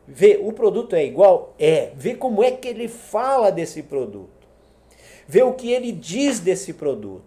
Vê, 0.07 0.39
o 0.41 0.53
produto 0.53 0.95
é 0.95 1.03
igual? 1.03 1.55
É. 1.57 1.91
Vê 1.95 2.13
como 2.13 2.43
é 2.43 2.51
que 2.51 2.67
ele 2.67 2.87
fala 2.87 3.51
desse 3.51 3.81
produto. 3.81 4.29
Vê 5.27 5.41
o 5.41 5.53
que 5.53 5.71
ele 5.71 5.91
diz 5.91 6.39
desse 6.39 6.73
produto. 6.73 7.25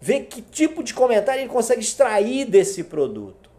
Vê 0.00 0.20
que 0.20 0.40
tipo 0.40 0.82
de 0.82 0.94
comentário 0.94 1.42
ele 1.42 1.48
consegue 1.48 1.80
extrair 1.80 2.46
desse 2.46 2.84
produto. 2.84 3.50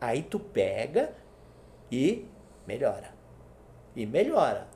Aí 0.00 0.22
tu 0.22 0.38
pega 0.38 1.12
e 1.90 2.26
melhora. 2.66 3.14
E 3.96 4.06
melhora. 4.06 4.69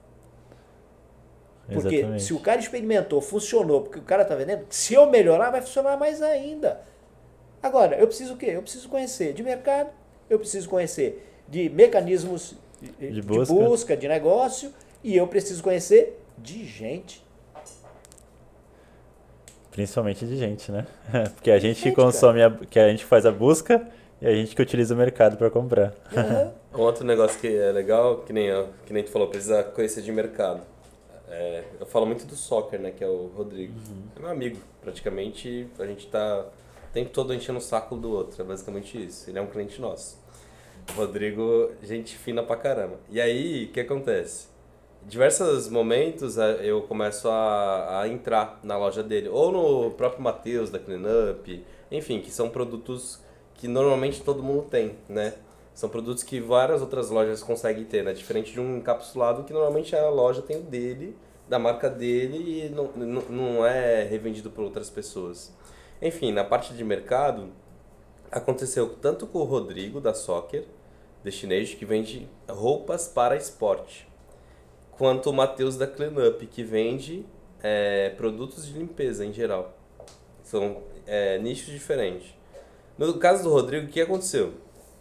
Porque 1.73 1.97
Exatamente. 1.97 2.23
se 2.23 2.35
o 2.35 2.41
cara 2.41 2.61
experimentou, 2.61 3.21
funcionou, 3.21 3.83
porque 3.83 3.99
o 3.99 4.03
cara 4.03 4.23
está 4.23 4.35
vendendo, 4.35 4.67
se 4.69 4.95
eu 4.95 5.09
melhorar, 5.09 5.51
vai 5.51 5.63
funcionar 5.63 5.97
mais 5.97 6.21
ainda. 6.21 6.81
Agora, 7.63 7.97
eu 7.97 8.07
preciso 8.07 8.35
o 8.35 8.37
quê? 8.37 8.51
Eu 8.55 8.63
preciso 8.63 8.89
conhecer 8.89 9.33
de 9.33 9.43
mercado, 9.43 9.89
eu 10.29 10.39
preciso 10.39 10.69
conhecer 10.69 11.27
de 11.49 11.71
mecanismos 11.71 12.55
de, 12.81 13.11
de, 13.11 13.23
busca. 13.23 13.55
de 13.55 13.61
busca, 13.61 13.97
de 13.97 14.09
negócio, 14.09 14.73
e 15.03 15.17
eu 15.17 15.27
preciso 15.27 15.63
conhecer 15.63 16.21
de 16.37 16.65
gente. 16.67 17.25
Principalmente 19.71 20.27
de 20.27 20.37
gente, 20.37 20.71
né? 20.71 20.87
Porque 21.35 21.51
a 21.51 21.59
gente 21.59 21.81
gente, 21.81 21.97
consome, 21.97 22.43
a, 22.43 22.51
que 22.51 22.79
a 22.79 22.89
gente 22.91 23.05
faz 23.05 23.25
a 23.25 23.33
busca 23.33 23.89
e 24.21 24.27
a 24.27 24.35
gente 24.35 24.55
que 24.55 24.61
utiliza 24.61 24.95
o 24.95 24.97
mercado 24.97 25.39
para 25.39 25.51
comprar. 25.51 25.95
Uhum. 26.13 26.51
Outro 26.85 27.05
negócio 27.05 27.41
que 27.41 27.49
é 27.49 27.73
legal, 27.73 28.19
que 28.19 28.33
nem, 28.33 28.51
que 28.85 28.93
nem 28.93 29.03
tu 29.03 29.11
falou, 29.11 29.29
precisa 29.29 29.63
conhecer 29.63 30.03
de 30.03 30.13
mercado. 30.13 30.74
É, 31.29 31.65
eu 31.81 31.87
falo 31.87 32.07
muito 32.07 32.27
do 32.27 32.37
soccer, 32.37 32.81
né? 32.81 32.91
Que 32.91 33.03
é 33.03 33.09
o 33.09 33.31
Rodrigo. 33.35 33.75
Uhum. 33.75 34.03
É 34.17 34.21
meu 34.21 34.31
amigo, 34.31 34.59
praticamente. 34.81 35.69
A 35.79 35.87
gente 35.87 36.07
tá 36.07 36.47
o 36.91 36.93
tempo 36.93 37.11
todo 37.11 37.35
enchendo 37.35 37.59
o 37.59 37.63
saco 37.63 37.97
do 37.97 38.11
outro. 38.11 38.41
É 38.41 38.45
basicamente 38.45 39.03
isso. 39.03 39.31
Ele 39.31 39.39
é 39.39 39.43
um 39.43 39.47
cliente 39.47 39.81
nosso. 39.81 40.23
Rodrigo, 40.95 41.73
gente 41.83 42.17
fina 42.17 42.43
pra 42.43 42.57
caramba. 42.57 42.99
E 43.09 43.21
aí, 43.21 43.65
o 43.65 43.73
que 43.73 43.81
acontece? 43.81 44.49
Em 45.05 45.09
diversos 45.09 45.69
momentos 45.69 46.37
eu 46.63 46.83
começo 46.83 47.29
a, 47.29 48.01
a 48.01 48.09
entrar 48.09 48.61
na 48.63 48.77
loja 48.77 49.03
dele. 49.03 49.29
Ou 49.29 49.51
no 49.51 49.91
próprio 49.93 50.23
Matheus 50.23 50.71
da 50.71 50.79
Cleanup. 50.79 51.65
Enfim, 51.91 52.21
que 52.21 52.31
são 52.31 52.49
produtos 52.51 53.23
que 53.55 53.69
normalmente 53.69 54.23
todo 54.23 54.43
mundo 54.43 54.67
tem, 54.69 54.97
né? 55.09 55.35
São 55.75 55.89
produtos 55.89 56.23
que 56.23 56.41
várias 56.41 56.81
outras 56.81 57.11
lojas 57.11 57.43
conseguem 57.43 57.85
ter, 57.85 58.05
né? 58.05 58.13
Diferente 58.13 58.53
de 58.53 58.61
um 58.61 58.79
encapsulado 58.79 59.43
que 59.43 59.53
normalmente 59.53 59.97
a 59.97 60.09
loja 60.09 60.41
tem 60.41 60.59
o 60.59 60.63
dele, 60.63 61.17
da 61.49 61.59
marca 61.59 61.91
dele 61.91 62.67
e 62.67 62.69
não, 62.69 62.93
não, 62.93 63.23
não 63.23 63.67
é 63.67 64.05
revendido 64.05 64.51
por 64.51 64.63
outras 64.65 64.89
pessoas. 64.89 65.53
Enfim, 66.01 66.33
na 66.33 66.45
parte 66.45 66.73
de 66.75 66.85
mercado, 66.85 67.49
aconteceu 68.31 68.89
tanto 69.01 69.27
com 69.27 69.41
o 69.41 69.45
Rodrigo 69.45 70.01
da 70.01 70.15
Soccer 70.15 70.65
Destination, 71.25 71.77
que 71.77 71.85
vende 71.85 72.29
roupas 72.49 73.09
para 73.09 73.37
esporte, 73.37 74.07
quanto 74.93 75.31
o 75.31 75.33
Matheus 75.33 75.77
da 75.77 75.87
Cleanup, 75.87 76.47
que 76.47 76.63
vende 76.63 77.25
é, 77.63 78.11
produtos 78.11 78.67
de 78.67 78.79
limpeza 78.79 79.25
em 79.25 79.33
geral. 79.33 79.77
São 80.43 80.83
é, 81.07 81.39
nichos 81.39 81.73
diferentes. 81.73 82.35
No 82.99 83.15
caso 83.19 83.43
do 83.43 83.51
Rodrigo, 83.51 83.87
o 83.87 83.91
que 83.91 84.01
aconteceu? 84.01 84.53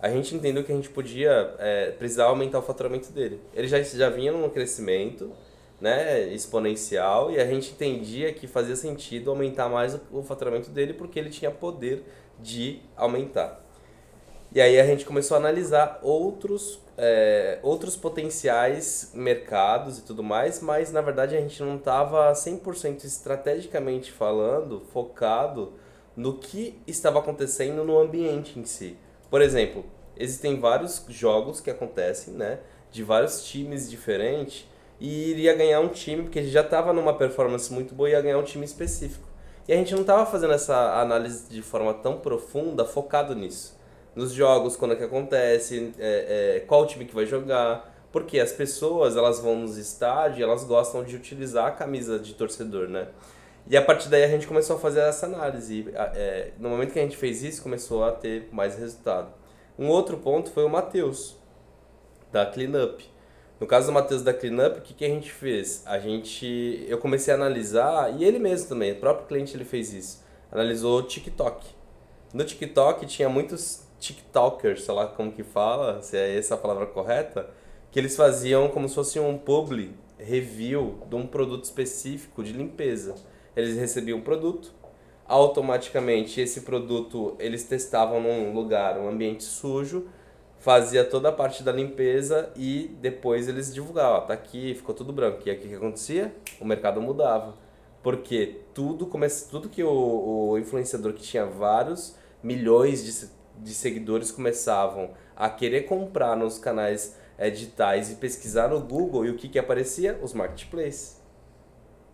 A 0.04 0.10
gente 0.10 0.36
entendeu 0.36 0.66
que 0.66 0.72
a 0.74 0.76
gente 0.76 0.90
podia 0.90 1.56
é, 1.60 1.92
precisar 1.92 2.26
aumentar 2.26 2.60
o 2.60 2.62
faturamento 2.62 3.10
dele. 3.14 3.40
Ele 3.54 3.70
já, 3.70 3.82
já 3.82 4.10
vinha 4.10 4.34
num 4.34 4.50
crescimento 4.50 5.32
né, 5.80 6.28
exponencial 6.28 7.32
e 7.32 7.40
a 7.40 7.46
gente 7.46 7.72
entendia 7.72 8.34
que 8.34 8.46
fazia 8.46 8.76
sentido 8.76 9.30
aumentar 9.30 9.70
mais 9.70 9.96
o, 9.96 10.02
o 10.12 10.22
faturamento 10.22 10.70
dele 10.70 10.94
porque 10.94 11.18
ele 11.18 11.30
tinha 11.30 11.50
poder 11.50 12.04
de 12.38 12.82
aumentar. 12.98 13.64
E 14.54 14.60
aí 14.60 14.78
a 14.78 14.86
gente 14.86 15.06
começou 15.06 15.36
a 15.36 15.40
analisar 15.40 16.02
outros, 16.04 16.82
é, 16.98 17.60
outros 17.64 17.96
potenciais 17.96 19.12
mercados 19.14 20.00
e 20.00 20.02
tudo 20.02 20.22
mais, 20.22 20.60
mas 20.60 20.92
na 20.92 21.00
verdade 21.00 21.38
a 21.38 21.40
gente 21.40 21.64
não 21.64 21.78
estava 21.78 22.30
100% 22.34 23.06
estrategicamente 23.06 24.12
falando, 24.12 24.82
focado 24.92 25.72
no 26.14 26.40
que 26.40 26.78
estava 26.86 27.20
acontecendo 27.20 27.86
no 27.86 27.98
ambiente 27.98 28.60
em 28.60 28.66
si. 28.66 28.98
Por 29.34 29.42
exemplo, 29.42 29.84
existem 30.16 30.60
vários 30.60 31.04
jogos 31.10 31.60
que 31.60 31.72
acontecem, 31.72 32.36
né, 32.36 32.60
de 32.92 33.02
vários 33.02 33.44
times 33.44 33.90
diferentes 33.90 34.68
e 35.00 35.32
iria 35.32 35.56
ganhar 35.56 35.80
um 35.80 35.88
time, 35.88 36.22
porque 36.22 36.44
já 36.44 36.62
estava 36.62 36.94
numa 36.94 37.16
performance 37.16 37.74
muito 37.74 37.96
boa 37.96 38.08
e 38.08 38.12
ia 38.12 38.22
ganhar 38.22 38.38
um 38.38 38.44
time 38.44 38.64
específico. 38.64 39.28
E 39.68 39.74
a 39.74 39.76
gente 39.76 39.92
não 39.92 40.02
estava 40.02 40.24
fazendo 40.24 40.54
essa 40.54 41.02
análise 41.02 41.50
de 41.50 41.64
forma 41.64 41.96
tão 41.96 42.20
profunda, 42.20 42.86
focado 42.86 43.34
nisso. 43.34 43.76
Nos 44.16 44.34
jogos, 44.34 44.76
quando 44.76 44.92
é 44.92 44.98
que 44.98 45.04
acontece, 45.04 45.92
é, 45.98 46.58
é, 46.58 46.60
qual 46.68 46.86
time 46.86 47.04
que 47.04 47.16
vai 47.16 47.26
jogar. 47.26 47.92
Porque 48.12 48.40
as 48.40 48.52
pessoas, 48.52 49.18
elas 49.18 49.40
vão 49.40 49.56
nos 49.56 49.78
estádios 49.78 50.48
elas 50.48 50.64
gostam 50.64 51.04
de 51.04 51.16
utilizar 51.16 51.66
a 51.66 51.72
camisa 51.72 52.20
de 52.20 52.36
torcedor, 52.36 52.88
né? 52.88 53.08
E 53.66 53.78
a 53.78 53.82
partir 53.82 54.10
daí 54.10 54.24
a 54.24 54.28
gente 54.28 54.46
começou 54.46 54.76
a 54.76 54.80
fazer 54.80 55.00
essa 55.02 55.26
análise. 55.26 55.86
É, 55.96 56.52
no 56.60 56.70
momento 56.70 56.92
que 56.92 57.00
a 57.00 57.04
gente 57.04 57.16
fez 57.16 57.44
isso, 57.44 57.62
começou 57.64 58.04
a 58.04 58.12
ter 58.12 58.50
mais 58.52 58.78
resultado. 58.78 59.34
Um 59.80 59.88
outro 59.88 60.18
ponto 60.18 60.52
foi 60.52 60.64
o 60.66 60.70
Matheus, 60.70 61.38
da 62.32 62.46
Cleanup. 62.46 63.04
No 63.60 63.66
caso 63.66 63.88
do 63.88 63.94
Matheus 63.94 64.22
da 64.22 64.34
Cleanup, 64.34 64.80
o 64.80 64.82
que, 64.82 64.94
que 64.94 65.06
a 65.06 65.08
gente 65.08 65.32
fez? 65.32 65.84
A 65.86 65.98
gente, 65.98 66.86
eu 66.88 66.98
comecei 66.98 67.34
a 67.34 67.38
analisar, 67.38 68.14
e 68.14 68.26
ele 68.26 68.38
mesmo 68.38 68.68
também, 68.68 68.92
o 68.92 69.00
próprio 69.00 69.28
cliente 69.28 69.56
ele 69.56 69.64
fez 69.64 69.94
isso. 69.94 70.24
Analisou 70.52 71.00
o 71.00 71.04
TikTok. 71.04 71.66
No 72.34 72.44
TikTok 72.44 73.06
tinha 73.06 73.30
muitos 73.30 73.88
TikTokers, 74.00 74.84
sei 74.84 74.94
lá 74.94 75.08
como 75.08 75.32
que 75.32 75.44
fala, 75.44 76.02
se 76.02 76.18
é 76.18 76.38
essa 76.38 76.56
a 76.56 76.58
palavra 76.58 76.86
correta, 76.86 77.50
que 77.90 77.98
eles 77.98 78.16
faziam 78.16 78.68
como 78.68 78.90
se 78.90 78.96
fosse 78.96 79.20
um 79.20 79.38
publi 79.38 79.96
review 80.18 81.00
de 81.08 81.16
um 81.16 81.26
produto 81.26 81.64
específico 81.64 82.44
de 82.44 82.52
limpeza. 82.52 83.16
Eles 83.56 83.78
recebiam 83.78 84.20
um 84.20 84.22
produto, 84.22 84.74
automaticamente 85.28 86.42
esse 86.42 86.62
produto 86.62 87.36
eles 87.40 87.64
testavam 87.64 88.22
num 88.22 88.54
lugar, 88.54 88.98
um 89.00 89.08
ambiente 89.08 89.44
sujo, 89.44 90.08
fazia 90.60 91.04
toda 91.04 91.30
a 91.30 91.32
parte 91.32 91.64
da 91.64 91.72
limpeza 91.72 92.52
e 92.56 92.96
depois 93.02 93.48
eles 93.48 93.74
divulgavam, 93.74 94.28
tá 94.28 94.34
aqui, 94.34 94.74
ficou 94.76 94.96
tudo 94.96 95.12
branco. 95.12 95.42
E 95.46 95.52
aqui 95.52 95.66
o 95.66 95.70
que 95.70 95.76
acontecia? 95.76 96.34
O 96.60 96.66
mercado 96.66 97.02
mudava. 97.02 97.56
Porque 98.02 98.62
tudo, 98.74 99.06
comece, 99.06 99.50
tudo 99.50 99.70
que 99.70 99.84
o, 99.84 100.50
o 100.52 100.58
influenciador 100.58 101.14
que 101.14 101.22
tinha 101.22 101.46
vários 101.46 102.16
milhões 102.42 103.04
de, 103.04 103.30
de 103.64 103.74
seguidores 103.74 104.30
começavam 104.30 105.12
a 105.36 105.50
querer 105.50 105.84
comprar 105.84 106.36
nos 106.36 106.58
canais 106.58 107.18
é, 107.38 107.50
digitais 107.50 108.12
e 108.12 108.16
pesquisar 108.16 108.68
no 108.68 108.82
Google, 108.82 109.26
e 109.26 109.30
o 109.30 109.36
que, 109.36 109.48
que 109.48 109.58
aparecia? 109.58 110.20
Os 110.22 110.34
marketplaces 110.34 111.23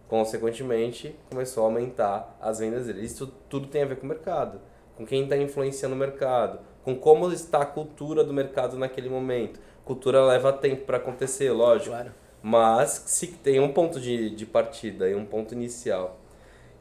consequentemente, 0.10 1.16
começou 1.30 1.64
a 1.64 1.68
aumentar 1.68 2.36
as 2.42 2.60
vendas 2.60 2.88
dele. 2.88 3.06
Isso 3.06 3.32
tudo 3.48 3.68
tem 3.68 3.84
a 3.84 3.86
ver 3.86 3.98
com 3.98 4.06
o 4.06 4.10
mercado, 4.10 4.60
com 4.98 5.06
quem 5.06 5.24
está 5.24 5.38
influenciando 5.38 5.96
o 5.96 5.98
mercado, 5.98 6.60
com 6.84 6.96
como 6.96 7.32
está 7.32 7.62
a 7.62 7.66
cultura 7.66 8.24
do 8.24 8.34
mercado 8.34 8.78
naquele 8.78 9.08
momento. 9.08 9.60
Cultura 9.86 10.26
leva 10.26 10.52
tempo 10.52 10.84
para 10.84 10.98
acontecer, 10.98 11.52
lógico. 11.52 11.92
Claro. 11.92 12.12
Mas 12.42 13.04
se 13.06 13.28
tem 13.28 13.60
um 13.60 13.72
ponto 13.72 14.00
de, 14.00 14.32
de 14.32 14.46
partida 14.46 15.08
e 15.08 15.14
um 15.14 15.26
ponto 15.26 15.54
inicial. 15.54 16.18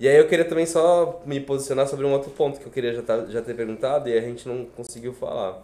E 0.01 0.09
aí 0.09 0.17
eu 0.17 0.27
queria 0.29 0.45
também 0.45 0.65
só 0.65 1.21
me 1.27 1.41
posicionar 1.41 1.87
sobre 1.87 2.07
um 2.07 2.13
outro 2.13 2.31
ponto 2.31 2.59
que 2.61 2.67
eu 2.67 2.71
queria 2.73 2.95
já, 2.95 3.03
tá, 3.03 3.27
já 3.27 3.43
ter 3.43 3.55
perguntado 3.55 4.09
e 4.09 4.17
a 4.17 4.21
gente 4.21 4.49
não 4.49 4.65
conseguiu 4.65 5.13
falar. 5.13 5.61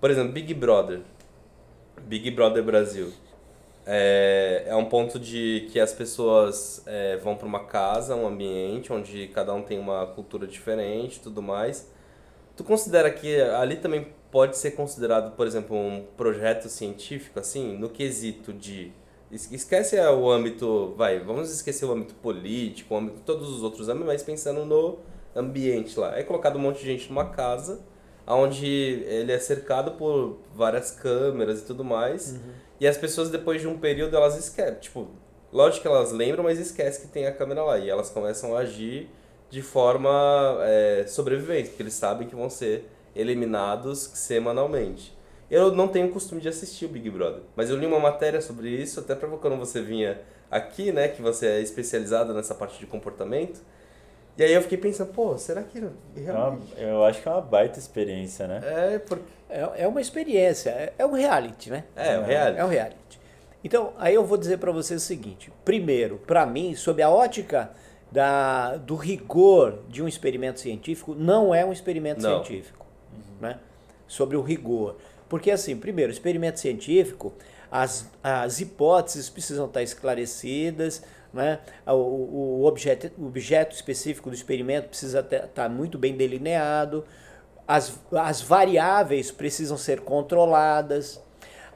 Por 0.00 0.10
exemplo, 0.10 0.32
Big 0.32 0.54
Brother. 0.54 1.00
Big 2.02 2.30
Brother 2.30 2.62
Brasil. 2.62 3.12
É, 3.90 4.64
é 4.66 4.76
um 4.76 4.84
ponto 4.84 5.18
de 5.18 5.66
que 5.72 5.80
as 5.80 5.94
pessoas 5.94 6.82
é, 6.84 7.16
vão 7.16 7.34
para 7.34 7.46
uma 7.46 7.64
casa, 7.64 8.14
um 8.14 8.26
ambiente 8.26 8.92
onde 8.92 9.28
cada 9.28 9.54
um 9.54 9.62
tem 9.62 9.78
uma 9.78 10.06
cultura 10.08 10.46
diferente 10.46 11.20
tudo 11.20 11.40
mais. 11.40 11.90
Tu 12.54 12.62
considera 12.62 13.10
que 13.10 13.40
ali 13.40 13.76
também 13.76 14.08
pode 14.30 14.58
ser 14.58 14.72
considerado, 14.72 15.34
por 15.34 15.46
exemplo, 15.46 15.74
um 15.74 16.04
projeto 16.18 16.68
científico, 16.68 17.40
assim, 17.40 17.78
no 17.78 17.88
quesito 17.88 18.52
de. 18.52 18.92
Esquece 19.30 19.98
o 19.98 20.30
âmbito. 20.30 20.94
Vai, 20.96 21.20
vamos 21.20 21.50
esquecer 21.50 21.86
o 21.86 21.92
âmbito 21.92 22.14
político, 22.16 22.94
o 22.94 22.98
âmbito, 22.98 23.20
todos 23.24 23.48
os 23.48 23.62
outros 23.62 23.88
âmbitos, 23.88 24.06
mas 24.06 24.22
pensando 24.22 24.66
no 24.66 24.98
ambiente 25.34 25.98
lá. 25.98 26.18
É 26.18 26.22
colocado 26.22 26.56
um 26.56 26.60
monte 26.60 26.80
de 26.80 26.86
gente 26.86 27.08
numa 27.08 27.30
casa, 27.30 27.80
onde 28.34 28.66
ele 29.06 29.32
é 29.32 29.38
cercado 29.38 29.92
por 29.92 30.38
várias 30.54 30.90
câmeras 30.90 31.60
e 31.60 31.64
tudo 31.64 31.82
mais. 31.82 32.32
Uhum 32.32 32.52
E 32.80 32.86
as 32.86 32.96
pessoas, 32.96 33.30
depois 33.30 33.60
de 33.60 33.66
um 33.66 33.78
período, 33.78 34.16
elas 34.16 34.36
esquecem. 34.38 34.74
Tipo, 34.80 35.08
lógico 35.52 35.82
que 35.82 35.88
elas 35.88 36.12
lembram, 36.12 36.44
mas 36.44 36.58
esquecem 36.58 37.06
que 37.06 37.08
tem 37.08 37.26
a 37.26 37.32
câmera 37.32 37.62
lá. 37.62 37.78
E 37.78 37.88
elas 37.88 38.10
começam 38.10 38.56
a 38.56 38.60
agir 38.60 39.08
de 39.50 39.62
forma 39.62 40.58
é, 40.60 41.04
sobrevivente, 41.06 41.70
porque 41.70 41.82
eles 41.82 41.94
sabem 41.94 42.28
que 42.28 42.36
vão 42.36 42.50
ser 42.50 42.88
eliminados 43.16 44.10
semanalmente. 44.14 45.16
Eu 45.50 45.74
não 45.74 45.88
tenho 45.88 46.10
costume 46.10 46.40
de 46.40 46.48
assistir 46.48 46.84
o 46.84 46.88
Big 46.88 47.08
Brother, 47.08 47.40
mas 47.56 47.70
eu 47.70 47.76
li 47.76 47.86
uma 47.86 47.98
matéria 47.98 48.40
sobre 48.40 48.68
isso, 48.68 49.00
até 49.00 49.14
para 49.14 49.28
quando 49.38 49.56
você 49.56 49.80
vinha 49.80 50.20
aqui, 50.50 50.92
né, 50.92 51.08
que 51.08 51.22
você 51.22 51.46
é 51.46 51.60
especializado 51.60 52.34
nessa 52.34 52.54
parte 52.54 52.78
de 52.78 52.86
comportamento. 52.86 53.60
E 54.38 54.44
aí 54.44 54.52
eu 54.52 54.62
fiquei 54.62 54.78
pensando, 54.78 55.12
pô, 55.12 55.36
será 55.36 55.64
que 55.64 55.80
realmente... 55.80 55.98
É 56.24 56.32
uma, 56.32 56.58
eu 56.76 57.04
acho 57.04 57.20
que 57.20 57.28
é 57.28 57.32
uma 57.32 57.40
baita 57.40 57.76
experiência, 57.76 58.46
né? 58.46 58.60
É, 58.62 58.98
porque... 59.00 59.24
é, 59.50 59.82
é 59.82 59.88
uma 59.88 60.00
experiência, 60.00 60.70
é, 60.70 60.92
é 60.96 61.04
um 61.04 61.12
reality, 61.12 61.70
né? 61.70 61.82
É, 61.96 62.14
é 62.14 62.18
um 62.20 62.24
reality. 62.24 62.60
É 62.60 62.64
um 62.64 62.68
reality. 62.68 63.20
Então, 63.64 63.92
aí 63.98 64.14
eu 64.14 64.24
vou 64.24 64.38
dizer 64.38 64.58
para 64.58 64.70
você 64.70 64.94
o 64.94 65.00
seguinte. 65.00 65.50
Primeiro, 65.64 66.18
para 66.24 66.46
mim, 66.46 66.76
sob 66.76 67.02
a 67.02 67.10
ótica 67.10 67.72
da, 68.12 68.76
do 68.76 68.94
rigor 68.94 69.80
de 69.88 70.04
um 70.04 70.06
experimento 70.06 70.60
científico, 70.60 71.16
não 71.16 71.52
é 71.52 71.64
um 71.64 71.72
experimento 71.72 72.22
não. 72.22 72.44
científico. 72.44 72.86
Uhum. 73.12 73.40
Né? 73.40 73.58
Sobre 74.06 74.36
o 74.36 74.40
rigor. 74.40 74.98
Porque, 75.28 75.50
assim, 75.50 75.76
primeiro, 75.76 76.12
experimento 76.12 76.60
científico, 76.60 77.34
as, 77.72 78.08
as 78.22 78.60
hipóteses 78.60 79.28
precisam 79.28 79.66
estar 79.66 79.82
esclarecidas, 79.82 81.02
né? 81.32 81.60
o, 81.86 81.92
o, 81.92 82.64
objeto, 82.64 83.10
objeto 83.18 83.74
específico 83.74 84.30
do 84.30 84.34
experimento 84.34 84.88
precisa 84.88 85.20
estar 85.20 85.68
muito 85.68 85.98
bem 85.98 86.16
delineado, 86.16 87.04
as, 87.66 88.00
as 88.12 88.40
variáveis 88.40 89.30
precisam 89.30 89.76
ser 89.76 90.00
controladas, 90.00 91.20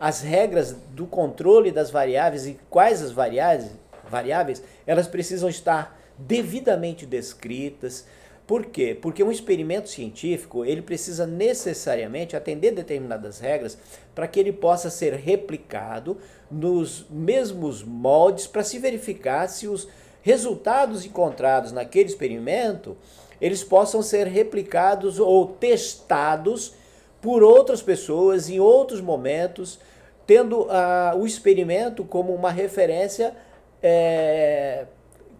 as 0.00 0.22
regras 0.22 0.72
do 0.90 1.06
controle 1.06 1.70
das 1.70 1.90
variáveis 1.90 2.46
e 2.46 2.58
quais 2.70 3.02
as 3.02 3.12
variáveis, 3.12 3.70
variáveis 4.08 4.62
elas 4.86 5.06
precisam 5.06 5.48
estar 5.48 5.98
devidamente 6.18 7.04
descritas. 7.06 8.06
Por 8.46 8.66
quê? 8.66 8.98
Porque 9.00 9.22
um 9.22 9.30
experimento 9.30 9.88
científico 9.88 10.64
ele 10.64 10.82
precisa 10.82 11.26
necessariamente 11.26 12.34
atender 12.34 12.72
determinadas 12.72 13.38
regras 13.38 13.78
para 14.14 14.26
que 14.26 14.40
ele 14.40 14.52
possa 14.52 14.90
ser 14.90 15.14
replicado 15.14 16.18
nos 16.52 17.06
mesmos 17.08 17.82
moldes 17.82 18.46
para 18.46 18.62
se 18.62 18.78
verificar 18.78 19.48
se 19.48 19.66
os 19.66 19.88
resultados 20.20 21.04
encontrados 21.04 21.72
naquele 21.72 22.08
experimento 22.08 22.96
eles 23.40 23.64
possam 23.64 24.02
ser 24.02 24.28
replicados 24.28 25.18
ou 25.18 25.48
testados 25.48 26.74
por 27.20 27.42
outras 27.42 27.82
pessoas 27.82 28.48
em 28.48 28.60
outros 28.60 29.00
momentos, 29.00 29.80
tendo 30.24 30.62
uh, 30.62 31.16
o 31.18 31.26
experimento 31.26 32.04
como 32.04 32.32
uma 32.32 32.52
referência 32.52 33.34
é, 33.82 34.86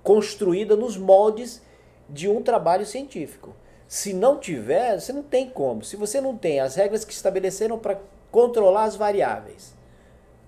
construída 0.03 0.75
nos 0.75 0.97
moldes 0.97 1.63
de 2.09 2.29
um 2.29 2.43
trabalho 2.43 2.85
científico. 2.85 3.55
Se 3.87 4.13
não 4.13 4.39
tiver, 4.39 4.99
você 4.99 5.13
não 5.13 5.23
tem 5.23 5.49
como. 5.49 5.85
Se 5.85 5.95
você 5.95 6.21
não 6.21 6.37
tem 6.37 6.59
as 6.59 6.75
regras 6.75 7.05
que 7.05 7.13
estabeleceram 7.13 7.79
para 7.79 8.01
controlar 8.33 8.85
as 8.85 8.97
variáveis, 8.97 9.75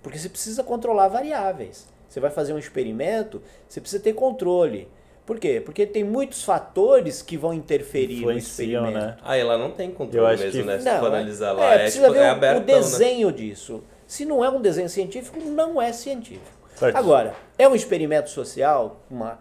porque 0.04 0.18
você 0.18 0.28
precisa 0.28 0.62
controlar 0.62 1.08
variáveis. 1.08 1.88
Você 2.06 2.20
vai 2.20 2.30
fazer 2.30 2.52
um 2.52 2.58
experimento, 2.58 3.42
você 3.66 3.80
precisa 3.80 4.00
ter 4.00 4.12
controle. 4.12 4.86
Por 5.24 5.40
quê? 5.40 5.62
Porque 5.64 5.86
tem 5.86 6.04
muitos 6.04 6.44
fatores 6.44 7.22
que 7.22 7.38
vão 7.38 7.54
interferir 7.54 8.20
no 8.20 8.30
experimento. 8.32 8.90
Né? 8.92 9.16
Ah, 9.24 9.36
ela 9.36 9.56
não 9.56 9.70
tem 9.70 9.90
controle 9.90 10.36
mesmo, 10.36 10.60
que... 10.60 10.66
né? 10.66 10.78
Se 10.78 10.84
não, 10.84 10.98
for 11.00 11.06
analisar 11.06 11.48
é, 11.48 11.52
lá, 11.52 11.72
é, 11.72 11.74
é, 11.74 11.78
precisa 11.78 12.04
tipo, 12.04 12.14
ver 12.18 12.24
é 12.24 12.28
abertão, 12.28 12.62
o 12.62 12.66
né? 12.66 12.74
desenho 12.74 13.28
né? 13.28 13.32
disso. 13.32 13.82
Se 14.06 14.26
não 14.26 14.44
é 14.44 14.50
um 14.50 14.60
desenho 14.60 14.90
científico, 14.90 15.40
não 15.40 15.80
é 15.80 15.90
científico. 15.90 16.46
Certo. 16.76 16.94
Agora, 16.94 17.34
é 17.56 17.66
um 17.66 17.74
experimento 17.74 18.28
social? 18.28 19.00
Uma, 19.10 19.38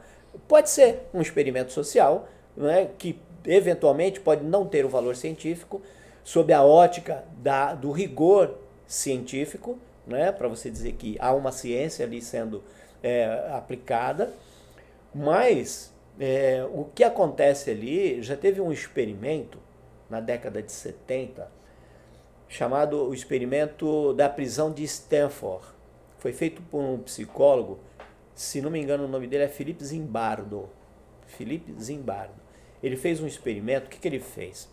pode 0.47 0.69
ser 0.69 1.09
um 1.13 1.21
experimento 1.21 1.73
social, 1.73 2.29
né, 2.55 2.89
que 2.97 3.19
eventualmente 3.45 4.21
pode 4.21 4.45
não 4.45 4.65
ter 4.65 4.85
o 4.85 4.89
valor 4.89 5.17
científico, 5.17 5.81
sob 6.23 6.53
a 6.53 6.63
ótica 6.63 7.25
da, 7.37 7.73
do 7.73 7.91
rigor 7.91 8.55
científico, 8.87 9.77
né, 10.05 10.31
para 10.31 10.47
você 10.47 10.69
dizer 10.69 10.93
que 10.93 11.17
há 11.19 11.33
uma 11.33 11.51
ciência 11.51 12.05
ali 12.05 12.21
sendo 12.21 12.63
é, 13.01 13.49
aplicada, 13.51 14.33
mas 15.13 15.93
é, 16.19 16.65
o 16.73 16.85
que 16.85 17.03
acontece 17.03 17.69
ali, 17.69 18.21
já 18.21 18.35
teve 18.35 18.61
um 18.61 18.71
experimento 18.71 19.57
na 20.09 20.19
década 20.19 20.61
de 20.61 20.71
70, 20.71 21.49
chamado 22.47 23.07
o 23.09 23.13
experimento 23.13 24.13
da 24.13 24.29
prisão 24.29 24.71
de 24.71 24.83
Stanford. 24.83 25.65
Foi 26.17 26.31
feito 26.31 26.61
por 26.63 26.81
um 26.81 26.99
psicólogo, 26.99 27.79
se 28.35 28.61
não 28.61 28.69
me 28.69 28.79
engano 28.79 29.05
o 29.05 29.07
nome 29.07 29.27
dele 29.27 29.43
é 29.43 29.47
Felipe 29.47 29.83
Zimbardo. 29.83 30.69
Felipe 31.25 31.73
Zimbardo. 31.81 32.41
Ele 32.81 32.95
fez 32.95 33.19
um 33.19 33.27
experimento, 33.27 33.87
o 33.87 33.89
que, 33.89 33.97
que 33.97 34.07
ele 34.07 34.19
fez? 34.19 34.69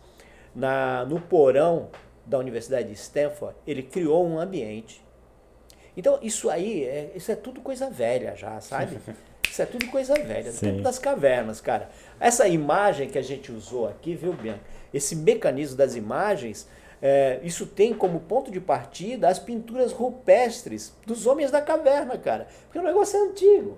Na, 0.53 1.05
no 1.05 1.19
porão 1.19 1.89
da 2.25 2.37
Universidade 2.37 2.89
de 2.89 2.93
Stanford, 2.93 3.55
ele 3.65 3.83
criou 3.83 4.27
um 4.27 4.39
ambiente. 4.39 5.03
Então, 5.95 6.19
isso 6.21 6.49
aí, 6.49 6.83
é, 6.83 7.11
isso 7.15 7.31
é 7.31 7.35
tudo 7.35 7.61
coisa 7.61 7.89
velha 7.89 8.35
já, 8.35 8.59
sabe? 8.61 8.97
Isso 9.51 9.61
é 9.61 9.65
tudo 9.65 9.85
coisa 9.87 10.13
velha, 10.13 10.49
do 10.49 10.57
tempo 10.57 10.81
das 10.81 10.97
cavernas, 10.97 11.59
cara. 11.59 11.89
Essa 12.21 12.47
imagem 12.47 13.09
que 13.09 13.17
a 13.17 13.21
gente 13.21 13.51
usou 13.51 13.85
aqui, 13.85 14.15
viu, 14.15 14.31
Bianca? 14.31 14.61
Esse 14.93 15.13
mecanismo 15.13 15.75
das 15.75 15.93
imagens, 15.93 16.69
é, 17.01 17.37
isso 17.43 17.65
tem 17.65 17.93
como 17.93 18.21
ponto 18.21 18.49
de 18.49 18.61
partida 18.61 19.27
as 19.27 19.39
pinturas 19.39 19.91
rupestres 19.91 20.93
dos 21.05 21.27
homens 21.27 21.51
da 21.51 21.61
caverna, 21.61 22.17
cara. 22.17 22.47
Porque 22.63 22.79
o 22.79 22.83
negócio 22.83 23.19
é 23.19 23.23
antigo. 23.23 23.77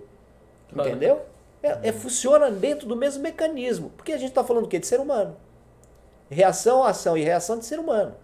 Entendeu? 0.72 1.22
É, 1.62 1.90
é, 1.90 1.92
funciona 1.92 2.52
dentro 2.52 2.88
do 2.88 2.96
mesmo 2.96 3.24
mecanismo. 3.24 3.90
Porque 3.96 4.12
a 4.12 4.18
gente 4.18 4.30
está 4.30 4.44
falando 4.44 4.66
o 4.66 4.68
quê? 4.68 4.78
De 4.78 4.86
ser 4.86 5.00
humano. 5.00 5.38
Reação, 6.30 6.84
ação 6.84 7.18
e 7.18 7.24
reação 7.24 7.58
de 7.58 7.66
ser 7.66 7.80
humano. 7.80 8.16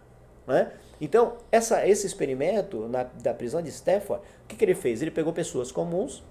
Né? 0.45 0.71
Então, 1.01 1.37
essa, 1.51 1.87
esse 1.87 2.05
experimento 2.05 2.87
na, 2.87 3.03
da 3.03 3.33
prisão 3.33 3.61
de 3.61 3.69
Stafford, 3.69 4.23
o 4.43 4.47
que, 4.47 4.55
que 4.55 4.65
ele 4.65 4.75
fez? 4.75 5.01
Ele 5.01 5.11
pegou 5.11 5.31
pessoas 5.31 5.71
comuns 5.71 6.23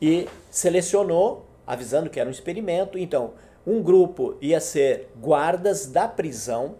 e 0.00 0.28
selecionou, 0.50 1.44
avisando 1.66 2.08
que 2.08 2.20
era 2.20 2.28
um 2.28 2.32
experimento. 2.32 2.98
Então, 2.98 3.32
um 3.66 3.82
grupo 3.82 4.36
ia 4.40 4.60
ser 4.60 5.08
guardas 5.20 5.86
da 5.86 6.06
prisão, 6.06 6.76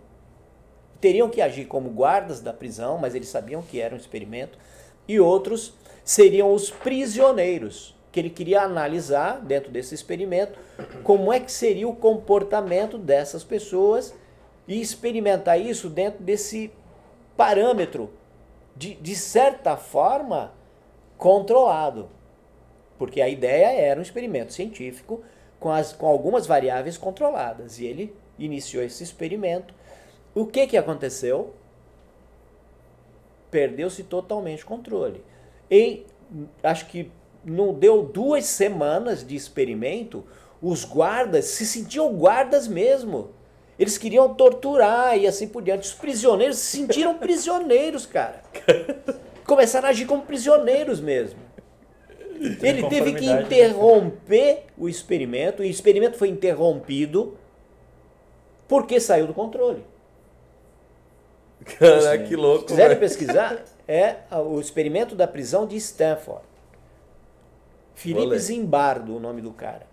teriam 1.00 1.28
que 1.28 1.40
agir 1.40 1.66
como 1.66 1.90
guardas 1.90 2.40
da 2.40 2.52
prisão, 2.52 2.98
mas 2.98 3.14
eles 3.14 3.28
sabiam 3.28 3.62
que 3.62 3.80
era 3.80 3.94
um 3.94 3.98
experimento, 3.98 4.58
e 5.06 5.18
outros 5.18 5.74
seriam 6.04 6.52
os 6.52 6.70
prisioneiros, 6.70 7.96
que 8.10 8.20
ele 8.20 8.30
queria 8.30 8.62
analisar 8.62 9.40
dentro 9.40 9.70
desse 9.70 9.94
experimento 9.94 10.58
como 11.02 11.32
é 11.32 11.40
que 11.40 11.50
seria 11.50 11.88
o 11.88 11.96
comportamento 11.96 12.98
dessas 12.98 13.42
pessoas 13.42 14.14
e 14.66 14.80
experimentar 14.80 15.60
isso 15.60 15.88
dentro 15.88 16.22
desse 16.22 16.72
parâmetro 17.36 18.10
de, 18.76 18.94
de 18.94 19.14
certa 19.14 19.76
forma 19.76 20.52
controlado. 21.16 22.08
Porque 22.98 23.20
a 23.20 23.28
ideia 23.28 23.72
era 23.80 23.98
um 23.98 24.02
experimento 24.02 24.52
científico 24.52 25.22
com, 25.58 25.70
as, 25.70 25.92
com 25.92 26.06
algumas 26.06 26.46
variáveis 26.46 26.96
controladas. 26.96 27.78
E 27.78 27.86
ele 27.86 28.14
iniciou 28.38 28.82
esse 28.82 29.02
experimento. 29.02 29.74
O 30.34 30.46
que, 30.46 30.66
que 30.66 30.76
aconteceu? 30.76 31.54
Perdeu-se 33.50 34.04
totalmente 34.04 34.64
o 34.64 34.66
controle. 34.66 35.22
Em, 35.70 36.04
acho 36.62 36.86
que 36.86 37.10
não 37.44 37.74
deu 37.74 38.02
duas 38.02 38.44
semanas 38.46 39.26
de 39.26 39.34
experimento, 39.34 40.24
os 40.60 40.84
guardas 40.84 41.46
se 41.46 41.66
sentiam 41.66 42.14
guardas 42.14 42.68
mesmo. 42.68 43.30
Eles 43.78 43.98
queriam 43.98 44.34
torturar 44.34 45.16
e 45.16 45.26
assim 45.26 45.48
por 45.48 45.62
diante. 45.62 45.88
Os 45.88 45.94
prisioneiros 45.94 46.58
se 46.58 46.78
sentiram 46.78 47.16
prisioneiros, 47.18 48.06
cara. 48.06 48.42
Começaram 49.44 49.88
a 49.88 49.90
agir 49.90 50.06
como 50.06 50.22
prisioneiros 50.22 51.00
mesmo. 51.00 51.40
Ele 52.62 52.88
teve 52.88 53.14
que 53.14 53.26
interromper 53.26 54.64
o 54.76 54.88
experimento, 54.88 55.62
e 55.62 55.68
o 55.68 55.70
experimento 55.70 56.18
foi 56.18 56.28
interrompido 56.28 57.38
porque 58.66 58.98
saiu 58.98 59.26
do 59.26 59.34
controle. 59.34 59.84
Cara, 61.78 62.18
que 62.18 62.34
louco. 62.34 62.62
Se 62.62 62.66
quiserem 62.68 62.98
pesquisar, 62.98 63.64
é 63.86 64.16
o 64.32 64.58
experimento 64.58 65.14
da 65.14 65.28
prisão 65.28 65.66
de 65.66 65.76
Stanford. 65.76 66.42
Felipe 67.94 68.38
Zimbardo, 68.38 69.16
o 69.16 69.20
nome 69.20 69.40
do 69.40 69.52
cara. 69.52 69.86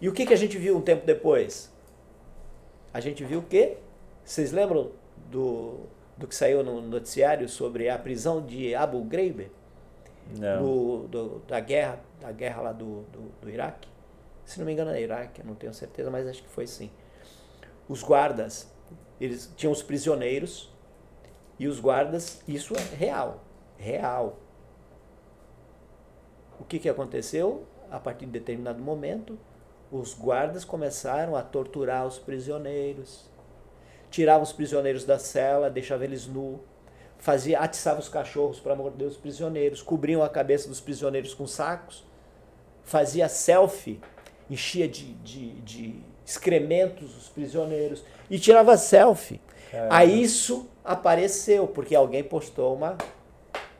E 0.00 0.08
o 0.08 0.12
que, 0.12 0.26
que 0.26 0.32
a 0.32 0.36
gente 0.36 0.58
viu 0.58 0.76
um 0.76 0.80
tempo 0.80 1.06
depois? 1.06 1.70
A 2.92 3.00
gente 3.00 3.24
viu 3.24 3.42
que, 3.42 3.76
vocês 4.24 4.52
lembram 4.52 4.90
do, 5.30 5.80
do 6.16 6.26
que 6.26 6.34
saiu 6.34 6.62
no 6.62 6.80
noticiário 6.80 7.48
sobre 7.48 7.88
a 7.88 7.98
prisão 7.98 8.44
de 8.44 8.74
Abu 8.74 9.02
Ghraib? 9.04 9.50
Do, 10.58 11.06
do, 11.08 11.38
da 11.46 11.60
guerra, 11.60 12.00
da 12.20 12.32
guerra 12.32 12.62
lá 12.62 12.72
do, 12.72 13.02
do, 13.02 13.32
do 13.40 13.50
Iraque? 13.50 13.88
Se 14.44 14.58
não 14.58 14.66
me 14.66 14.72
engano 14.72 14.90
é 14.90 15.00
Iraque, 15.00 15.44
não 15.44 15.54
tenho 15.54 15.74
certeza, 15.74 16.10
mas 16.10 16.26
acho 16.26 16.42
que 16.42 16.48
foi 16.48 16.66
sim. 16.66 16.90
Os 17.88 18.02
guardas, 18.02 18.70
eles 19.20 19.52
tinham 19.56 19.72
os 19.72 19.82
prisioneiros 19.82 20.72
e 21.58 21.66
os 21.66 21.80
guardas, 21.80 22.42
isso 22.46 22.74
é 22.74 22.96
real. 22.96 23.44
real. 23.76 24.38
O 26.60 26.64
que, 26.64 26.78
que 26.78 26.88
aconteceu? 26.88 27.64
A 27.90 28.00
partir 28.00 28.26
de 28.26 28.32
determinado 28.32 28.82
momento, 28.82 29.38
os 29.90 30.14
guardas 30.14 30.64
começaram 30.64 31.36
a 31.36 31.42
torturar 31.42 32.06
os 32.06 32.18
prisioneiros, 32.18 33.24
tiravam 34.10 34.42
os 34.42 34.52
prisioneiros 34.52 35.04
da 35.04 35.18
cela, 35.18 35.70
deixavam 35.70 36.04
eles 36.04 36.26
nu, 36.26 36.60
fazia, 37.18 37.60
atiçava 37.60 38.00
os 38.00 38.08
cachorros 38.08 38.60
para 38.60 38.74
morder 38.74 39.06
os 39.06 39.16
prisioneiros, 39.16 39.82
cobriam 39.82 40.22
a 40.22 40.28
cabeça 40.28 40.68
dos 40.68 40.80
prisioneiros 40.80 41.34
com 41.34 41.46
sacos, 41.46 42.04
fazia 42.82 43.28
selfie, 43.28 44.00
enchia 44.50 44.88
de, 44.88 45.14
de, 45.14 45.50
de 45.60 46.00
excrementos 46.24 47.16
os 47.16 47.28
prisioneiros 47.28 48.04
e 48.30 48.38
tirava 48.38 48.76
selfie. 48.76 49.40
Aí 49.90 50.22
isso 50.22 50.68
apareceu, 50.84 51.66
porque 51.66 51.94
alguém 51.94 52.22
postou 52.22 52.74
uma. 52.74 52.96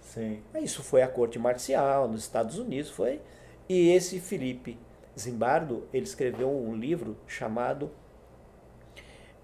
Sim. 0.01 0.43
Isso 0.61 0.83
foi 0.83 1.03
a 1.03 1.09
corte 1.09 1.39
marcial 1.39 2.09
nos 2.09 2.23
Estados 2.23 2.59
Unidos, 2.59 2.91
foi. 2.91 3.21
E 3.69 3.91
esse 3.91 4.21
Felipe 4.21 4.79
Zimbardo, 5.19 5.89
ele 5.93 6.05
escreveu 6.05 6.51
um 6.51 6.75
livro 6.75 7.17
chamado. 7.27 7.91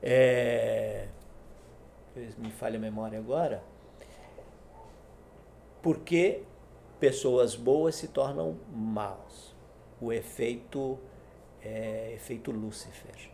É, 0.03 1.07
me 2.37 2.51
falha 2.51 2.77
a 2.77 2.81
memória 2.81 3.19
agora. 3.19 3.63
Por 5.81 6.01
que 6.01 6.43
pessoas 7.01 7.57
boas 7.57 7.95
se 7.95 8.09
tornam 8.09 8.57
maus? 8.71 9.55
O 10.01 10.13
efeito, 10.13 10.99
é, 11.65 12.13
efeito 12.15 12.51
Lúcifer. 12.51 13.31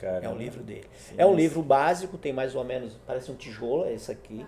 Caramba. 0.00 0.26
É 0.26 0.28
um 0.28 0.36
livro 0.36 0.62
dele. 0.62 0.86
Sim, 0.96 1.14
é 1.18 1.26
um 1.26 1.34
livro 1.34 1.62
básico, 1.62 2.16
tem 2.16 2.32
mais 2.32 2.54
ou 2.54 2.64
menos, 2.64 2.98
parece 3.06 3.30
um 3.30 3.34
tijolo, 3.34 3.84
é 3.84 3.92
esse 3.92 4.10
aqui. 4.10 4.46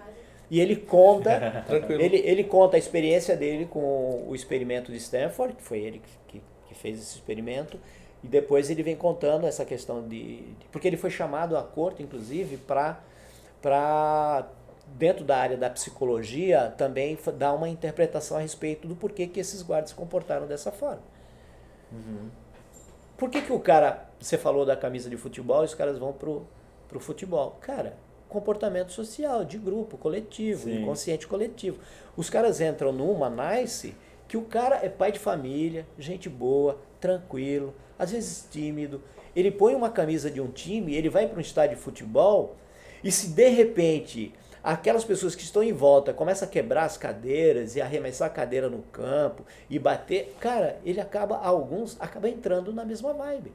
E 0.51 0.61
ele 0.61 0.77
conta, 0.77 1.65
ele, 1.89 2.17
ele 2.19 2.45
conta 2.45 2.77
a 2.77 2.79
experiência 2.79 3.37
dele 3.37 3.67
com 3.67 4.25
o 4.29 4.35
experimento 4.35 4.91
de 4.91 4.99
Stanford, 4.99 5.55
que 5.55 5.63
foi 5.63 5.81
ele 5.81 6.01
que, 6.01 6.39
que 6.39 6.43
fez 6.81 6.99
esse 6.99 7.17
experimento, 7.17 7.79
e 8.23 8.29
depois 8.29 8.69
ele 8.71 8.83
vem 8.83 8.97
contando 8.97 9.47
essa 9.47 9.65
questão 9.65 10.07
de. 10.07 10.45
porque 10.71 10.87
ele 10.87 10.97
foi 10.97 11.11
chamado 11.11 11.57
à 11.57 11.63
corte, 11.63 12.03
inclusive, 12.03 12.59
para, 12.59 13.01
dentro 14.99 15.25
da 15.25 15.37
área 15.39 15.57
da 15.57 15.71
psicologia, 15.71 16.75
também 16.77 17.19
dar 17.37 17.55
uma 17.55 17.69
interpretação 17.69 18.37
a 18.37 18.41
respeito 18.41 18.87
do 18.87 18.95
porquê 18.95 19.27
que 19.27 19.41
esses 19.41 19.63
guardas 19.63 19.91
se 19.91 19.97
comportaram 19.97 20.47
dessa 20.47 20.71
forma. 20.71 21.03
Por 23.17 23.31
que, 23.31 23.43
que 23.43 23.53
o 23.53 23.61
cara, 23.61 24.09
você 24.19 24.39
falou 24.39 24.65
da 24.65 24.77
camisa 24.77 25.09
de 25.09 25.17
futebol, 25.17 25.63
e 25.63 25.67
os 25.67 25.75
caras 25.75 25.99
vão 25.99 26.13
pro, 26.13 26.47
pro 26.89 27.01
futebol? 27.01 27.57
Cara, 27.61 27.97
comportamento 28.29 28.93
social, 28.93 29.45
de 29.45 29.59
grupo, 29.59 29.99
coletivo, 29.99 30.65
Sim. 30.65 30.83
inconsciente 30.83 31.27
coletivo. 31.27 31.79
Os 32.17 32.31
caras 32.31 32.61
entram 32.61 32.93
numa 32.93 33.29
nice 33.29 33.95
que 34.31 34.37
o 34.37 34.43
cara 34.43 34.79
é 34.81 34.89
pai 34.89 35.11
de 35.11 35.19
família, 35.19 35.85
gente 35.99 36.29
boa, 36.29 36.79
tranquilo, 37.01 37.75
às 37.99 38.13
vezes 38.13 38.47
tímido. 38.49 39.03
Ele 39.35 39.51
põe 39.51 39.75
uma 39.75 39.91
camisa 39.91 40.31
de 40.31 40.41
um 40.41 40.47
time, 40.47 40.95
ele 40.95 41.09
vai 41.09 41.27
para 41.27 41.39
um 41.39 41.41
estádio 41.41 41.77
de 41.77 41.83
futebol 41.83 42.55
e 43.03 43.11
se 43.11 43.31
de 43.31 43.49
repente 43.49 44.33
aquelas 44.63 45.03
pessoas 45.03 45.35
que 45.35 45.43
estão 45.43 45.65
em 45.65 45.73
volta 45.73 46.15
começam 46.15 46.47
a 46.47 46.51
quebrar 46.51 46.85
as 46.85 46.97
cadeiras 46.97 47.75
e 47.75 47.81
arremessar 47.81 48.29
a 48.29 48.33
cadeira 48.33 48.71
no 48.71 48.83
campo 48.93 49.45
e 49.69 49.81
bater, 49.81 50.33
cara, 50.39 50.79
ele 50.85 51.01
acaba, 51.01 51.37
alguns 51.39 52.01
acaba 52.01 52.29
entrando 52.29 52.73
na 52.73 52.85
mesma 52.85 53.13
vibe. 53.13 53.53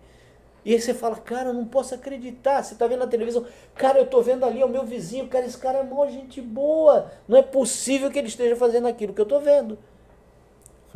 E 0.65 0.73
aí 0.73 0.81
você 0.81 0.93
fala, 0.93 1.15
cara, 1.15 1.51
eu 1.51 1.53
não 1.53 1.63
posso 1.63 1.95
acreditar. 1.95 2.61
Você 2.61 2.75
tá 2.75 2.85
vendo 2.85 2.99
na 2.99 3.07
televisão, 3.07 3.45
cara, 3.75 3.99
eu 3.99 4.07
tô 4.07 4.21
vendo 4.21 4.43
ali, 4.43 4.59
é 4.59 4.65
o 4.65 4.69
meu 4.69 4.83
vizinho, 4.83 5.29
cara, 5.29 5.45
esse 5.45 5.57
cara 5.57 5.77
é 5.77 5.83
mó 5.83 6.05
gente 6.07 6.41
boa. 6.41 7.13
Não 7.29 7.37
é 7.37 7.41
possível 7.41 8.11
que 8.11 8.19
ele 8.19 8.27
esteja 8.27 8.57
fazendo 8.57 8.89
aquilo 8.89 9.13
que 9.13 9.21
eu 9.21 9.25
tô 9.25 9.39
vendo. 9.39 9.77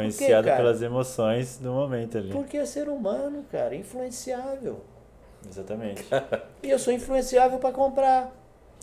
Quê, 0.07 0.27
cara? 0.29 0.55
pelas 0.57 0.81
emoções 0.81 1.57
do 1.57 1.71
momento 1.71 2.17
ali. 2.17 2.31
Porque 2.31 2.57
é 2.57 2.65
ser 2.65 2.87
humano, 2.89 3.45
cara, 3.51 3.75
influenciável. 3.75 4.81
Exatamente. 5.47 6.05
E 6.61 6.69
eu 6.69 6.77
sou 6.77 6.91
influenciável 6.93 7.57
para 7.59 7.71
comprar, 7.71 8.31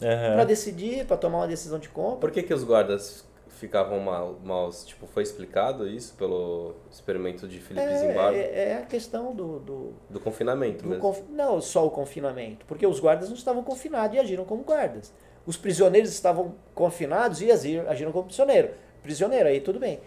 Aham. 0.02 0.34
para 0.34 0.44
decidir, 0.44 1.04
para 1.06 1.16
tomar 1.18 1.38
uma 1.38 1.46
decisão 1.48 1.78
de 1.78 1.88
compra. 1.90 2.20
Por 2.20 2.30
que, 2.30 2.42
que 2.42 2.54
os 2.54 2.64
guardas 2.64 3.26
ficavam 3.48 4.00
mal, 4.00 4.38
maus? 4.42 4.84
Tipo, 4.86 5.06
foi 5.06 5.22
explicado 5.22 5.86
isso 5.86 6.14
pelo 6.14 6.74
experimento 6.90 7.46
de 7.46 7.58
Felipe 7.60 7.86
É, 7.86 7.94
Zimbardo? 7.98 8.38
é, 8.38 8.68
é 8.70 8.76
a 8.78 8.86
questão 8.86 9.34
do, 9.34 9.58
do, 9.60 9.92
Do 10.08 10.18
confinamento 10.20 10.82
do 10.84 10.88
mesmo. 10.88 11.02
conf- 11.02 11.22
não 11.28 11.60
só 11.60 11.86
o 11.86 11.90
confinamento, 11.90 12.64
porque 12.66 12.86
os 12.86 12.98
guardas 12.98 13.28
não 13.28 13.36
estavam 13.36 13.62
confinados 13.62 14.16
e 14.16 14.20
agiram 14.20 14.44
como 14.46 14.62
guardas. 14.62 15.12
Os 15.44 15.56
prisioneiros 15.58 16.10
estavam 16.10 16.54
confinados 16.74 17.42
e 17.42 17.52
agiram, 17.52 17.88
agiram 17.90 18.10
como 18.12 18.24
prisioneiro. 18.24 18.70
Prisioneiro, 19.02 19.48
aí 19.48 19.60
tudo 19.60 19.78
bem. 19.78 20.00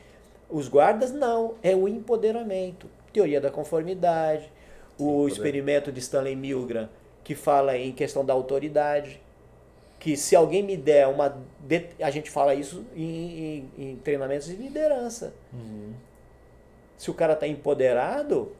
Os 0.50 0.68
guardas 0.68 1.12
não, 1.12 1.56
é 1.62 1.76
o 1.76 1.88
empoderamento. 1.88 2.88
Teoria 3.14 3.40
da 3.40 3.52
conformidade, 3.52 4.52
o 4.98 5.28
experimento 5.28 5.92
de 5.92 6.00
Stanley 6.00 6.36
Milgram, 6.36 6.90
que 7.24 7.36
fala 7.36 7.78
em 7.78 7.92
questão 7.92 8.26
da 8.26 8.34
autoridade, 8.34 9.22
que 10.00 10.16
se 10.18 10.36
alguém 10.36 10.64
me 10.64 10.76
der 10.78 11.08
uma. 11.08 11.38
A 12.02 12.10
gente 12.10 12.32
fala 12.32 12.56
isso 12.56 12.86
em, 12.96 13.70
em- 13.78 13.92
em 13.92 13.96
treinamentos 13.98 14.48
de 14.48 14.56
liderança. 14.56 15.34
Uhum. 15.54 15.94
Se 16.98 17.12
o 17.12 17.14
cara 17.14 17.34
está 17.34 17.48
empoderado, 17.48 18.52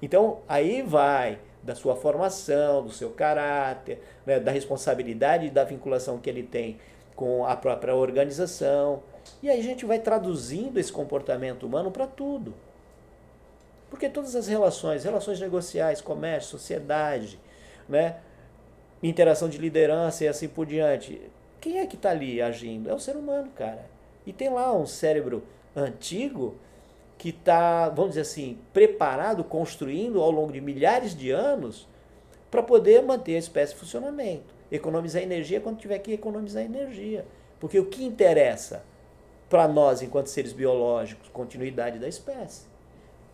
então 0.00 0.40
aí 0.48 0.82
vai 0.82 1.38
da 1.62 1.74
sua 1.74 1.94
formação, 1.94 2.82
do 2.82 2.90
seu 2.90 3.10
caráter, 3.10 4.02
né, 4.26 4.40
da 4.40 4.50
responsabilidade 4.50 5.46
e 5.46 5.50
da 5.50 5.62
vinculação 5.64 6.18
que 6.18 6.28
ele 6.28 6.42
tem 6.42 6.78
com 7.14 7.46
a 7.46 7.54
própria 7.56 7.94
organização. 7.94 9.02
E 9.42 9.50
aí 9.50 9.58
a 9.58 9.62
gente 9.62 9.84
vai 9.84 9.98
traduzindo 9.98 10.78
esse 10.78 10.92
comportamento 10.92 11.64
humano 11.64 11.90
para 11.90 12.06
tudo. 12.06 12.54
Porque 13.90 14.08
todas 14.08 14.34
as 14.34 14.46
relações, 14.46 15.04
relações 15.04 15.38
negociais, 15.38 16.00
comércio, 16.00 16.52
sociedade, 16.52 17.38
né, 17.88 18.16
interação 19.02 19.48
de 19.48 19.58
liderança 19.58 20.24
e 20.24 20.28
assim 20.28 20.48
por 20.48 20.64
diante, 20.64 21.20
quem 21.60 21.78
é 21.78 21.86
que 21.86 21.96
está 21.96 22.10
ali 22.10 22.40
agindo? 22.40 22.88
É 22.88 22.94
o 22.94 22.98
ser 22.98 23.16
humano, 23.16 23.50
cara. 23.54 23.84
E 24.26 24.32
tem 24.32 24.48
lá 24.48 24.72
um 24.74 24.86
cérebro 24.86 25.42
antigo 25.76 26.56
que 27.18 27.28
está, 27.28 27.88
vamos 27.88 28.12
dizer 28.12 28.22
assim, 28.22 28.58
preparado, 28.72 29.44
construindo 29.44 30.20
ao 30.20 30.30
longo 30.30 30.52
de 30.52 30.60
milhares 30.60 31.14
de 31.14 31.30
anos 31.30 31.86
para 32.50 32.62
poder 32.62 33.02
manter 33.02 33.36
a 33.36 33.38
espécie 33.38 33.74
em 33.74 33.78
funcionamento. 33.78 34.54
Economizar 34.70 35.22
energia 35.22 35.60
quando 35.60 35.78
tiver 35.78 35.98
que 35.98 36.12
economizar 36.12 36.64
energia. 36.64 37.24
Porque 37.60 37.78
o 37.78 37.86
que 37.86 38.04
interessa 38.04 38.84
para 39.52 39.68
nós, 39.68 40.00
enquanto 40.00 40.28
seres 40.28 40.54
biológicos, 40.54 41.28
continuidade 41.28 41.98
da 41.98 42.08
espécie. 42.08 42.64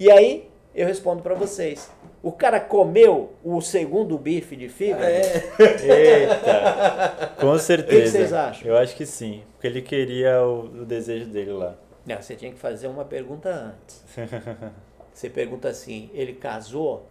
E 0.01 0.11
aí, 0.11 0.51
eu 0.75 0.85
respondo 0.85 1.23
para 1.23 1.33
vocês. 1.37 1.89
O 2.21 2.33
cara 2.33 2.59
comeu 2.59 3.35
o 3.45 3.61
segundo 3.61 4.19
bife 4.19 4.57
de 4.57 4.69
fígado? 4.69 5.05
Eita! 5.63 7.35
Com 7.41 7.57
certeza. 7.57 8.11
vocês 8.11 8.33
acham? 8.33 8.67
Eu 8.69 8.77
acho 8.77 8.97
que 8.97 9.07
sim. 9.07 9.45
Porque 9.53 9.69
ele 9.69 9.81
queria 9.81 10.43
o, 10.43 10.65
o 10.83 10.85
desejo 10.85 11.27
dele 11.31 11.53
lá. 11.53 11.77
Não, 12.05 12.21
você 12.21 12.35
tinha 12.35 12.51
que 12.51 12.59
fazer 12.59 12.89
uma 12.89 13.05
pergunta 13.05 13.49
antes. 13.49 14.05
Você 15.15 15.29
pergunta 15.29 15.69
assim, 15.69 16.11
ele 16.15 16.33
casou? 16.35 17.05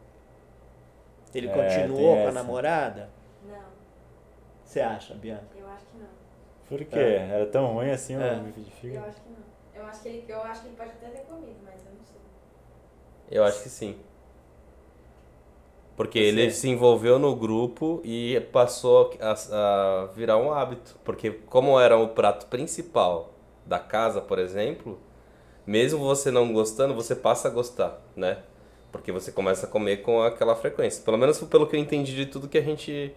Ele 1.35 1.47
É, 1.49 1.51
continuou 1.51 2.15
com 2.23 2.27
a 2.29 2.31
namorada? 2.31 3.09
Não, 3.45 3.59
Você 4.63 4.79
acha, 4.79 5.13
Bianca? 5.13 5.43
eu 5.59 5.67
acho 5.67 5.85
que 5.87 5.97
não. 5.97 6.16
Por 6.67 6.83
quê? 6.85 6.99
É. 6.99 7.29
Era 7.31 7.45
tão 7.47 7.73
ruim 7.73 7.89
assim 7.89 8.15
o 8.17 8.21
É. 8.21 8.35
bife 8.35 8.61
de 8.61 8.93
Eu 8.95 9.03
acho 9.03 9.21
que 9.21 9.29
não. 9.29 9.81
Eu 9.81 9.85
acho 9.85 10.01
que 10.01 10.07
ele, 10.09 10.25
eu 10.27 10.41
acho 10.41 10.61
que 10.61 10.67
ele 10.67 10.75
pode 10.75 10.89
até 10.91 11.07
ter 11.07 11.21
comido, 11.25 11.55
mas 11.63 11.75
eu 11.85 11.91
não 11.91 12.03
sei. 12.03 12.19
Eu 13.31 13.43
acho 13.43 13.63
que 13.63 13.69
sim. 13.69 13.95
Porque 15.95 16.19
ele 16.19 16.51
se 16.51 16.69
envolveu 16.69 17.17
no 17.17 17.35
grupo 17.35 18.01
e 18.03 18.39
passou 18.51 19.11
a, 19.19 19.31
a 19.31 20.05
virar 20.13 20.37
um 20.37 20.53
hábito. 20.53 20.95
Porque 21.03 21.31
como 21.31 21.79
era 21.79 21.97
o 21.97 22.09
prato 22.09 22.45
principal 22.47 23.33
da 23.65 23.79
casa, 23.79 24.21
por 24.21 24.37
exemplo, 24.37 24.99
mesmo 25.65 25.99
você 25.99 26.29
não 26.29 26.53
gostando, 26.53 26.93
você 26.93 27.15
passa 27.15 27.47
a 27.47 27.51
gostar, 27.51 27.99
né? 28.15 28.37
Porque 28.91 29.11
você 29.11 29.31
começa 29.31 29.65
a 29.65 29.69
comer 29.69 29.97
com 29.97 30.21
aquela 30.21 30.55
frequência. 30.55 31.03
Pelo 31.03 31.17
menos 31.17 31.39
pelo 31.43 31.65
que 31.65 31.75
eu 31.75 31.79
entendi 31.79 32.15
de 32.15 32.27
tudo 32.27 32.47
que 32.47 32.57
a 32.59 32.61
gente 32.61 33.13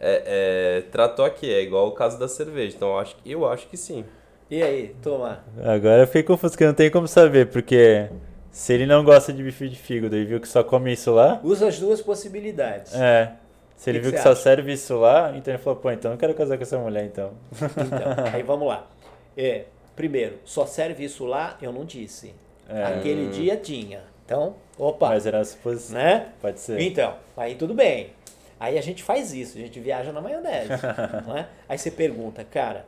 é, 0.00 0.78
é, 0.78 0.80
tratou 0.90 1.24
aqui. 1.24 1.52
É 1.52 1.62
igual 1.62 1.88
o 1.88 1.92
caso 1.92 2.18
da 2.18 2.28
cerveja. 2.28 2.76
Então 2.76 2.88
eu 2.90 2.98
acho, 2.98 3.16
que- 3.16 3.30
eu 3.30 3.46
acho 3.48 3.66
que 3.68 3.76
sim. 3.76 4.04
E 4.50 4.62
aí, 4.62 4.94
toma. 5.02 5.40
Agora 5.62 6.02
eu 6.02 6.06
fiquei 6.06 6.22
confuso, 6.22 6.52
porque 6.54 6.66
não 6.66 6.72
tem 6.74 6.90
como 6.90 7.06
saber, 7.06 7.48
porque 7.48 8.08
se 8.50 8.72
ele 8.72 8.86
não 8.86 9.04
gosta 9.04 9.30
de 9.32 9.42
bife 9.42 9.68
de 9.68 9.76
fígado 9.76 10.16
e 10.16 10.24
viu 10.24 10.40
que 10.40 10.48
só 10.48 10.64
come 10.64 10.92
isso 10.92 11.12
lá, 11.12 11.38
Usa 11.44 11.68
as 11.68 11.78
duas 11.78 12.00
possibilidades. 12.00 12.94
é. 12.94 13.32
Se 13.76 13.90
ele 13.90 13.98
Que 13.98 14.02
viu 14.04 14.10
que 14.12 14.16
que 14.16 14.22
só 14.24 14.32
acha? 14.32 14.40
serve 14.42 14.72
isso 14.72 14.96
lá, 14.98 15.32
então 15.36 15.54
ele 15.54 15.62
falou, 15.62 15.78
pô, 15.78 15.88
então 15.92 16.10
eu 16.10 16.14
não 16.14 16.18
quero 16.18 16.34
casar 16.34 16.56
com 16.56 16.62
essa 16.64 16.76
mulher, 16.78 17.04
então. 17.04 17.30
Então, 17.52 18.24
aí 18.34 18.42
vamos 18.42 18.66
lá. 18.66 18.84
É, 19.36 19.66
primeiro, 19.94 20.34
só 20.44 20.66
serve 20.66 21.04
isso 21.04 21.24
lá? 21.24 21.56
Eu 21.62 21.72
não 21.72 21.84
disse. 21.84 22.34
É. 22.68 22.82
Aquele 22.84 23.28
dia 23.28 23.56
tinha. 23.56 24.00
Então, 24.26 24.56
opa, 24.76 25.10
Mas 25.10 25.26
era 25.26 25.38
uma 25.38 25.44
suposição. 25.44 25.96
né? 25.96 26.26
Pode 26.40 26.58
ser. 26.58 26.80
Então, 26.80 27.14
aí 27.36 27.54
tudo 27.54 27.72
bem. 27.72 28.10
Aí 28.60 28.76
a 28.78 28.82
gente 28.82 29.02
faz 29.02 29.32
isso, 29.32 29.56
a 29.56 29.60
gente 29.60 29.78
viaja 29.80 30.12
na 30.12 30.20
maionese. 30.20 30.72
é? 31.36 31.46
Aí 31.68 31.78
você 31.78 31.90
pergunta, 31.90 32.44
cara, 32.44 32.84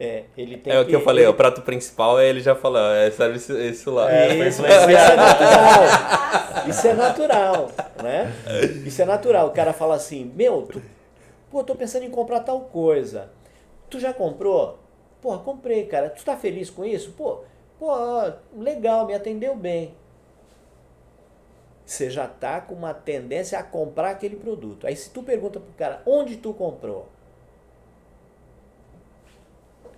É, 0.00 0.24
ele 0.36 0.56
tem 0.56 0.72
É 0.72 0.80
o 0.80 0.84
que 0.86 0.96
eu 0.96 1.00
falei, 1.00 1.24
ele- 1.24 1.30
o 1.30 1.34
prato 1.34 1.62
principal, 1.62 2.20
ele 2.20 2.40
já 2.40 2.56
falou, 2.56 2.80
é, 2.92 3.08
serve 3.12 3.36
isso, 3.36 3.56
isso 3.56 3.90
lá. 3.92 4.10
É, 4.12 4.48
Isso, 4.48 4.62
isso 4.62 4.66
é 4.66 5.16
natural. 5.16 6.68
Isso 6.68 6.88
é 6.88 6.94
natural, 6.94 7.70
né? 8.02 8.32
Isso 8.84 9.02
é 9.02 9.04
natural. 9.04 9.46
O 9.48 9.50
cara 9.52 9.72
fala 9.72 9.94
assim, 9.94 10.24
meu, 10.34 10.62
tu, 10.62 10.82
pô, 11.50 11.62
tô 11.62 11.74
pensando 11.76 12.04
em 12.04 12.10
comprar 12.10 12.40
tal 12.40 12.60
coisa. 12.62 13.30
Tu 13.88 14.00
já 14.00 14.12
comprou? 14.12 14.78
Pô, 15.20 15.38
comprei, 15.38 15.84
cara. 15.86 16.10
Tu 16.10 16.24
tá 16.24 16.36
feliz 16.36 16.68
com 16.68 16.84
isso? 16.84 17.12
Pô, 17.12 17.40
pô, 17.78 17.92
legal, 18.56 19.06
me 19.06 19.14
atendeu 19.14 19.54
bem. 19.54 19.94
Você 21.92 22.08
já 22.08 22.26
tá 22.26 22.58
com 22.58 22.74
uma 22.74 22.94
tendência 22.94 23.58
a 23.58 23.62
comprar 23.62 24.12
aquele 24.12 24.34
produto. 24.34 24.86
Aí 24.86 24.96
se 24.96 25.10
tu 25.10 25.22
pergunta 25.22 25.60
pro 25.60 25.74
cara, 25.74 26.00
onde 26.06 26.38
tu 26.38 26.54
comprou? 26.54 27.06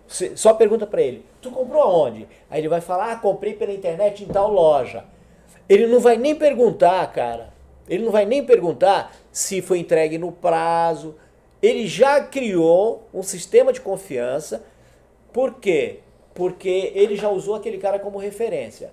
Você 0.09 0.37
só 0.37 0.55
pergunta 0.55 0.89
para 0.89 1.01
ele, 1.01 1.25
tu 1.41 1.53
comprou 1.53 1.81
aonde? 1.81 2.27
Aí 2.51 2.61
ele 2.61 2.69
vai 2.69 2.81
falar, 2.81 3.13
ah, 3.13 3.17
comprei 3.17 3.55
pela 3.55 3.73
internet 3.73 4.25
em 4.25 4.27
tal 4.27 4.51
loja. 4.51 5.05
Ele 5.69 5.87
não 5.87 6.01
vai 6.01 6.17
nem 6.17 6.35
perguntar, 6.35 7.07
cara. 7.13 7.55
Ele 7.89 8.05
não 8.05 8.11
vai 8.11 8.25
nem 8.25 8.45
perguntar 8.45 9.15
se 9.31 9.63
foi 9.63 9.79
entregue 9.79 10.19
no 10.19 10.33
prazo. 10.33 11.15
Ele 11.63 11.87
já 11.87 12.21
criou 12.21 13.09
um 13.15 13.23
sistema 13.23 13.73
de 13.73 13.81
confiança. 13.81 14.65
Por 15.33 15.61
quê? 15.61 16.01
Porque 16.35 16.91
ele 16.93 17.15
já 17.15 17.29
usou 17.29 17.55
aquele 17.55 17.79
cara 17.79 18.01
como 18.01 18.19
referência. 18.19 18.91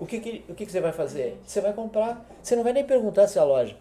O 0.00 0.06
que, 0.06 0.18
que, 0.18 0.44
o 0.48 0.54
que, 0.54 0.64
que 0.64 0.72
você 0.72 0.80
vai 0.80 0.92
fazer? 0.92 1.38
Você 1.46 1.60
vai 1.60 1.74
comprar. 1.74 2.26
Você 2.42 2.56
não 2.56 2.64
vai 2.64 2.72
nem 2.72 2.82
perguntar 2.82 3.28
se 3.28 3.38
é 3.38 3.40
a 3.40 3.44
loja. 3.44 3.76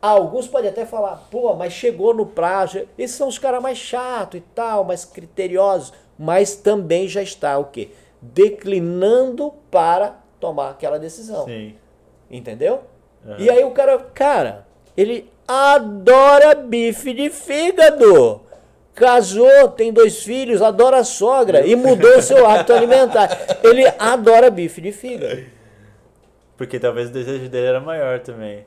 Alguns 0.00 0.48
podem 0.48 0.70
até 0.70 0.84
falar, 0.86 1.28
pô, 1.30 1.54
mas 1.54 1.72
chegou 1.72 2.14
no 2.14 2.26
prazo. 2.26 2.86
Esses 2.96 3.16
são 3.16 3.28
os 3.28 3.38
caras 3.38 3.62
mais 3.62 3.76
chatos 3.76 4.40
e 4.40 4.44
tal, 4.54 4.84
mais 4.84 5.04
criteriosos. 5.04 5.92
Mas 6.18 6.56
também 6.56 7.06
já 7.06 7.22
está 7.22 7.58
o 7.58 7.66
quê? 7.66 7.90
Declinando 8.22 9.52
para 9.70 10.16
tomar 10.40 10.70
aquela 10.70 10.98
decisão. 10.98 11.44
Sim. 11.44 11.74
Entendeu? 12.30 12.80
Aham. 13.26 13.36
E 13.38 13.50
aí 13.50 13.64
o 13.64 13.70
cara, 13.70 13.98
cara, 13.98 14.66
ele 14.96 15.30
adora 15.46 16.54
bife 16.54 17.12
de 17.12 17.28
fígado. 17.28 18.40
Casou, 18.94 19.68
tem 19.68 19.92
dois 19.92 20.22
filhos, 20.22 20.62
adora 20.62 20.98
a 20.98 21.04
sogra 21.04 21.66
e 21.66 21.74
mudou 21.74 22.22
seu 22.22 22.46
hábito 22.46 22.72
alimentar. 22.72 23.28
Ele 23.62 23.84
adora 23.98 24.50
bife 24.50 24.80
de 24.80 24.92
fígado. 24.92 25.42
Porque 26.56 26.78
talvez 26.78 27.10
o 27.10 27.12
desejo 27.12 27.48
dele 27.48 27.66
era 27.66 27.80
maior 27.80 28.20
também. 28.20 28.64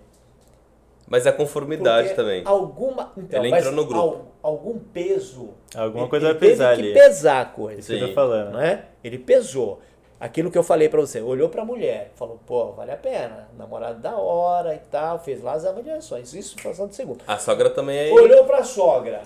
Mas 1.08 1.26
a 1.26 1.32
conformidade 1.32 2.10
Porque 2.10 2.22
também. 2.22 2.42
Alguma, 2.46 3.14
então, 3.18 3.40
Ele 3.40 3.50
mas 3.50 3.66
entrou 3.66 3.76
no 3.82 3.86
grupo. 3.90 4.02
al- 4.44 4.52
algum 4.52 4.78
peso. 4.78 5.52
Alguma 5.74 6.04
ele- 6.04 6.10
coisa 6.10 6.26
ele 6.28 6.34
vai 6.38 6.50
pesar 6.50 6.76
teve 6.76 6.82
ali. 6.90 6.94
que 6.94 7.00
pesar 7.00 7.42
a 7.42 7.46
coisa. 7.46 7.80
Isso 7.80 7.94
que 7.94 8.02
eu 8.04 8.08
tô 8.10 8.14
falando. 8.14 8.52
não 8.52 8.60
é? 8.60 8.84
Ele 9.02 9.18
pesou. 9.18 9.80
Aquilo 10.20 10.52
que 10.52 10.58
eu 10.58 10.64
falei 10.64 10.90
pra 10.90 11.00
você, 11.00 11.22
olhou 11.22 11.48
pra 11.48 11.64
mulher, 11.64 12.12
falou, 12.16 12.40
pô, 12.46 12.72
vale 12.72 12.92
a 12.92 12.98
pena, 12.98 13.48
namorado 13.58 14.00
da 14.02 14.18
hora 14.18 14.74
e 14.74 14.80
tal, 14.92 15.20
fez 15.20 15.42
lá 15.44 15.54
as 15.54 15.64
avaliações, 15.64 16.34
isso 16.34 16.56
passando 16.62 16.90
de 16.90 16.96
segundo. 16.96 17.20
A 17.28 17.38
sogra 17.38 17.70
também 17.70 18.10
é. 18.10 18.12
Olhou 18.12 18.44
pra 18.44 18.64
sogra 18.64 19.22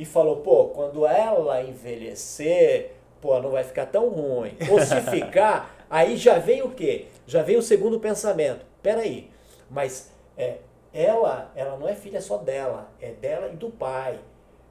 e 0.00 0.04
falou, 0.06 0.36
pô, 0.36 0.68
quando 0.68 1.06
ela 1.06 1.62
envelhecer, 1.62 2.92
pô, 3.20 3.38
não 3.38 3.50
vai 3.50 3.62
ficar 3.62 3.84
tão 3.84 4.08
ruim. 4.08 4.56
Ou 4.70 4.80
se 4.80 4.98
ficar, 5.12 5.76
aí 5.90 6.16
já 6.16 6.38
vem 6.38 6.62
o 6.62 6.70
quê? 6.70 7.08
Já 7.26 7.42
vem 7.42 7.58
o 7.58 7.62
segundo 7.62 8.00
pensamento. 8.00 8.64
Peraí, 8.82 9.30
mas 9.68 10.10
é, 10.38 10.56
ela, 10.90 11.52
ela 11.54 11.76
não 11.76 11.86
é 11.86 11.94
filha 11.94 12.22
só 12.22 12.38
dela, 12.38 12.90
é 12.98 13.10
dela 13.10 13.50
e 13.52 13.56
do 13.56 13.68
pai. 13.68 14.18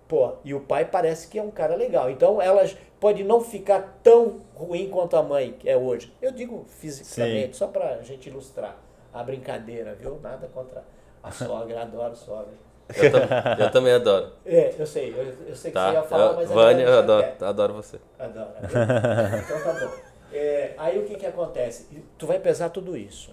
Pô, 0.07 0.33
e 0.43 0.51
o 0.55 0.61
pai 0.61 0.85
parece 0.85 1.27
que 1.27 1.37
é 1.37 1.43
um 1.43 1.51
cara 1.51 1.75
legal. 1.75 2.09
Então 2.09 2.41
elas 2.41 2.75
pode 2.99 3.23
não 3.23 3.39
ficar 3.39 3.99
tão 4.01 4.41
ruim 4.55 4.89
quanto 4.89 5.15
a 5.15 5.21
mãe 5.21 5.51
que 5.51 5.69
é 5.69 5.77
hoje. 5.77 6.11
Eu 6.19 6.31
digo 6.31 6.65
fisicamente, 6.67 7.55
só 7.55 7.67
pra 7.67 8.01
gente 8.01 8.29
ilustrar 8.29 8.79
a 9.13 9.21
brincadeira, 9.21 9.93
viu? 9.93 10.19
Nada 10.23 10.47
contra 10.47 10.83
a 11.21 11.29
sogra, 11.29 11.83
adoro 11.83 12.15
sogra. 12.15 12.68
Eu, 12.95 13.11
tam- 13.11 13.65
eu 13.65 13.71
também 13.71 13.93
adoro. 13.93 14.31
É, 14.45 14.73
eu 14.77 14.85
sei, 14.87 15.11
eu, 15.11 15.23
eu 15.47 15.55
sei 15.55 15.71
que 15.71 15.75
Tá? 15.75 15.89
você 15.89 15.95
ia 15.97 16.03
falar, 16.03 16.25
Eu- 16.31 16.35
mas 16.35 16.49
Vânia, 16.49 16.83
eu 16.85 16.99
adoro, 16.99 17.27
deixa 17.27 17.47
adoro 17.47 17.73
você. 17.73 17.99
Adoro. 18.17 18.49
Então 18.63 19.63
tá 19.63 19.73
bom. 19.85 19.91
É, 20.31 20.73
aí 20.77 20.99
o 20.99 21.05
que 21.05 21.15
que 21.15 21.25
acontece? 21.25 21.87
Tu 22.17 22.25
vai 22.27 22.39
pesar 22.39 22.69
tudo 22.69 22.95
isso, 22.97 23.31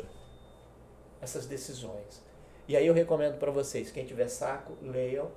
essas 1.20 1.46
decisões. 1.46 2.22
E 2.68 2.76
aí 2.76 2.86
eu 2.86 2.94
recomendo 2.94 3.38
para 3.38 3.50
vocês, 3.50 3.90
quem 3.90 4.04
tiver 4.04 4.28
saco, 4.28 4.72
leiam, 4.82 5.28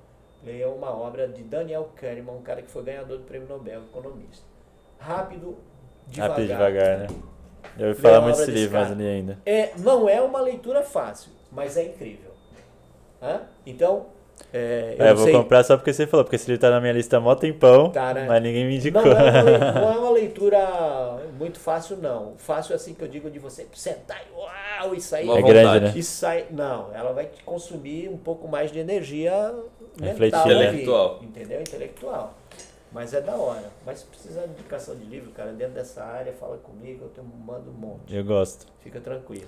leiam 0.43 0.73
uma 0.75 0.91
obra 0.95 1.27
de 1.27 1.43
Daniel 1.43 1.89
Kahneman, 1.95 2.33
um 2.37 2.41
cara 2.41 2.61
que 2.61 2.69
foi 2.71 2.83
ganhador 2.83 3.17
do 3.19 3.23
Prêmio 3.23 3.47
Nobel, 3.47 3.81
economista. 3.83 4.43
Rápido, 4.97 5.57
devagar. 6.07 6.29
Rápido 6.31 6.47
devagar, 6.47 6.97
né? 6.99 7.07
Eu 7.77 7.87
ouvi 7.89 8.01
Lê 8.01 8.09
falar 8.09 8.21
muito 8.21 8.37
desse 8.37 8.51
livro, 8.51 8.73
mas 8.77 8.83
cara. 8.87 8.95
não 8.95 9.01
li 9.03 9.07
ainda. 9.09 9.37
É, 9.45 9.71
não 9.77 10.09
é 10.09 10.21
uma 10.21 10.41
leitura 10.41 10.81
fácil, 10.81 11.31
mas 11.51 11.77
é 11.77 11.83
incrível. 11.83 12.28
Hã? 13.21 13.41
Então, 13.65 14.05
é, 14.53 14.95
eu 14.97 15.05
É, 15.05 15.09
não 15.09 15.15
vou 15.17 15.25
sei- 15.25 15.33
comprar 15.33 15.63
só 15.63 15.75
porque 15.77 15.91
você 15.93 16.07
falou, 16.07 16.23
porque 16.23 16.35
esse 16.37 16.47
livro 16.49 16.61
tá 16.61 16.69
na 16.71 16.79
minha 16.79 16.93
lista 16.93 17.17
há 17.17 17.19
mó 17.19 17.35
tempão, 17.35 17.89
Tá, 17.91 18.13
né? 18.13 18.25
mas 18.27 18.41
ninguém 18.41 18.65
me 18.65 18.77
indicou. 18.77 19.03
Não 19.03 19.11
é, 19.11 19.29
uma, 19.31 19.41
lei- 19.41 19.57
não 19.73 19.91
é 19.93 19.97
uma 19.97 20.09
leitura 20.11 21.19
muito 21.37 21.59
fácil, 21.59 21.97
não. 21.97 22.33
Fácil 22.37 22.73
é 22.73 22.75
assim 22.77 22.93
que 22.93 23.03
eu 23.03 23.07
digo 23.07 23.29
de 23.29 23.37
você 23.39 23.67
sentar 23.73 24.21
e 24.21 24.33
uau, 24.35 24.95
e 24.95 25.01
sair. 25.01 25.29
É 25.29 25.41
grande, 25.41 25.79
né? 25.85 25.93
E 25.95 26.01
sai. 26.01 26.45
Não, 26.49 26.89
ela 26.93 27.11
vai 27.13 27.25
te 27.25 27.43
consumir 27.43 28.09
um 28.09 28.17
pouco 28.17 28.47
mais 28.47 28.71
de 28.71 28.79
energia 28.79 29.53
mental. 29.99 30.45
ali, 30.45 30.53
Intelectual. 30.55 31.19
entendeu? 31.21 31.59
Intelectual. 31.61 32.33
Mas 32.91 33.13
é 33.13 33.21
da 33.21 33.35
hora. 33.35 33.65
Mas 33.85 33.99
se 33.99 34.05
precisar 34.05 34.41
de 34.47 34.51
indicação 34.53 34.95
de 34.95 35.03
livro, 35.05 35.29
cara, 35.31 35.51
dentro 35.51 35.75
dessa 35.75 36.03
área, 36.03 36.33
fala 36.33 36.57
comigo, 36.57 37.03
eu 37.05 37.09
te 37.09 37.21
mando 37.45 37.69
um 37.69 37.73
monte. 37.73 38.15
Eu 38.15 38.23
gosto. 38.23 38.65
Fica 38.81 38.99
tranquilo, 38.99 39.45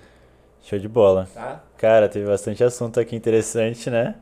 Show 0.64 0.80
de 0.80 0.88
bola. 0.88 1.28
tá? 1.34 1.64
Cara, 1.78 2.08
teve 2.08 2.26
bastante 2.26 2.64
assunto 2.64 3.00
aqui 3.00 3.16
interessante, 3.16 3.90
né? 3.90 4.16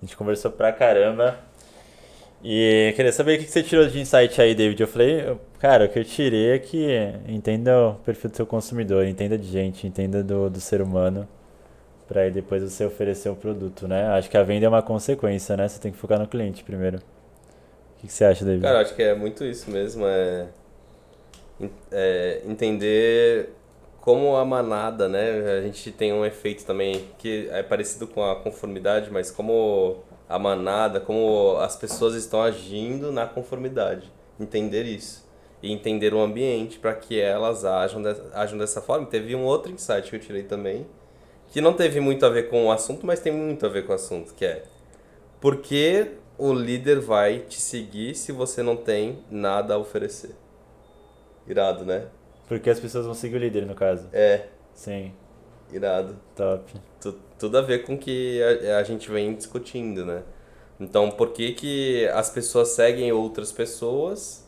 A 0.00 0.04
gente 0.04 0.16
conversou 0.16 0.50
pra 0.50 0.72
caramba. 0.72 1.38
E 2.42 2.92
queria 2.96 3.12
saber 3.12 3.38
o 3.38 3.42
que 3.42 3.50
você 3.50 3.62
tirou 3.62 3.86
de 3.86 4.00
insight 4.00 4.40
aí, 4.40 4.54
David. 4.54 4.80
Eu 4.80 4.88
falei, 4.88 5.36
cara, 5.58 5.84
o 5.84 5.88
que 5.88 5.98
eu 5.98 6.04
tirei 6.04 6.52
é 6.52 6.58
que 6.58 6.86
entenda 7.28 7.88
o 7.88 7.94
perfil 7.96 8.30
do 8.30 8.36
seu 8.36 8.46
consumidor, 8.46 9.04
entenda 9.04 9.36
de 9.36 9.46
gente, 9.46 9.86
entenda 9.86 10.24
do, 10.24 10.48
do 10.48 10.58
ser 10.58 10.80
humano, 10.80 11.28
pra 12.08 12.22
aí 12.22 12.30
depois 12.30 12.62
você 12.62 12.84
oferecer 12.86 13.28
o 13.28 13.36
produto, 13.36 13.86
né? 13.86 14.06
Acho 14.08 14.30
que 14.30 14.38
a 14.38 14.42
venda 14.42 14.64
é 14.64 14.68
uma 14.70 14.80
consequência, 14.82 15.54
né? 15.54 15.68
Você 15.68 15.78
tem 15.78 15.92
que 15.92 15.98
focar 15.98 16.18
no 16.18 16.26
cliente 16.26 16.64
primeiro. 16.64 16.96
O 16.96 18.00
que 18.00 18.10
você 18.10 18.24
acha, 18.24 18.42
David? 18.42 18.62
Cara, 18.62 18.80
acho 18.80 18.94
que 18.94 19.02
é 19.02 19.14
muito 19.14 19.44
isso 19.44 19.70
mesmo, 19.70 20.06
é, 20.06 20.46
é 21.92 22.40
entender 22.46 23.50
como 24.00 24.36
a 24.36 24.44
manada, 24.44 25.08
né? 25.08 25.58
A 25.58 25.62
gente 25.62 25.90
tem 25.92 26.12
um 26.12 26.24
efeito 26.24 26.64
também 26.64 27.06
que 27.18 27.48
é 27.50 27.62
parecido 27.62 28.06
com 28.06 28.24
a 28.24 28.36
conformidade, 28.36 29.10
mas 29.10 29.30
como 29.30 29.98
a 30.28 30.38
manada, 30.38 31.00
como 31.00 31.56
as 31.58 31.76
pessoas 31.76 32.14
estão 32.14 32.42
agindo 32.42 33.12
na 33.12 33.26
conformidade. 33.26 34.10
Entender 34.38 34.84
isso. 34.84 35.28
E 35.62 35.70
entender 35.70 36.14
o 36.14 36.20
ambiente 36.20 36.78
para 36.78 36.94
que 36.94 37.20
elas 37.20 37.64
ajam, 37.64 38.02
de, 38.02 38.16
ajam 38.32 38.58
dessa 38.58 38.80
forma. 38.80 39.06
Teve 39.06 39.34
um 39.34 39.44
outro 39.44 39.70
insight 39.70 40.08
que 40.08 40.16
eu 40.16 40.20
tirei 40.20 40.44
também, 40.44 40.86
que 41.48 41.60
não 41.60 41.74
teve 41.74 42.00
muito 42.00 42.24
a 42.24 42.30
ver 42.30 42.48
com 42.48 42.66
o 42.66 42.72
assunto, 42.72 43.04
mas 43.04 43.20
tem 43.20 43.32
muito 43.32 43.66
a 43.66 43.68
ver 43.68 43.84
com 43.84 43.92
o 43.92 43.94
assunto, 43.94 44.32
que 44.34 44.44
é 44.44 44.64
por 45.40 45.58
que 45.58 46.12
o 46.38 46.52
líder 46.52 47.00
vai 47.00 47.40
te 47.40 47.60
seguir 47.60 48.14
se 48.14 48.30
você 48.30 48.62
não 48.62 48.76
tem 48.76 49.24
nada 49.30 49.74
a 49.74 49.78
oferecer? 49.78 50.34
Irado, 51.46 51.84
né? 51.84 52.06
Porque 52.50 52.68
as 52.68 52.80
pessoas 52.80 53.04
vão 53.06 53.14
seguir 53.14 53.36
o 53.36 53.38
líder, 53.38 53.64
no 53.64 53.76
caso. 53.76 54.08
É, 54.12 54.46
Sim, 54.74 55.12
irado. 55.72 56.16
top. 56.34 56.72
Tu- 57.00 57.14
tudo 57.38 57.56
a 57.58 57.62
ver 57.62 57.84
com 57.84 57.94
o 57.94 57.96
que 57.98 58.42
a, 58.42 58.78
a 58.78 58.82
gente 58.82 59.08
vem 59.08 59.32
discutindo, 59.36 60.04
né? 60.04 60.24
Então, 60.80 61.12
por 61.12 61.30
que, 61.30 61.52
que 61.52 62.08
as 62.08 62.28
pessoas 62.28 62.70
seguem 62.70 63.12
outras 63.12 63.52
pessoas 63.52 64.44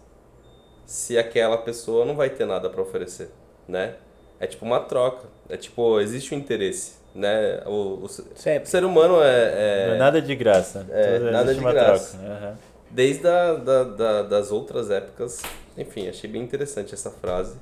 se 0.85 1.17
aquela 1.17 1.57
pessoa 1.59 2.05
não 2.05 2.17
vai 2.17 2.29
ter 2.29 2.45
nada 2.45 2.69
para 2.69 2.83
oferecer, 2.83 3.31
né? 3.69 3.95
É 4.41 4.49
tipo 4.49 4.65
uma 4.65 4.81
troca. 4.81 5.29
É 5.49 5.57
tipo, 5.57 6.01
existe 6.01 6.35
um 6.35 6.39
interesse, 6.39 6.95
né? 7.15 7.63
O, 7.67 8.03
o, 8.05 8.09
ser 8.09 8.85
humano 8.85 9.23
é... 9.23 9.87
Não 9.87 9.95
é 9.95 9.99
nada 9.99 10.21
de 10.21 10.35
graça. 10.35 10.85
É, 10.91 11.19
Tudo- 11.21 11.31
nada 11.31 11.55
de 11.55 11.61
uma 11.61 11.73
graça. 11.73 12.19
troca. 12.19 12.33
Aham. 12.35 12.59
Desde 12.91 13.29
a, 13.29 13.55
da, 13.55 13.85
da- 13.85 14.23
das 14.25 14.51
outras 14.51 14.91
épocas, 14.91 15.41
enfim, 15.79 16.09
achei 16.09 16.29
bem 16.29 16.43
interessante 16.43 16.93
essa 16.95 17.09
frase. 17.13 17.57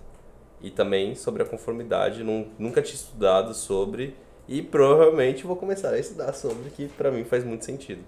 E 0.63 0.71
também 0.71 1.15
sobre 1.15 1.43
a 1.43 1.47
conformidade, 1.47 2.23
nun- 2.23 2.49
nunca 2.59 2.83
tinha 2.83 2.95
estudado 2.97 3.55
sobre 3.55 4.15
e 4.47 4.61
provavelmente 4.61 5.45
vou 5.47 5.57
começar 5.57 5.91
a 5.91 5.99
estudar 5.99 6.33
sobre, 6.35 6.71
que 6.71 6.87
pra 6.89 7.11
mim 7.11 7.25
faz 7.25 7.45
muito 7.45 7.65
sentido. 7.65 8.03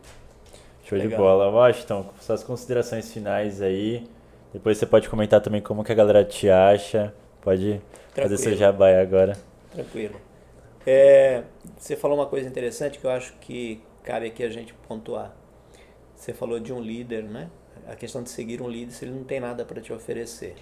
Show 0.84 0.98
de 0.98 1.04
Legal. 1.06 1.20
bola. 1.20 1.48
Washington, 1.50 2.10
suas 2.20 2.42
considerações 2.42 3.10
finais 3.12 3.62
aí. 3.62 4.04
Depois 4.52 4.76
você 4.76 4.84
pode 4.84 5.08
comentar 5.08 5.40
também 5.40 5.62
como 5.62 5.82
que 5.82 5.92
a 5.92 5.94
galera 5.94 6.24
te 6.24 6.50
acha. 6.50 7.14
Pode 7.40 7.80
fazer 8.14 8.36
seu 8.36 8.54
Tranquilo. 8.56 8.82
aí 8.84 8.96
agora. 9.00 9.36
Tranquilo. 9.72 10.20
É, 10.86 11.44
você 11.78 11.96
falou 11.96 12.18
uma 12.18 12.26
coisa 12.26 12.46
interessante 12.48 12.98
que 12.98 13.04
eu 13.06 13.10
acho 13.10 13.32
que 13.40 13.80
cabe 14.02 14.26
aqui 14.26 14.42
a 14.44 14.50
gente 14.50 14.74
pontuar. 14.86 15.34
Você 16.14 16.32
falou 16.34 16.60
de 16.60 16.72
um 16.72 16.80
líder, 16.80 17.22
né? 17.24 17.48
A 17.88 17.94
questão 17.96 18.22
de 18.22 18.28
seguir 18.30 18.60
um 18.60 18.68
líder 18.68 18.92
se 18.92 19.04
ele 19.04 19.12
não 19.12 19.24
tem 19.24 19.40
nada 19.40 19.64
para 19.64 19.80
te 19.80 19.92
oferecer. 19.92 20.54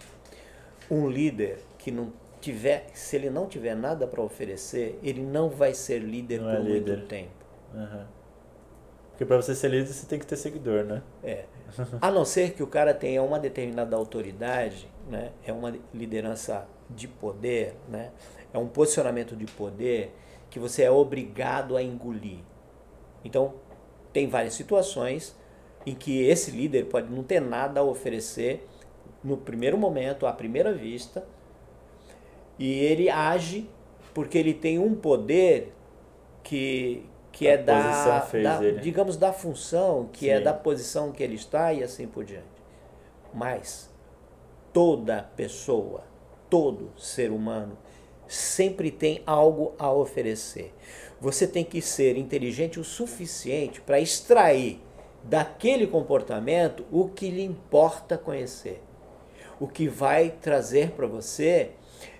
Um 0.90 1.08
líder 1.08 1.58
que 1.78 1.90
não 1.90 2.12
tiver, 2.40 2.86
se 2.94 3.16
ele 3.16 3.30
não 3.30 3.46
tiver 3.46 3.74
nada 3.74 4.06
para 4.06 4.22
oferecer, 4.22 4.98
ele 5.02 5.22
não 5.22 5.48
vai 5.48 5.74
ser 5.74 5.98
líder 5.98 6.40
Não 6.40 6.50
é 6.50 6.56
por 6.56 6.64
líder. 6.64 6.96
muito 6.96 7.08
tempo. 7.08 7.30
Aham. 7.74 8.06
Porque 9.10 9.24
pra 9.26 9.36
você 9.36 9.54
ser 9.54 9.68
líder, 9.68 9.86
você 9.86 10.06
tem 10.06 10.18
que 10.18 10.26
ter 10.26 10.36
seguidor, 10.36 10.84
né? 10.84 11.02
É. 11.22 11.44
A 12.00 12.10
não 12.10 12.24
ser 12.24 12.54
que 12.54 12.62
o 12.62 12.66
cara 12.66 12.94
tenha 12.94 13.22
uma 13.22 13.38
determinada 13.38 13.94
autoridade, 13.94 14.88
né? 15.08 15.32
é 15.46 15.52
uma 15.52 15.74
liderança 15.92 16.66
de 16.88 17.06
poder, 17.06 17.74
né? 17.88 18.10
é 18.52 18.58
um 18.58 18.66
posicionamento 18.66 19.36
de 19.36 19.44
poder 19.46 20.12
que 20.48 20.58
você 20.58 20.82
é 20.82 20.90
obrigado 20.90 21.76
a 21.76 21.82
engolir. 21.82 22.38
Então, 23.24 23.54
tem 24.12 24.26
várias 24.28 24.54
situações 24.54 25.36
em 25.86 25.94
que 25.94 26.22
esse 26.24 26.50
líder 26.50 26.86
pode 26.86 27.12
não 27.12 27.22
ter 27.22 27.40
nada 27.40 27.80
a 27.80 27.82
oferecer 27.84 28.66
no 29.22 29.36
primeiro 29.36 29.76
momento, 29.78 30.26
à 30.26 30.32
primeira 30.32 30.72
vista, 30.72 31.24
e 32.58 32.72
ele 32.80 33.08
age 33.08 33.68
porque 34.12 34.36
ele 34.38 34.52
tem 34.54 34.78
um 34.78 34.94
poder 34.94 35.72
que, 36.42 37.04
que 37.32 37.46
A 37.46 37.52
é 37.52 37.56
da, 37.56 38.20
da- 38.42 38.70
digamos, 38.80 39.16
da 39.16 39.32
função, 39.32 40.08
que 40.12 40.28
é 40.28 40.38
Sim. 40.38 40.44
da 40.44 40.52
posição 40.54 41.12
que 41.12 41.22
ele 41.22 41.34
está 41.36 41.72
e 41.72 41.82
assim 41.82 42.06
por 42.06 42.24
diante. 42.24 42.46
Mas 43.32 43.90
toda 44.72 45.22
pessoa, 45.36 46.04
todo 46.48 46.90
ser 46.98 47.30
humano, 47.30 47.78
sempre 48.28 48.90
tem 48.90 49.22
algo 49.26 49.74
a 49.78 49.90
oferecer. 49.92 50.74
Você 51.20 51.46
tem 51.46 51.64
que 51.64 51.80
ser 51.82 52.16
inteligente 52.16 52.80
o 52.80 52.84
suficiente 52.84 53.80
para 53.80 54.00
extrair 54.00 54.80
daquele 55.24 55.86
comportamento 55.86 56.84
o 56.90 57.08
que 57.08 57.30
lhe 57.30 57.42
importa 57.44 58.16
conhecer. 58.18 58.82
O 59.60 59.68
que 59.68 59.86
vai 59.86 60.30
trazer 60.30 60.92
para 60.92 61.06
você 61.06 61.72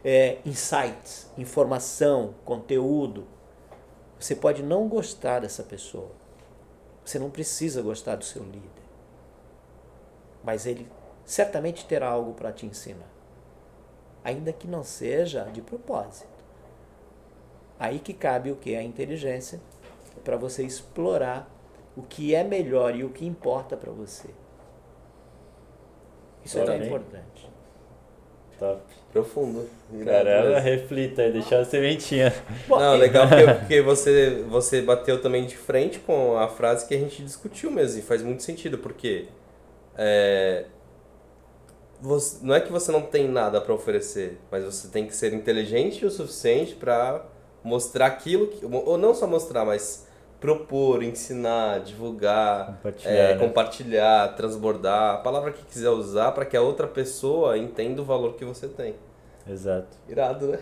é, 0.05 0.39
insights, 0.45 1.31
informação, 1.37 2.35
conteúdo. 2.45 3.27
Você 4.19 4.35
pode 4.37 4.63
não 4.63 4.89
gostar 4.89 5.41
dessa 5.41 5.63
pessoa. 5.63 6.11
Você 7.05 7.19
não 7.19 7.31
precisa 7.31 7.83
gostar 7.83 8.17
do 8.17 8.25
seu 8.25 8.43
líder. 8.43 8.69
Mas 10.45 10.67
ele 10.67 10.87
certamente 11.25 11.87
terá 11.87 12.09
algo 12.09 12.35
para 12.35 12.53
te 12.53 12.67
ensinar. 12.67 13.09
Ainda 14.23 14.53
que 14.53 14.69
não 14.69 14.85
seja 14.85 15.45
de 15.45 15.63
propósito. 15.63 16.29
Aí 17.79 17.99
que 17.99 18.13
cabe 18.13 18.51
o 18.51 18.57
que? 18.57 18.77
A 18.77 18.83
inteligência 18.83 19.61
para 20.23 20.37
você 20.37 20.63
explorar 20.63 21.51
o 21.97 22.03
que 22.03 22.35
é 22.35 22.45
melhor 22.45 22.95
e 22.95 23.05
o 23.05 23.11
que 23.11 23.25
importa 23.25 23.77
para 23.77 23.91
você. 23.91 24.29
Isso 26.45 26.59
é 26.59 26.65
tão 26.65 26.77
importante. 26.77 27.49
Top. 28.59 28.81
Profundo. 29.13 29.69
Irado 29.93 30.25
Caramba, 30.25 30.61
reflita 30.61 31.23
aí, 31.23 31.33
deixar 31.33 31.61
a 31.61 31.65
sementinha. 31.65 32.33
Não, 32.69 32.97
legal 32.97 33.27
porque, 33.29 33.45
porque 33.59 33.83
você, 33.83 34.45
você 34.49 34.81
bateu 34.83 35.21
também 35.21 35.47
de 35.47 35.57
frente 35.57 35.99
com 35.99 36.37
a 36.37 36.47
frase 36.47 36.87
que 36.87 36.95
a 36.95 36.99
gente 36.99 37.23
discutiu 37.23 37.71
mesmo, 37.71 37.99
e 37.99 38.03
faz 38.03 38.23
muito 38.23 38.43
sentido, 38.45 38.79
porque 38.79 39.27
é, 39.97 40.67
você- 42.01 42.39
não 42.45 42.55
é 42.55 42.61
que 42.61 42.71
você 42.71 42.93
não 42.93 43.03
tem 43.03 43.29
nada 43.29 43.61
para 43.61 43.75
oferecer, 43.75 44.39
mas 44.51 44.65
você 44.65 44.89
tem 44.89 45.07
que 45.07 45.15
ser 45.17 45.33
inteligente 45.33 46.05
o 46.07 46.11
suficiente 46.11 46.75
para 46.75 47.25
mostrar 47.65 48.07
aquilo, 48.07 48.47
que, 48.47 48.65
ou 48.65 48.97
não 48.97 49.15
só 49.15 49.27
mostrar, 49.27 49.65
mas 49.65 50.07
propor, 50.41 51.03
ensinar, 51.03 51.81
divulgar, 51.81 52.79
Compartilhar, 52.83 53.13
é, 53.13 53.35
né? 53.35 53.47
compartilhar, 53.47 54.29
transbordar, 54.37 55.15
a 55.17 55.19
palavra 55.19 55.53
que 55.53 55.63
quiser 55.65 55.91
usar 55.91 56.33
para 56.33 56.47
que 56.47 56.57
a 56.57 56.63
outra 56.63 56.89
pessoa 56.89 57.59
entenda 57.59 58.01
o 58.01 58.05
valor 58.05 58.35
que 58.35 58.45
você 58.45 58.67
tem. 58.67 58.95
Exato. 59.47 59.97
Irado, 60.09 60.47
né? 60.49 60.59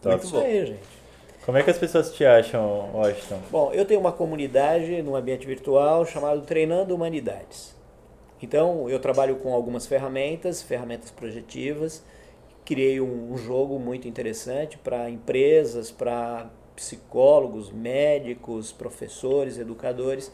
Top. 0.00 0.16
Muito 0.16 0.28
bom. 0.30 0.40
aí, 0.40 0.66
gente. 0.66 1.00
Como 1.44 1.58
é 1.58 1.62
que 1.62 1.70
as 1.70 1.78
pessoas 1.78 2.12
te 2.12 2.24
acham, 2.24 2.90
Washington? 2.94 3.38
Bom, 3.50 3.72
eu 3.72 3.84
tenho 3.84 4.00
uma 4.00 4.12
comunidade 4.12 5.02
num 5.02 5.16
ambiente 5.16 5.46
virtual 5.46 6.04
chamado 6.06 6.42
Treinando 6.42 6.94
Humanidades. 6.94 7.74
Então, 8.42 8.88
eu 8.88 8.98
trabalho 8.98 9.36
com 9.36 9.52
algumas 9.52 9.86
ferramentas, 9.86 10.62
ferramentas 10.62 11.10
projetivas. 11.10 12.02
Criei 12.64 13.00
um, 13.00 13.32
um 13.32 13.36
jogo 13.36 13.78
muito 13.78 14.06
interessante 14.06 14.78
para 14.78 15.10
empresas, 15.10 15.90
para 15.90 16.48
psicólogos, 16.80 17.70
médicos, 17.70 18.72
professores, 18.72 19.58
educadores, 19.58 20.32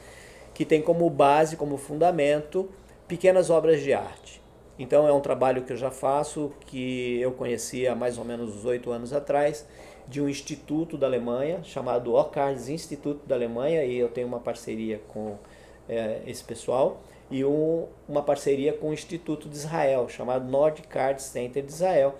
que 0.54 0.64
tem 0.64 0.80
como 0.80 1.10
base, 1.10 1.56
como 1.56 1.76
fundamento, 1.76 2.70
pequenas 3.08 3.50
obras 3.50 3.82
de 3.82 3.92
arte. 3.92 4.40
Então, 4.78 5.08
é 5.08 5.12
um 5.12 5.20
trabalho 5.20 5.62
que 5.62 5.72
eu 5.72 5.76
já 5.76 5.90
faço, 5.90 6.52
que 6.66 7.18
eu 7.20 7.32
conheci 7.32 7.88
há 7.88 7.96
mais 7.96 8.16
ou 8.16 8.24
menos 8.24 8.64
oito 8.64 8.92
anos 8.92 9.12
atrás, 9.12 9.66
de 10.06 10.22
um 10.22 10.28
instituto 10.28 10.96
da 10.96 11.08
Alemanha, 11.08 11.64
chamado 11.64 12.14
Ocards 12.14 12.68
Instituto 12.68 13.26
da 13.26 13.34
Alemanha, 13.34 13.84
e 13.84 13.98
eu 13.98 14.08
tenho 14.08 14.28
uma 14.28 14.38
parceria 14.38 15.00
com 15.08 15.36
eh, 15.88 16.20
esse 16.26 16.42
pessoal, 16.44 17.00
e 17.30 17.44
um- 17.44 17.86
uma 18.08 18.22
parceria 18.22 18.72
com 18.72 18.90
o 18.90 18.92
Instituto 18.92 19.48
de 19.48 19.56
Israel, 19.56 20.08
chamado 20.08 20.48
Nordcard 20.48 21.20
Center 21.22 21.64
de 21.64 21.72
Israel, 21.72 22.14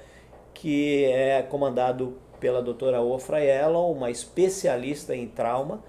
que 0.55 1.05
é 1.05 1.43
comandado 1.43 2.17
pela 2.41 2.63
doutora 2.63 3.01
Ofra 3.01 3.41
Yellon, 3.41 3.93
uma 3.93 4.11
especialista 4.11 5.15
em 5.15 5.27
trauma, 5.27 5.83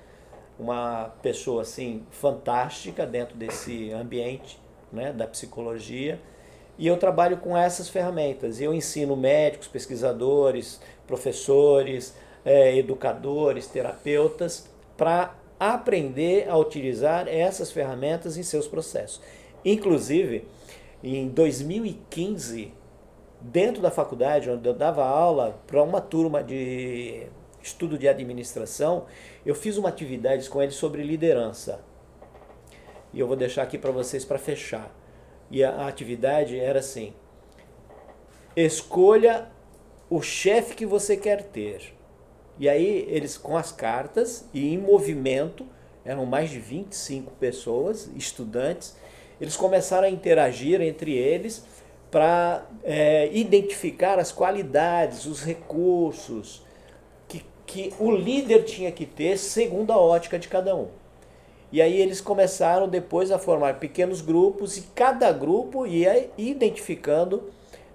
uma 0.60 1.14
pessoa 1.22 1.62
assim 1.62 2.04
fantástica 2.12 3.06
dentro 3.06 3.38
desse 3.38 3.92
ambiente 3.92 4.60
né, 4.92 5.12
da 5.12 5.28
psicologia. 5.28 6.20
E 6.78 6.86
eu 6.86 6.98
trabalho 6.98 7.38
com 7.38 7.58
essas 7.58 7.90
ferramentas. 7.90 8.62
Eu 8.62 8.74
ensino 8.74 9.16
médicos, 9.16 9.68
pesquisadores, 9.68 10.80
professores, 11.08 12.16
eh, 12.46 12.78
educadores, 12.78 13.68
terapeutas 13.68 14.70
para 14.96 15.36
aprender 15.60 16.48
a 16.50 16.58
utilizar 16.58 17.28
essas 17.28 17.72
ferramentas 17.72 18.38
em 18.38 18.44
seus 18.44 18.68
processos. 18.68 19.22
Inclusive, 19.66 20.48
em 21.04 21.28
2015, 21.28 22.72
dentro 23.40 23.82
da 23.82 23.92
faculdade, 23.92 24.50
onde 24.50 24.68
eu 24.68 24.74
dava 24.74 25.06
aula 25.06 25.60
para 25.68 25.82
uma 25.82 26.02
turma 26.02 26.44
de 26.44 27.28
estudo 27.62 27.98
de 27.98 28.08
administração, 28.08 29.06
eu 29.46 29.54
fiz 29.54 29.78
uma 29.78 29.90
atividade 29.90 30.50
com 30.50 30.62
eles 30.62 30.76
sobre 30.76 31.04
liderança. 31.04 31.82
E 33.14 33.20
eu 33.20 33.28
vou 33.28 33.36
deixar 33.36 33.64
aqui 33.64 33.78
para 33.78 33.92
vocês 33.92 34.26
para 34.26 34.38
fechar. 34.38 34.92
E 35.50 35.64
a 35.64 35.88
atividade 35.88 36.60
era 36.60 36.80
assim: 36.80 37.14
escolha 38.56 39.50
o 40.10 40.22
chefe 40.22 40.76
que 40.76 40.86
você 40.86 41.16
quer 41.16 41.44
ter. 41.44 41.94
E 42.60 42.68
aí 42.68 43.06
eles 43.10 43.38
com 43.38 43.56
as 43.56 43.72
cartas 43.72 44.48
e 44.54 44.74
em 44.74 44.78
movimento, 44.78 45.66
eram 46.04 46.26
mais 46.26 46.50
de 46.50 46.60
25 46.60 47.32
pessoas, 47.34 48.10
estudantes, 48.16 48.96
eles 49.40 49.56
começaram 49.56 50.08
a 50.08 50.10
interagir 50.10 50.82
entre 50.82 51.14
eles 51.14 51.64
para 52.10 52.66
identificar 53.32 54.18
as 54.20 54.32
qualidades, 54.32 55.26
os 55.26 55.44
recursos 55.44 56.64
que, 57.28 57.44
que 57.66 57.94
o 58.00 58.12
líder 58.12 58.64
tinha 58.64 58.92
que 58.92 59.06
ter 59.06 59.38
segundo 59.38 59.92
a 59.92 59.98
ótica 59.98 60.40
de 60.40 60.48
cada 60.48 60.76
um. 60.76 60.88
E 61.72 61.82
aí 61.82 62.00
eles 62.00 62.22
começaram 62.22 62.88
depois 62.88 63.30
a 63.30 63.38
formar 63.38 63.80
pequenos 63.80 64.22
grupos 64.22 64.78
e 64.78 64.84
cada 64.96 65.32
grupo 65.34 65.86
ia 65.86 66.30
identificando 66.38 67.50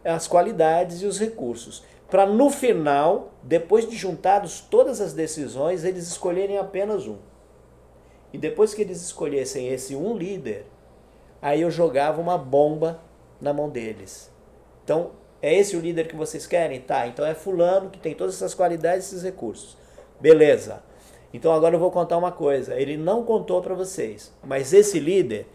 as 0.05 0.29
qualidades 0.29 1.01
e 1.01 1.07
os 1.07 1.19
recursos. 1.19 1.83
Para 2.11 2.27
no 2.27 2.51
final, 2.51 3.33
depois 3.43 3.89
de 3.89 3.97
juntados 3.97 4.61
todas 4.61 5.01
as 5.01 5.15
decisões, 5.15 5.85
eles 5.85 6.07
escolherem 6.07 6.59
apenas 6.59 7.07
um. 7.07 7.17
E 8.33 8.37
depois 8.37 8.75
que 8.75 8.83
eles 8.83 9.01
escolhessem 9.01 9.69
esse 9.69 9.97
um 9.97 10.15
líder, 10.15 10.67
aí 11.41 11.63
eu 11.63 11.71
jogava 11.71 12.21
uma 12.21 12.37
bomba 12.37 13.01
na 13.43 13.53
mão 13.53 13.69
deles. 13.69 14.31
Então, 14.85 15.11
é 15.43 15.53
esse 15.53 15.77
o 15.77 15.81
líder 15.81 16.07
que 16.07 16.15
vocês 16.15 16.47
querem? 16.47 16.81
Tá, 16.81 17.07
então 17.09 17.27
é 17.27 17.35
fulano 17.35 17.91
que 17.91 17.99
tem 17.99 18.15
todas 18.15 18.37
essas 18.37 18.55
qualidades 18.55 19.07
e 19.07 19.17
esses 19.17 19.25
recursos. 19.25 19.77
Beleza. 20.21 20.83
Então 21.35 21.53
agora 21.53 21.75
eu 21.75 21.81
vou 21.81 21.91
contar 21.91 22.17
uma 22.17 22.31
coisa. 22.31 22.79
Ele 22.79 22.97
não 22.97 23.25
contou 23.25 23.61
para 23.61 23.75
vocês, 23.75 24.33
mas 24.45 24.73
esse 24.73 25.01
líder, 25.01 25.47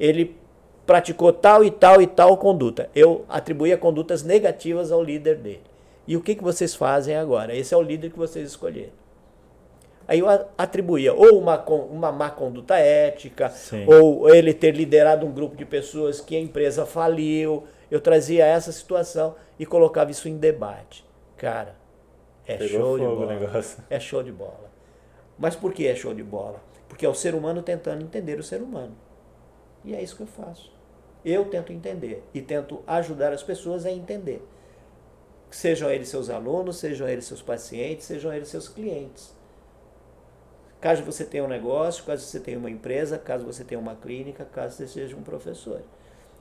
ele 0.00 0.36
praticou 0.84 1.32
tal 1.32 1.62
e 1.62 1.70
tal 1.70 2.02
e 2.02 2.06
tal 2.06 2.36
conduta. 2.38 2.90
Eu 2.94 3.24
atribuía 3.28 3.78
condutas 3.78 4.24
negativas 4.24 4.90
ao 4.90 5.02
líder 5.02 5.36
dele. 5.36 5.62
E 6.08 6.16
o 6.16 6.22
que, 6.22 6.34
que 6.34 6.42
vocês 6.42 6.74
fazem 6.74 7.16
agora? 7.16 7.54
Esse 7.54 7.74
é 7.74 7.76
o 7.76 7.82
líder 7.82 8.10
que 8.10 8.18
vocês 8.18 8.48
escolheram. 8.48 9.05
Aí 10.08 10.20
eu 10.20 10.26
atribuía 10.56 11.12
ou 11.12 11.38
uma, 11.38 11.60
uma 11.64 12.12
má 12.12 12.30
conduta 12.30 12.76
ética, 12.78 13.48
Sim. 13.50 13.84
ou 13.88 14.28
ele 14.32 14.54
ter 14.54 14.72
liderado 14.74 15.26
um 15.26 15.32
grupo 15.32 15.56
de 15.56 15.64
pessoas 15.64 16.20
que 16.20 16.36
a 16.36 16.40
empresa 16.40 16.86
faliu. 16.86 17.64
Eu 17.90 18.00
trazia 18.00 18.44
essa 18.44 18.70
situação 18.70 19.34
e 19.58 19.66
colocava 19.66 20.10
isso 20.10 20.28
em 20.28 20.36
debate. 20.36 21.04
Cara, 21.36 21.76
é 22.46 22.56
Pegou 22.56 22.96
show 22.96 22.98
de 22.98 23.04
bola. 23.04 23.34
negócio. 23.34 23.84
É 23.90 23.98
show 23.98 24.22
de 24.22 24.32
bola. 24.32 24.70
Mas 25.38 25.56
por 25.56 25.72
que 25.72 25.86
é 25.86 25.94
show 25.94 26.14
de 26.14 26.22
bola? 26.22 26.62
Porque 26.88 27.04
é 27.04 27.08
o 27.08 27.14
ser 27.14 27.34
humano 27.34 27.60
tentando 27.62 28.02
entender 28.02 28.38
o 28.38 28.42
ser 28.42 28.62
humano. 28.62 28.96
E 29.84 29.94
é 29.94 30.02
isso 30.02 30.16
que 30.16 30.22
eu 30.22 30.26
faço. 30.26 30.72
Eu 31.24 31.46
tento 31.46 31.72
entender 31.72 32.22
e 32.32 32.40
tento 32.40 32.82
ajudar 32.86 33.32
as 33.32 33.42
pessoas 33.42 33.84
a 33.84 33.90
entender. 33.90 34.46
Sejam 35.50 35.90
eles 35.90 36.08
seus 36.08 36.30
alunos, 36.30 36.76
sejam 36.76 37.08
eles 37.08 37.24
seus 37.24 37.42
pacientes, 37.42 38.06
sejam 38.06 38.32
eles 38.32 38.48
seus 38.48 38.68
clientes. 38.68 39.34
Caso 40.80 41.02
você 41.02 41.24
tenha 41.24 41.44
um 41.44 41.48
negócio, 41.48 42.04
caso 42.04 42.24
você 42.24 42.38
tenha 42.38 42.58
uma 42.58 42.70
empresa, 42.70 43.18
caso 43.18 43.44
você 43.44 43.64
tenha 43.64 43.80
uma 43.80 43.94
clínica, 43.94 44.44
caso 44.44 44.76
você 44.76 44.86
seja 44.86 45.16
um 45.16 45.22
professor. 45.22 45.82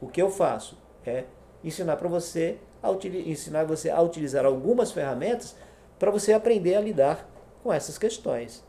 O 0.02 0.08
que 0.08 0.22
eu 0.22 0.30
faço 0.30 0.78
é 1.06 1.24
ensinar 1.64 1.96
para 1.98 2.08
você 2.08 2.58
a 2.84 2.92
ensinar 3.28 3.64
você 3.64 3.90
a 3.90 4.00
utilizar 4.02 4.46
algumas 4.46 4.92
ferramentas 4.92 5.56
para 5.98 6.12
você 6.12 6.34
aprender 6.34 6.76
a 6.76 6.82
lidar 6.82 7.28
com 7.64 7.74
essas 7.74 7.98
questões. 7.98 8.64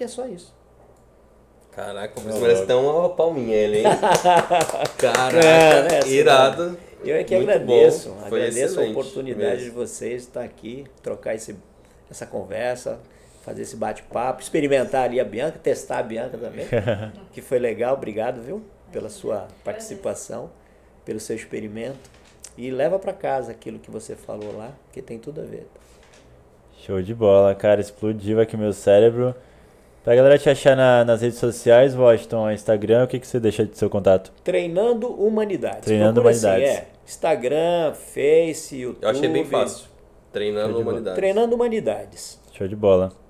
E 0.00 0.04
é 0.04 0.08
só 0.08 0.26
isso. 0.26 0.52
Caraca, 1.70 2.20
você 2.20 2.38
merece 2.38 2.62
até 2.64 2.74
uma 2.74 3.08
palminha 3.10 3.54
ele, 3.54 3.78
hein? 3.78 3.84
Caraca, 4.98 5.38
é, 5.38 5.82
né, 5.82 6.08
irado. 6.08 6.76
Eu 7.04 7.16
é 7.16 7.24
que 7.24 7.34
Muito 7.34 7.50
agradeço. 7.50 8.14
Agradeço 8.24 8.80
a 8.80 8.84
oportunidade 8.84 9.62
mesmo. 9.62 9.64
de 9.64 9.70
vocês 9.70 10.22
estar 10.22 10.42
aqui, 10.42 10.84
trocar 11.02 11.34
esse, 11.34 11.56
essa 12.10 12.26
conversa, 12.26 13.00
fazer 13.42 13.62
esse 13.62 13.76
bate-papo, 13.76 14.40
experimentar 14.40 15.04
ali 15.04 15.20
a 15.20 15.24
Bianca, 15.24 15.58
testar 15.58 15.98
a 15.98 16.02
Bianca 16.02 16.38
também, 16.38 16.66
que 17.32 17.42
foi 17.42 17.58
legal. 17.58 17.94
Obrigado, 17.94 18.40
viu, 18.40 18.62
pela 18.90 19.08
sua 19.08 19.48
participação, 19.64 20.50
pelo 21.04 21.20
seu 21.20 21.36
experimento. 21.36 22.10
E 22.56 22.70
leva 22.70 22.98
para 22.98 23.12
casa 23.12 23.50
aquilo 23.50 23.78
que 23.78 23.90
você 23.90 24.14
falou 24.14 24.56
lá, 24.56 24.72
que 24.92 25.00
tem 25.00 25.18
tudo 25.18 25.40
a 25.40 25.44
ver. 25.44 25.66
Show 26.78 27.00
de 27.00 27.14
bola, 27.14 27.54
cara. 27.54 27.80
Explodiu 27.80 28.40
aqui 28.40 28.56
meu 28.56 28.72
cérebro. 28.72 29.34
Pra 30.04 30.14
galera 30.16 30.36
te 30.36 30.50
achar 30.50 30.76
na, 30.76 31.04
nas 31.04 31.22
redes 31.22 31.38
sociais, 31.38 31.94
Washington, 31.94 32.50
Instagram, 32.50 33.04
o 33.04 33.06
que, 33.06 33.20
que 33.20 33.26
você 33.26 33.38
deixa 33.38 33.64
de 33.64 33.78
seu 33.78 33.88
contato? 33.88 34.32
Treinando 34.42 35.08
Humanidades. 35.08 35.84
Treinando 35.84 36.20
assim, 36.20 36.46
Humanidades. 36.46 36.70
Assim, 36.70 36.78
é, 36.78 36.86
Instagram, 37.06 37.94
Face, 37.94 38.76
YouTube. 38.76 39.02
Eu 39.02 39.08
achei 39.08 39.28
bem 39.28 39.44
fácil. 39.44 39.86
Treinando 40.32 40.80
Humanidades. 40.80 41.14
Treinando 41.16 41.54
Humanidades. 41.54 42.40
Show 42.52 42.66
de 42.66 42.74
bola. 42.74 43.21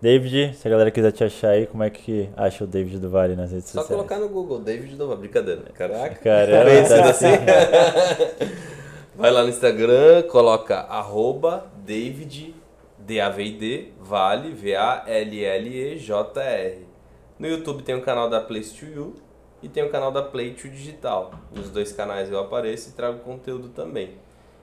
David, 0.00 0.54
se 0.54 0.68
a 0.68 0.70
galera 0.70 0.90
quiser 0.90 1.10
te 1.10 1.24
achar 1.24 1.50
aí, 1.50 1.66
como 1.66 1.82
é 1.82 1.90
que 1.90 2.28
acha 2.36 2.62
o 2.62 2.66
David 2.66 2.98
do 2.98 3.10
Vale 3.10 3.34
nas 3.34 3.50
redes 3.50 3.68
Só 3.68 3.80
sociais? 3.80 3.88
Só 3.88 3.94
colocar 3.96 4.18
no 4.18 4.28
Google, 4.28 4.60
David 4.60 4.94
do 4.94 5.08
Vale. 5.08 5.20
Brincadeira. 5.20 5.62
Caraca. 5.74 6.14
Caramba, 6.16 6.88
tá 6.88 7.10
assim. 7.10 7.26
Vai 9.16 9.32
lá 9.32 9.42
no 9.42 9.48
Instagram, 9.48 10.22
coloca 10.30 10.76
arroba 10.82 11.66
David 11.84 12.54
D-A-V-I-D, 12.98 13.92
Vale, 14.00 14.52
V-A-L-L-E-J-R. 14.52 15.18
No 17.38 17.48
YouTube 17.48 17.82
tem 17.82 17.94
o 17.94 18.02
canal 18.02 18.28
da 18.28 18.40
Place 18.40 18.74
to 18.74 18.86
You 18.86 19.14
e 19.62 19.68
tem 19.68 19.82
o 19.82 19.90
canal 19.90 20.12
da 20.12 20.22
Play 20.22 20.52
to 20.52 20.68
Digital. 20.68 21.32
Nos 21.54 21.70
dois 21.70 21.90
canais 21.92 22.30
eu 22.30 22.38
apareço 22.38 22.90
e 22.90 22.92
trago 22.92 23.20
conteúdo 23.20 23.70
também. 23.70 24.10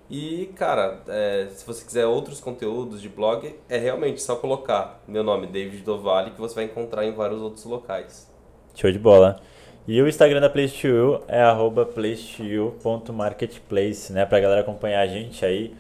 E, 0.10 0.50
cara, 0.56 1.02
é, 1.08 1.48
se 1.50 1.66
você 1.66 1.84
quiser 1.84 2.06
outros 2.06 2.40
conteúdos 2.40 3.02
de 3.02 3.10
blog, 3.10 3.56
é 3.68 3.78
realmente 3.78 4.22
só 4.22 4.36
colocar 4.36 5.02
meu 5.08 5.24
nome, 5.24 5.48
David 5.48 5.84
Dovale, 5.84 6.30
que 6.32 6.40
você 6.40 6.56
vai 6.56 6.66
encontrar 6.66 7.04
em 7.06 7.12
vários 7.12 7.42
outros 7.42 7.66
locais. 7.66 8.32
Show 8.76 8.92
de 8.92 9.00
bola. 9.00 9.40
E 9.88 10.02
o 10.02 10.08
Instagram 10.08 10.42
da 10.42 10.50
Place2You 10.50 11.22
é 11.28 11.42
arroba 11.42 11.86
place2you.marketplace, 11.86 14.12
né? 14.14 14.26
Pra 14.26 14.40
galera 14.40 14.62
acompanhar 14.62 15.02
a 15.02 15.08
gente 15.08 15.46
aí 15.46 15.76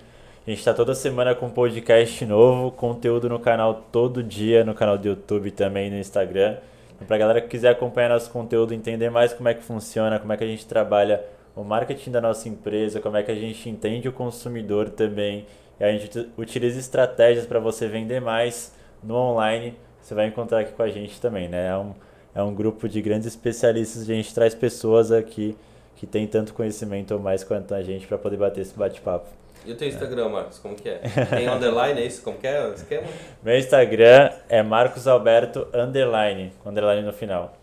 a 0.47 0.51
gente 0.51 0.59
está 0.59 0.75
toda 0.75 0.93
semana 0.93 1.33
com 1.33 1.49
podcast 1.49 2.23
novo, 2.23 2.69
conteúdo 2.69 3.27
no 3.27 3.39
canal 3.39 3.81
todo 3.91 4.21
dia, 4.21 4.63
no 4.63 4.75
canal 4.75 4.95
do 4.95 5.07
YouTube 5.07 5.49
também 5.49 5.89
no 5.89 5.97
Instagram. 5.97 6.57
Então, 6.93 7.07
para 7.07 7.15
a 7.15 7.19
galera 7.19 7.41
que 7.41 7.47
quiser 7.47 7.69
acompanhar 7.69 8.09
nosso 8.09 8.29
conteúdo, 8.29 8.71
entender 8.71 9.09
mais 9.09 9.33
como 9.33 9.49
é 9.49 9.55
que 9.55 9.63
funciona, 9.63 10.19
como 10.19 10.31
é 10.31 10.37
que 10.37 10.43
a 10.43 10.47
gente 10.47 10.63
trabalha 10.67 11.19
o 11.55 11.63
marketing 11.63 12.11
da 12.11 12.21
nossa 12.21 12.49
empresa, 12.49 12.99
como 12.99 13.17
é 13.17 13.23
que 13.23 13.31
a 13.31 13.35
gente 13.35 13.69
entende 13.69 14.09
o 14.09 14.13
consumidor 14.13 14.89
também, 14.89 15.45
e 15.79 15.83
a 15.83 15.91
gente 15.91 16.29
utiliza 16.37 16.79
estratégias 16.79 17.45
para 17.45 17.59
você 17.59 17.87
vender 17.87 18.19
mais 18.19 18.73
no 19.01 19.15
online, 19.15 19.77
você 20.01 20.13
vai 20.13 20.27
encontrar 20.27 20.59
aqui 20.59 20.73
com 20.73 20.83
a 20.83 20.89
gente 20.89 21.19
também, 21.19 21.47
né? 21.47 21.67
É 21.67 21.77
um, 21.77 21.93
é 22.35 22.43
um 22.43 22.53
grupo 22.53 22.87
de 22.89 23.01
grandes 23.01 23.27
especialistas, 23.27 24.03
a 24.03 24.13
gente 24.13 24.33
traz 24.33 24.53
pessoas 24.53 25.11
aqui 25.11 25.55
que 25.95 26.05
têm 26.05 26.27
tanto 26.27 26.53
conhecimento 26.53 27.13
ou 27.13 27.19
mais 27.19 27.43
quanto 27.43 27.73
a 27.73 27.81
gente 27.81 28.05
para 28.05 28.17
poder 28.17 28.37
bater 28.37 28.61
esse 28.61 28.77
bate-papo. 28.77 29.27
E 29.65 29.71
o 29.71 29.75
teu 29.75 29.87
Instagram, 29.87 30.29
Marcos, 30.29 30.59
como 30.59 30.75
que 30.75 30.87
é? 30.87 30.99
Tem 31.29 31.49
underline, 31.49 31.99
é 31.99 32.05
isso? 32.05 32.21
Como 32.21 32.37
que 32.37 32.45
é 32.45 32.67
o 32.67 32.73
esquema? 32.73 33.07
Meu 33.41 33.57
Instagram 33.57 34.29
é 34.47 34.61
Marcos 34.61 35.07
Alberto 35.07 35.67
underline, 35.73 36.53
com 36.61 36.69
underline 36.69 37.01
no 37.01 37.13
final. 37.13 37.57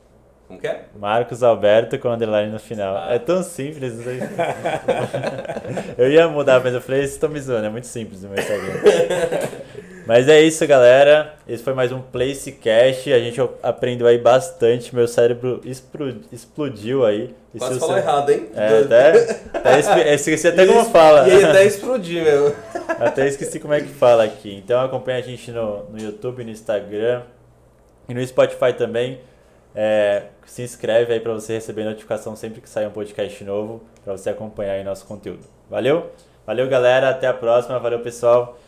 Como 0.52 0.60
que 0.60 0.66
é? 0.66 0.82
Marcos 0.98 1.42
Alberto 1.42 1.98
com 1.98 2.10
underline 2.10 2.52
no 2.52 2.58
final. 2.58 2.94
Ah. 2.94 3.14
É 3.14 3.18
tão 3.18 3.42
simples. 3.42 3.94
eu 5.96 6.10
ia 6.10 6.28
mudar, 6.28 6.60
mas 6.62 6.74
eu 6.74 6.80
falei, 6.82 7.00
vocês 7.00 7.12
estão 7.12 7.30
me 7.30 7.40
zoando, 7.40 7.64
é 7.64 7.70
muito 7.70 7.86
simples 7.86 8.22
o 8.22 8.28
meu 8.28 8.38
Instagram. 8.38 8.74
Mas 10.04 10.28
é 10.28 10.42
isso, 10.42 10.66
galera. 10.66 11.36
Esse 11.46 11.62
foi 11.62 11.74
mais 11.74 11.92
um 11.92 12.00
Placecast. 12.00 13.12
A 13.12 13.20
gente 13.20 13.40
aprendeu 13.62 14.08
aí 14.08 14.18
bastante. 14.18 14.92
Meu 14.92 15.06
cérebro 15.06 15.60
explodiu 16.32 17.06
aí. 17.06 17.32
Quase 17.56 17.78
falou 17.78 17.96
errado, 17.96 18.30
hein? 18.30 18.48
É, 18.52 18.80
até, 18.80 19.38
até 19.54 20.14
esqueci 20.14 20.48
até 20.48 20.66
como 20.66 20.84
fala. 20.86 21.28
E 21.28 21.44
até 21.44 21.64
explodir 21.64 22.24
mesmo. 22.24 22.52
Até 22.98 23.28
esqueci 23.28 23.60
como 23.60 23.74
é 23.74 23.80
que 23.80 23.88
fala 23.88 24.24
aqui. 24.24 24.52
Então 24.56 24.80
acompanha 24.80 25.18
a 25.18 25.22
gente 25.22 25.52
no, 25.52 25.84
no 25.84 26.00
YouTube, 26.00 26.42
no 26.42 26.50
Instagram 26.50 27.22
e 28.08 28.12
no 28.12 28.26
Spotify 28.26 28.72
também. 28.76 29.20
É, 29.74 30.26
se 30.46 30.62
inscreve 30.62 31.12
aí 31.12 31.20
para 31.20 31.32
você 31.32 31.54
receber 31.54 31.84
notificação 31.84 32.36
sempre 32.36 32.60
que 32.60 32.68
sair 32.68 32.86
um 32.86 32.90
podcast 32.90 33.42
novo, 33.44 33.82
para 34.04 34.16
você 34.16 34.30
acompanhar 34.30 34.72
aí 34.72 34.84
nosso 34.84 35.06
conteúdo. 35.06 35.44
Valeu? 35.70 36.10
Valeu, 36.46 36.68
galera. 36.68 37.10
Até 37.10 37.26
a 37.26 37.34
próxima. 37.34 37.78
Valeu, 37.78 38.00
pessoal. 38.00 38.58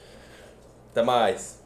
Até 0.90 1.02
mais. 1.02 1.63